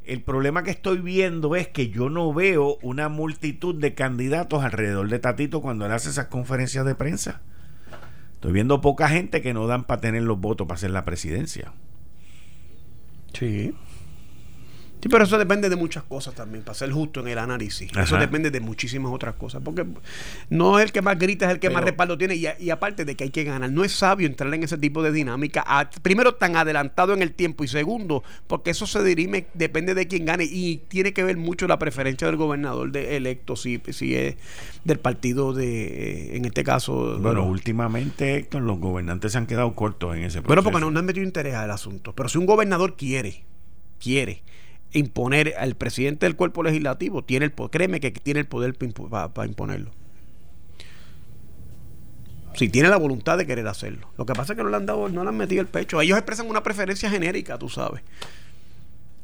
el 0.03 0.21
problema 0.21 0.63
que 0.63 0.71
estoy 0.71 0.97
viendo 0.97 1.55
es 1.55 1.67
que 1.67 1.89
yo 1.89 2.09
no 2.09 2.33
veo 2.33 2.77
una 2.81 3.09
multitud 3.09 3.75
de 3.75 3.93
candidatos 3.93 4.63
alrededor 4.63 5.09
de 5.09 5.19
Tatito 5.19 5.61
cuando 5.61 5.85
él 5.85 5.91
hace 5.91 6.09
esas 6.09 6.27
conferencias 6.27 6.85
de 6.85 6.95
prensa. 6.95 7.41
Estoy 8.35 8.53
viendo 8.53 8.81
poca 8.81 9.07
gente 9.09 9.41
que 9.41 9.53
no 9.53 9.67
dan 9.67 9.83
para 9.83 10.01
tener 10.01 10.23
los 10.23 10.39
votos 10.39 10.67
para 10.67 10.75
hacer 10.75 10.91
la 10.91 11.05
presidencia. 11.05 11.73
Sí. 13.33 13.75
Sí, 15.01 15.09
pero 15.09 15.23
eso 15.23 15.39
depende 15.39 15.67
de 15.67 15.75
muchas 15.75 16.03
cosas 16.03 16.35
también, 16.35 16.63
para 16.63 16.75
ser 16.75 16.91
justo 16.91 17.21
en 17.21 17.27
el 17.29 17.39
análisis. 17.39 17.91
Eso 17.97 18.17
depende 18.17 18.51
de 18.51 18.59
muchísimas 18.59 19.11
otras 19.11 19.33
cosas, 19.33 19.59
porque 19.65 19.83
no 20.49 20.77
es 20.77 20.85
el 20.85 20.91
que 20.91 21.01
más 21.01 21.17
grita, 21.17 21.47
es 21.47 21.53
el 21.53 21.59
que 21.59 21.71
más 21.71 21.83
respaldo 21.83 22.19
tiene, 22.19 22.35
y, 22.35 22.69
aparte 22.69 23.03
de 23.03 23.15
que 23.15 23.23
hay 23.23 23.29
que 23.31 23.43
ganar, 23.43 23.71
no 23.71 23.83
es 23.83 23.93
sabio 23.93 24.27
entrar 24.27 24.53
en 24.53 24.63
ese 24.63 24.77
tipo 24.77 25.01
de 25.01 25.11
dinámica, 25.11 25.65
primero 26.03 26.35
tan 26.35 26.55
adelantado 26.55 27.13
en 27.13 27.23
el 27.23 27.33
tiempo, 27.33 27.63
y 27.63 27.67
segundo, 27.67 28.23
porque 28.45 28.69
eso 28.69 28.85
se 28.85 29.03
dirime, 29.03 29.47
depende 29.55 29.95
de 29.95 30.07
quién 30.07 30.25
gane, 30.25 30.43
y 30.43 30.83
tiene 30.87 31.13
que 31.13 31.23
ver 31.23 31.35
mucho 31.35 31.67
la 31.67 31.79
preferencia 31.79 32.27
del 32.27 32.35
gobernador 32.35 32.91
de 32.91 33.17
electo, 33.17 33.55
si, 33.55 33.81
si 33.89 34.15
es 34.15 34.35
del 34.83 34.99
partido 34.99 35.53
de, 35.53 36.37
en 36.37 36.45
este 36.45 36.63
caso... 36.63 37.17
Bueno, 37.19 37.43
últimamente, 37.45 38.35
Héctor, 38.35 38.61
los 38.61 38.77
gobernantes 38.77 39.31
se 39.31 39.39
han 39.39 39.47
quedado 39.47 39.73
cortos 39.73 40.15
en 40.15 40.25
ese 40.25 40.43
proceso. 40.43 40.47
Bueno, 40.47 40.63
porque 40.63 40.79
no, 40.79 40.91
no 40.91 40.99
han 40.99 41.05
metido 41.05 41.25
interés 41.25 41.55
al 41.55 41.71
asunto, 41.71 42.13
pero 42.13 42.29
si 42.29 42.37
un 42.37 42.45
gobernador 42.45 42.95
quiere, 42.95 43.43
quiere 43.99 44.43
imponer 44.93 45.55
al 45.57 45.75
presidente 45.75 46.25
del 46.25 46.35
cuerpo 46.35 46.63
legislativo, 46.63 47.23
tiene 47.23 47.45
el 47.45 47.53
créeme 47.53 47.99
que 47.99 48.11
tiene 48.11 48.41
el 48.41 48.47
poder 48.47 48.75
para 48.75 49.47
imponerlo. 49.47 49.91
Si 52.53 52.67
tiene 52.69 52.89
la 52.89 52.97
voluntad 52.97 53.37
de 53.37 53.47
querer 53.47 53.67
hacerlo. 53.67 54.09
Lo 54.17 54.25
que 54.25 54.33
pasa 54.33 54.53
es 54.53 54.57
que 54.57 54.63
no 54.63 54.69
le 54.69 54.75
han 54.75 54.85
dado, 54.85 55.07
no 55.07 55.23
le 55.23 55.29
han 55.29 55.37
metido 55.37 55.61
el 55.61 55.67
pecho. 55.67 56.01
Ellos 56.01 56.17
expresan 56.17 56.49
una 56.49 56.63
preferencia 56.63 57.09
genérica, 57.09 57.57
tú 57.57 57.69
sabes. 57.69 58.03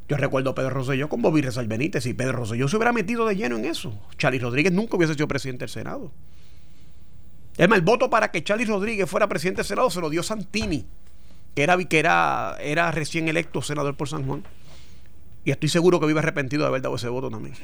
Yo 0.07 0.15
recuerdo 0.15 0.52
a 0.52 0.56
Pedro 0.56 0.69
Rosselló 0.69 1.10
con 1.10 1.22
Bobby 1.22 1.41
Rezal. 1.41 1.68
Si 1.99 2.14
Pedro 2.14 2.31
Rosselló 2.31 2.69
se 2.69 2.77
hubiera 2.77 2.94
metido 2.94 3.27
de 3.27 3.35
lleno 3.35 3.57
en 3.57 3.65
eso, 3.65 3.99
Charlie 4.18 4.39
Rodríguez 4.39 4.72
nunca 4.72 4.95
hubiese 4.95 5.15
sido 5.15 5.27
presidente 5.27 5.64
del 5.64 5.69
Senado. 5.69 6.14
Es 7.57 7.68
más, 7.68 7.77
el 7.77 7.84
voto 7.84 8.10
para 8.10 8.31
que 8.31 8.44
Charlie 8.44 8.65
Rodríguez 8.65 9.10
fuera 9.10 9.27
presidente 9.27 9.60
del 9.60 9.68
Senado 9.68 9.89
se 9.89 9.99
lo 9.99 10.10
dio 10.10 10.23
Santini, 10.23 10.85
que 11.53 11.64
era, 11.64 11.77
que 11.77 11.99
era 11.99 12.91
recién 12.91 13.27
electo 13.27 13.61
senador 13.61 13.98
por 13.98 14.07
San 14.07 14.26
Juan. 14.26 14.44
Y 15.48 15.52
estoy 15.52 15.69
seguro 15.69 16.02
que 16.02 16.06
vive 16.06 16.19
arrepentido 16.19 16.64
de 16.64 16.68
haber 16.68 16.82
dado 16.82 16.98
ese 16.98 17.07
voto 17.07 17.30
también. 17.30 17.56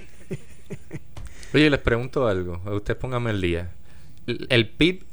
Oye, 1.53 1.69
les 1.69 1.81
pregunto 1.81 2.29
algo. 2.29 2.61
A 2.65 2.71
ustedes 2.71 2.97
pónganme 2.97 3.31
el 3.31 3.41
día. 3.41 3.71
El 4.25 4.69
PIB 4.69 5.03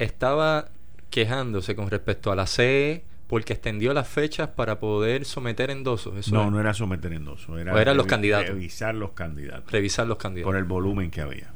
estaba 0.00 0.68
quejándose 1.10 1.76
con 1.76 1.88
respecto 1.88 2.32
a 2.32 2.34
la 2.34 2.48
CE 2.48 3.04
porque 3.28 3.52
extendió 3.52 3.94
las 3.94 4.08
fechas 4.08 4.48
para 4.48 4.80
poder 4.80 5.24
someter 5.24 5.70
endosos. 5.70 6.32
no, 6.32 6.50
no 6.50 6.58
era 6.58 6.74
someter 6.74 7.12
endosos. 7.12 7.60
Era 7.60 7.72
o 7.72 7.78
eran 7.78 7.96
los 7.96 8.06
candidatos. 8.06 8.48
Revisar 8.48 8.96
los 8.96 9.12
candidatos. 9.12 9.70
Revisar 9.70 10.08
los 10.08 10.18
candidatos. 10.18 10.48
Por 10.48 10.56
el 10.56 10.64
volumen 10.64 11.12
que 11.12 11.20
había. 11.20 11.52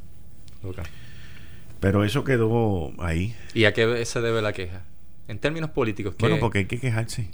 Pero 1.80 2.04
eso 2.04 2.22
quedó 2.22 2.92
ahí. 3.00 3.34
¿Y 3.54 3.64
a 3.64 3.72
qué 3.72 4.04
se 4.04 4.20
debe 4.20 4.40
la 4.40 4.52
queja? 4.52 4.84
En 5.26 5.40
términos 5.40 5.70
políticos. 5.70 6.14
Bueno, 6.16 6.38
porque 6.38 6.58
hay 6.58 6.66
que 6.66 6.78
quejarse. 6.78 7.28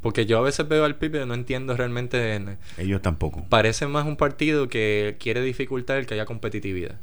Porque 0.00 0.26
yo 0.26 0.38
a 0.38 0.42
veces 0.42 0.66
veo 0.66 0.84
al 0.84 0.96
PIB 0.96 1.22
y 1.22 1.26
no 1.26 1.34
entiendo 1.34 1.76
realmente. 1.76 2.58
Ellos 2.78 3.02
tampoco. 3.02 3.44
Parece 3.48 3.86
más 3.86 4.06
un 4.06 4.16
partido 4.16 4.68
que 4.68 5.16
quiere 5.20 5.42
dificultar 5.42 5.98
el 5.98 6.06
que 6.06 6.14
haya 6.14 6.24
competitividad. 6.24 6.98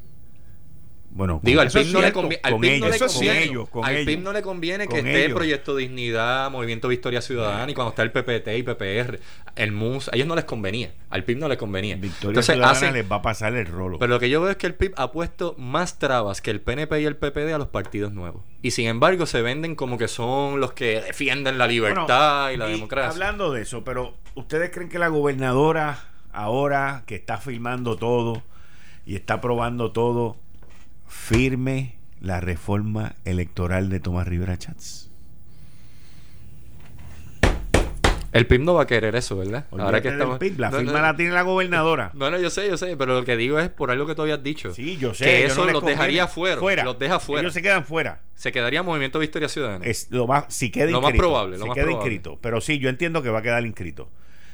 Bueno, 1.17 1.39
digo, 1.41 1.61
al 1.61 1.71
PIB 1.71 1.93
no 1.93 2.01
le 2.01 2.13
conviene, 2.13 2.41
al 2.43 2.59
PIB 2.59 2.79
no 2.79 2.89
le 2.89 2.99
conviene, 2.99 3.59
al 3.81 4.05
PIB 4.05 4.19
no 4.19 4.33
le 4.33 4.41
conviene 4.43 4.87
que 4.87 4.97
esté 4.99 5.25
el 5.25 5.33
Proyecto 5.33 5.75
Dignidad, 5.75 6.51
Movimiento 6.51 6.87
Victoria 6.87 7.23
Ciudadana 7.23 7.71
y 7.71 7.73
cuando 7.73 7.89
está 7.89 8.03
el 8.03 8.11
PPT 8.11 8.49
y 8.55 8.61
PPR, 8.61 9.19
el 9.55 9.71
MUS, 9.71 10.09
a 10.09 10.15
ellos 10.15 10.27
no 10.27 10.35
les 10.35 10.45
convenía, 10.45 10.93
al 11.09 11.23
PIB 11.23 11.39
no 11.39 11.47
les 11.47 11.57
convenía. 11.57 11.95
Victoria 11.95 12.43
Ciudadana 12.43 12.91
les 12.91 13.11
va 13.11 13.15
a 13.15 13.21
pasar 13.23 13.55
el 13.55 13.65
rolo. 13.65 13.97
Pero 13.97 14.13
lo 14.13 14.19
que 14.19 14.29
yo 14.29 14.41
veo 14.41 14.51
es 14.51 14.57
que 14.57 14.67
el 14.67 14.75
PIB 14.75 14.93
ha 14.95 15.11
puesto 15.11 15.55
más 15.57 15.97
trabas 15.97 16.39
que 16.39 16.51
el 16.51 16.61
PNP 16.61 17.01
y 17.01 17.05
el 17.05 17.15
PPD 17.15 17.51
a 17.51 17.57
los 17.57 17.69
partidos 17.69 18.13
nuevos. 18.13 18.43
Y 18.61 18.69
sin 18.69 18.85
embargo 18.85 19.25
se 19.25 19.41
venden 19.41 19.73
como 19.73 19.97
que 19.97 20.07
son 20.07 20.59
los 20.59 20.73
que 20.73 21.01
defienden 21.01 21.57
la 21.57 21.65
libertad 21.65 22.51
y 22.51 22.57
la 22.57 22.67
democracia. 22.67 23.09
Hablando 23.09 23.51
de 23.51 23.63
eso, 23.63 23.83
pero 23.83 24.13
¿ustedes 24.35 24.69
creen 24.69 24.89
que 24.89 24.99
la 24.99 25.07
gobernadora 25.07 25.97
ahora 26.31 27.01
que 27.07 27.15
está 27.15 27.39
filmando 27.39 27.97
todo 27.97 28.43
y 29.07 29.15
está 29.15 29.41
probando 29.41 29.91
todo 29.91 30.37
firme 31.07 31.97
la 32.21 32.39
reforma 32.39 33.15
electoral 33.25 33.89
de 33.89 33.99
Tomás 33.99 34.27
Rivera 34.27 34.57
Chats. 34.57 35.07
El 38.33 38.45
PIB 38.45 38.61
no 38.61 38.75
va 38.75 38.83
a 38.83 38.87
querer 38.87 39.15
eso, 39.15 39.37
¿verdad? 39.37 39.65
Ahora 39.71 40.01
que 40.01 40.09
estamos... 40.09 40.39
la 40.57 40.71
firma 40.71 41.01
la 41.01 41.15
tiene 41.15 41.31
la 41.31 41.41
gobernadora. 41.41 42.11
No, 42.17 42.31
no, 42.31 42.39
yo 42.39 42.49
sé, 42.49 42.67
yo 42.67 42.77
sé, 42.77 42.97
pero 42.97 43.13
lo 43.13 43.25
que 43.25 43.37
digo 43.37 43.59
es 43.59 43.69
por 43.69 43.91
algo 43.91 44.05
que 44.05 44.15
tú 44.15 44.23
habías 44.23 44.43
dicho. 44.43 44.73
Sí, 44.73 44.97
yo 44.97 45.13
sé. 45.13 45.25
Que 45.25 45.45
eso 45.45 45.65
los 45.65 45.83
dejaría 45.83 46.27
fuera, 46.27 46.59
fuera. 46.59 46.83
Los 46.83 46.99
deja 46.99 47.19
fuera. 47.19 47.41
Ellos 47.41 47.53
se 47.53 47.61
quedan 47.61 47.85
fuera. 47.85 48.21
Se 48.35 48.51
quedaría 48.51 48.83
Movimiento 48.83 49.19
Victoria 49.19 49.49
Ciudadana. 49.49 49.85
Es 49.85 50.11
lo 50.11 50.27
más, 50.27 50.45
si 50.49 50.71
queda 50.71 50.91
lo 50.91 51.01
más 51.01 51.13
probable. 51.13 51.57
Lo 51.57 51.67
más 51.67 51.75
queda 51.75 51.85
probable. 51.85 52.11
inscrito. 52.11 52.39
Pero 52.41 52.61
sí, 52.61 52.79
yo 52.79 52.89
entiendo 52.89 53.23
que 53.23 53.29
va 53.29 53.39
a 53.39 53.41
quedar 53.41 53.65
inscrito. 53.65 54.09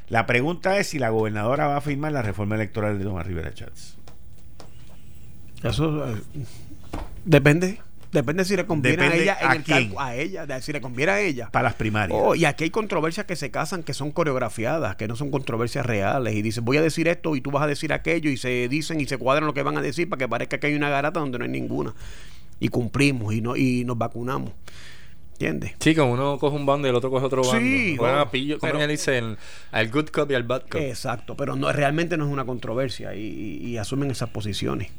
La 0.10 0.26
pregunta 0.26 0.78
es 0.78 0.88
si 0.88 1.00
la 1.00 1.10
gobernadora 1.10 1.68
va 1.68 1.78
a 1.78 1.82
firmar 1.82 2.12
la 2.12 2.22
reforma 2.22 2.56
electoral 2.56 3.00
de 3.00 3.06
Tomás 3.06 3.26
Rivera 3.26 3.54
Chats. 3.54 3.98
Eso... 5.64 6.08
Eh, 6.08 6.22
Depende. 7.26 7.80
Depende 8.12 8.46
si 8.46 8.56
le 8.56 8.68
conviene 8.68 9.04
a 9.04 9.16
ella 9.16 9.38
a, 9.42 10.06
a 10.06 10.16
ella, 10.16 10.62
si 10.62 10.72
le 10.72 10.80
conviene 10.80 11.12
a 11.12 11.20
ella. 11.20 11.50
Para 11.50 11.64
las 11.64 11.74
primarias. 11.74 12.20
Oh, 12.22 12.36
y 12.36 12.46
aquí 12.46 12.66
hay 12.66 12.70
controversias 12.70 13.26
que 13.26 13.36
se 13.36 13.50
casan 13.50 13.82
que 13.82 13.96
son 13.96 14.12
coreografiadas, 14.12 14.96
que 14.98 15.08
no 15.08 15.16
son 15.16 15.32
controversias 15.32 15.84
reales. 15.84 16.36
Y 16.36 16.44
dicen, 16.44 16.64
voy 16.64 16.78
a 16.78 16.84
decir 16.84 17.08
esto 17.08 17.36
y 17.36 17.42
tú 17.42 17.50
vas 17.50 17.64
a 17.64 17.68
decir 17.68 17.92
aquello, 17.92 18.30
y 18.30 18.38
se 18.38 18.68
dicen 18.68 19.02
y 19.02 19.08
se 19.08 19.18
cuadran 19.18 19.48
lo 19.48 19.56
que 19.56 19.64
van 19.64 19.80
a 19.80 19.82
decir 19.82 20.08
para 20.10 20.20
que 20.20 20.28
parezca 20.28 20.60
que 20.60 20.68
hay 20.68 20.76
una 20.76 20.90
garata 20.90 21.20
donde 21.22 21.40
no 21.40 21.46
hay 21.46 21.50
ninguna. 21.50 21.96
Y 22.60 22.68
cumplimos 22.68 23.34
y 23.34 23.42
no 23.42 23.56
y 23.56 23.84
nos 23.84 23.98
vacunamos. 23.98 24.52
¿Entiendes? 25.32 25.74
Sí, 25.80 25.96
como 25.96 26.14
uno 26.14 26.38
coge 26.38 26.56
un 26.56 26.68
bando 26.68 26.88
y 26.88 26.92
el 26.92 26.96
otro 26.96 27.10
coge 27.10 27.26
otro 27.26 27.42
bando. 27.42 27.60
Sí, 27.60 27.98
bueno, 27.98 28.30
pillo, 28.30 28.60
como 28.60 28.86
dicen, 28.86 29.38
al 29.72 29.90
good 29.90 30.10
cop 30.10 30.30
y 30.30 30.36
al 30.36 30.44
bad 30.44 30.62
cop. 30.70 30.80
Exacto, 30.80 31.36
pero 31.36 31.56
no 31.56 31.72
realmente 31.72 32.16
no 32.16 32.26
es 32.28 32.32
una 32.32 32.46
controversia 32.46 33.16
y 33.16 33.76
asumen 33.78 34.12
esas 34.12 34.30
posiciones. 34.30 34.92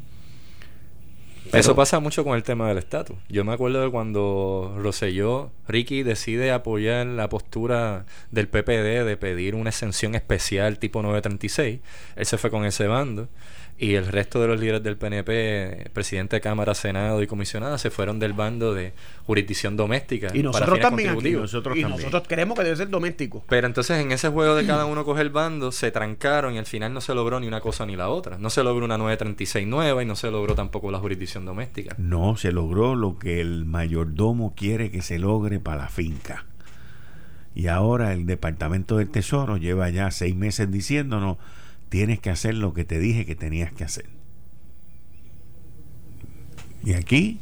Eso 1.55 1.74
pasa 1.74 2.01
mucho 2.01 2.24
con 2.24 2.36
el 2.36 2.43
tema 2.43 2.68
del 2.68 2.78
estatus. 2.78 3.16
Yo 3.28 3.44
me 3.44 3.52
acuerdo 3.52 3.82
de 3.82 3.90
cuando 3.90 4.74
Roselló, 4.78 5.51
Ricky 5.68 6.02
decide 6.02 6.52
apoyar 6.52 7.06
la 7.06 7.28
postura 7.28 8.06
del 8.31 8.48
PPD 8.48 9.05
de 9.05 9.16
pedir 9.16 9.55
una 9.55 9.70
exención 9.70 10.14
especial 10.14 10.78
tipo 10.78 11.02
936. 11.02 11.81
Él 12.16 12.26
se 12.26 12.39
fue 12.39 12.51
con 12.51 12.64
ese 12.64 12.86
bando. 12.86 13.28
Y 13.76 13.94
el 13.94 14.06
resto 14.06 14.40
de 14.40 14.46
los 14.46 14.60
líderes 14.60 14.82
del 14.84 14.96
PNP, 14.96 15.90
presidente 15.92 16.36
de 16.36 16.40
Cámara, 16.40 16.74
Senado 16.74 17.20
y 17.22 17.26
comisionada, 17.26 17.76
se 17.76 17.90
fueron 17.90 18.20
del 18.20 18.32
bando 18.32 18.72
de 18.72 18.92
jurisdicción 19.26 19.76
doméstica. 19.76 20.30
Y 20.32 20.44
nosotros 20.44 20.78
también 20.78 21.10
aquí, 21.10 21.32
nosotros 21.32 21.76
y 21.76 21.80
también. 21.80 22.02
nosotros 22.02 22.24
creemos 22.28 22.56
que 22.56 22.64
debe 22.64 22.76
ser 22.76 22.88
doméstico. 22.88 23.44
Pero 23.48 23.66
entonces 23.66 23.98
en 23.98 24.12
ese 24.12 24.28
juego 24.28 24.55
de 24.55 24.64
cada 24.64 24.86
uno 24.86 25.05
coger 25.05 25.30
bando, 25.30 25.72
se 25.72 25.90
trancaron 25.90 26.55
y 26.55 26.59
al 26.59 26.66
final 26.66 26.94
no 26.94 27.01
se 27.01 27.14
logró 27.14 27.40
ni 27.40 27.48
una 27.48 27.60
cosa 27.60 27.84
ni 27.84 27.96
la 27.96 28.09
otra. 28.10 28.38
No 28.38 28.48
se 28.48 28.62
logró 28.62 28.84
una 28.84 28.96
936 28.96 29.66
nueva 29.66 30.02
y 30.02 30.06
no 30.06 30.14
se 30.14 30.30
logró 30.30 30.55
tampoco 30.55 30.92
la 30.92 30.98
jurisdicción 30.98 31.44
doméstica. 31.44 31.96
No, 31.98 32.36
se 32.36 32.52
logró 32.52 32.94
lo 32.94 33.18
que 33.18 33.40
el 33.40 33.64
mayordomo 33.64 34.55
quiere 34.55 34.92
que 34.92 35.02
se 35.02 35.18
logre 35.18 35.59
para 35.59 35.82
la 35.82 35.88
finca. 35.88 36.44
Y 37.56 37.66
ahora 37.66 38.12
el 38.12 38.26
Departamento 38.26 38.98
del 38.98 39.10
Tesoro 39.10 39.56
lleva 39.56 39.90
ya 39.90 40.10
seis 40.12 40.36
meses 40.36 40.70
diciéndonos, 40.70 41.38
tienes 41.94 42.18
que 42.18 42.28
hacer 42.28 42.54
lo 42.56 42.74
que 42.74 42.84
te 42.84 42.98
dije 42.98 43.24
que 43.24 43.36
tenías 43.36 43.72
que 43.72 43.84
hacer. 43.84 44.06
Y 46.84 46.94
aquí... 46.94 47.38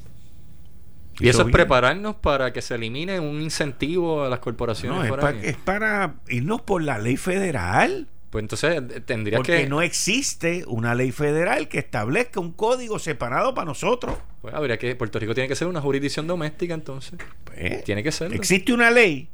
Y 1.20 1.28
eso 1.28 1.40
es 1.40 1.46
viene. 1.46 1.52
prepararnos 1.52 2.16
para 2.16 2.52
que 2.52 2.60
se 2.60 2.74
elimine 2.74 3.18
un 3.18 3.40
incentivo 3.40 4.24
a 4.24 4.28
las 4.28 4.40
corporaciones 4.40 4.98
No, 4.98 5.04
es, 5.04 5.10
pa- 5.10 5.16
foráneas. 5.16 5.44
es 5.46 5.56
para 5.56 6.16
irnos 6.28 6.60
por 6.60 6.82
la 6.82 6.98
ley 6.98 7.16
federal. 7.16 8.08
Pues 8.28 8.42
entonces 8.42 8.76
eh, 8.76 9.00
tendría 9.00 9.38
Porque 9.38 9.62
que... 9.62 9.68
no 9.70 9.80
existe 9.80 10.64
una 10.66 10.94
ley 10.94 11.12
federal 11.12 11.68
que 11.68 11.78
establezca 11.78 12.38
un 12.40 12.52
código 12.52 12.98
separado 12.98 13.54
para 13.54 13.64
nosotros. 13.66 14.18
Pues 14.42 14.52
habría 14.54 14.76
que... 14.78 14.94
Puerto 14.96 15.18
Rico 15.18 15.32
tiene 15.34 15.48
que 15.48 15.56
ser 15.56 15.66
una 15.68 15.80
jurisdicción 15.80 16.26
doméstica 16.26 16.74
entonces. 16.74 17.18
Pues, 17.44 17.84
Tiene 17.84 18.02
que 18.02 18.12
serlo. 18.12 18.34
Existe 18.36 18.72
una 18.74 18.90
ley 18.90 19.30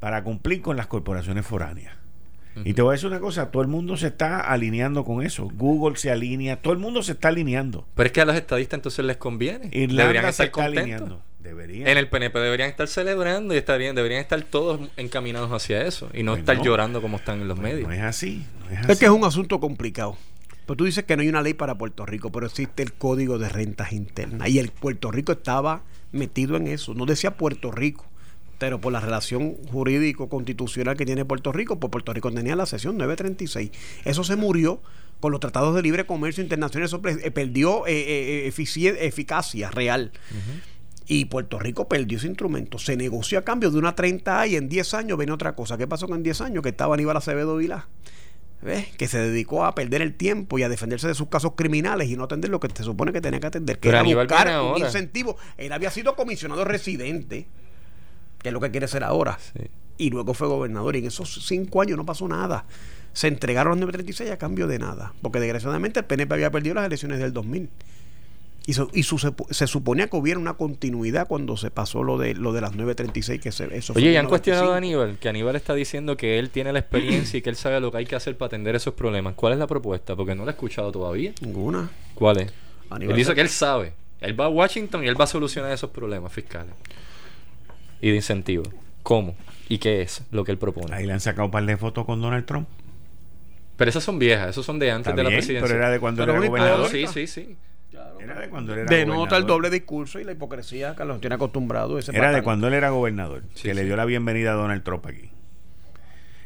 para 0.00 0.22
cumplir 0.22 0.60
con 0.60 0.76
las 0.76 0.86
corporaciones 0.86 1.46
foráneas. 1.46 1.94
Y 2.64 2.74
te 2.74 2.82
voy 2.82 2.90
a 2.90 2.92
decir 2.92 3.08
una 3.08 3.20
cosa, 3.20 3.50
todo 3.50 3.62
el 3.62 3.68
mundo 3.68 3.96
se 3.96 4.08
está 4.08 4.40
alineando 4.40 5.04
con 5.04 5.22
eso. 5.24 5.48
Google 5.54 5.96
se 5.96 6.10
alinea, 6.10 6.60
todo 6.60 6.72
el 6.72 6.78
mundo 6.78 7.02
se 7.02 7.12
está 7.12 7.28
alineando. 7.28 7.86
Pero 7.94 8.06
es 8.06 8.12
que 8.12 8.20
a 8.20 8.24
los 8.24 8.36
estadistas 8.36 8.78
entonces 8.78 9.04
les 9.04 9.16
conviene. 9.16 9.68
Irlanda 9.72 10.02
deberían 10.04 10.24
se 10.24 10.30
estar 10.30 10.46
está 10.46 10.52
contentos. 10.52 10.82
alineando. 10.82 11.22
Debería. 11.40 11.90
En 11.90 11.98
el 11.98 12.08
PNP 12.08 12.38
deberían 12.38 12.70
estar 12.70 12.88
celebrando 12.88 13.52
y 13.54 13.58
estarían, 13.58 13.94
deberían 13.94 14.20
estar 14.20 14.40
todos 14.42 14.80
encaminados 14.96 15.50
hacia 15.52 15.82
eso 15.82 16.08
y 16.14 16.22
no 16.22 16.32
Pues 16.32 16.40
estar 16.40 16.56
no. 16.56 16.64
llorando 16.64 17.02
como 17.02 17.16
están 17.18 17.40
en 17.42 17.48
los 17.48 17.58
Pues 17.58 17.72
medios. 17.72 17.88
No 17.88 17.94
es 17.94 18.02
así. 18.02 18.46
no 18.60 18.66
es 18.70 18.78
Es 18.80 18.88
así. 18.90 18.98
que 19.00 19.04
es 19.06 19.10
un 19.10 19.24
asunto 19.24 19.60
complicado. 19.60 20.16
Pero 20.66 20.76
tú 20.78 20.84
dices 20.86 21.04
que 21.04 21.16
no 21.16 21.22
hay 21.22 21.28
una 21.28 21.42
ley 21.42 21.52
para 21.52 21.76
Puerto 21.76 22.06
Rico, 22.06 22.32
pero 22.32 22.46
existe 22.46 22.82
el 22.82 22.94
Código 22.94 23.38
de 23.38 23.50
Rentas 23.50 23.92
Internas. 23.92 24.48
Y 24.48 24.58
el 24.58 24.70
Puerto 24.70 25.10
Rico 25.10 25.32
estaba 25.32 25.82
metido 26.12 26.56
en 26.56 26.66
eso. 26.68 26.94
No 26.94 27.04
decía 27.04 27.36
Puerto 27.36 27.70
Rico, 27.70 28.06
pero 28.58 28.80
por 28.80 28.92
la 28.92 29.00
relación 29.00 29.54
jurídico-constitucional 29.70 30.96
que 30.96 31.06
tiene 31.06 31.24
Puerto 31.24 31.52
Rico, 31.52 31.78
pues 31.80 31.90
Puerto 31.90 32.12
Rico 32.12 32.30
tenía 32.32 32.56
la 32.56 32.66
sesión 32.66 32.96
936. 32.96 33.70
Eso 34.04 34.24
se 34.24 34.36
murió 34.36 34.80
con 35.20 35.32
los 35.32 35.40
tratados 35.40 35.74
de 35.74 35.82
libre 35.82 36.04
comercio 36.06 36.42
internacional. 36.42 36.86
Eso 36.86 37.00
eh, 37.06 37.30
perdió 37.30 37.86
eh, 37.86 37.92
eh, 38.46 38.52
eficien- 38.52 38.96
eficacia 39.00 39.70
real. 39.70 40.12
Y 41.06 41.26
Puerto 41.26 41.58
Rico 41.58 41.88
perdió 41.88 42.16
ese 42.18 42.26
instrumento. 42.28 42.78
Se 42.78 42.96
negoció 42.96 43.38
a 43.38 43.42
cambio 43.42 43.70
de 43.70 43.78
una 43.78 43.94
30A 43.94 44.48
y 44.48 44.56
en 44.56 44.68
10 44.68 44.94
años 44.94 45.18
viene 45.18 45.32
otra 45.32 45.54
cosa. 45.54 45.76
¿Qué 45.76 45.86
pasó 45.86 46.08
con 46.08 46.22
10 46.22 46.40
años? 46.40 46.62
Que 46.62 46.70
estaba 46.70 46.94
Aníbal 46.94 47.16
Acevedo 47.16 47.56
Vilá. 47.56 47.88
¿Ves? 48.62 48.86
Que 48.96 49.08
se 49.08 49.18
dedicó 49.18 49.66
a 49.66 49.74
perder 49.74 50.00
el 50.00 50.14
tiempo 50.14 50.58
y 50.58 50.62
a 50.62 50.70
defenderse 50.70 51.06
de 51.06 51.14
sus 51.14 51.28
casos 51.28 51.52
criminales 51.54 52.08
y 52.08 52.16
no 52.16 52.24
atender 52.24 52.50
lo 52.50 52.60
que 52.60 52.68
se 52.74 52.82
supone 52.82 53.12
que 53.12 53.20
tenía 53.20 53.38
que 53.38 53.48
atender, 53.48 53.78
que 53.78 53.90
Pero 53.90 53.98
era 54.06 54.20
buscar 54.22 54.46
un 54.46 54.52
ahora. 54.54 54.86
incentivo. 54.86 55.36
Él 55.58 55.70
había 55.74 55.90
sido 55.90 56.16
comisionado 56.16 56.64
residente, 56.64 57.46
que 58.44 58.50
es 58.50 58.52
lo 58.52 58.60
que 58.60 58.70
quiere 58.70 58.86
ser 58.86 59.02
ahora. 59.02 59.36
Sí. 59.56 59.64
Y 59.98 60.10
luego 60.10 60.34
fue 60.34 60.46
gobernador. 60.46 60.94
Y 60.94 61.00
en 61.00 61.06
esos 61.06 61.44
cinco 61.46 61.82
años 61.82 61.96
no 61.96 62.06
pasó 62.06 62.28
nada. 62.28 62.64
Se 63.12 63.26
entregaron 63.26 63.70
los 63.72 63.78
936 63.80 64.30
a 64.30 64.36
cambio 64.38 64.66
de 64.68 64.78
nada. 64.78 65.12
Porque 65.22 65.40
desgraciadamente 65.40 65.98
el 66.00 66.06
PNP 66.06 66.34
había 66.34 66.50
perdido 66.52 66.74
las 66.76 66.84
elecciones 66.86 67.18
del 67.18 67.32
2000. 67.32 67.68
Y, 68.66 68.72
su- 68.72 68.90
y 68.94 69.02
su- 69.02 69.18
se, 69.18 69.32
se 69.50 69.66
suponía 69.66 70.08
que 70.08 70.16
hubiera 70.16 70.38
una 70.40 70.54
continuidad 70.54 71.26
cuando 71.28 71.56
se 71.56 71.70
pasó 71.70 72.02
lo 72.02 72.16
de 72.18 72.32
lo 72.34 72.52
de 72.54 72.60
las 72.62 72.72
936 72.72 73.40
que 73.40 73.52
se, 73.52 73.76
eso 73.76 73.92
Oye, 73.94 74.10
¿y 74.12 74.16
han 74.16 74.26
cuestionado 74.26 74.72
a 74.72 74.80
95. 74.80 75.00
Aníbal? 75.02 75.18
Que 75.20 75.28
Aníbal 75.28 75.56
está 75.56 75.74
diciendo 75.74 76.16
que 76.16 76.38
él 76.38 76.48
tiene 76.50 76.72
la 76.72 76.78
experiencia 76.78 77.38
y 77.38 77.42
que 77.42 77.50
él 77.50 77.56
sabe 77.56 77.78
lo 77.80 77.90
que 77.92 77.98
hay 77.98 78.06
que 78.06 78.16
hacer 78.16 78.36
para 78.38 78.46
atender 78.46 78.74
esos 78.74 78.94
problemas. 78.94 79.34
¿Cuál 79.34 79.52
es 79.52 79.58
la 79.58 79.66
propuesta? 79.66 80.16
Porque 80.16 80.34
no 80.34 80.44
la 80.44 80.50
he 80.52 80.54
escuchado 80.54 80.90
todavía. 80.92 81.32
Ninguna. 81.42 81.90
¿Cuál 82.14 82.38
es? 82.40 82.52
Aníbal 82.90 83.12
él 83.14 83.18
dice 83.18 83.34
que 83.34 83.42
él 83.42 83.48
sabe. 83.50 83.92
Él 84.22 84.38
va 84.40 84.46
a 84.46 84.48
Washington 84.48 85.04
y 85.04 85.08
él 85.08 85.20
va 85.20 85.24
a 85.24 85.28
solucionar 85.28 85.70
esos 85.70 85.90
problemas 85.90 86.32
fiscales. 86.32 86.72
Y 88.04 88.10
de 88.10 88.16
incentivos. 88.16 88.68
¿Cómo? 89.02 89.34
¿Y 89.68 89.78
qué 89.78 90.02
es 90.02 90.22
lo 90.30 90.44
que 90.44 90.52
él 90.52 90.58
propone? 90.58 90.94
Ahí 90.94 91.06
le 91.06 91.12
han 91.14 91.20
sacado 91.20 91.46
un 91.46 91.50
par 91.50 91.64
de 91.64 91.76
fotos 91.78 92.04
con 92.04 92.20
Donald 92.20 92.44
Trump. 92.44 92.68
Pero 93.76 93.88
esas 93.88 94.04
son 94.04 94.18
viejas, 94.18 94.50
esos 94.50 94.64
son 94.66 94.78
de 94.78 94.90
antes 94.90 95.08
Está 95.10 95.16
de 95.16 95.22
la 95.24 95.30
presidencia. 95.30 95.66
pero 95.66 95.78
era 95.80 95.90
de 95.90 95.98
cuando 95.98 96.22
Pero 96.22 96.32
él 96.36 96.38
era 96.42 96.48
gobernador. 96.48 96.88
sí, 96.90 97.06
sí, 97.06 97.26
sí. 97.26 97.56
Era 98.20 98.40
de 98.40 98.48
cuando 98.48 98.72
él 98.74 98.80
era 98.80 98.94
denota 98.96 99.36
el 99.36 99.46
doble 99.46 99.70
discurso 99.70 100.18
y 100.20 100.24
la 100.24 100.32
hipocresía 100.32 100.94
que 100.94 101.04
los 101.04 101.20
tiene 101.20 101.34
acostumbrado 101.36 101.98
ese 101.98 102.14
Era 102.16 102.30
de 102.32 102.42
cuando 102.42 102.68
él 102.68 102.74
era 102.74 102.90
gobernador, 102.90 103.42
Sí, 103.54 103.62
que 103.68 103.74
le 103.74 103.84
dio 103.84 103.96
la 103.96 104.04
bienvenida 104.04 104.52
a 104.52 104.54
Donald 104.54 104.82
Trump 104.82 105.06
aquí. 105.06 105.30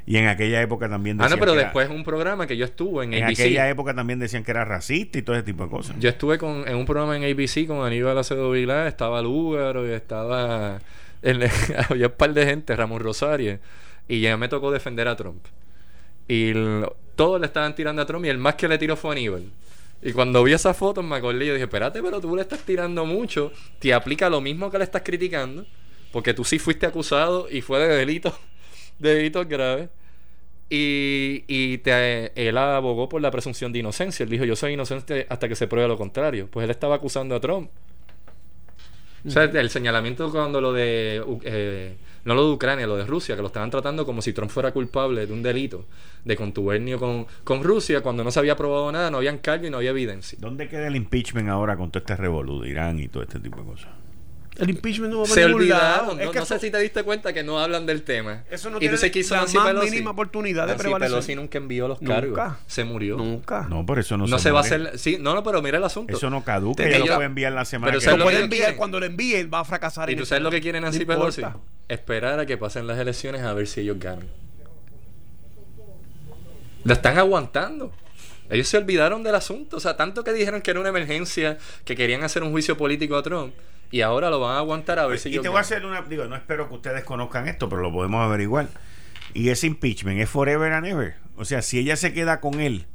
Y 0.07 0.17
en 0.17 0.27
aquella 0.27 0.63
época 0.63 0.89
también 0.89 1.21
Ah, 1.21 1.25
decían 1.25 1.39
no, 1.39 1.41
pero 1.41 1.53
que 1.53 1.59
era- 1.59 1.69
después 1.69 1.91
un 1.91 2.03
programa 2.03 2.47
que 2.47 2.57
yo 2.57 2.65
estuve 2.65 3.05
en, 3.05 3.15
en 3.15 3.25
ABC. 3.25 3.33
aquella 3.41 3.69
época 3.69 3.95
también 3.95 4.19
decían 4.19 4.43
que 4.43 4.51
era 4.53 4.65
racista 4.65 5.19
y 5.19 5.23
todo 5.23 5.37
ese 5.37 5.43
tipo 5.43 5.65
de 5.65 5.71
cosas. 5.71 5.97
Yo 6.01 6.09
estuve 6.09 6.39
con, 6.39 6.67
en 6.67 6.77
un 6.77 6.87
programa 6.87 7.17
en 7.17 7.25
ABC 7.25 7.67
con 7.67 7.85
Aníbal 7.85 8.17
Acevedo 8.17 8.51
Vilá, 8.53 8.89
estaba 8.89 9.21
Lúgaro 9.23 9.87
y 9.87 9.91
estaba... 9.93 10.79
había 11.91 12.07
un 12.09 12.13
par 12.13 12.33
de 12.35 12.45
gente, 12.47 12.75
Ramón 12.77 13.01
Rosario, 13.01 13.59
y 14.09 14.21
ya 14.21 14.37
me 14.37 14.49
tocó 14.49 14.71
defender 14.71 15.09
a 15.09 15.17
Trump. 15.17 15.45
Y 16.29 16.53
todos 17.17 17.41
le 17.41 17.47
estaban 17.47 17.75
tirando 17.75 18.03
a 18.03 18.07
Trump 18.07 18.25
y 18.25 18.29
el 18.29 18.39
más 18.39 18.55
que 18.57 18.69
le 18.69 18.79
tiró 18.79 18.97
fue 18.97 19.13
Aníbal. 19.13 19.45
Y 20.03 20.13
cuando 20.13 20.45
vi 20.45 20.53
esas 20.53 20.77
fotos 20.77 21.05
me 21.05 21.17
acordé 21.17 21.47
y 21.47 21.51
dije, 21.51 21.63
espérate, 21.65 22.03
pero 22.03 22.21
tú 22.21 22.37
le 22.37 22.43
estás 22.43 22.61
tirando 22.61 23.05
mucho, 23.07 23.53
te 23.81 23.93
aplica 23.95 24.31
lo 24.31 24.41
mismo 24.41 24.71
que 24.71 24.79
le 24.79 24.85
estás 24.85 25.03
criticando, 25.03 25.67
porque 26.13 26.35
tú 26.35 26.45
sí 26.45 26.59
fuiste 26.59 26.87
acusado 26.87 27.49
y 27.51 27.63
fue 27.63 27.81
de 27.81 27.89
delitos, 27.97 28.35
de 28.99 29.15
delitos 29.15 29.49
graves. 29.49 29.89
Y, 30.71 31.45
y 31.49 31.79
te- 31.79 32.33
él 32.49 32.59
abogó 32.59 33.09
por 33.09 33.23
la 33.23 33.31
presunción 33.31 33.73
de 33.73 33.79
inocencia. 33.81 34.25
Él 34.25 34.31
dijo, 34.31 34.45
yo 34.45 34.57
soy 34.57 34.75
inocente 34.75 35.27
hasta 35.31 35.49
que 35.49 35.57
se 35.57 35.67
pruebe 35.67 35.89
lo 35.89 35.97
contrario. 35.97 36.49
Pues 36.51 36.65
él 36.65 36.71
estaba 36.71 36.97
acusando 36.97 37.35
a 37.35 37.41
Trump. 37.41 37.71
O 39.27 39.31
sea, 39.31 39.45
el 39.45 39.71
señalamiento 39.71 40.31
cuando 40.31 40.61
lo 40.61 40.73
de... 40.73 41.23
Eh, 41.45 41.97
no 42.25 42.35
lo 42.35 42.47
de 42.47 42.53
Ucrania, 42.53 42.87
lo 42.87 42.97
de 42.97 43.07
Rusia, 43.07 43.37
que 43.37 43.41
lo 43.41 43.49
estaban 43.49 43.71
tratando 43.71 44.05
como 44.05 44.21
si 44.21 44.35
Trump 44.35 44.51
fuera 44.51 44.73
culpable 44.73 45.27
de 45.27 45.33
un 45.33 45.43
delito 45.43 45.87
de 46.25 46.37
contubernio 46.37 46.99
con, 46.99 47.27
con 47.43 47.65
Rusia, 47.65 48.03
cuando 48.03 48.23
no 48.23 48.31
se 48.31 48.39
había 48.39 48.55
probado 48.55 48.93
nada, 48.93 49.11
no 49.11 49.17
habían 49.17 49.39
cargo 49.39 49.67
y 49.67 49.71
no 49.71 49.79
había 49.79 49.91
evidencia. 49.91 50.39
¿Dónde 50.41 50.69
queda 50.69 50.89
el 50.89 50.97
impeachment 50.97 51.49
ahora 51.49 51.77
con 51.77 51.91
todo 51.91 52.01
este 52.01 52.17
revolú 52.17 52.61
de 52.61 52.69
Irán 52.69 53.01
y 53.01 53.09
todo 53.09 53.23
este 53.23 53.41
tipo 53.41 53.61
de 53.61 53.65
cosas? 53.65 53.89
El 54.59 54.71
impeachment 54.71 55.13
no 55.13 55.19
va 55.21 55.25
a 55.25 55.27
Se 55.29 55.45
olvidaron. 55.45 56.19
Es 56.21 56.27
No, 56.27 56.33
que 56.33 56.39
no 56.41 56.45
sé 56.45 56.59
si 56.59 56.71
te 56.71 56.79
diste 56.81 57.05
cuenta 57.05 57.33
que 57.33 57.43
no 57.45 57.61
hablan 57.61 57.87
del 57.87 58.03
tema. 58.03 58.43
Eso 58.51 58.71
no 58.71 58.79
y 58.79 58.81
tiene 58.81 59.11
quiso 59.11 59.35
la 59.35 59.43
Nancy 59.43 59.57
más 59.57 59.67
Pelosi. 59.69 59.91
mínima 59.91 60.11
oportunidad 60.11 60.63
de 60.65 60.73
Nancy 60.73 60.83
prevalecer. 60.83 61.13
Pelosi 61.13 61.35
nunca 61.37 61.59
envió 61.59 61.87
los 61.89 62.03
Nunca. 62.03 62.15
cargos. 62.21 62.57
Se 62.67 62.83
murió. 62.85 63.17
Nunca. 63.17 63.67
No, 63.71 63.87
por 63.87 63.99
eso 64.01 64.17
no, 64.17 64.27
No, 64.27 64.39
se 64.39 64.51
va 64.51 64.59
a 64.59 64.63
hacer. 64.63 64.99
Sí, 64.99 65.17
no, 65.21 65.35
no, 65.35 65.43
pero 65.45 65.63
mira 65.63 65.79
el 65.79 65.85
asunto. 65.85 66.13
Eso 66.17 66.29
no 66.29 66.43
caduca, 66.43 66.83
ya 66.89 66.99
lo 66.99 67.05
ella- 67.05 67.15
puede 67.15 67.27
enviar 67.27 67.53
la 67.53 67.65
semana 67.65 67.91
pero 67.93 68.01
que 68.01 68.05
¿sabes 68.05 68.19
Lo 68.19 68.25
puede 68.25 68.39
que 68.39 68.45
enviar 68.45 68.75
cuando 68.77 68.99
lo 68.99 69.07
envíe, 69.07 69.45
va 69.45 69.61
a 69.61 69.65
fracasar. 69.65 70.11
¿Y 70.11 70.17
tú 70.17 70.27
sabes 70.27 70.43
lo 70.43 70.51
que 70.51 70.61
quiere 70.61 70.81
Nancy 70.81 71.05
Pelosi? 71.05 71.43
Esperar 71.89 72.41
a 72.41 72.45
que 72.47 72.57
pasen 72.59 72.87
las 72.87 72.99
elecciones 72.99 73.43
a 73.43 73.55
ver 73.55 73.67
si 73.69 73.81
ellos 73.81 73.99
ganan. 74.01 74.27
Lo 76.85 76.93
están 76.93 77.19
aguantando. 77.19 77.93
Ellos 78.51 78.69
se 78.69 78.77
olvidaron 78.79 79.23
del 79.23 79.35
asunto. 79.35 79.77
O 79.77 79.81
sea, 79.81 79.97
tanto 79.97 80.25
que 80.25 80.33
dijeron 80.33 80.63
que 80.63 80.71
era 80.71 80.81
una 80.81 80.89
emergencia, 80.89 81.59
que 81.85 81.95
querían 81.97 82.23
hacer 82.25 82.43
un 82.43 82.51
juicio 82.51 82.77
político 82.77 83.17
a 83.17 83.23
Trump, 83.23 83.53
y 83.91 84.01
ahora 84.03 84.31
lo 84.31 84.41
van 84.41 84.57
a 84.57 84.59
aguantar 84.59 84.99
a 84.99 85.07
ver 85.07 85.19
si 85.19 85.29
Y 85.29 85.33
ellos 85.33 85.43
te 85.43 85.49
voy 85.49 85.59
a 85.59 85.61
hacer 85.63 85.85
una, 85.87 86.03
digo, 86.03 86.25
no 86.27 86.37
espero 86.37 86.69
que 86.69 86.75
ustedes 86.75 87.05
conozcan 87.05 87.49
esto, 87.49 87.69
pero 87.69 87.83
lo 87.83 87.93
podemos 87.93 88.23
averiguar. 88.25 88.69
Y 89.35 89.49
ese 89.51 89.67
impeachment 89.67 90.21
es 90.21 90.29
forever 90.29 90.73
and 90.73 90.87
ever. 90.87 91.15
O 91.37 91.45
sea, 91.45 91.63
si 91.63 91.79
ella 91.79 91.97
se 91.97 92.13
queda 92.13 92.41
con 92.41 92.61
él 92.61 92.87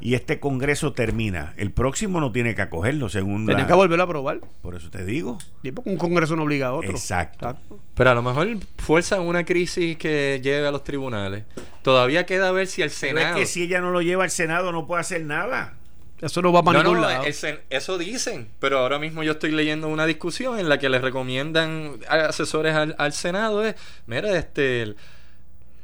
y 0.00 0.14
este 0.14 0.38
Congreso 0.38 0.92
termina, 0.92 1.54
el 1.56 1.72
próximo 1.72 2.20
no 2.20 2.30
tiene 2.30 2.54
que 2.54 2.62
acogerlo, 2.62 3.08
según 3.08 3.46
Tenía 3.46 3.62
la- 3.62 3.66
que 3.66 3.74
volverlo 3.74 4.02
a 4.02 4.06
aprobar. 4.06 4.40
Por 4.62 4.76
eso 4.76 4.90
te 4.90 5.04
digo. 5.04 5.38
Y 5.64 5.72
porque 5.72 5.90
un 5.90 5.96
congreso 5.96 6.36
no 6.36 6.44
obliga 6.44 6.68
a 6.68 6.72
otro. 6.74 6.90
Exacto. 6.90 7.56
Pero 7.94 8.10
a 8.10 8.14
lo 8.14 8.22
mejor 8.22 8.46
fuerzan 8.76 9.22
una 9.22 9.44
crisis 9.44 9.96
que 9.96 10.40
lleve 10.42 10.66
a 10.68 10.70
los 10.70 10.84
tribunales. 10.84 11.44
Todavía 11.82 12.26
queda 12.26 12.52
ver 12.52 12.66
si 12.68 12.82
el 12.82 12.90
Pero 12.90 13.18
es 13.18 13.22
Senado. 13.24 13.36
que 13.38 13.46
si 13.46 13.62
ella 13.64 13.80
no 13.80 13.90
lo 13.90 14.02
lleva 14.02 14.22
al 14.24 14.30
Senado 14.30 14.70
no 14.70 14.86
puede 14.86 15.00
hacer 15.00 15.24
nada. 15.24 15.74
Eso 16.20 16.42
no 16.42 16.52
va 16.52 16.62
para 16.64 16.78
No, 16.78 16.84
ningún 16.84 17.00
no, 17.02 17.08
lado. 17.08 17.24
eso 17.24 17.98
dicen, 17.98 18.48
pero 18.58 18.78
ahora 18.80 18.98
mismo 18.98 19.22
yo 19.22 19.32
estoy 19.32 19.52
leyendo 19.52 19.88
una 19.88 20.04
discusión 20.06 20.58
en 20.58 20.68
la 20.68 20.78
que 20.78 20.88
le 20.88 20.98
recomiendan 20.98 22.00
a 22.08 22.16
asesores 22.26 22.74
al, 22.74 22.94
al 22.98 23.12
Senado 23.12 23.64
es, 23.64 23.76
mira, 24.06 24.36
este, 24.36 24.96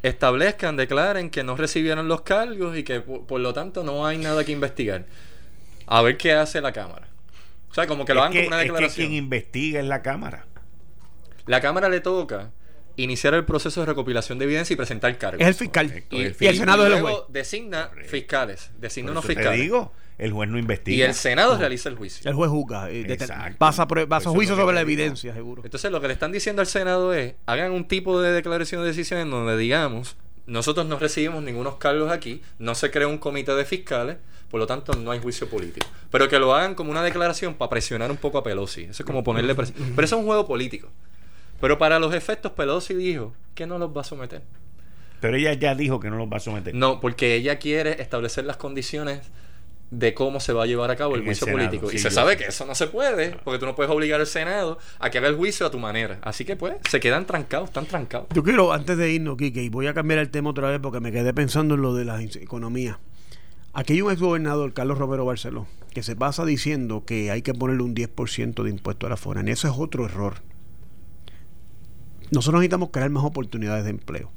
establezcan, 0.03 0.77
declaren 0.77 1.31
que 1.31 1.45
no 1.45 1.57
recibieron 1.57 2.09
los 2.09 2.23
cargos 2.23 2.77
y 2.77 2.83
que 2.83 3.01
por, 3.01 3.27
por 3.27 3.41
lo 3.41 3.53
tanto 3.55 3.85
no 3.85 4.07
hay 4.07 4.19
nada 4.19 4.45
que 4.45 4.53
investigar. 4.53 5.07
A 5.87 6.03
ver 6.03 6.17
qué 6.17 6.33
hace 6.33 6.61
la 6.61 6.73
Cámara. 6.73 7.07
O 7.71 7.75
sea, 7.75 7.87
como 7.87 8.05
que 8.05 8.15
lo 8.15 8.23
hagan 8.23 8.33
como 8.33 8.47
una 8.49 8.57
es 8.57 8.63
que 8.63 8.73
declaración. 8.73 9.07
quien 9.09 9.19
investiga 9.19 9.81
es 9.81 9.87
la 9.87 10.03
Cámara. 10.03 10.47
La 11.47 11.61
Cámara 11.61 11.89
le 11.89 12.01
toca 12.01 12.51
iniciar 12.97 13.35
el 13.35 13.45
proceso 13.45 13.81
de 13.81 13.87
recopilación 13.87 14.39
de 14.39 14.45
evidencia 14.45 14.75
y 14.75 14.77
presentar 14.77 15.17
cargos. 15.19 15.41
Es 15.41 15.49
el 15.49 15.55
fiscal. 15.55 15.87
Correcto, 15.89 16.17
y, 16.17 16.21
el 16.23 16.37
Y 16.39 16.47
el. 16.47 16.57
Senado 16.57 16.87
es 16.87 16.93
el 16.93 17.01
luego 17.01 17.17
juez. 17.19 17.33
designa 17.33 17.91
fiscales, 18.07 18.71
designa 18.79 19.11
unos 19.11 19.27
te 19.27 19.35
fiscales. 19.35 19.61
digo, 19.61 19.93
el 20.19 20.33
juez 20.33 20.49
no 20.49 20.59
investiga. 20.59 20.97
Y 20.97 21.03
el 21.03 21.15
Senado 21.15 21.57
realiza 21.59 21.89
el 21.89 21.97
juicio. 21.97 22.29
El 22.29 22.37
juez 22.37 22.51
juzga, 22.51 22.91
eh, 22.91 23.05
Exacto. 23.13 23.57
pasa, 23.59 23.87
por- 23.89 24.07
pasa 24.09 24.31
juicio 24.31 24.55
sobre 24.57 24.75
la 24.75 24.81
evidencia, 24.83 25.35
seguro. 25.35 25.63
Entonces 25.65 25.91
lo 25.91 26.01
que 26.01 26.07
le 26.09 26.13
están 26.15 26.33
diciendo 26.33 26.61
al 26.61 26.67
Senado 26.67 27.13
es, 27.15 27.35
hagan 27.47 27.73
un 27.73 27.87
tipo 27.89 28.21
de 28.21 28.33
declaración 28.33 28.83
de 28.83 28.89
decisión 28.89 29.21
en 29.21 29.31
donde 29.31 29.57
digamos, 29.57 30.17
nosotros 30.47 30.87
no 30.87 30.99
recibimos 30.99 31.43
ningunos 31.43 31.77
cargos 31.77 32.11
aquí, 32.13 32.43
no 32.59 32.75
se 32.75 32.91
creó 32.91 33.09
un 33.09 33.19
comité 33.19 33.55
de 33.55 33.65
fiscales, 33.65 34.17
por 34.51 34.61
lo 34.61 34.67
tanto 34.67 34.93
no 34.95 35.11
hay 35.11 35.19
juicio 35.19 35.49
político. 35.49 35.87
Pero 36.11 36.29
que 36.29 36.39
lo 36.39 36.55
hagan 36.55 36.75
como 36.77 36.91
una 36.93 37.03
declaración 37.03 37.55
para 37.55 37.71
presionar 37.71 38.11
un 38.11 38.17
poco 38.19 38.39
a 38.39 38.43
Pelosi. 38.45 38.83
Eso 38.85 39.03
es 39.03 39.07
como 39.07 39.25
ponerle 39.25 39.55
presión. 39.55 39.79
Pero 39.97 40.05
eso 40.05 40.17
es 40.17 40.21
un 40.21 40.27
juego 40.27 40.47
político. 40.47 40.89
Pero 41.61 41.79
para 41.79 41.99
los 41.99 42.15
efectos, 42.15 42.53
Pelosi 42.53 42.95
dijo 42.95 43.35
que 43.55 43.67
no 43.67 43.79
los 43.79 43.97
va 43.97 44.03
a 44.03 44.05
someter. 44.05 44.43
Pero 45.21 45.37
ella 45.37 45.55
ya 45.55 45.75
dijo 45.75 45.99
que 45.99 46.11
no 46.11 46.17
los 46.19 46.29
va 46.29 46.37
a 46.37 46.41
someter. 46.41 46.75
No, 46.75 47.01
porque 47.01 47.35
ella 47.35 47.59
quiere 47.59 48.01
establecer 48.03 48.45
las 48.45 48.59
condiciones 48.59 49.21
de 49.99 50.15
cómo 50.15 50.41
se 50.41 50.53
va 50.53 50.65
a 50.65 50.67
llevar 50.67 50.91
a 50.91 50.97
cabo 50.97 51.15
el 51.15 51.21
En 51.21 51.27
el 51.27 51.29
juicio 51.29 51.47
Senado, 51.47 51.67
político. 51.69 51.91
sí, 51.91 51.97
y 51.97 51.99
se 51.99 52.11
sabe 52.11 52.33
sé. 52.33 52.39
que 52.39 52.45
eso 52.47 52.67
no 52.67 52.75
se 52.75 52.87
puede, 52.89 53.37
porque 53.45 53.59
tú 53.59 53.67
no 53.67 53.75
puedes 53.77 53.91
obligar 53.93 54.21
al 54.21 54.27
Senado 54.27 54.79
a 54.99 55.11
que 55.11 55.19
haga 55.19 55.29
el 55.29 55.37
juicio 55.37 55.67
a 55.67 55.71
tu 55.71 55.79
manera. 55.79 56.19
Así 56.23 56.45
que 56.45 56.57
pues, 56.57 56.75
se 56.91 57.01
quedan 57.01 57.27
trancados, 57.27 57.69
están 57.69 57.87
trancados. 57.87 58.29
Yo 58.35 58.43
quiero, 58.43 58.73
antes 58.73 58.97
de 58.97 59.13
irnos, 59.13 59.37
Kike, 59.37 59.63
y 59.63 59.69
voy 59.69 59.87
a 59.87 59.95
cambiar 59.95 60.19
el 60.21 60.31
tema 60.31 60.51
otra 60.51 60.69
vez 60.71 60.81
porque 60.81 61.01
me 61.01 61.13
quedé 61.13 61.33
pensando 61.33 61.75
en 61.75 61.83
lo 61.83 61.95
de 61.95 62.05
la 62.05 62.21
economía. 62.23 62.99
Aquí 63.73 63.95
hay 63.95 64.03
un 64.03 64.13
exgobernador, 64.13 64.73
Carlos 64.73 64.99
Romero 64.99 65.25
Barceló, 65.25 65.67
que 65.93 66.03
se 66.03 66.15
pasa 66.15 66.45
diciendo 66.45 67.05
que 67.05 67.31
hay 67.31 67.43
que 67.43 67.55
ponerle 67.55 67.83
un 67.83 67.95
10% 67.95 68.63
de 68.63 68.71
impuesto 68.71 69.07
a 69.07 69.11
la 69.11 69.17
foránea. 69.17 69.55
Eso 69.55 69.69
es 69.69 69.75
otro 69.77 70.05
error. 70.05 70.43
Nosotros 72.31 72.61
necesitamos 72.61 72.91
crear 72.91 73.11
más 73.11 73.25
oportunidades 73.25 73.85
de 73.85 73.91
empleo. 73.91 74.31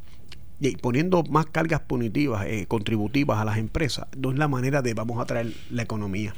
Y 0.59 0.75
poniendo 0.77 1.23
más 1.23 1.45
cargas 1.45 1.81
punitivas, 1.81 2.45
eh, 2.47 2.65
contributivas 2.67 3.39
a 3.39 3.45
las 3.45 3.57
empresas, 3.57 4.07
no 4.17 4.31
es 4.31 4.38
la 4.38 4.47
manera 4.47 4.81
de 4.81 4.93
vamos 4.93 5.19
a 5.19 5.25
traer 5.25 5.53
la 5.69 5.84
economía. 5.84 6.34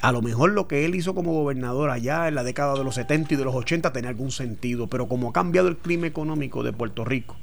A 0.00 0.12
lo 0.12 0.22
mejor 0.22 0.52
lo 0.52 0.68
que 0.68 0.84
él 0.84 0.94
hizo 0.94 1.14
como 1.14 1.32
gobernador 1.32 1.90
allá 1.90 2.28
en 2.28 2.34
la 2.34 2.44
década 2.44 2.74
de 2.74 2.84
los 2.84 2.94
70 2.94 3.34
y 3.34 3.36
de 3.36 3.44
los 3.44 3.54
80 3.54 3.92
tenía 3.92 4.10
algún 4.10 4.30
sentido, 4.30 4.86
pero 4.86 5.08
como 5.08 5.30
ha 5.30 5.32
cambiado 5.32 5.68
el 5.68 5.76
clima 5.76 6.06
económico 6.06 6.62
de 6.62 6.72
Puerto 6.72 7.04
Rico, 7.04 7.36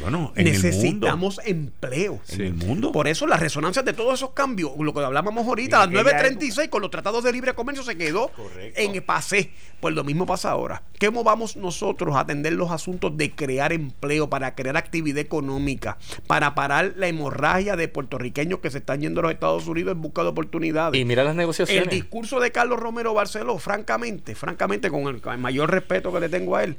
Bueno, 0.00 0.32
en 0.36 0.46
el 0.46 0.52
mundo. 0.54 0.68
necesitamos 0.68 1.40
empleo. 1.44 2.20
En 2.28 2.40
el 2.40 2.54
mundo. 2.54 2.92
Por 2.92 3.08
eso 3.08 3.26
las 3.26 3.40
resonancias 3.40 3.84
de 3.84 3.92
todos 3.92 4.14
esos 4.14 4.30
cambios, 4.30 4.72
lo 4.78 4.92
que 4.94 5.00
hablábamos 5.00 5.46
ahorita, 5.46 5.82
a 5.82 5.84
En 5.84 5.94
las 5.94 6.06
aquella 6.06 6.30
9.36 6.30 6.68
con 6.68 6.82
los 6.82 6.90
tratados 6.90 7.24
de 7.24 7.32
libre 7.32 7.54
comercio 7.54 7.82
se 7.84 7.96
quedó 7.96 8.28
Correcto. 8.28 8.80
en 8.80 8.94
el 8.94 9.02
pasé. 9.02 9.52
Pues 9.80 9.94
lo 9.94 10.04
mismo 10.04 10.26
pasa 10.26 10.50
ahora. 10.50 10.82
¿Cómo 11.00 11.24
vamos 11.24 11.56
nosotros 11.56 12.14
a 12.14 12.20
atender 12.20 12.52
los 12.52 12.70
asuntos 12.70 13.16
de 13.16 13.32
crear 13.32 13.72
empleo, 13.72 14.30
para 14.30 14.54
crear 14.54 14.76
actividad 14.76 15.18
económica, 15.18 15.98
para 16.28 16.54
parar 16.54 16.94
la 16.96 17.08
hemorragia 17.08 17.74
de 17.74 17.88
puertorriqueños 17.88 18.60
que 18.60 18.70
se 18.70 18.78
están 18.78 19.00
yendo 19.00 19.20
a 19.20 19.24
los 19.24 19.32
Estados 19.32 19.66
Unidos 19.66 19.92
en 19.92 20.00
busca 20.02 20.22
de 20.22 20.28
oportunidades? 20.28 21.00
Y 21.00 21.04
mira 21.04 21.24
las 21.24 21.32
El 21.32 21.38
negociaciones. 21.38 21.90
discurso 21.90 22.38
de 22.38 22.52
Carlos 22.52 22.78
Romero 22.78 23.12
Barceló, 23.14 23.58
francamente, 23.58 24.34
francamente, 24.36 24.88
con 24.90 25.02
el, 25.08 25.20
con 25.20 25.32
el 25.32 25.40
mayor 25.40 25.70
respeto 25.70 26.12
que 26.12 26.20
le 26.20 26.28
tengo 26.28 26.54
a 26.54 26.62
él, 26.64 26.76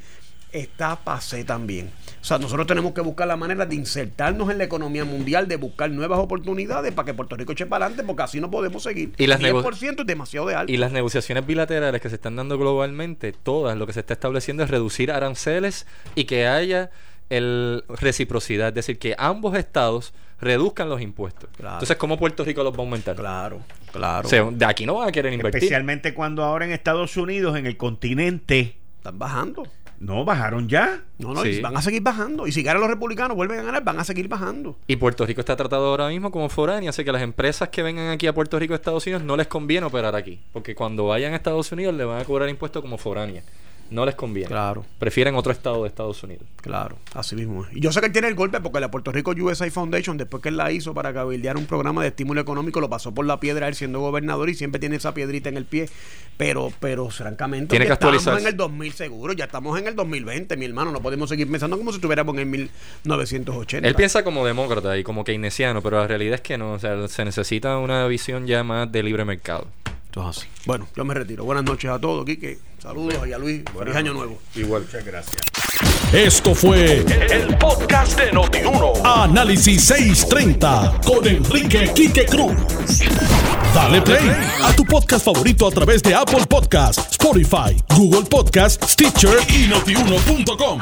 está 0.53 0.95
pasé 0.95 1.43
también. 1.43 1.91
O 2.21 2.25
sea, 2.25 2.38
nosotros 2.38 2.65
tenemos 2.67 2.93
que 2.93 3.01
buscar 3.01 3.27
la 3.27 3.35
manera 3.35 3.65
de 3.65 3.75
insertarnos 3.75 4.49
en 4.49 4.57
la 4.57 4.63
economía 4.63 5.03
mundial, 5.03 5.47
de 5.49 5.57
buscar 5.57 5.89
nuevas 5.91 6.19
oportunidades 6.19 6.93
para 6.93 7.05
que 7.07 7.13
Puerto 7.13 7.35
Rico 7.35 7.51
eche 7.51 7.65
para 7.65 7.85
adelante, 7.88 8.05
porque 8.07 8.23
así 8.23 8.39
no 8.39 8.49
podemos 8.49 8.81
seguir. 8.84 9.11
Y 9.17 9.27
las 9.27 9.41
nego- 9.41 9.61
10% 9.61 10.01
es 10.01 10.07
demasiado 10.07 10.47
de 10.47 10.55
alto. 10.55 10.71
Y 10.71 10.77
las 10.77 10.93
negociaciones 10.93 11.45
bilaterales 11.45 11.99
que 11.99 12.07
se 12.09 12.15
están 12.15 12.38
dando 12.38 12.57
globalmente, 12.57 13.34
todas 13.34 13.77
lo 13.77 13.85
que 13.85 13.91
se 13.93 13.99
está 13.99 14.13
estableciendo 14.13 14.63
es 14.63 14.69
reducir 14.69 15.11
aranceles 15.11 15.85
y 16.15 16.23
que 16.23 16.47
haya 16.47 16.91
el 17.30 17.84
reciprocidad, 17.89 18.69
es 18.69 18.75
decir, 18.75 18.99
que 18.99 19.15
ambos 19.17 19.57
estados 19.57 20.13
reduzcan 20.39 20.88
los 20.89 21.01
impuestos. 21.01 21.49
Claro. 21.57 21.75
Entonces, 21.75 21.97
¿cómo 21.97 22.17
Puerto 22.19 22.43
Rico 22.45 22.63
los 22.63 22.73
va 22.73 22.77
a 22.77 22.81
aumentar? 22.81 23.15
Claro, 23.15 23.61
claro. 23.91 24.27
O 24.27 24.30
sea, 24.30 24.43
de 24.51 24.65
aquí 24.65 24.85
no 24.85 24.95
van 24.95 25.09
a 25.09 25.11
querer 25.11 25.34
invertir. 25.34 25.57
Especialmente 25.57 26.13
cuando 26.13 26.43
ahora 26.43 26.65
en 26.65 26.71
Estados 26.71 27.17
Unidos, 27.17 27.57
en 27.57 27.65
el 27.65 27.75
continente, 27.77 28.77
Están 28.97 29.19
bajando. 29.19 29.67
No 30.03 30.25
bajaron 30.25 30.67
ya. 30.67 31.01
No, 31.17 31.34
no, 31.34 31.41
Sí. 31.43 31.49
y 31.49 31.61
van 31.61 31.77
a 31.77 31.81
seguir 31.81 32.01
bajando. 32.01 32.45
Y 32.45 32.51
si 32.51 32.61
ganan 32.63 32.81
los 32.81 32.89
republicanos, 32.89 33.35
vuelven 33.38 33.59
a 33.59 33.63
ganar, 33.63 33.84
van 33.84 33.99
a 33.99 34.03
seguir 34.03 34.27
bajando. 34.27 34.77
Y 34.88 34.97
Puerto 34.97 35.25
Rico 35.25 35.39
está 35.39 35.55
tratado 35.55 35.88
ahora 35.88 36.09
mismo 36.09 36.30
como 36.31 36.49
foráneo, 36.49 36.89
así 36.89 37.03
que 37.05 37.11
las 37.11 37.21
empresas 37.21 37.69
que 37.69 37.81
vengan 37.84 38.09
aquí 38.09 38.27
a 38.27 38.34
Puerto 38.34 38.59
Rico, 38.59 38.73
Estados 38.75 39.05
Unidos, 39.05 39.23
no 39.23 39.38
les 39.38 39.47
conviene 39.47 39.85
operar 39.85 40.15
aquí, 40.15 40.39
porque 40.51 40.75
cuando 40.75 41.07
vayan 41.07 41.34
a 41.34 41.38
Estados 41.38 41.71
Unidos 41.71 41.95
le 41.95 42.03
van 42.03 42.19
a 42.21 42.25
cobrar 42.25 42.49
impuestos 42.49 42.81
como 42.81 42.97
foránea. 42.97 43.43
No 43.89 44.05
les 44.05 44.15
conviene. 44.15 44.47
Claro. 44.47 44.85
Prefieren 44.99 45.35
otro 45.35 45.51
estado 45.51 45.84
de 45.84 45.89
Estados 45.89 46.23
Unidos. 46.23 46.43
Claro, 46.61 46.97
así 47.14 47.35
mismo 47.35 47.65
es. 47.65 47.76
Y 47.76 47.80
yo 47.80 47.91
sé 47.91 47.99
que 47.99 48.07
él 48.07 48.11
tiene 48.11 48.27
el 48.27 48.35
golpe 48.35 48.60
porque 48.61 48.80
la 48.80 48.89
Puerto 48.89 49.11
Rico 49.11 49.31
USA 49.38 49.69
Foundation, 49.69 50.18
después 50.18 50.41
que 50.41 50.49
él 50.49 50.57
la 50.57 50.72
hizo 50.72 50.93
para 50.93 51.14
cabildear 51.14 51.57
un 51.57 51.65
programa 51.65 52.01
de 52.01 52.07
estímulo 52.07 52.41
económico, 52.41 52.81
lo 52.81 52.89
pasó 52.89 53.14
por 53.14 53.26
la 53.26 53.39
piedra 53.39 53.68
él 53.68 53.76
siendo 53.76 53.99
gobernador 53.99 54.49
y 54.49 54.55
siempre 54.55 54.80
tiene 54.80 54.95
esa 54.95 55.14
piedrita 55.14 55.49
en 55.49 55.57
el 55.57 55.65
pie. 55.65 55.89
Pero, 56.38 56.72
pero 56.80 57.10
francamente, 57.10 57.68
Tiene 57.68 57.85
que 57.85 57.93
estamos 57.93 58.27
en 58.27 58.47
el 58.47 58.57
2000 58.57 58.93
seguro, 58.93 59.34
ya 59.34 59.45
estamos 59.45 59.77
en 59.80 59.88
el 59.88 59.95
2020, 59.95 60.57
mi 60.57 60.65
hermano. 60.65 60.91
No 60.91 61.01
podemos 61.01 61.30
seguir 61.30 61.49
pensando 61.49 61.77
como 61.77 61.91
si 61.91 61.97
estuviéramos 61.97 62.34
en 62.35 62.39
el 62.39 62.45
1980. 62.47 63.88
Él 63.88 63.95
piensa 63.95 64.23
como 64.23 64.45
demócrata 64.45 64.97
y 64.97 65.03
como 65.03 65.23
keynesiano, 65.23 65.81
pero 65.81 65.99
la 65.99 66.07
realidad 66.07 66.35
es 66.35 66.41
que 66.41 66.57
no. 66.57 66.73
O 66.73 66.80
sea, 66.80 67.07
se 67.07 67.23
necesita 67.26 67.77
una 67.77 68.07
visión 68.07 68.47
ya 68.47 68.64
más 68.64 68.91
de 68.91 69.03
libre 69.03 69.26
mercado. 69.26 69.68
Esto 70.14 70.30
es 70.30 70.38
así. 70.38 70.48
Bueno, 70.68 70.88
yo 70.95 71.03
me 71.03 71.15
retiro. 71.15 71.44
Buenas 71.44 71.64
noches 71.64 71.90
a 71.90 71.98
todos, 71.98 72.23
Quique. 72.23 72.60
Saludos 72.77 73.27
y 73.27 73.34
a 73.34 73.40
Luis. 73.40 73.64
Feliz 73.76 73.95
año 73.95 74.14
nuevo. 74.14 74.40
Igual. 74.53 74.84
Muchas 74.84 75.03
gracias. 75.03 75.38
Esto 76.14 76.53
fue 76.53 76.98
el 76.98 77.57
podcast 77.57 78.19
de 78.19 78.31
Notiuno. 78.31 78.94
Análisis 79.03 79.85
630 79.85 81.02
con 81.03 81.27
Enrique 81.27 81.91
Quique 81.95 82.27
Cruz. 82.27 82.53
Dale 83.73 84.03
play 84.03 84.30
a 84.61 84.72
tu 84.76 84.85
podcast 84.85 85.26
favorito 85.26 85.65
a 85.65 85.72
través 85.72 86.03
de 86.03 86.14
Apple 86.14 86.45
Podcasts, 86.48 87.14
Spotify, 87.14 87.76
Google 87.98 88.30
Podcasts, 88.30 88.91
Stitcher 88.91 89.40
y 89.49 89.65
notiuno.com. 89.65 90.80